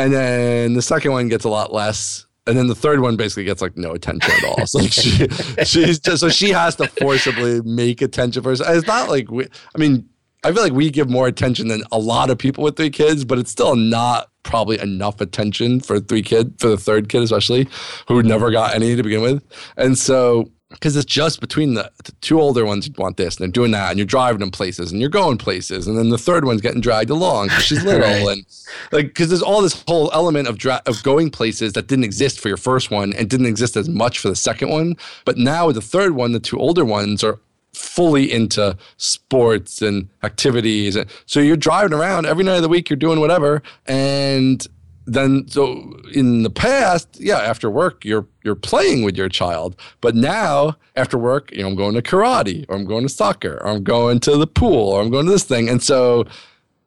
and 0.00 0.14
then 0.14 0.72
the 0.72 0.80
second 0.80 1.12
one 1.12 1.28
gets 1.28 1.44
a 1.44 1.48
lot 1.50 1.74
less 1.74 2.24
and 2.50 2.58
then 2.58 2.66
the 2.66 2.74
third 2.74 3.00
one 3.00 3.16
basically 3.16 3.44
gets 3.44 3.62
like 3.62 3.76
no 3.76 3.92
attention 3.92 4.32
at 4.32 4.44
all. 4.44 4.66
So 4.66 4.80
like 4.80 4.92
she, 4.92 5.26
she's 5.64 5.98
just 5.98 6.20
so 6.20 6.28
she 6.28 6.50
has 6.50 6.76
to 6.76 6.86
forcibly 6.86 7.62
make 7.62 8.02
attention 8.02 8.42
for 8.42 8.50
herself. 8.50 8.76
It's 8.76 8.86
not 8.86 9.08
like 9.08 9.30
we, 9.30 9.46
I 9.74 9.78
mean, 9.78 10.08
I 10.42 10.52
feel 10.52 10.62
like 10.62 10.72
we 10.72 10.90
give 10.90 11.08
more 11.08 11.26
attention 11.26 11.68
than 11.68 11.82
a 11.92 11.98
lot 11.98 12.30
of 12.30 12.38
people 12.38 12.64
with 12.64 12.76
three 12.76 12.90
kids, 12.90 13.24
but 13.24 13.38
it's 13.38 13.50
still 13.50 13.76
not 13.76 14.28
probably 14.42 14.80
enough 14.80 15.20
attention 15.20 15.80
for 15.80 16.00
three 16.00 16.22
kid 16.22 16.54
for 16.58 16.68
the 16.68 16.76
third 16.76 17.08
kid 17.08 17.22
especially, 17.22 17.68
who 18.08 18.22
never 18.22 18.50
got 18.50 18.74
any 18.74 18.96
to 18.96 19.02
begin 19.02 19.22
with. 19.22 19.44
And 19.76 19.96
so 19.96 20.50
because 20.70 20.96
it's 20.96 21.04
just 21.04 21.40
between 21.40 21.74
the, 21.74 21.90
the, 22.04 22.12
two 22.20 22.40
older 22.40 22.64
ones 22.64 22.88
want 22.96 23.16
this 23.16 23.36
and 23.36 23.44
they're 23.44 23.52
doing 23.52 23.72
that 23.72 23.90
and 23.90 23.98
you're 23.98 24.06
driving 24.06 24.38
them 24.38 24.50
places 24.50 24.92
and 24.92 25.00
you're 25.00 25.10
going 25.10 25.36
places 25.36 25.86
and 25.86 25.98
then 25.98 26.08
the 26.08 26.18
third 26.18 26.44
one's 26.44 26.60
getting 26.60 26.80
dragged 26.80 27.10
along 27.10 27.48
because 27.48 27.64
she's 27.64 27.84
little 27.84 28.00
right. 28.00 28.26
and 28.26 28.46
like 28.92 29.06
because 29.06 29.28
there's 29.28 29.42
all 29.42 29.60
this 29.60 29.82
whole 29.86 30.10
element 30.12 30.48
of 30.48 30.58
dra- 30.58 30.82
of 30.86 31.02
going 31.02 31.30
places 31.30 31.72
that 31.72 31.88
didn't 31.88 32.04
exist 32.04 32.40
for 32.40 32.48
your 32.48 32.56
first 32.56 32.90
one 32.90 33.12
and 33.14 33.28
didn't 33.28 33.46
exist 33.46 33.76
as 33.76 33.88
much 33.88 34.18
for 34.18 34.28
the 34.28 34.36
second 34.36 34.68
one 34.68 34.96
but 35.24 35.36
now 35.36 35.66
with 35.66 35.76
the 35.76 35.82
third 35.82 36.12
one 36.12 36.32
the 36.32 36.40
two 36.40 36.58
older 36.58 36.84
ones 36.84 37.24
are 37.24 37.38
fully 37.72 38.30
into 38.30 38.76
sports 38.96 39.80
and 39.80 40.08
activities 40.22 40.96
and 40.96 41.08
so 41.26 41.40
you're 41.40 41.56
driving 41.56 41.92
around 41.92 42.26
every 42.26 42.44
night 42.44 42.56
of 42.56 42.62
the 42.62 42.68
week 42.68 42.90
you're 42.90 42.96
doing 42.96 43.20
whatever 43.20 43.62
and 43.86 44.66
then 45.06 45.48
so 45.48 45.96
in 46.12 46.42
the 46.42 46.50
past, 46.50 47.08
yeah, 47.18 47.38
after 47.38 47.70
work 47.70 48.04
you're 48.04 48.26
you're 48.42 48.54
playing 48.54 49.04
with 49.04 49.16
your 49.16 49.28
child, 49.28 49.76
but 50.00 50.14
now 50.14 50.76
after 50.96 51.18
work, 51.18 51.52
you 51.52 51.62
know, 51.62 51.68
I'm 51.68 51.74
going 51.74 51.94
to 51.94 52.02
karate 52.02 52.66
or 52.68 52.76
I'm 52.76 52.84
going 52.84 53.02
to 53.02 53.08
soccer 53.08 53.58
or 53.62 53.68
I'm 53.68 53.84
going 53.84 54.20
to 54.20 54.36
the 54.36 54.46
pool 54.46 54.88
or 54.90 55.00
I'm 55.00 55.10
going 55.10 55.26
to 55.26 55.32
this 55.32 55.44
thing, 55.44 55.68
and 55.68 55.82
so 55.82 56.24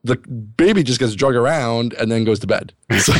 the 0.03 0.17
baby 0.57 0.83
just 0.83 0.99
gets 0.99 1.15
drug 1.15 1.33
around 1.33 1.93
and 1.93 2.11
then 2.11 2.25
goes 2.25 2.39
to 2.39 2.47
bed. 2.47 2.73
So, 2.99 3.13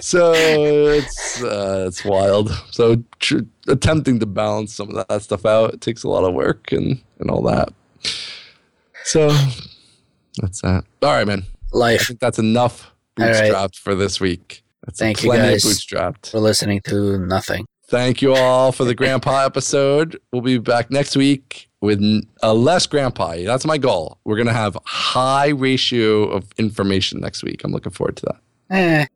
so 0.00 0.32
it's 0.32 1.42
uh, 1.42 1.84
it's 1.86 2.04
wild. 2.04 2.50
So 2.70 3.02
tr- 3.18 3.40
attempting 3.68 4.20
to 4.20 4.26
balance 4.26 4.74
some 4.74 4.90
of 4.90 5.06
that 5.08 5.22
stuff 5.22 5.44
out 5.44 5.74
it 5.74 5.80
takes 5.80 6.02
a 6.02 6.08
lot 6.08 6.24
of 6.24 6.32
work 6.32 6.72
and 6.72 7.00
and 7.18 7.30
all 7.30 7.42
that. 7.42 7.72
So 9.04 9.28
that's 10.38 10.62
that. 10.62 10.84
All 11.02 11.10
right, 11.10 11.26
man. 11.26 11.44
Life. 11.72 12.02
I 12.02 12.04
think 12.04 12.20
that's 12.20 12.38
enough 12.38 12.90
bootstrapped 13.16 13.52
right. 13.54 13.74
for 13.74 13.94
this 13.94 14.20
week. 14.20 14.62
That's 14.84 14.98
Thank 14.98 15.22
you 15.22 15.32
guys 15.32 15.64
bootstrapped. 15.64 16.30
for 16.30 16.40
listening 16.40 16.80
to 16.86 17.18
nothing. 17.18 17.66
Thank 17.88 18.22
you 18.22 18.34
all 18.34 18.72
for 18.72 18.84
the 18.84 18.94
grandpa 18.94 19.44
episode. 19.44 20.18
We'll 20.32 20.42
be 20.42 20.58
back 20.58 20.90
next 20.90 21.16
week 21.16 21.68
with 21.80 22.00
a 22.42 22.54
less 22.54 22.86
grandpa. 22.86 23.36
That's 23.44 23.64
my 23.64 23.78
goal. 23.78 24.18
We're 24.24 24.36
going 24.36 24.46
to 24.46 24.52
have 24.52 24.78
high 24.84 25.48
ratio 25.48 26.24
of 26.24 26.50
information 26.56 27.20
next 27.20 27.42
week. 27.42 27.62
I'm 27.64 27.72
looking 27.72 27.92
forward 27.92 28.16
to 28.18 28.26
that. 28.26 28.40
Eh, 28.70 29.06